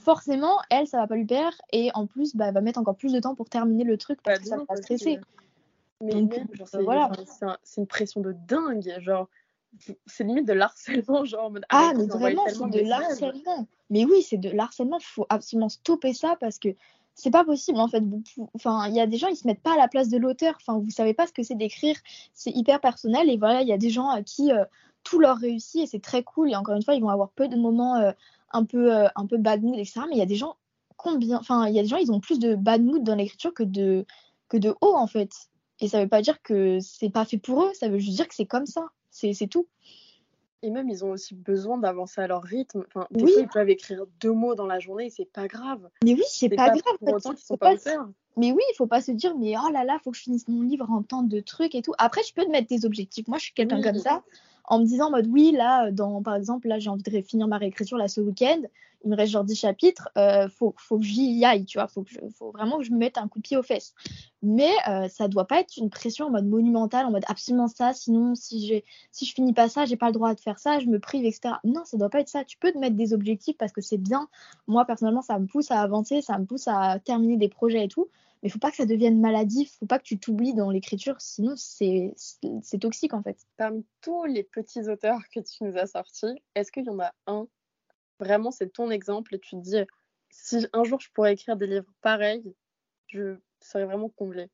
forcément, 0.00 0.58
elle, 0.70 0.86
ça 0.86 0.98
va 0.98 1.06
pas 1.06 1.16
lui 1.16 1.24
plaire 1.24 1.52
et 1.72 1.90
en 1.94 2.06
plus, 2.06 2.34
bah, 2.34 2.46
elle 2.48 2.54
va 2.54 2.60
mettre 2.60 2.80
encore 2.80 2.96
plus 2.96 3.12
de 3.12 3.20
temps 3.20 3.34
pour 3.34 3.48
terminer 3.48 3.84
le 3.84 3.96
truc 3.96 4.20
parce 4.22 4.38
bah, 4.38 4.42
que 4.42 4.48
ça 4.48 4.56
va 4.56 4.64
la 4.68 4.76
stresser. 4.76 5.20
Mais 6.02 6.12
c'est 6.64 6.82
voilà. 6.82 7.10
une 7.76 7.86
pression 7.86 8.20
de 8.20 8.34
dingue. 8.48 8.94
Genre, 9.00 9.28
c'est 10.06 10.24
limite 10.24 10.46
de 10.46 10.54
l'harcèlement. 10.54 11.24
Genre, 11.24 11.52
ah, 11.68 11.92
mais 11.96 12.06
vraiment, 12.06 12.44
c'est 12.48 12.70
de 12.70 12.88
l'harcèlement. 12.88 13.66
Mais 13.90 14.04
oui, 14.04 14.22
c'est 14.22 14.38
de 14.38 14.50
l'harcèlement. 14.50 14.98
Il 14.98 15.04
faut 15.04 15.26
absolument 15.28 15.68
stopper 15.68 16.14
ça 16.14 16.36
parce 16.40 16.58
que 16.58 16.70
c'est 17.14 17.30
pas 17.30 17.44
possible 17.44 17.78
en 17.78 17.88
fait. 17.88 18.02
Enfin, 18.54 18.86
il 18.88 18.94
y 18.94 19.00
a 19.00 19.06
des 19.06 19.18
gens, 19.18 19.28
ils 19.28 19.36
se 19.36 19.46
mettent 19.46 19.62
pas 19.62 19.74
à 19.74 19.76
la 19.76 19.88
place 19.88 20.08
de 20.08 20.16
l'auteur. 20.16 20.54
Enfin, 20.60 20.78
vous 20.78 20.90
savez 20.90 21.12
pas 21.12 21.26
ce 21.26 21.32
que 21.32 21.42
c'est 21.42 21.54
d'écrire. 21.54 21.96
C'est 22.32 22.50
hyper 22.50 22.80
personnel. 22.80 23.28
Et 23.28 23.36
voilà, 23.36 23.60
il 23.60 23.68
y 23.68 23.72
a 23.72 23.78
des 23.78 23.90
gens 23.90 24.08
à 24.08 24.22
qui 24.22 24.52
euh, 24.52 24.64
tout 25.04 25.18
leur 25.18 25.36
réussit 25.36 25.82
et 25.82 25.86
c'est 25.86 26.02
très 26.02 26.22
cool. 26.22 26.50
Et 26.50 26.56
encore 26.56 26.76
une 26.76 26.82
fois, 26.82 26.94
ils 26.94 27.02
vont 27.02 27.10
avoir 27.10 27.30
peu 27.30 27.46
de 27.48 27.56
moments 27.56 27.96
euh, 27.96 28.12
un 28.50 28.64
peu, 28.64 28.94
euh, 28.94 29.08
un 29.16 29.26
peu 29.26 29.38
bad 29.38 29.62
mood, 29.62 29.78
etc. 29.78 30.00
Mais 30.08 30.16
il 30.16 30.18
y 30.18 30.22
a 30.22 30.26
des 30.26 30.36
gens 30.36 30.56
combien, 30.96 31.38
enfin, 31.38 31.66
il 31.68 31.74
y 31.74 31.78
a 31.78 31.82
des 31.82 31.88
gens, 31.88 31.96
ils 31.96 32.12
ont 32.12 32.20
plus 32.20 32.38
de 32.38 32.54
bad 32.54 32.82
mood 32.82 33.02
dans 33.02 33.14
l'écriture 33.14 33.54
que 33.54 33.62
de 33.62 34.04
que 34.48 34.56
de 34.56 34.74
haut 34.80 34.94
en 34.94 35.06
fait. 35.06 35.30
Et 35.80 35.88
ça 35.88 36.02
veut 36.02 36.08
pas 36.08 36.20
dire 36.20 36.42
que 36.42 36.78
c'est 36.80 37.10
pas 37.10 37.24
fait 37.24 37.38
pour 37.38 37.64
eux, 37.64 37.70
ça 37.74 37.88
veut 37.88 37.98
juste 37.98 38.16
dire 38.16 38.28
que 38.28 38.34
c'est 38.34 38.46
comme 38.46 38.66
ça. 38.66 38.86
C'est 39.10 39.48
tout. 39.48 39.66
Et 40.62 40.70
même, 40.70 40.90
ils 40.90 41.04
ont 41.04 41.10
aussi 41.10 41.34
besoin 41.34 41.78
d'avancer 41.78 42.20
à 42.20 42.26
leur 42.26 42.42
rythme. 42.42 42.84
Enfin, 42.88 43.06
des 43.10 43.24
oui. 43.24 43.32
fois, 43.32 43.42
ils 43.42 43.48
peuvent 43.48 43.70
écrire 43.70 44.04
deux 44.20 44.32
mots 44.32 44.54
dans 44.54 44.66
la 44.66 44.78
journée 44.78 45.06
et 45.06 45.10
c'est 45.10 45.24
pas 45.24 45.48
grave. 45.48 45.88
Mais 46.04 46.12
oui, 46.12 46.22
c'est 46.28 46.50
pas, 46.50 46.68
pas, 46.68 46.76
grave. 46.76 46.98
Pour 46.98 47.14
autant 47.14 47.30
qu'ils 47.30 47.46
sont 47.46 47.56
pas, 47.56 47.74
Mais 48.36 48.52
oui, 48.52 48.62
il 48.70 48.74
faut 48.76 48.86
pas 48.86 49.00
se 49.00 49.10
dire, 49.10 49.36
mais 49.36 49.54
oh 49.58 49.70
là 49.72 49.84
là, 49.84 49.98
faut 50.02 50.10
que 50.10 50.16
je 50.16 50.22
finisse 50.22 50.48
mon 50.48 50.62
livre 50.62 50.90
en 50.90 51.02
temps 51.02 51.22
de 51.22 51.40
trucs 51.40 51.74
et 51.74 51.82
tout. 51.82 51.92
Après, 51.98 52.22
je 52.26 52.32
peux 52.32 52.44
te 52.44 52.50
mettre 52.50 52.68
des 52.68 52.84
objectifs. 52.84 53.26
Moi, 53.28 53.38
je 53.38 53.44
suis 53.44 53.54
quelqu'un 53.54 53.82
comme 53.82 53.98
ça 53.98 54.22
en 54.70 54.78
me 54.78 54.84
disant 54.84 55.08
en 55.08 55.10
mode 55.10 55.26
oui, 55.26 55.52
là, 55.52 55.90
dans, 55.90 56.22
par 56.22 56.36
exemple, 56.36 56.68
là, 56.68 56.78
j'ai 56.78 56.88
envie 56.88 57.02
de 57.02 57.20
finir 57.22 57.48
ma 57.48 57.58
réécriture 57.58 57.98
là 57.98 58.06
ce 58.06 58.20
week-end, 58.20 58.62
il 59.04 59.10
me 59.10 59.16
reste 59.16 59.32
genre 59.32 59.44
10 59.44 59.56
chapitres, 59.56 60.08
euh, 60.16 60.48
faut, 60.48 60.74
faut 60.76 60.98
que 60.98 61.04
j'y 61.04 61.44
aille, 61.44 61.64
tu 61.64 61.78
vois, 61.78 61.88
faut, 61.88 62.02
que 62.02 62.10
faut 62.34 62.52
vraiment 62.52 62.78
que 62.78 62.84
je 62.84 62.92
me 62.92 62.98
mette 62.98 63.18
un 63.18 63.28
coup 63.28 63.38
de 63.38 63.42
pied 63.42 63.56
aux 63.56 63.62
fesses. 63.62 63.94
Mais 64.42 64.70
euh, 64.88 65.08
ça 65.08 65.26
doit 65.26 65.46
pas 65.46 65.60
être 65.60 65.76
une 65.76 65.90
pression 65.90 66.26
en 66.26 66.30
mode 66.30 66.46
monumentale, 66.46 67.06
en 67.06 67.10
mode 67.10 67.24
absolument 67.26 67.66
ça, 67.66 67.92
sinon 67.94 68.34
si, 68.34 68.82
si 69.10 69.24
je 69.24 69.34
finis 69.34 69.54
pas 69.54 69.68
ça, 69.68 69.86
j'ai 69.86 69.96
pas 69.96 70.06
le 70.06 70.12
droit 70.12 70.34
de 70.34 70.40
faire 70.40 70.58
ça, 70.58 70.78
je 70.78 70.86
me 70.86 71.00
prive, 71.00 71.24
etc. 71.24 71.54
Non, 71.64 71.84
ça 71.84 71.96
doit 71.96 72.10
pas 72.10 72.20
être 72.20 72.28
ça. 72.28 72.44
Tu 72.44 72.56
peux 72.58 72.70
te 72.70 72.78
mettre 72.78 72.96
des 72.96 73.12
objectifs 73.12 73.56
parce 73.58 73.72
que 73.72 73.80
c'est 73.80 73.98
bien. 73.98 74.28
Moi, 74.68 74.84
personnellement, 74.84 75.22
ça 75.22 75.38
me 75.38 75.46
pousse 75.46 75.70
à 75.70 75.80
avancer, 75.80 76.20
ça 76.20 76.38
me 76.38 76.44
pousse 76.44 76.68
à 76.68 76.98
terminer 77.00 77.36
des 77.36 77.48
projets 77.48 77.86
et 77.86 77.88
tout 77.88 78.08
mais 78.42 78.48
il 78.48 78.52
faut 78.52 78.58
pas 78.58 78.70
que 78.70 78.76
ça 78.76 78.86
devienne 78.86 79.20
maladif, 79.20 79.76
faut 79.78 79.86
pas 79.86 79.98
que 79.98 80.04
tu 80.04 80.18
t'oublies 80.18 80.54
dans 80.54 80.70
l'écriture, 80.70 81.20
sinon 81.20 81.54
c'est 81.56 82.14
toxique 82.80 83.14
en 83.14 83.22
fait. 83.22 83.38
Parmi 83.56 83.84
tous 84.00 84.24
les 84.24 84.42
petits 84.42 84.88
auteurs 84.88 85.20
que 85.34 85.40
tu 85.40 85.64
nous 85.64 85.76
as 85.76 85.86
sortis, 85.86 86.42
est-ce 86.54 86.72
qu'il 86.72 86.84
y 86.84 86.90
en 86.90 87.00
a 87.00 87.12
un, 87.26 87.46
vraiment 88.18 88.50
c'est 88.50 88.72
ton 88.72 88.90
exemple 88.90 89.34
et 89.34 89.38
tu 89.38 89.56
te 89.56 89.60
dis, 89.60 89.76
si 90.30 90.66
un 90.72 90.84
jour 90.84 91.00
je 91.00 91.10
pourrais 91.12 91.34
écrire 91.34 91.56
des 91.56 91.66
livres 91.66 91.92
pareils, 92.00 92.54
je 93.08 93.36
serais 93.60 93.84
vraiment 93.84 94.08
comblée? 94.08 94.48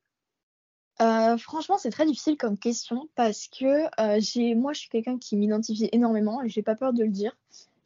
Euh, 0.99 1.37
franchement, 1.37 1.77
c'est 1.77 1.91
très 1.91 2.05
difficile 2.05 2.37
comme 2.37 2.57
question 2.57 3.07
parce 3.15 3.47
que 3.47 3.85
euh, 4.01 4.19
j'ai, 4.19 4.55
moi, 4.55 4.73
je 4.73 4.79
suis 4.79 4.89
quelqu'un 4.89 5.19
qui 5.19 5.37
m'identifie 5.37 5.89
énormément 5.91 6.41
et 6.41 6.49
j'ai 6.49 6.63
pas 6.63 6.75
peur 6.75 6.91
de 6.91 7.03
le 7.03 7.11
dire. 7.11 7.37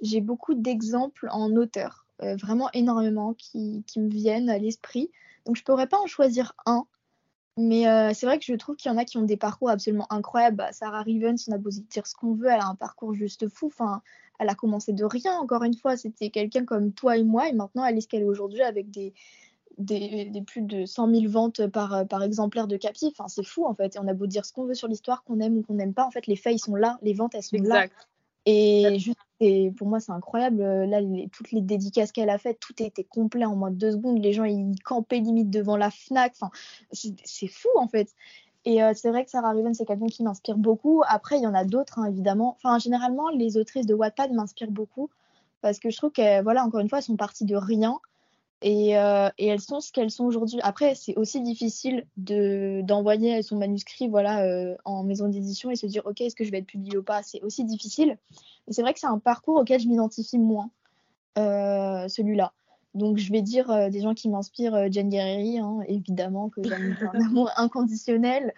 J'ai 0.01 0.21
beaucoup 0.21 0.53
d'exemples 0.53 1.27
en 1.29 1.51
auteur, 1.57 2.05
euh, 2.21 2.37
vraiment 2.37 2.69
énormément, 2.73 3.33
qui, 3.33 3.83
qui 3.85 3.99
me 3.99 4.09
viennent 4.09 4.49
à 4.49 4.57
l'esprit. 4.57 5.11
Donc 5.45 5.55
je 5.55 5.63
pourrais 5.63 5.87
pas 5.87 5.99
en 5.99 6.07
choisir 6.07 6.53
un. 6.65 6.85
Mais 7.57 7.87
euh, 7.87 8.11
c'est 8.13 8.25
vrai 8.25 8.39
que 8.39 8.45
je 8.45 8.53
trouve 8.53 8.75
qu'il 8.75 8.91
y 8.91 8.93
en 8.93 8.97
a 8.97 9.05
qui 9.05 9.17
ont 9.17 9.23
des 9.23 9.37
parcours 9.37 9.69
absolument 9.69 10.07
incroyables. 10.09 10.57
Bah, 10.57 10.71
Sarah 10.71 11.01
Rivens, 11.01 11.35
on 11.49 11.51
a 11.51 11.57
beau 11.57 11.69
dire 11.69 12.07
ce 12.07 12.15
qu'on 12.15 12.33
veut, 12.33 12.47
elle 12.47 12.61
a 12.61 12.67
un 12.67 12.75
parcours 12.75 13.13
juste 13.13 13.49
fou. 13.49 13.67
Enfin, 13.67 14.01
elle 14.39 14.49
a 14.49 14.55
commencé 14.55 14.93
de 14.93 15.03
rien, 15.03 15.37
encore 15.37 15.63
une 15.63 15.75
fois. 15.75 15.97
C'était 15.97 16.29
quelqu'un 16.29 16.65
comme 16.65 16.93
toi 16.93 17.17
et 17.17 17.23
moi, 17.23 17.49
et 17.49 17.53
maintenant 17.53 17.85
elle 17.85 17.97
est 17.97 18.01
ce 18.01 18.07
qu'elle 18.07 18.21
est 18.21 18.25
aujourd'hui 18.25 18.61
avec 18.61 18.89
des, 18.89 19.13
des, 19.77 20.43
plus 20.47 20.61
de 20.61 20.85
100 20.85 21.13
000 21.13 21.27
ventes 21.27 21.67
par, 21.67 22.07
par 22.07 22.23
exemplaire 22.23 22.67
de 22.67 22.77
Capi. 22.77 23.07
Enfin, 23.07 23.27
c'est 23.27 23.45
fou 23.45 23.65
en 23.65 23.75
fait. 23.75 23.95
Et 23.95 23.99
on 23.99 24.07
a 24.07 24.13
beau 24.13 24.27
dire 24.27 24.45
ce 24.45 24.53
qu'on 24.53 24.65
veut 24.65 24.73
sur 24.73 24.87
l'histoire, 24.87 25.23
qu'on 25.23 25.39
aime 25.41 25.57
ou 25.57 25.61
qu'on 25.61 25.73
n'aime 25.73 25.93
pas. 25.93 26.05
En 26.05 26.11
fait, 26.11 26.27
les 26.27 26.37
faits, 26.37 26.55
ils 26.55 26.59
sont 26.59 26.75
là, 26.75 26.97
les 27.01 27.13
ventes, 27.13 27.35
elles 27.35 27.43
sont 27.43 27.57
exact. 27.57 27.93
là. 27.93 28.05
Et 28.45 28.97
juste, 28.97 29.19
pour 29.77 29.87
moi, 29.87 29.99
c'est 29.99 30.11
incroyable. 30.11 30.63
Là, 30.63 30.99
toutes 31.31 31.51
les 31.51 31.61
dédicaces 31.61 32.11
qu'elle 32.11 32.29
a 32.29 32.37
faites, 32.37 32.59
tout 32.59 32.73
était 32.81 33.03
complet 33.03 33.45
en 33.45 33.55
moins 33.55 33.71
de 33.71 33.75
deux 33.75 33.91
secondes. 33.91 34.21
Les 34.21 34.33
gens, 34.33 34.43
ils 34.43 34.75
campaient 34.83 35.19
limite 35.19 35.49
devant 35.49 35.77
la 35.77 35.89
Fnac. 35.89 36.33
Enfin, 36.35 36.51
c'est 36.91 37.47
fou, 37.47 37.69
en 37.77 37.87
fait. 37.87 38.13
Et 38.65 38.83
euh, 38.83 38.93
c'est 38.95 39.09
vrai 39.09 39.25
que 39.25 39.31
Sarah 39.31 39.51
Riven, 39.51 39.73
c'est 39.73 39.85
quelqu'un 39.85 40.07
qui 40.07 40.23
m'inspire 40.23 40.57
beaucoup. 40.57 41.01
Après, 41.07 41.37
il 41.37 41.43
y 41.43 41.47
en 41.47 41.55
a 41.55 41.65
d'autres, 41.65 41.99
hein, 41.99 42.05
évidemment. 42.05 42.57
Enfin, 42.57 42.77
généralement, 42.77 43.29
les 43.29 43.57
autrices 43.57 43.87
de 43.87 43.93
Wattpad 43.95 44.31
m'inspirent 44.31 44.71
beaucoup. 44.71 45.09
Parce 45.61 45.79
que 45.79 45.89
je 45.89 45.97
trouve 45.97 46.11
qu'elles, 46.11 46.43
voilà, 46.43 46.63
encore 46.63 46.79
une 46.79 46.89
fois, 46.89 46.99
elles 46.99 47.03
sont 47.03 47.15
parties 47.15 47.45
de 47.45 47.55
rien. 47.55 47.99
Euh, 48.63 49.29
et, 49.37 49.47
elles 49.47 49.59
sont 49.59 49.79
ce 49.79 49.91
qu'elles 49.91 50.11
sont 50.11 50.25
aujourd'hui. 50.25 50.59
Après, 50.61 50.93
c'est 50.93 51.15
aussi 51.15 51.41
difficile 51.41 52.05
de, 52.17 52.81
d'envoyer 52.83 53.41
son 53.41 53.57
manuscrit 53.57 54.07
voilà, 54.07 54.43
euh, 54.43 54.75
en 54.85 55.03
maison 55.03 55.27
d'édition 55.27 55.71
et 55.71 55.75
se 55.75 55.87
dire, 55.87 56.03
OK, 56.05 56.21
est-ce 56.21 56.35
que 56.35 56.43
je 56.43 56.51
vais 56.51 56.59
être 56.59 56.67
publié 56.67 56.97
ou 56.97 57.03
pas? 57.03 57.23
C'est 57.23 57.41
aussi 57.41 57.63
difficile. 57.63 58.17
Mais 58.67 58.73
c'est 58.73 58.83
vrai 58.83 58.93
que 58.93 58.99
c'est 58.99 59.07
un 59.07 59.19
parcours 59.19 59.57
auquel 59.57 59.79
je 59.79 59.87
m'identifie 59.87 60.37
moins, 60.37 60.69
euh, 61.39 62.07
celui-là. 62.07 62.53
Donc, 62.93 63.17
je 63.17 63.31
vais 63.31 63.41
dire 63.41 63.89
des 63.89 64.01
gens 64.01 64.13
qui 64.13 64.29
m'inspirent, 64.29 64.91
Jane 64.91 65.09
Guerrieri, 65.09 65.59
hein, 65.59 65.79
évidemment, 65.87 66.49
que 66.49 66.61
j'aime 66.61 66.95
un 67.13 67.25
amour 67.25 67.49
inconditionnel. 67.55 68.53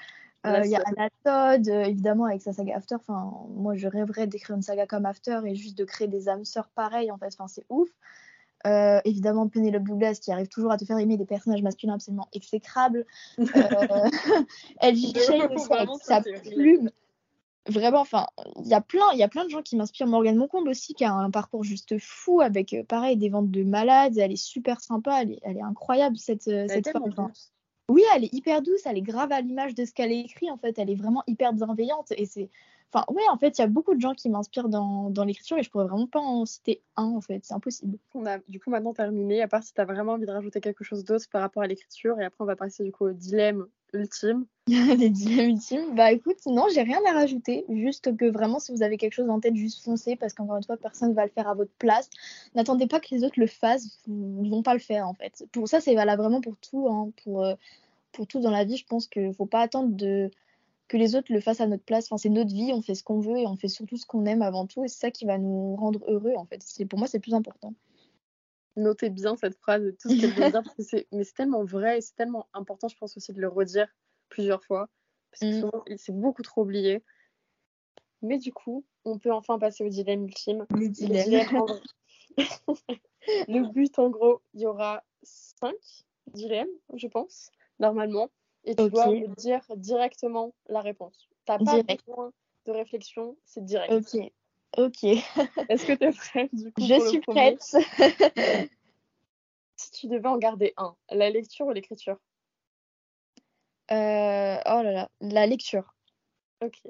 Il 0.46 0.70
y 0.70 0.76
a 0.76 0.82
Anna 0.86 1.10
Todd, 1.24 1.68
évidemment, 1.70 2.26
avec 2.26 2.42
sa 2.42 2.52
saga 2.52 2.76
After. 2.76 2.96
Enfin, 2.96 3.32
moi, 3.52 3.76
je 3.76 3.88
rêverais 3.88 4.28
d'écrire 4.28 4.58
une 4.58 4.62
saga 4.62 4.86
comme 4.86 5.06
After 5.06 5.40
et 5.46 5.56
juste 5.56 5.78
de 5.78 5.86
créer 5.86 6.10
des 6.10 6.28
âmes 6.28 6.44
sœurs 6.44 6.68
pareilles, 6.76 7.12
en 7.12 7.18
fait. 7.18 7.28
Enfin, 7.28 7.48
c'est 7.48 7.66
ouf. 7.70 7.88
Euh, 8.66 9.02
évidemment, 9.04 9.48
Penelope 9.48 9.84
Douglas 9.84 10.20
qui 10.22 10.32
arrive 10.32 10.48
toujours 10.48 10.72
à 10.72 10.78
te 10.78 10.86
faire 10.86 10.98
aimer 10.98 11.18
des 11.18 11.26
personnages 11.26 11.62
masculins 11.62 11.96
absolument 11.96 12.30
exécrables. 12.34 13.06
Euh, 13.40 13.44
LG 14.82 15.18
Shane 15.20 15.58
sa 16.02 16.22
plume. 16.22 16.90
Vraiment, 17.68 18.02
enfin, 18.02 18.28
il 18.62 18.68
y 18.68 18.74
a 18.74 18.82
plein, 18.82 19.06
il 19.14 19.20
y 19.20 19.24
a 19.24 19.30
plein 19.30 19.46
de 19.46 19.50
gens 19.50 19.62
qui 19.62 19.76
m'inspirent. 19.76 20.08
Morgane 20.08 20.36
Moncombe 20.36 20.68
aussi 20.68 20.94
qui 20.94 21.06
a 21.06 21.14
un 21.14 21.32
parcours 21.32 21.64
juste 21.64 21.98
fou 21.98 22.42
avec, 22.42 22.74
euh, 22.74 22.84
pareil, 22.84 23.18
des 23.18 23.30
ventes 23.30 23.52
de 23.52 23.64
malades. 23.64 24.18
Elle 24.18 24.34
est 24.34 24.36
super 24.36 24.82
sympa, 24.82 25.22
elle 25.22 25.32
est, 25.34 25.40
elle 25.44 25.58
est 25.58 25.64
incroyable 25.64 26.18
cette, 26.18 26.44
cette 26.44 26.90
femme. 26.90 27.32
oui, 27.90 28.04
elle 28.16 28.26
est 28.26 28.34
hyper 28.34 28.62
douce, 28.62 28.82
elle 28.86 28.98
est 28.98 29.02
grave 29.02 29.32
à 29.32 29.42
l'image 29.42 29.76
de 29.76 29.86
ce 29.86 29.94
qu'elle 29.94 30.12
a 30.12 30.16
écrit 30.16 30.52
en 30.52 30.58
fait. 30.58 30.78
Elle 30.78 30.90
est 30.90 30.96
vraiment 30.96 31.24
hyper 31.28 31.54
bienveillante 31.54 32.12
et 32.18 32.26
c'est 32.26 32.50
Enfin, 32.94 33.06
ouais, 33.12 33.24
en 33.32 33.38
fait, 33.38 33.58
il 33.58 33.62
y 33.62 33.64
a 33.64 33.68
beaucoup 33.68 33.96
de 33.96 34.02
gens 34.02 34.14
qui 34.14 34.30
m'inspirent 34.30 34.70
dans, 34.70 35.10
dans 35.10 35.24
l'écriture 35.24 35.58
et 35.58 35.64
je 35.64 35.72
pourrais 35.72 35.88
vraiment 35.88 36.06
pas 36.06 36.20
en 36.20 36.46
citer 36.46 36.84
un, 36.96 37.06
en 37.06 37.22
fait. 37.22 37.40
C'est 37.44 37.56
impossible. 37.56 37.98
On 38.14 38.26
a 38.28 38.38
du 38.48 38.60
coup 38.60 38.70
maintenant 38.70 38.94
terminé, 38.94 39.42
à 39.42 39.48
part 39.48 39.64
si 39.64 39.74
tu 39.74 39.82
as 39.82 39.86
vraiment 39.86 40.14
envie 40.14 40.28
de 40.28 40.32
rajouter 40.32 40.62
quelque 40.62 40.84
chose 40.84 41.04
d'autre 41.04 41.26
par 41.32 41.42
rapport 41.42 41.64
à 41.64 41.68
l'écriture. 41.68 42.20
Et 42.20 42.26
après, 42.26 42.44
on 42.44 42.46
va 42.46 42.56
passer 42.56 42.84
du 42.84 42.92
coup 42.92 43.06
au 43.06 43.12
dilemme 43.12 43.66
ultime. 43.94 44.46
Les 44.68 45.10
dilemmes 45.10 45.50
ultimes 45.50 45.96
Bah 45.96 46.12
écoute, 46.12 46.38
non, 46.46 46.68
j'ai 46.72 46.84
rien 46.84 47.00
à 47.10 47.14
rajouter. 47.14 47.66
Juste 47.68 48.16
que 48.16 48.26
vraiment, 48.26 48.60
si 48.60 48.72
vous 48.72 48.84
avez 48.84 48.98
quelque 48.98 49.14
chose 49.14 49.30
en 49.30 49.40
tête, 49.40 49.56
juste 49.56 49.84
foncez 49.84 50.16
parce 50.16 50.34
qu'encore 50.34 50.58
une 50.58 50.64
fois, 50.64 50.78
personne 50.78 51.10
ne 51.10 51.16
va 51.16 51.26
le 51.26 51.32
faire 51.32 51.48
à 51.48 51.56
votre 51.56 51.74
place. 51.80 52.12
N'attendez 52.54 52.86
pas 52.86 53.00
que 53.00 53.08
les 53.10 53.24
autres 53.24 53.40
le 53.40 53.48
fassent. 53.48 54.02
Ils 54.08 54.52
vont 54.52 54.62
pas 54.62 54.74
le 54.74 54.80
faire, 54.80 55.08
en 55.08 55.16
fait. 55.16 55.48
Pour 55.52 55.68
ça, 55.68 55.82
c'est 55.82 55.96
valable 55.96 56.22
vraiment 56.22 56.42
pour 56.42 56.58
tout. 56.58 56.88
Hein. 56.90 57.10
Pour, 57.24 57.44
euh, 57.44 57.56
pour 58.12 58.28
tout 58.28 58.40
dans 58.40 58.52
la 58.52 58.66
vie, 58.66 58.78
je 58.78 58.86
pense 58.86 59.08
qu'il 59.08 59.34
faut 59.34 59.48
pas 59.48 59.62
attendre 59.62 59.96
de 59.96 60.30
que 60.88 60.98
les 60.98 61.16
autres 61.16 61.32
le 61.34 61.40
fassent 61.40 61.62
à 61.62 61.68
notre 61.68 61.84
place. 61.84 62.06
Enfin, 62.06 62.18
c'est 62.18 62.30
notre 62.30 62.54
vie, 62.54 62.72
on 62.74 62.82
fait 62.82 62.96
ce 62.96 63.04
qu'on 63.04 63.20
veut 63.20 63.38
et 63.38 63.48
on 63.48 63.56
fait 63.56 63.68
surtout 63.70 63.98
ce 63.98 64.06
qu'on 64.06 64.26
aime 64.26 64.42
avant 64.42 64.68
tout. 64.68 64.84
Et 64.84 64.88
c'est 64.88 65.00
ça 65.00 65.12
qui 65.12 65.26
va 65.26 65.38
nous 65.38 65.76
rendre 65.76 66.04
heureux, 66.08 66.34
en 66.36 66.46
fait. 66.46 66.62
C'est, 66.64 66.86
pour 66.86 67.00
moi, 67.00 67.08
c'est 67.08 67.20
plus 67.20 67.34
important. 67.34 67.74
notez 68.76 69.10
bien 69.10 69.36
cette 69.36 69.56
phrase 69.58 69.86
et 69.86 69.96
tout 69.96 70.10
ce 70.10 70.20
qu'elle 70.20 70.34
veut 70.34 70.52
dire 70.52 70.64
parce 70.64 70.76
que 70.76 70.84
c'est 70.84 71.08
mais 71.12 71.24
c'est 71.24 71.36
tellement 71.36 71.64
vrai 71.64 72.00
et 72.00 72.02
c'est 72.02 72.16
tellement 72.16 72.48
important 72.54 72.88
je 72.88 72.98
pense 72.98 73.16
aussi 73.18 73.32
de 73.32 73.40
le 73.40 73.48
redire 73.48 73.88
plusieurs 74.30 74.64
fois 74.64 74.90
parce 75.32 75.42
que 75.42 75.46
Mm. 75.58 75.60
souvent 75.62 75.84
c'est 75.98 76.16
beaucoup 76.16 76.42
trop 76.42 76.62
oublié 76.64 77.04
mais 78.24 78.40
du 78.40 78.52
coup 78.52 78.84
on 79.06 79.20
peut 79.20 79.32
enfin 79.32 79.60
passer 79.60 79.84
au 79.84 79.90
dilemme 79.90 80.24
ultime 80.26 80.66
Le 80.72 80.90
dilemme, 80.90 81.56
en 81.56 81.68
le 83.48 83.72
but 83.72 84.00
en 84.00 84.10
gros 84.10 84.42
il 84.56 84.62
y 84.62 84.66
aura 84.66 85.04
cinq 85.22 85.76
dilemmes 86.34 86.74
je 86.96 87.08
pense 87.08 87.52
normalement 87.80 88.30
et 88.66 88.76
tu 88.76 88.84
Ok. 88.84 88.92
dois 88.92 89.08
me 89.08 89.28
dire 89.36 89.62
directement 89.76 90.54
la 90.68 90.82
réponse 90.82 91.30
t'as 91.46 91.58
pas 91.58 91.82
Direct. 91.82 92.06
besoin 92.06 92.32
de 92.66 92.72
réflexion 92.72 93.38
c'est 93.46 93.64
direct 93.66 93.94
Ok. 93.94 94.32
Ok. 94.76 95.04
est-ce 95.70 95.86
que 95.86 95.94
t'es 95.94 96.12
prête 96.12 96.54
du 96.54 96.72
coup 96.72 96.82
Je 96.82 97.10
suis 97.10 97.20
prête. 97.22 97.62
si 99.76 99.92
tu 99.92 100.08
devais 100.08 100.28
en 100.28 100.38
garder 100.38 100.74
un 100.78 100.96
la 101.12 101.30
lecture 101.30 101.68
ou 101.68 101.72
l'écriture? 101.72 102.18
Euh, 103.92 104.58
oh 104.66 104.82
là 104.82 104.92
là, 104.92 105.12
la 105.22 105.46
lecture. 105.46 105.94
Ok. 106.62 106.82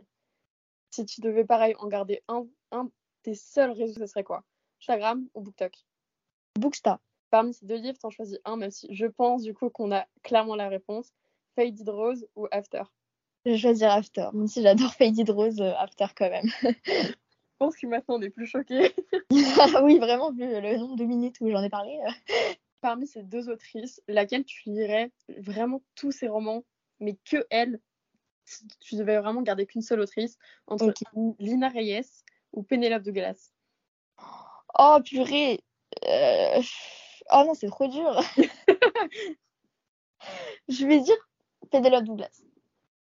Si 0.91 1.05
tu 1.05 1.21
devais, 1.21 1.43
pareil, 1.43 1.76
en 1.80 1.88
garder 1.88 2.24
un, 2.28 2.45
un 2.71 2.89
tes 3.24 3.36
seuls 3.36 3.71
réseaux, 3.71 3.99
ce 3.99 4.05
serait 4.05 4.24
quoi? 4.24 4.43
Instagram 4.80 5.28
ou 5.34 5.41
BookTok? 5.41 5.74
Booksta. 6.57 6.99
Parmi 7.32 7.53
ces 7.53 7.65
deux 7.65 7.78
livres, 7.78 7.97
t'en 7.97 8.11
choisis 8.11 8.38
un, 8.45 8.57
même 8.57 8.69
si 8.69 8.93
je 8.93 9.07
pense 9.07 9.41
du 9.41 9.53
coup 9.53 9.69
qu'on 9.69 9.91
a 9.91 10.05
clairement 10.21 10.55
la 10.55 10.69
réponse. 10.69 11.11
Faded 11.56 11.88
Rose 11.89 12.28
ou 12.36 12.47
After? 12.51 12.84
Je 13.45 13.51
vais 13.51 13.58
choisir 13.58 13.91
After. 13.91 14.30
Même 14.34 14.47
si 14.47 14.62
j'adore 14.62 14.93
Faded 14.93 15.30
Rose, 15.30 15.60
euh, 15.62 15.74
After 15.78 16.08
quand 16.16 16.30
même. 16.30 16.49
Je 16.64 17.58
pense 17.58 17.76
que 17.78 17.88
maintenant 17.88 18.16
on 18.16 18.22
est 18.22 18.30
plus 18.30 18.47
choqués. 18.47 18.93
oui, 19.84 19.99
vraiment, 19.99 20.32
vu 20.32 20.45
le 20.45 20.78
nombre 20.78 20.95
de 20.95 21.06
minutes 21.06 21.38
où 21.41 21.49
j'en 21.49 21.64
ai 21.64 21.70
parlé. 21.70 21.99
euh. 22.08 22.34
Parmi 22.82 23.08
ces 23.08 23.24
deux 23.24 23.49
autrices, 23.49 24.01
laquelle 24.08 24.43
tu 24.43 24.70
lirais 24.70 25.12
vraiment 25.38 25.82
tous 25.95 26.12
ces 26.12 26.28
romans, 26.28 26.64
mais 26.99 27.18
que 27.26 27.45
elle? 27.49 27.80
Si 28.45 28.68
tu 28.82 28.95
devais 28.95 29.20
vraiment 29.20 29.41
garder 29.41 29.66
qu'une 29.66 29.82
seule 29.82 30.01
autrice, 30.01 30.38
entre 30.68 30.93
Lina 31.39 31.70
Reyes 31.70 32.24
ou 32.51 32.62
Pénélope 32.64 33.04
de 33.04 33.12
Glace 33.12 33.54
Oh 34.78 34.99
purée. 35.06 35.64
Euh, 36.06 36.62
Oh 37.32 37.43
non, 37.45 37.54
c'est 37.54 37.70
trop 37.70 37.88
dur. 37.88 38.22
je 40.68 40.86
vais 40.86 40.99
dire 40.99 41.16
Penelope 41.82 42.03
Douglas. 42.05 42.41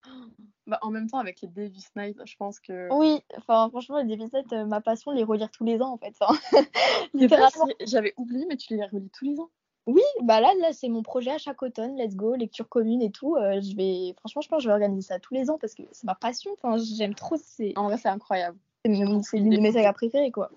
bah, 0.66 0.78
En 0.82 0.90
même 0.90 1.08
temps, 1.10 1.18
avec 1.18 1.40
les 1.40 1.48
Davis 1.48 1.90
Night, 1.96 2.16
je 2.24 2.36
pense 2.36 2.60
que. 2.60 2.88
Oui, 2.92 3.20
enfin 3.36 3.68
franchement, 3.70 3.98
les 4.00 4.16
Davis 4.16 4.32
Night, 4.32 4.52
euh, 4.52 4.64
ma 4.64 4.80
passion, 4.80 5.10
les 5.10 5.24
relire 5.24 5.50
tous 5.50 5.64
les 5.64 5.80
ans 5.82 5.92
en 5.92 5.98
fait. 5.98 6.14
Littéralement. 7.14 7.66
J'avais 7.86 8.14
oublié, 8.16 8.46
mais 8.48 8.56
tu 8.56 8.74
les 8.76 8.84
relis 8.86 9.10
tous 9.10 9.24
les 9.24 9.40
ans? 9.40 9.50
Oui, 9.86 10.02
bah 10.22 10.40
là, 10.40 10.52
là 10.60 10.72
c'est 10.72 10.88
mon 10.88 11.02
projet 11.02 11.30
à 11.32 11.38
chaque 11.38 11.62
automne, 11.62 11.96
let's 11.96 12.14
go, 12.14 12.34
lecture 12.34 12.68
commune 12.68 13.02
et 13.02 13.10
tout. 13.10 13.36
euh, 13.36 13.60
je 13.60 13.74
vais, 13.74 14.14
franchement, 14.18 14.42
je 14.42 14.48
pense 14.48 14.58
que 14.58 14.62
je 14.64 14.68
vais 14.68 14.72
organiser 14.74 15.02
ça 15.08 15.18
tous 15.18 15.34
les 15.34 15.50
ans 15.50 15.58
parce 15.58 15.74
que 15.74 15.82
c'est 15.90 16.04
ma 16.04 16.14
passion. 16.14 16.52
Enfin, 16.52 16.76
j'aime 16.78 17.14
trop, 17.14 17.36
c'est 17.42 17.72
En 17.76 17.84
vrai, 17.84 17.96
c'est 17.96 18.08
incroyable. 18.08 18.58
c'est 18.84 18.90
l'une 19.38 19.50
de 19.50 19.58
mes 19.60 19.72
sagas 19.72 19.92
préférées 19.94 20.30
quoi. 20.30 20.50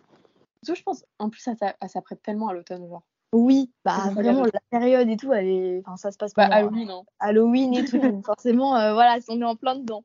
Surtout, 0.62 0.80
je 0.80 0.84
pense, 0.84 1.06
en 1.20 1.30
plus, 1.30 1.42
ça, 1.42 1.56
s'a- 1.56 1.76
ça 1.82 1.88
s'apprête 1.88 2.22
tellement 2.22 2.48
à 2.50 2.54
l'automne, 2.54 2.88
genre. 2.88 3.02
Oui, 3.34 3.72
bah 3.84 4.12
vraiment 4.12 4.46
la 4.46 4.62
période 4.70 5.10
et 5.10 5.18
tout, 5.18 5.34
elle 5.34 5.48
est... 5.48 5.80
enfin, 5.80 5.98
ça 5.98 6.12
se 6.12 6.18
passe 6.18 6.34
Bah, 6.36 6.46
pendant 6.46 6.56
Halloween, 6.56 6.90
hein. 6.92 7.04
Halloween 7.20 7.74
et 7.74 7.84
tout, 7.84 7.98
donc 8.00 8.26
forcément, 8.26 8.78
euh, 8.78 8.94
voilà, 8.94 9.18
on 9.28 9.42
est 9.42 9.46
en 9.46 9.56
plein 9.56 9.76
dedans. 9.76 10.04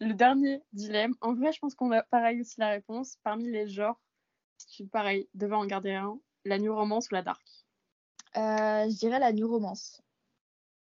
Le 0.00 0.12
dernier 0.12 0.62
dilemme, 0.74 1.14
en 1.22 1.34
vrai, 1.34 1.52
je 1.52 1.58
pense 1.58 1.74
qu'on 1.74 1.92
a 1.92 2.02
pareil 2.02 2.40
aussi 2.40 2.60
la 2.60 2.70
réponse. 2.70 3.16
Parmi 3.22 3.50
les 3.50 3.68
genres, 3.68 3.98
si 4.58 4.66
tu, 4.66 4.86
pareil, 4.86 5.28
devais 5.34 5.56
en 5.56 5.66
garder 5.66 5.92
un, 5.92 6.18
la 6.44 6.58
new 6.58 6.74
romance 6.74 7.10
ou 7.10 7.14
la 7.14 7.22
dark? 7.22 7.42
Euh, 8.36 8.88
je 8.88 8.98
dirais 8.98 9.18
la 9.18 9.32
new 9.32 9.48
romance. 9.48 10.02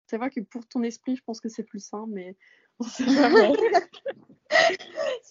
C'est 0.08 0.18
vrai 0.18 0.30
que 0.30 0.40
pour 0.40 0.66
ton 0.66 0.84
esprit, 0.84 1.18
je 1.18 1.24
pense 1.24 1.42
que 1.42 1.50
c'est 1.50 1.64
plus 1.64 1.84
sain, 1.84 2.06
mais 2.08 2.38
on 2.80 2.84
sait 2.86 3.06
jamais. 3.10 3.52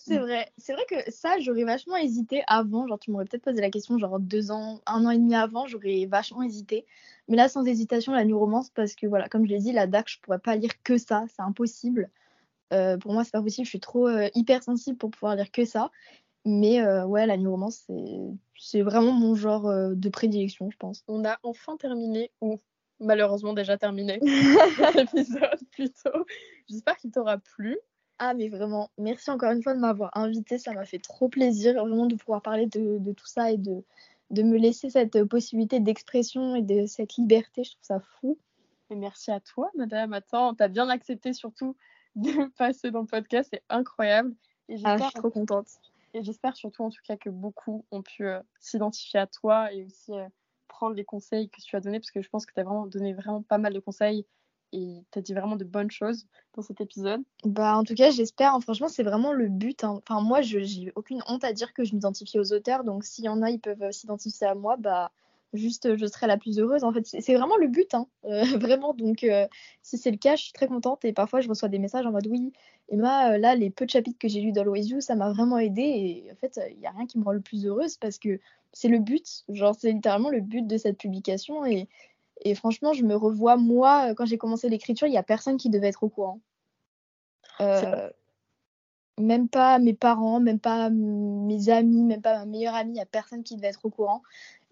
C'est 0.07 0.19
vrai, 0.19 0.53
c'est 0.57 0.73
vrai 0.73 0.85
que 0.89 1.11
ça, 1.11 1.39
j'aurais 1.41 1.65
vachement 1.65 1.97
hésité 1.97 2.43
avant. 2.47 2.87
Genre, 2.87 2.99
tu 2.99 3.11
m'aurais 3.11 3.25
peut-être 3.25 3.43
posé 3.45 3.61
la 3.61 3.71
question, 3.71 3.99
genre 3.99 4.21
deux 4.21 4.51
ans, 4.51 4.81
un 4.87 5.05
an 5.05 5.11
et 5.11 5.19
demi 5.19 5.35
avant, 5.35 5.67
j'aurais 5.67 6.07
vachement 6.07 6.43
hésité. 6.43 6.87
Mais 7.29 7.37
là, 7.37 7.49
sans 7.49 7.65
hésitation, 7.65 8.13
la 8.13 8.25
new 8.25 8.39
romance, 8.39 8.71
parce 8.71 8.95
que 8.95 9.07
voilà, 9.07 9.29
comme 9.29 9.45
je 9.47 9.51
l'ai 9.51 9.59
dit, 9.59 9.73
la 9.73 9.87
dark, 9.87 10.09
je 10.09 10.21
pourrais 10.21 10.39
pas 10.39 10.55
lire 10.57 10.83
que 10.85 10.97
ça, 10.97 11.25
c'est 11.35 11.43
impossible. 11.43 12.11
Euh, 12.73 12.97
pour 12.99 13.13
moi, 13.13 13.25
c'est 13.25 13.33
pas 13.33 13.43
possible, 13.43 13.65
je 13.65 13.71
suis 13.71 13.81
trop 13.81 14.09
euh, 14.09 14.29
hypersensible 14.35 14.97
pour 14.97 15.11
pouvoir 15.11 15.35
lire 15.37 15.51
que 15.51 15.65
ça. 15.65 15.91
Mais 16.45 16.81
euh, 16.81 17.05
ouais, 17.05 17.27
la 17.27 17.37
new 17.37 17.51
romance, 17.51 17.83
c'est 17.87 18.21
c'est 18.59 18.83
vraiment 18.83 19.13
mon 19.13 19.35
genre 19.35 19.67
euh, 19.67 19.95
de 19.95 20.09
prédilection, 20.09 20.71
je 20.71 20.77
pense. 20.77 21.03
on 21.09 21.25
a 21.25 21.39
enfin 21.43 21.77
terminé, 21.77 22.31
ou 22.41 22.61
malheureusement 23.01 23.53
déjà 23.53 23.77
terminé, 23.77 24.21
l'épisode 24.95 25.59
plutôt. 25.73 26.25
J'espère 26.69 26.97
qu'il 26.97 27.11
t'aura 27.11 27.39
plu. 27.39 27.77
Ah, 28.19 28.35
mais 28.35 28.49
vraiment, 28.49 28.91
merci 28.99 29.31
encore 29.31 29.53
une 29.53 29.63
fois 29.63 29.75
de 29.75 29.81
m'avoir 29.81 30.17
invité. 30.17 30.59
Ça 30.59 30.73
m'a 30.73 30.85
fait 30.85 30.99
trop 30.99 31.29
plaisir, 31.29 31.75
vraiment, 31.75 32.07
de 32.07 32.15
pouvoir 32.15 32.43
parler 32.43 32.67
de, 32.67 32.99
de 32.99 33.13
tout 33.13 33.27
ça 33.27 33.51
et 33.51 33.59
de, 33.59 33.83
de 34.31 34.43
me 34.43 34.57
laisser 34.57 34.91
cette 34.91 35.25
possibilité 35.25 35.81
d'expression 35.81 36.57
et 36.57 36.63
de 36.63 36.87
cette 36.87 37.17
liberté. 37.17 37.65
Je 37.65 37.73
trouve 37.73 37.83
ça 37.83 38.01
fou. 38.01 38.39
Et 38.91 38.97
merci 38.97 39.31
à 39.31 39.41
toi, 39.41 39.71
madame. 39.75 40.13
Attends, 40.13 40.55
t'as 40.55 40.69
bien 40.69 40.89
accepté 40.89 41.33
surtout 41.33 41.77
de 42.15 42.31
passer 42.59 42.91
dans 42.91 43.01
le 43.01 43.07
podcast, 43.07 43.51
c'est 43.53 43.63
incroyable. 43.69 44.35
Et 44.69 44.77
Ah, 44.85 44.97
je 44.97 45.05
suis 45.05 45.13
trop 45.15 45.31
contente. 45.31 45.69
Et 46.15 46.23
j'espère 46.23 46.57
surtout 46.57 46.83
en 46.83 46.91
tout 46.91 47.03
cas 47.05 47.17
que 47.17 47.29
beaucoup 47.29 47.85
ont 47.91 48.03
pu 48.03 48.27
euh, 48.27 48.41
s'identifier 48.59 49.21
à 49.21 49.27
toi 49.27 49.73
et 49.73 49.85
aussi 49.85 50.13
euh, 50.13 50.27
prendre 50.67 50.95
les 50.95 51.05
conseils 51.05 51.51
que 51.51 51.61
tu 51.61 51.77
as 51.77 51.81
donnés 51.81 52.01
parce 52.01 52.11
que 52.11 52.23
je 52.23 52.29
pense 52.31 52.47
que 52.47 52.55
tu 52.55 52.61
as 52.61 52.65
vraiment 52.65 52.87
donné 52.87 53.13
vraiment 53.13 53.43
pas 53.43 53.59
mal 53.59 53.75
de 53.75 53.81
conseils 53.81 54.25
et 54.73 55.05
tu 55.13 55.19
as 55.19 55.23
dit 55.23 55.35
vraiment 55.35 55.57
de 55.57 55.65
bonnes 55.65 55.91
choses 55.91 56.27
dans 56.55 56.63
cet 56.63 56.81
épisode. 56.81 57.23
Bah, 57.45 57.77
en 57.77 57.85
tout 57.85 57.95
cas, 57.95 58.11
j'espère. 58.11 58.55
hein. 58.55 58.61
Franchement, 58.61 58.89
c'est 58.89 59.03
vraiment 59.03 59.33
le 59.33 59.49
but. 59.49 59.85
hein. 59.85 60.01
Enfin, 60.09 60.21
moi, 60.21 60.43
je 60.43 60.61
j'ai 60.61 60.93
aucune 60.97 61.23
honte 61.29 61.45
à 61.45 61.53
dire 61.53 61.73
que 61.73 61.85
je 61.85 61.95
m'identifie 61.95 62.39
aux 62.39 62.53
auteurs. 62.53 62.85
Donc, 62.85 63.05
s'il 63.05 63.25
y 63.25 63.29
en 63.29 63.43
a, 63.43 63.51
ils 63.51 63.61
peuvent 63.61 63.83
euh, 63.83 63.93
s'identifier 63.93 64.47
à 64.47 64.55
moi. 64.55 64.77
Bah, 64.77 65.11
juste, 65.53 65.87
euh, 65.87 65.97
je 65.97 66.07
serai 66.07 66.27
la 66.27 66.37
plus 66.37 66.59
heureuse. 66.59 66.85
En 66.85 66.93
fait, 66.93 67.07
c'est 67.07 67.35
vraiment 67.35 67.57
le 67.57 67.69
but. 67.69 67.95
hein. 67.95 68.07
Euh, 68.25 68.43
vraiment. 68.59 68.95
Donc, 68.95 69.25
si 69.83 69.99
c'est 69.99 70.11
le 70.11 70.17
cas, 70.19 70.37
je 70.37 70.45
suis 70.45 70.53
très 70.53 70.67
contente. 70.69 71.05
Et 71.05 71.13
parfois, 71.13 71.41
je 71.41 71.49
reçois 71.49 71.69
des 71.69 71.79
messages 71.79 72.07
en 72.07 72.13
mode 72.13 72.27
oui, 72.27 72.53
Emma, 72.89 73.39
là, 73.39 73.55
les 73.55 73.71
peu 73.71 73.85
de 73.87 73.91
chapitres 73.91 74.19
que 74.19 74.29
j'ai 74.29 74.41
lus 74.41 74.53
d'Always 74.53 74.83
You, 74.85 75.01
ça 75.01 75.15
m'a 75.15 75.31
vraiment 75.33 75.59
aidée. 75.59 75.83
Et 76.27 76.33
en 76.33 76.37
fait, 76.37 76.61
il 76.71 76.79
n'y 76.79 76.87
a 76.87 76.91
rien 76.91 77.07
qui 77.07 77.19
me 77.19 77.25
rend 77.25 77.33
le 77.33 77.41
plus 77.41 77.67
heureuse 77.67 77.97
parce 77.97 78.19
que 78.19 78.41
c'est 78.73 78.89
le 78.89 78.99
but. 78.99 79.45
Genre, 79.49 79.75
c'est 79.75 79.93
littéralement 79.93 80.31
le 80.31 80.41
but 80.41 80.67
de 80.67 80.77
cette 80.77 80.99
publication. 80.99 81.65
Et, 81.65 81.89
et 82.43 82.55
franchement, 82.55 82.93
je 82.93 83.05
me 83.05 83.15
revois, 83.15 83.57
moi, 83.57 84.11
euh, 84.11 84.15
quand 84.15 84.27
j'ai 84.27 84.39
commencé 84.39 84.69
l'écriture, 84.69 85.07
il 85.07 85.11
n'y 85.11 85.19
a 85.19 85.23
personne 85.23 85.57
qui 85.57 85.71
devait 85.71 85.89
être 85.89 86.03
au 86.03 86.09
courant. 86.09 86.41
Euh, 87.61 88.11
même 89.19 89.49
pas 89.49 89.79
mes 89.79 89.95
parents, 89.95 90.41
même 90.41 90.61
pas 90.61 90.91
mes 90.91 91.71
amis, 91.71 92.05
même 92.05 92.21
pas 92.21 92.39
ma 92.39 92.45
meilleure 92.45 92.75
amie, 92.75 92.91
il 92.91 92.95
n'y 92.95 93.01
a 93.01 93.07
personne 93.07 93.43
qui 93.43 93.57
devait 93.57 93.69
être 93.69 93.85
au 93.85 93.91
courant. 93.91 94.23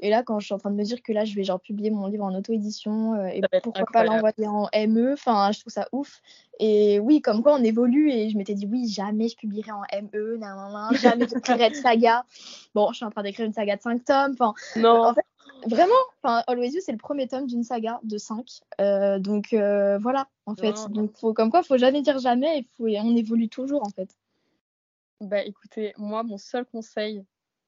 Et 0.00 0.10
là, 0.10 0.22
quand 0.22 0.38
je 0.38 0.44
suis 0.44 0.54
en 0.54 0.58
train 0.58 0.70
de 0.70 0.76
me 0.76 0.82
dire 0.82 1.02
que 1.02 1.12
là, 1.12 1.24
je 1.24 1.34
vais 1.34 1.44
genre 1.44 1.60
publier 1.60 1.90
mon 1.90 2.06
livre 2.08 2.24
en 2.24 2.34
auto-édition 2.34 3.14
euh, 3.14 3.26
et 3.28 3.40
pourquoi 3.62 3.86
pas 3.90 4.04
l'envoyer 4.04 4.46
en 4.46 4.68
ME, 4.86 5.14
enfin, 5.14 5.50
je 5.52 5.60
trouve 5.60 5.72
ça 5.72 5.88
ouf. 5.92 6.20
Et 6.58 6.98
oui, 6.98 7.22
comme 7.22 7.42
quoi 7.42 7.54
on 7.54 7.64
évolue 7.64 8.10
et 8.10 8.28
je 8.28 8.36
m'étais 8.36 8.54
dit 8.54 8.68
oui, 8.70 8.86
jamais 8.86 9.28
je 9.28 9.36
publierai 9.36 9.70
en 9.70 9.82
ME, 10.02 10.36
nan, 10.36 10.56
nan, 10.56 10.72
nan, 10.72 10.94
jamais 10.96 11.26
j'écrirai 11.26 11.70
de 11.70 11.76
saga. 11.76 12.26
Bon, 12.74 12.90
je 12.90 12.97
suis 12.97 13.05
en 13.06 13.10
train 13.10 13.22
d'écrire 13.22 13.47
une 13.47 13.55
saga 13.55 13.76
de 13.76 13.82
5 13.82 14.05
tomes, 14.05 14.34
enfin, 14.39 14.52
Non, 14.76 15.06
en 15.06 15.14
fait, 15.14 15.24
vraiment, 15.66 15.93
enfin, 16.22 16.43
Always 16.47 16.70
You, 16.72 16.81
c'est 16.85 16.93
le 16.93 16.98
premier 16.98 17.28
tome 17.28 17.47
d'une 17.47 17.62
saga 17.62 18.01
de 18.02 18.18
5. 18.18 18.60
donc 19.20 19.52
euh, 19.52 19.98
voilà, 19.98 20.28
en 20.47 20.55
fait. 20.55 20.72
Non. 20.74 20.89
Donc 20.89 21.16
faut, 21.18 21.32
comme 21.35 21.51
quoi, 21.51 21.62
faut 21.62 21.78
jamais 21.78 22.02
dire 22.02 22.18
jamais 22.18 22.59
et, 22.60 22.68
faut, 22.76 22.86
on 22.86 23.16
évolue 23.16 23.48
toujours, 23.48 23.82
en 23.85 23.90
fait. 23.90 24.16
bah 25.20 25.43
écoutez, 25.43 25.93
moi, 25.97 26.22
mon 26.22 26.39
seul 26.39 26.64
conseil, 26.66 27.24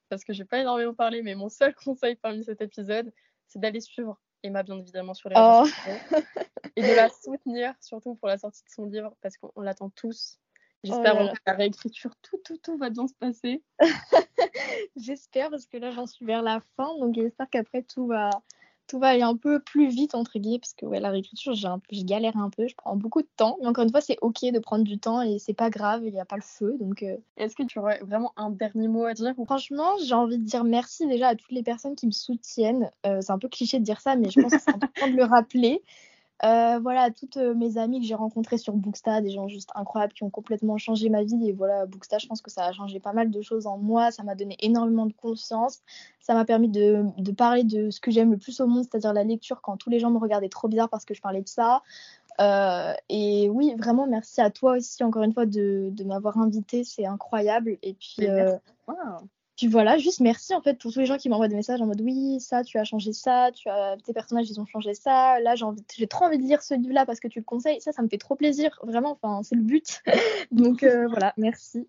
parce 0.08 0.24
que 0.24 0.32
j'ai 0.32 0.44
pas 0.44 0.58
énormément 0.60 0.94
parlé, 0.94 1.22
mais 1.22 1.34
mon 1.34 1.48
seul 1.48 1.74
conseil 1.84 2.16
parmi 2.16 2.44
cet 2.44 2.60
épisode, 2.60 3.12
c'est 3.48 3.58
d'aller 3.58 3.80
suivre 3.80 4.20
Emma, 4.42 4.62
bien 4.62 4.78
évidemment, 4.78 5.14
sur 5.14 5.28
les 5.28 5.36
réseaux 5.36 5.62
Oh. 5.62 5.66
sociaux 5.66 6.20
et 6.76 6.82
de 6.82 6.94
la 6.94 7.08
soutenir, 7.08 7.74
surtout 7.80 8.14
pour 8.16 8.28
la 8.28 8.38
sortie 8.38 8.62
de 8.62 8.68
son 8.70 8.84
livre, 8.86 9.14
parce 9.22 9.36
qu'on 9.38 9.50
on 9.56 9.62
l'attend 9.62 9.90
tous. 9.90 10.38
J'espère 10.86 11.16
Oh 11.20 11.34
la 11.46 11.52
réécriture, 11.52 12.12
tout, 12.22 12.38
tout, 12.44 12.56
tout 12.58 12.76
va 12.76 12.90
bien 12.90 13.06
se 13.06 13.14
passer. 13.14 13.62
J'espère 14.96 15.50
parce 15.50 15.66
que 15.66 15.76
là 15.76 15.90
j'en 15.90 16.06
suis 16.06 16.24
vers 16.24 16.42
la 16.42 16.60
fin, 16.76 16.96
donc 16.98 17.14
j'espère 17.14 17.48
qu'après 17.50 17.82
tout 17.82 18.06
va 18.06 18.30
tout 18.86 19.00
va 19.00 19.08
aller 19.08 19.22
un 19.22 19.36
peu 19.36 19.58
plus 19.58 19.88
vite 19.88 20.14
entre 20.14 20.38
guillemets 20.38 20.60
parce 20.60 20.74
que 20.74 20.86
ouais 20.86 21.00
la 21.00 21.10
réécriture 21.10 21.54
j'ai 21.54 21.66
un 21.66 21.80
peu 21.80 21.88
je 21.90 22.04
galère 22.04 22.36
un 22.36 22.50
peu, 22.50 22.68
je 22.68 22.74
prends 22.76 22.94
beaucoup 22.94 23.20
de 23.20 23.28
temps, 23.36 23.58
mais 23.60 23.66
encore 23.66 23.82
une 23.82 23.90
fois 23.90 24.00
c'est 24.00 24.16
ok 24.20 24.52
de 24.52 24.58
prendre 24.60 24.84
du 24.84 24.98
temps 24.98 25.22
et 25.22 25.38
c'est 25.38 25.54
pas 25.54 25.70
grave, 25.70 26.02
il 26.04 26.12
n'y 26.12 26.20
a 26.20 26.24
pas 26.24 26.36
le 26.36 26.42
feu 26.42 26.76
donc 26.78 27.02
euh, 27.02 27.16
Est-ce 27.36 27.56
que 27.56 27.64
tu 27.64 27.78
aurais 27.78 27.98
vraiment 28.00 28.32
un 28.36 28.50
dernier 28.50 28.86
mot 28.86 29.04
à 29.04 29.14
dire 29.14 29.34
ou... 29.38 29.44
franchement 29.44 29.90
j'ai 30.04 30.14
envie 30.14 30.38
de 30.38 30.44
dire 30.44 30.62
merci 30.62 31.06
déjà 31.08 31.28
à 31.28 31.34
toutes 31.34 31.50
les 31.50 31.64
personnes 31.64 31.96
qui 31.96 32.06
me 32.06 32.12
soutiennent. 32.12 32.90
Euh, 33.06 33.20
c'est 33.20 33.32
un 33.32 33.38
peu 33.38 33.48
cliché 33.48 33.80
de 33.80 33.84
dire 33.84 34.00
ça 34.00 34.14
mais 34.14 34.30
je 34.30 34.40
pense 34.40 34.52
que 34.52 34.60
c'est 34.60 34.70
important 34.74 35.08
de 35.08 35.16
le 35.16 35.24
rappeler. 35.24 35.82
Euh, 36.44 36.78
voilà, 36.80 37.10
toutes 37.10 37.38
euh, 37.38 37.54
mes 37.54 37.78
amies 37.78 38.00
que 38.00 38.06
j'ai 38.06 38.14
rencontrées 38.14 38.58
sur 38.58 38.74
Booksta, 38.74 39.22
des 39.22 39.30
gens 39.30 39.48
juste 39.48 39.70
incroyables 39.74 40.12
qui 40.12 40.22
ont 40.22 40.30
complètement 40.30 40.76
changé 40.76 41.08
ma 41.08 41.22
vie. 41.22 41.48
Et 41.48 41.52
voilà, 41.52 41.86
Booksta, 41.86 42.18
je 42.18 42.26
pense 42.26 42.42
que 42.42 42.50
ça 42.50 42.66
a 42.66 42.72
changé 42.72 43.00
pas 43.00 43.14
mal 43.14 43.30
de 43.30 43.40
choses 43.40 43.66
en 43.66 43.78
moi. 43.78 44.10
Ça 44.10 44.22
m'a 44.22 44.34
donné 44.34 44.56
énormément 44.60 45.06
de 45.06 45.14
confiance. 45.14 45.80
Ça 46.20 46.34
m'a 46.34 46.44
permis 46.44 46.68
de, 46.68 47.04
de, 47.16 47.32
parler 47.32 47.64
de 47.64 47.90
ce 47.90 48.00
que 48.00 48.10
j'aime 48.10 48.32
le 48.32 48.36
plus 48.36 48.60
au 48.60 48.66
monde, 48.66 48.84
c'est-à-dire 48.84 49.14
la 49.14 49.24
lecture, 49.24 49.62
quand 49.62 49.78
tous 49.78 49.88
les 49.88 49.98
gens 49.98 50.10
me 50.10 50.18
regardaient 50.18 50.50
trop 50.50 50.68
bizarre 50.68 50.90
parce 50.90 51.06
que 51.06 51.14
je 51.14 51.22
parlais 51.22 51.42
de 51.42 51.48
ça. 51.48 51.82
Euh, 52.38 52.92
et 53.08 53.48
oui, 53.48 53.74
vraiment, 53.78 54.06
merci 54.06 54.42
à 54.42 54.50
toi 54.50 54.76
aussi, 54.76 55.02
encore 55.04 55.22
une 55.22 55.32
fois, 55.32 55.46
de, 55.46 55.88
de 55.90 56.04
m'avoir 56.04 56.36
invité. 56.38 56.84
C'est 56.84 57.06
incroyable. 57.06 57.78
Et 57.82 57.94
puis, 57.94 58.26
puis 59.56 59.68
voilà, 59.68 59.96
juste 59.96 60.20
merci 60.20 60.54
en 60.54 60.60
fait 60.60 60.78
pour 60.78 60.92
tous 60.92 60.98
les 60.98 61.06
gens 61.06 61.16
qui 61.16 61.28
m'envoient 61.28 61.48
des 61.48 61.56
messages 61.56 61.80
en 61.80 61.86
mode 61.86 62.00
oui, 62.02 62.40
ça, 62.40 62.62
tu 62.62 62.78
as 62.78 62.84
changé 62.84 63.12
ça, 63.12 63.50
tu 63.52 63.68
as 63.68 63.96
tes 64.04 64.12
personnages, 64.12 64.50
ils 64.50 64.60
ont 64.60 64.66
changé 64.66 64.92
ça. 64.92 65.40
Là, 65.40 65.54
j'ai 65.54 65.64
envie, 65.64 65.82
trop 66.08 66.26
envie 66.26 66.38
de 66.38 66.42
lire 66.42 66.62
ce 66.62 66.74
livre-là 66.74 67.06
parce 67.06 67.20
que 67.20 67.28
tu 67.28 67.38
le 67.38 67.44
conseilles. 67.44 67.80
Ça, 67.80 67.92
ça 67.92 68.02
me 68.02 68.08
fait 68.08 68.18
trop 68.18 68.36
plaisir, 68.36 68.78
vraiment. 68.82 69.12
Enfin, 69.12 69.42
c'est 69.42 69.54
le 69.54 69.62
but. 69.62 70.02
Donc 70.50 70.82
euh, 70.82 71.06
voilà, 71.08 71.32
merci. 71.38 71.88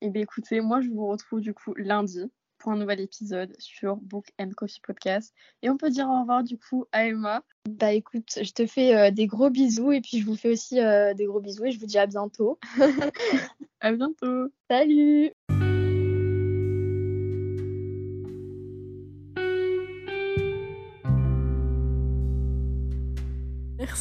Et 0.00 0.06
eh 0.06 0.10
bien 0.10 0.22
écoutez, 0.22 0.60
moi 0.60 0.80
je 0.80 0.90
vous 0.90 1.06
retrouve 1.08 1.40
du 1.40 1.52
coup 1.52 1.74
lundi 1.74 2.30
pour 2.58 2.72
un 2.72 2.76
nouvel 2.76 3.00
épisode 3.00 3.54
sur 3.58 3.96
Book 3.96 4.26
and 4.38 4.50
Coffee 4.56 4.80
Podcast. 4.80 5.34
Et 5.62 5.70
on 5.70 5.76
peut 5.76 5.90
dire 5.90 6.08
au 6.08 6.20
revoir 6.20 6.44
du 6.44 6.58
coup 6.58 6.84
à 6.92 7.06
Emma. 7.06 7.42
Bah 7.68 7.92
écoute, 7.92 8.38
je 8.42 8.52
te 8.52 8.66
fais 8.66 8.94
euh, 8.94 9.10
des 9.10 9.26
gros 9.26 9.50
bisous 9.50 9.92
et 9.92 10.00
puis 10.00 10.20
je 10.20 10.26
vous 10.26 10.36
fais 10.36 10.50
aussi 10.50 10.80
euh, 10.80 11.14
des 11.14 11.24
gros 11.24 11.40
bisous 11.40 11.64
et 11.64 11.70
je 11.70 11.80
vous 11.80 11.86
dis 11.86 11.98
à 11.98 12.06
bientôt. 12.06 12.58
à 13.80 13.92
bientôt. 13.92 14.48
Salut. 14.68 15.32